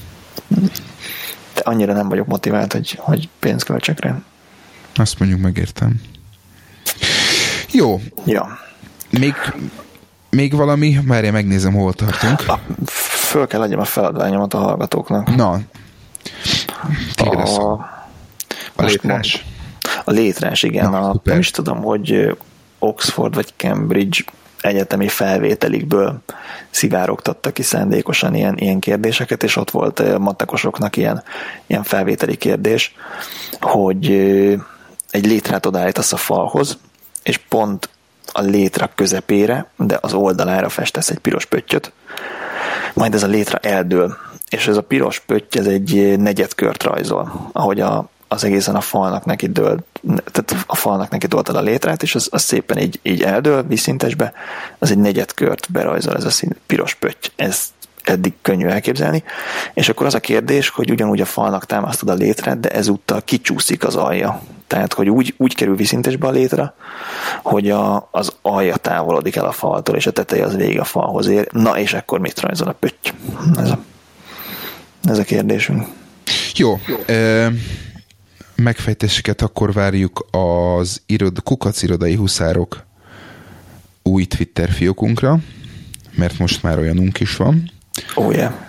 De 1.54 1.60
annyira 1.64 1.92
nem 1.92 2.08
vagyok 2.08 2.26
motivált, 2.26 2.72
hogy, 2.72 2.98
hogy 2.98 3.28
pénzt 3.38 3.64
költsek 3.64 4.00
rá. 4.00 4.18
Azt 4.94 5.18
mondjuk 5.18 5.40
megértem. 5.40 6.00
Jó. 7.72 8.00
Ja. 8.26 8.58
Még, 9.10 9.34
még 10.30 10.54
valami? 10.54 10.98
Már 11.04 11.24
én 11.24 11.32
megnézem, 11.32 11.72
hol 11.72 11.92
tartunk. 11.92 12.48
A, 12.48 12.60
föl 13.30 13.46
kell 13.46 13.60
adjam 13.60 13.80
a 13.80 13.84
feladványomat 13.84 14.54
a 14.54 14.58
hallgatóknak. 14.58 15.36
Na. 15.36 15.60
A, 17.16 17.72
a 18.74 18.82
létrás. 18.82 19.44
A 20.04 20.10
létrás, 20.10 20.62
igen. 20.62 20.90
Na, 20.90 21.10
a, 21.10 21.20
nem 21.24 21.38
is 21.38 21.50
tudom, 21.50 21.82
hogy 21.82 22.36
Oxford 22.80 23.34
vagy 23.34 23.52
Cambridge 23.56 24.18
egyetemi 24.60 25.08
felvételikből 25.08 26.18
szivárogtattak 26.70 27.54
ki 27.54 27.62
szándékosan 27.62 28.34
ilyen, 28.34 28.58
ilyen 28.58 28.78
kérdéseket, 28.78 29.42
és 29.42 29.56
ott 29.56 29.70
volt 29.70 30.18
matekosoknak 30.18 30.96
ilyen, 30.96 31.22
ilyen 31.66 31.82
felvételi 31.82 32.36
kérdés, 32.36 32.94
hogy 33.60 34.10
egy 35.10 35.26
létrát 35.26 35.66
odaállítasz 35.66 36.12
a 36.12 36.16
falhoz, 36.16 36.78
és 37.22 37.36
pont 37.36 37.88
a 38.32 38.40
létra 38.40 38.90
közepére, 38.94 39.66
de 39.76 39.98
az 40.00 40.12
oldalára 40.12 40.68
festesz 40.68 41.10
egy 41.10 41.18
piros 41.18 41.44
pöttyöt, 41.44 41.92
majd 42.94 43.14
ez 43.14 43.22
a 43.22 43.26
létra 43.26 43.58
eldől, 43.58 44.16
és 44.48 44.66
ez 44.66 44.76
a 44.76 44.82
piros 44.82 45.20
pötty, 45.20 45.58
ez 45.58 45.66
egy 45.66 46.18
negyedkört 46.18 46.82
rajzol, 46.82 47.50
ahogy 47.52 47.80
a, 47.80 48.08
az 48.32 48.44
egészen 48.44 48.74
a 48.74 48.80
falnak 48.80 49.24
neki 49.24 49.46
dől, 49.46 49.84
tehát 50.06 50.64
a 50.66 50.74
falnak 50.74 51.10
neki 51.10 51.26
doltad 51.26 51.56
a 51.56 51.60
létrát, 51.60 52.02
és 52.02 52.14
az, 52.14 52.28
az 52.30 52.42
szépen 52.42 52.78
így, 52.78 52.98
így 53.02 53.22
eldől 53.22 53.62
vízszintesbe, 53.62 54.32
az 54.78 54.90
egy 54.90 54.98
negyedkört 54.98 55.70
berajzol 55.72 56.16
ez 56.16 56.24
a 56.24 56.30
szín, 56.30 56.56
piros 56.66 56.94
pötty. 56.94 57.28
Ez 57.36 57.62
eddig 58.04 58.32
könnyű 58.42 58.66
elképzelni, 58.66 59.22
és 59.74 59.88
akkor 59.88 60.06
az 60.06 60.14
a 60.14 60.20
kérdés, 60.20 60.68
hogy 60.68 60.90
ugyanúgy 60.90 61.20
a 61.20 61.24
falnak 61.24 61.66
támasztod 61.66 62.08
a 62.08 62.14
létrát, 62.14 62.60
de 62.60 62.68
ezúttal 62.68 63.22
kicsúszik 63.22 63.84
az 63.84 63.96
alja. 63.96 64.40
Tehát, 64.66 64.92
hogy 64.92 65.08
úgy, 65.08 65.34
úgy 65.36 65.54
kerül 65.54 65.76
viszintesbe 65.76 66.26
a 66.26 66.30
létre, 66.30 66.74
hogy 67.42 67.70
a, 67.70 68.08
az 68.10 68.32
alja 68.42 68.76
távolodik 68.76 69.36
el 69.36 69.44
a 69.44 69.52
faltól, 69.52 69.96
és 69.96 70.06
a 70.06 70.10
teteje 70.10 70.44
az 70.44 70.56
végig 70.56 70.80
a 70.80 70.84
falhoz 70.84 71.26
ér. 71.26 71.48
Na, 71.52 71.78
és 71.78 71.92
akkor 71.92 72.18
mit 72.18 72.40
rajzol 72.40 72.68
a 72.68 72.72
pötty? 72.72 73.12
Ez 73.56 73.70
a, 73.70 73.78
ez 75.04 75.18
a 75.18 75.24
kérdésünk. 75.24 75.86
Jó. 76.54 76.78
Jó. 76.86 76.96
Megfejtéseket 78.62 79.42
akkor 79.42 79.72
várjuk 79.72 80.26
az 80.30 81.02
irod, 81.06 81.42
kukac 81.42 81.82
irodai 81.82 82.14
huszárok 82.14 82.84
új 84.02 84.24
Twitter 84.24 84.70
fiókunkra, 84.70 85.38
mert 86.14 86.38
most 86.38 86.62
már 86.62 86.78
olyanunk 86.78 87.20
is 87.20 87.36
van. 87.36 87.70
Ó, 88.16 88.24
oh, 88.24 88.34
yeah 88.34 88.68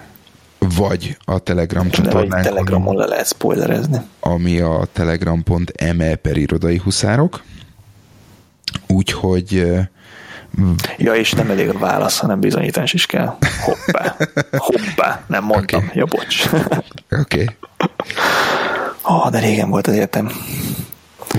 vagy 0.75 1.17
a 1.25 1.39
Telegram 1.39 1.89
csatornán. 1.89 2.41
Telegramon 2.41 2.95
le 2.95 3.05
lehet 3.05 3.27
spoilerezni. 3.27 4.01
Ami 4.19 4.59
a 4.59 4.87
telegram.me 4.93 6.15
per 6.15 6.37
irodai 6.37 6.77
huszárok. 6.77 7.43
Úgyhogy 8.87 9.71
Ja, 10.97 11.13
és 11.13 11.31
nem 11.31 11.49
elég 11.49 11.69
a 11.69 11.77
válasz, 11.77 12.17
hanem 12.17 12.39
bizonyítás 12.39 12.93
is 12.93 13.05
kell. 13.05 13.37
Hoppá. 13.61 14.15
Hoppá. 14.57 15.23
Nem 15.27 15.43
mondtam. 15.43 15.83
Okay. 15.83 15.97
Ja, 15.97 16.05
bocs. 16.05 16.45
Oké. 16.45 17.17
Okay. 17.19 17.47
Oh, 19.11 19.29
de 19.29 19.39
régen 19.39 19.69
volt 19.69 19.87
az 19.87 19.93
egyetem. 19.93 20.31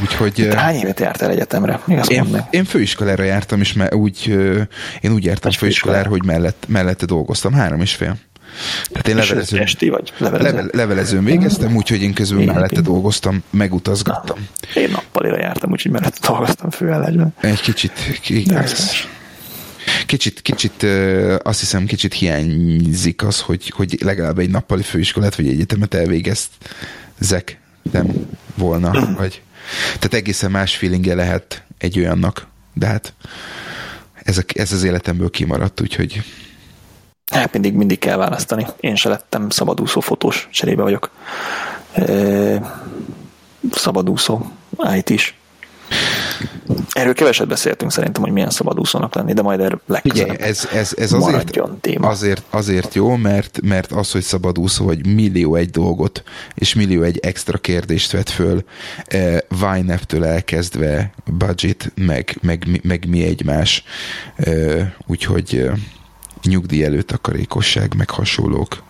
Úgyhogy... 0.02 0.32
Te 0.32 0.58
hány 0.58 0.74
évet 0.74 1.00
jártál 1.00 1.30
egyetemre? 1.30 1.80
Még 1.84 1.98
azt 1.98 2.10
én, 2.10 2.46
én 2.50 2.64
főiskolára 2.64 3.22
jártam, 3.22 3.60
és 3.60 3.76
úgy, 3.90 4.26
én 5.00 5.12
úgy 5.12 5.24
jártam 5.24 5.50
főiskolára, 5.50 6.08
hogy 6.08 6.24
mellett, 6.24 6.64
mellette 6.68 7.06
dolgoztam. 7.06 7.52
Három 7.52 7.80
és 7.80 7.94
fél. 7.94 8.16
Tehát 8.90 9.08
én 9.08 9.16
levelezőn, 9.16 9.60
esti 9.60 9.88
vagy? 9.88 10.12
Levelezőn, 10.18 10.54
Leve, 10.54 10.68
levelezőn 10.72 11.24
végeztem, 11.24 11.76
úgyhogy 11.76 12.02
én 12.02 12.12
közben 12.12 12.40
én 12.40 12.46
mellette 12.46 12.76
én. 12.76 12.82
dolgoztam, 12.82 13.42
megutazgattam. 13.50 14.48
Én 14.74 14.90
nappalira 14.90 15.38
jártam, 15.38 15.70
úgyhogy 15.70 15.90
mellette 15.90 16.26
dolgoztam 16.26 16.70
főállásban. 16.70 17.34
Egy 17.40 17.60
kicsit, 17.60 17.92
kicsit, 20.06 20.42
kicsit 20.42 20.86
azt 21.42 21.60
hiszem, 21.60 21.86
kicsit 21.86 22.14
hiányzik 22.14 23.22
az, 23.22 23.40
hogy, 23.40 23.72
hogy 23.76 23.98
legalább 24.02 24.38
egy 24.38 24.50
nappali 24.50 24.82
főiskolát 24.82 25.34
vagy 25.34 25.48
egyetemet 25.48 25.94
elvégeztek 25.94 27.60
nem 27.90 28.06
volna, 28.54 28.90
vagy 29.16 29.42
tehát 29.94 30.14
egészen 30.14 30.50
más 30.50 30.76
feelingje 30.76 31.14
lehet 31.14 31.64
egy 31.78 31.98
olyannak, 31.98 32.46
de 32.74 32.86
hát 32.86 33.14
ez, 34.14 34.38
a, 34.38 34.42
ez 34.54 34.72
az 34.72 34.82
életemből 34.82 35.30
kimaradt, 35.30 35.80
úgyhogy 35.80 36.22
Hát 37.32 37.52
mindig, 37.52 37.74
mindig 37.74 37.98
kell 37.98 38.16
választani. 38.16 38.66
Én 38.80 38.96
se 38.96 39.09
lettem 39.09 39.50
szabadúszó 39.50 40.00
fotós, 40.00 40.48
cserébe 40.50 40.82
vagyok. 40.82 41.10
E, 41.92 42.04
szabadúszó, 43.70 44.40
IT 44.96 45.10
is. 45.10 45.36
Erről 46.92 47.14
keveset 47.14 47.48
beszéltünk 47.48 47.92
szerintem, 47.92 48.22
hogy 48.22 48.32
milyen 48.32 48.50
szabadúszónak 48.50 49.14
lenni, 49.14 49.32
de 49.32 49.42
majd 49.42 49.60
erről 49.60 49.80
legközelebb. 49.86 50.34
Ugye, 50.34 50.44
ez, 50.46 50.68
ez, 50.72 50.94
ez 50.96 51.12
azért, 51.12 51.59
azért, 52.00 52.42
azért 52.50 52.94
jó, 52.94 53.16
mert, 53.16 53.59
mert 53.62 53.92
az, 53.92 54.12
hogy 54.12 54.22
szabadúszó, 54.22 54.84
hogy 54.84 55.06
millió 55.06 55.54
egy 55.54 55.70
dolgot, 55.70 56.22
és 56.54 56.74
millió 56.74 57.02
egy 57.02 57.18
extra 57.18 57.59
kérdést 57.59 58.12
vet 58.12 58.30
föl, 58.30 58.64
eh, 59.04 59.38
Vine-től 59.48 60.24
elkezdve 60.24 61.12
budget, 61.24 61.92
meg, 61.94 62.38
meg, 62.40 62.80
meg 62.82 63.09
mi 63.09 63.24
egymás. 63.24 63.84
Eh, 64.36 64.90
úgyhogy 65.06 65.56
eh, 65.56 65.72
nyugdíj 66.42 66.84
előtt 66.84 67.06
takarékosság, 67.06 67.94
meg 67.96 68.10
hasonlók. 68.10 68.82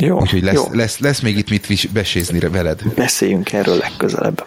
Jó, 0.00 0.20
Úgyhogy 0.20 0.42
lesz, 0.42 0.54
jó. 0.54 0.64
Lesz, 0.72 0.98
lesz 0.98 1.20
még 1.20 1.36
itt 1.36 1.50
mit 1.50 1.90
besézni 1.92 2.38
veled. 2.38 2.82
Beszéljünk 2.94 3.52
erről 3.52 3.76
legközelebb. 3.76 4.44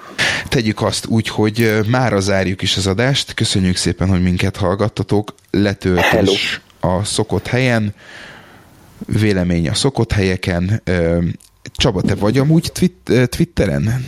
Tegyük 0.47 0.81
azt 0.81 1.05
úgy, 1.05 1.27
hogy 1.27 1.79
mára 1.87 2.19
zárjuk 2.19 2.61
is 2.61 2.77
az 2.77 2.87
adást. 2.87 3.33
Köszönjük 3.33 3.75
szépen, 3.75 4.07
hogy 4.07 4.23
minket 4.23 4.57
hallgattatok. 4.57 5.33
Letöltés 5.51 6.61
Hello. 6.79 6.97
a 6.99 7.03
szokott 7.03 7.47
helyen, 7.47 7.93
vélemény 9.05 9.69
a 9.69 9.73
szokott 9.73 10.11
helyeken. 10.11 10.81
Csaba, 11.75 12.01
te 12.01 12.15
vagy 12.15 12.37
amúgy 12.37 12.71
twit- 12.73 13.29
Twitteren? 13.29 14.05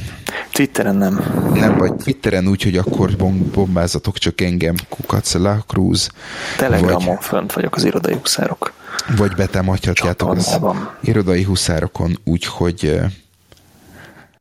Twitteren 0.51 0.95
nem. 0.95 1.13
Nem 1.53 1.77
vagy 1.77 1.93
Twitteren 1.93 2.47
úgy, 2.47 2.63
hogy 2.63 2.77
akkor 2.77 3.15
bombázatok 3.53 4.17
csak 4.17 4.41
engem, 4.41 4.75
Kukac 4.89 5.33
La 5.33 5.63
Cruz. 5.67 6.09
Telegramon 6.57 7.05
vagy, 7.05 7.23
fönt 7.23 7.53
vagyok 7.53 7.75
az 7.75 7.83
irodai 7.83 8.13
huszárok. 8.13 8.73
Vagy 9.17 9.35
betámadhatjátok 9.35 10.31
az 10.31 10.59
irodai 11.01 11.43
huszárokon 11.43 12.19
úgy, 12.23 12.45
hogy 12.45 12.99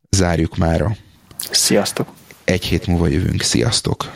zárjuk 0.09 0.57
mára. 0.57 0.95
Sziasztok! 1.51 2.07
Egy 2.43 2.65
hét 2.65 2.87
múlva 2.87 3.07
jövünk. 3.07 3.41
Sziasztok! 3.41 4.11